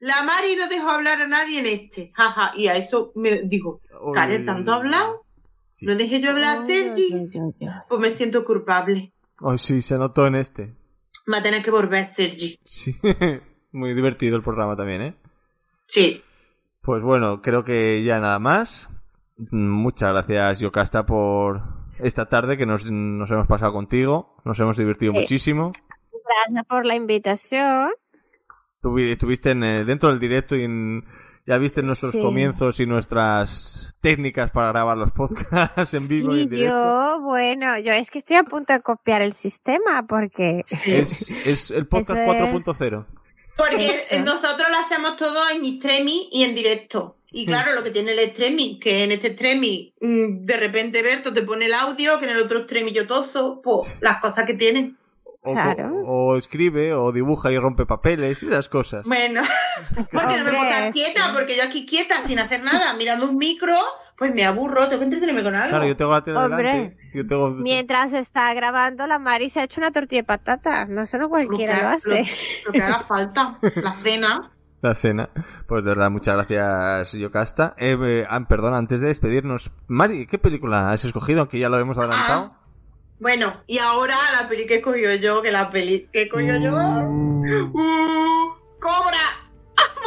La 0.00 0.22
Mari 0.22 0.56
no 0.56 0.68
dejó 0.68 0.88
hablar 0.90 1.20
a 1.20 1.26
nadie 1.26 1.58
en 1.58 1.66
este. 1.66 2.12
Jaja. 2.14 2.52
Y 2.54 2.68
a 2.68 2.76
eso 2.76 3.12
me 3.16 3.42
dijo, 3.42 3.80
Karen, 4.14 4.46
¿tanto 4.46 4.72
ha 4.72 4.76
hablado? 4.76 5.26
Sí. 5.72 5.84
¿No 5.86 5.96
dejé 5.96 6.20
yo 6.20 6.30
hablar 6.30 6.58
a 6.62 6.66
Sergi? 6.66 7.28
Pues 7.88 8.00
me 8.00 8.10
siento 8.14 8.44
culpable. 8.44 9.12
Ay, 9.40 9.58
sí, 9.58 9.82
se 9.82 9.98
notó 9.98 10.26
en 10.26 10.36
este. 10.36 10.74
Va 11.32 11.38
a 11.38 11.42
tener 11.42 11.62
que 11.62 11.70
volver 11.70 12.10
Sergi. 12.16 12.58
Sí. 12.64 12.94
Muy 13.72 13.94
divertido 13.94 14.36
el 14.36 14.42
programa 14.42 14.76
también, 14.76 15.02
¿eh? 15.02 15.14
Sí. 15.86 16.22
Pues 16.82 17.02
bueno, 17.02 17.42
creo 17.42 17.64
que 17.64 18.02
ya 18.02 18.18
nada 18.18 18.38
más. 18.38 18.88
Muchas 19.50 20.12
gracias, 20.12 20.60
Yocasta, 20.60 21.04
por 21.06 21.62
esta 21.98 22.26
tarde 22.26 22.56
que 22.56 22.66
nos, 22.66 22.90
nos 22.90 23.30
hemos 23.30 23.46
pasado 23.46 23.72
contigo. 23.72 24.36
Nos 24.44 24.58
hemos 24.60 24.76
divertido 24.76 25.12
Sí. 25.12 25.18
muchísimo. 25.20 25.72
Gracias 26.46 26.66
por 26.66 26.84
la 26.86 26.94
invitación. 26.94 27.90
Tuvi- 28.82 29.10
Estuviste 29.10 29.50
en, 29.50 29.64
eh, 29.64 29.84
dentro 29.84 30.08
del 30.08 30.18
directo 30.18 30.54
y 30.56 30.64
en- 30.64 31.04
ya 31.46 31.56
viste 31.58 31.82
nuestros 31.82 32.12
Sí. 32.12 32.20
comienzos 32.20 32.78
y 32.80 32.86
nuestras 32.86 33.96
técnicas 34.00 34.50
para 34.50 34.68
grabar 34.68 34.96
los 34.98 35.12
podcasts 35.12 35.94
en 35.94 36.06
vivo 36.08 36.34
y 36.34 36.40
Y 36.40 36.42
en 36.42 36.50
directo. 36.50 36.74
yo, 36.74 37.20
bueno, 37.22 37.78
yo 37.78 37.92
es 37.92 38.10
que 38.10 38.18
estoy 38.18 38.36
a 38.36 38.42
punto 38.44 38.72
de 38.72 38.80
copiar 38.80 39.22
el 39.22 39.32
sistema 39.32 40.06
porque 40.06 40.64
Es, 40.86 41.30
es 41.44 41.70
el 41.70 41.86
podcast 41.88 42.20
Eso 42.20 42.32
es- 42.32 42.64
4.0. 42.64 43.06
Porque 43.58 43.88
Eso. 43.88 44.20
nosotros 44.24 44.68
lo 44.70 44.76
hacemos 44.78 45.16
todo 45.16 45.50
en 45.50 45.64
Extremi 45.64 46.28
y 46.32 46.44
en 46.44 46.54
directo. 46.54 47.16
Y 47.30 47.44
claro, 47.44 47.74
lo 47.74 47.82
que 47.82 47.90
tiene 47.90 48.12
el 48.12 48.20
Extremi, 48.20 48.78
que 48.78 49.04
en 49.04 49.12
este 49.12 49.28
Extremi 49.28 49.92
mm, 50.00 50.46
de 50.46 50.56
repente 50.56 51.02
Berto 51.02 51.34
te 51.34 51.42
pone 51.42 51.66
el 51.66 51.74
audio, 51.74 52.18
que 52.18 52.24
en 52.24 52.30
el 52.30 52.38
otro 52.40 52.60
Extremi 52.60 52.92
yo 52.92 53.06
toso, 53.06 53.60
pues 53.62 53.96
las 54.00 54.20
cosas 54.20 54.46
que 54.46 54.54
tiene. 54.54 54.94
O, 55.42 55.52
Claro. 55.52 55.90
o 56.06 56.36
escribe, 56.36 56.94
o 56.94 57.12
dibuja 57.12 57.50
y 57.52 57.58
rompe 57.58 57.84
papeles 57.84 58.42
y 58.42 58.46
esas 58.46 58.68
cosas. 58.68 59.04
Bueno, 59.04 59.42
porque 60.12 60.36
no 60.38 60.44
me 60.44 60.50
puedo 60.52 60.64
estar 60.64 60.92
quieta, 60.92 61.32
porque 61.34 61.56
yo 61.56 61.64
aquí 61.64 61.84
quieta, 61.84 62.22
sin 62.26 62.38
hacer 62.38 62.62
nada, 62.62 62.94
mirando 62.94 63.28
un 63.28 63.36
micro, 63.36 63.76
pues 64.18 64.34
me 64.34 64.44
aburro, 64.44 64.86
tengo 64.88 64.98
que 64.98 65.04
entretenerme 65.04 65.42
con 65.44 65.54
algo. 65.54 65.68
Claro, 65.70 65.86
yo 65.86 65.96
tengo 65.96 66.10
la 66.10 66.24
tele 66.24 66.38
Hombre. 66.38 66.72
delante. 66.72 66.96
Yo 67.14 67.26
tengo... 67.26 67.50
mientras 67.50 68.12
está 68.12 68.52
grabando 68.54 69.06
la 69.06 69.18
Mari 69.18 69.48
se 69.50 69.60
ha 69.60 69.64
hecho 69.64 69.80
una 69.80 69.92
tortilla 69.92 70.22
de 70.22 70.26
patatas. 70.26 70.88
No, 70.88 71.02
eso 71.02 71.16
no 71.18 71.24
lo, 71.28 71.28
que, 71.36 71.46
cualquiera 71.46 71.82
lo 71.82 71.88
hace. 71.90 72.22
lo- 72.22 72.66
lo 72.66 72.72
que 72.72 72.82
haga 72.82 73.04
falta, 73.04 73.58
la 73.76 73.94
cena. 74.02 74.50
La 74.80 74.94
cena. 74.94 75.28
Pues 75.66 75.82
de 75.84 75.88
verdad, 75.90 76.10
muchas 76.10 76.34
gracias, 76.36 77.12
Yocasta. 77.12 77.74
Eh, 77.78 77.96
eh, 78.00 78.26
ah, 78.28 78.40
perdón, 78.48 78.74
antes 78.74 79.00
de 79.00 79.08
despedirnos, 79.08 79.72
Mari, 79.86 80.26
¿qué 80.26 80.38
película 80.38 80.90
has 80.90 81.04
escogido? 81.04 81.40
Aunque 81.40 81.58
ya 81.58 81.68
lo 81.68 81.78
hemos 81.78 81.98
adelantado. 81.98 82.54
Bueno, 83.20 83.52
y 83.66 83.78
ahora 83.78 84.14
la 84.40 84.48
peli 84.48 84.66
que 84.66 84.76
he 84.76 84.82
cogido 84.82 85.12
yo, 85.16 85.42
que 85.42 85.50
la 85.50 85.70
peli 85.70 86.08
que 86.12 86.22
he 86.22 86.28
cogido 86.28 86.56
yo... 86.60 86.72
¡Uh! 86.76 88.54
¡Cobra! 88.80 89.18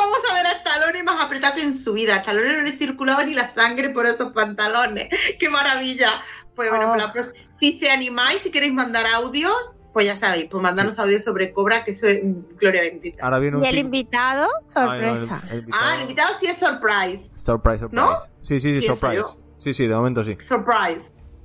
Vamos 0.02 0.19
a 0.30 0.34
ver 0.34 0.45
a 0.48 0.52
Stallone 0.53 1.03
más 1.03 1.23
apretado 1.23 1.56
que 1.56 1.61
en 1.64 1.78
su 1.78 1.94
vida. 1.94 2.15
A 2.15 2.18
Stallone 2.19 2.57
no 2.57 2.64
le 2.64 2.72
circulaba 2.72 3.23
ni 3.23 3.34
la 3.34 3.53
sangre 3.53 3.90
por 3.90 4.06
esos 4.06 4.34
pantalones. 4.34 5.10
¡Qué 5.40 5.49
maravilla! 5.49 6.10
Pues 6.56 6.69
bueno, 6.69 6.91
Oh. 6.94 7.11
pues 7.14 7.28
la 7.28 7.34
si 7.60 7.80
se 7.80 7.90
animáis, 7.91 8.41
si 8.41 8.52
queréis 8.52 8.73
mandar 8.73 9.06
audios, 9.07 9.53
pues 9.94 10.06
ya 10.06 10.15
sabéis, 10.18 10.48
pues 10.49 10.61
mandarnos 10.64 10.98
audios 10.99 11.23
sobre 11.23 11.53
Cobra, 11.53 11.84
que 11.84 11.91
eso 11.91 12.07
es 12.07 12.22
gloria 12.60 12.82
bendita. 12.82 13.23
Ahora 13.23 13.40
viene 13.40 13.57
un 13.57 13.65
Y 13.65 13.68
el 13.68 13.78
invitado, 13.78 14.48
Ay, 14.76 15.02
no, 15.02 15.07
el- 15.07 15.18
sorpresa. 15.18 15.44
el 15.49 15.60
invitado- 15.60 15.84
Ah, 15.86 15.95
el 15.95 16.02
invitado 16.02 16.34
sí 16.40 16.45
es 16.48 16.57
surprise. 16.57 17.32
Surprise, 17.36 17.80
surprise. 17.80 17.91
¿No? 18.03 18.18
Sí, 18.41 18.60
sí, 18.60 18.73
sí, 18.76 18.82
Sí, 18.82 18.88
surprise. 18.88 19.23
Sí, 19.60 19.73
sí, 19.73 19.88
de 19.88 19.95
momento 19.95 20.23
sí. 20.23 20.38
Surprise. 20.40 21.02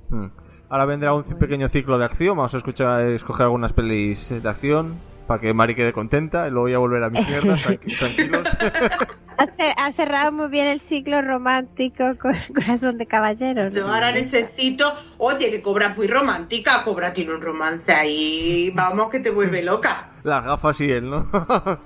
Mm. 0.09 0.27
Ahora 0.69 0.85
vendrá 0.85 1.13
un 1.13 1.23
pequeño 1.23 1.67
ciclo 1.69 1.97
de 1.97 2.05
acción. 2.05 2.35
Vamos 2.35 2.53
a 2.53 2.57
escuchar, 2.57 3.01
escoger 3.11 3.43
algunas 3.45 3.73
pelis 3.73 4.29
de 4.41 4.49
acción 4.49 4.95
para 5.27 5.41
que 5.41 5.53
Mari 5.53 5.75
quede 5.75 5.93
contenta 5.93 6.47
y 6.47 6.51
luego 6.51 6.69
ya 6.69 6.77
volver 6.79 7.03
a 7.03 7.09
mis 7.09 7.27
mierdas, 7.27 7.61
tranqui- 7.65 7.97
tranquilos. 7.97 8.47
Ha, 9.39 9.45
ce- 9.45 9.75
ha 9.77 9.91
cerrado 9.91 10.31
muy 10.31 10.47
bien 10.47 10.65
el 10.65 10.79
ciclo 10.79 11.21
romántico 11.21 12.03
con 12.19 12.33
Corazón 12.55 12.97
de 12.97 13.05
Caballero. 13.05 13.65
¿no? 13.65 13.69
Yo 13.69 13.87
ahora 13.87 14.11
necesito, 14.11 14.91
oye, 15.19 15.51
que 15.51 15.61
Cobra 15.61 15.89
muy 15.89 16.07
romántica, 16.07 16.81
Cobra 16.83 17.13
tiene 17.13 17.35
un 17.35 17.41
romance 17.43 17.93
ahí, 17.93 18.71
vamos, 18.73 19.11
que 19.11 19.19
te 19.19 19.29
vuelve 19.29 19.61
loca. 19.61 20.09
Las 20.23 20.43
gafas 20.43 20.81
y 20.81 20.91
él, 20.91 21.11
¿no? 21.11 21.29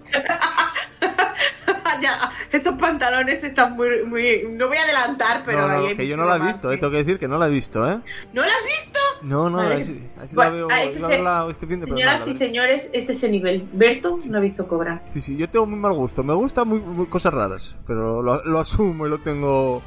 Ya, 2.01 2.31
esos 2.51 2.75
pantalones 2.75 3.43
están 3.43 3.75
muy, 3.75 4.03
muy, 4.05 4.43
no 4.49 4.67
voy 4.67 4.77
a 4.77 4.83
adelantar, 4.83 5.43
pero 5.45 5.67
no, 5.67 5.81
no, 5.89 5.95
que 5.95 6.07
yo 6.07 6.17
no 6.17 6.25
la 6.25 6.37
he 6.37 6.39
visto, 6.39 6.71
eh, 6.71 6.77
tengo 6.77 6.91
que 6.91 6.97
decir 6.97 7.19
que 7.19 7.27
no 7.27 7.37
la 7.37 7.47
he 7.47 7.49
visto, 7.49 7.87
¿eh? 7.89 7.99
¿No 8.33 8.41
lo 8.41 8.47
has 8.47 8.65
visto? 8.65 8.99
No, 9.21 9.49
no, 9.51 9.57
Madre 9.57 9.81
así, 9.81 10.09
así 10.19 10.35
Bueno, 10.35 10.51
la 10.51 10.55
veo, 10.57 10.69
este 10.69 10.97
iba 10.97 11.07
a 11.07 11.09
se- 11.11 11.15
verla 11.17 11.47
este 11.51 11.67
fin 11.67 11.79
de 11.81 11.87
Señoras 11.87 12.25
la 12.25 12.31
y 12.33 12.37
señores, 12.37 12.87
este 12.93 13.13
es 13.13 13.23
el 13.23 13.31
nivel. 13.33 13.69
Berto 13.73 14.17
no 14.25 14.37
ha 14.37 14.41
visto 14.41 14.67
Cobra. 14.67 15.03
Sí, 15.13 15.21
sí, 15.21 15.37
yo 15.37 15.47
tengo 15.49 15.67
muy 15.67 15.77
mal 15.77 15.93
gusto. 15.93 16.23
Me 16.23 16.33
gustan 16.33 16.67
muy, 16.67 16.79
muy 16.79 17.05
cosas 17.05 17.33
raras, 17.33 17.75
pero 17.85 18.23
lo, 18.23 18.43
lo 18.43 18.59
asumo 18.59 19.05
y 19.05 19.09
lo 19.11 19.19
tengo. 19.19 19.81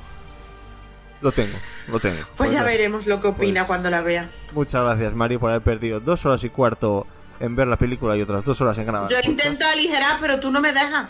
Lo 1.21 1.33
tengo, 1.33 1.57
lo 1.89 1.99
tengo. 2.01 2.23
Pues 2.37 2.53
ya 2.53 2.59
ya. 2.59 2.65
veremos 2.65 3.07
lo 3.07 3.21
que 3.21 3.29
opina 3.29 3.61
Pues- 3.63 3.69
cuando 3.69 3.91
la 3.91 4.03
vea. 4.03 4.29
Muchas 4.53 4.85
gracias, 4.85 5.15
Mari, 5.15 5.39
por 5.39 5.51
haber 5.51 5.63
perdido 5.63 5.99
dos 5.99 6.25
horas 6.27 6.45
y 6.45 6.51
cuarto 6.51 7.07
en 7.41 7.57
ver 7.57 7.67
la 7.67 7.77
película 7.77 8.17
y 8.17 8.23
otras 8.23 8.45
dos 8.45 8.61
horas 8.61 8.79
en 8.79 8.87
grabar. 8.87 9.11
Yo 9.11 9.17
intento 9.25 9.67
aligerar, 9.67 10.19
pero 10.21 10.39
tú 10.39 10.51
no 10.53 10.61
me 10.61 10.73
dejas. 10.73 11.09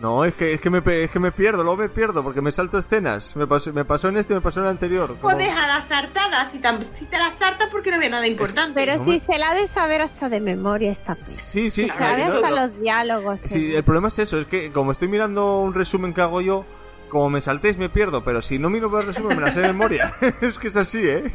No, 0.00 0.24
es 0.24 0.34
que, 0.34 0.54
es 0.54 0.60
que, 0.60 0.70
me, 0.70 0.82
pe- 0.82 1.04
es 1.04 1.10
que 1.10 1.20
me 1.20 1.30
pierdo, 1.32 1.62
luego 1.62 1.78
me 1.78 1.88
pierdo 1.88 2.22
porque 2.24 2.42
me 2.42 2.50
salto 2.50 2.76
escenas. 2.78 3.36
Me 3.36 3.46
pasó, 3.46 3.72
me 3.72 3.84
pasó 3.84 4.08
en 4.08 4.16
este 4.16 4.32
y 4.32 4.36
me 4.36 4.42
pasó 4.42 4.60
en 4.60 4.66
el 4.66 4.72
anterior. 4.72 5.08
como- 5.10 5.20
Pues 5.20 5.38
deja 5.38 5.66
las 5.68 5.86
sartadas. 5.88 6.50
Si, 6.52 6.60
si 6.94 7.04
te 7.06 7.16
las 7.16 7.34
sartas 7.34 7.68
porque 7.70 7.90
no 7.90 7.96
había 7.96 8.10
nada 8.10 8.26
importante. 8.26 8.74
Pero 8.74 8.96
No 8.96 9.04
si 9.04 9.10
me- 9.10 9.18
se 9.20 9.38
la 9.38 9.50
ha 9.50 9.54
de 9.54 9.66
saber 9.68 10.02
hasta 10.02 10.28
de 10.28 10.40
memoria 10.40 10.90
esta. 10.90 11.16
Sí, 11.22 11.70
sí. 11.70 11.86
Se 11.88 11.94
sabe 11.94 12.26
no, 12.26 12.34
hasta 12.34 12.50
no. 12.50 12.56
los 12.56 12.80
diálogos. 12.80 13.40
que- 13.42 13.48
Sí, 13.48 13.74
el 13.74 13.84
problema 13.84 14.08
es 14.08 14.18
eso, 14.18 14.38
es 14.40 14.46
que 14.46 14.72
como 14.72 14.90
estoy 14.92 15.08
mirando 15.08 15.60
un 15.60 15.72
resumen 15.72 16.12
que 16.12 16.20
hago 16.20 16.40
yo, 16.40 16.64
como 17.08 17.30
me 17.30 17.40
saltéis 17.40 17.78
me 17.78 17.88
pierdo, 17.88 18.24
pero 18.24 18.42
si 18.42 18.58
no 18.58 18.68
miro 18.70 18.98
el 18.98 19.06
resumen 19.06 19.36
me 19.36 19.42
la 19.44 19.52
sé 19.52 19.60
de 19.60 19.68
memoria. 19.68 20.12
es 20.40 20.58
que 20.58 20.68
es 20.68 20.76
así, 20.76 21.06
¿eh? 21.08 21.32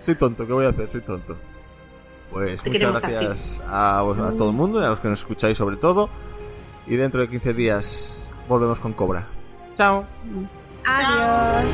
soy 0.00 0.16
tonto, 0.16 0.46
¿qué 0.46 0.52
voy 0.52 0.66
a 0.66 0.70
hacer? 0.70 0.90
Soy 0.90 1.00
tonto. 1.02 1.36
Pues 2.32 2.62
Te 2.62 2.70
muchas 2.70 2.94
a 2.96 3.00
gracias 3.00 3.62
a, 3.68 4.02
vos- 4.02 4.18
a 4.18 4.36
todo 4.36 4.50
el 4.50 4.56
mundo 4.56 4.80
y 4.80 4.84
a 4.84 4.88
los 4.88 5.00
que 5.00 5.08
nos 5.08 5.20
escucháis 5.20 5.56
sobre 5.56 5.76
todo 5.76 6.08
y 6.88 6.96
dentro 6.96 7.20
de 7.20 7.28
15 7.28 7.54
días 7.54 8.28
volvemos 8.48 8.80
con 8.80 8.92
Cobra. 8.92 9.26
Chao. 9.76 10.04
Adiós. 10.84 11.64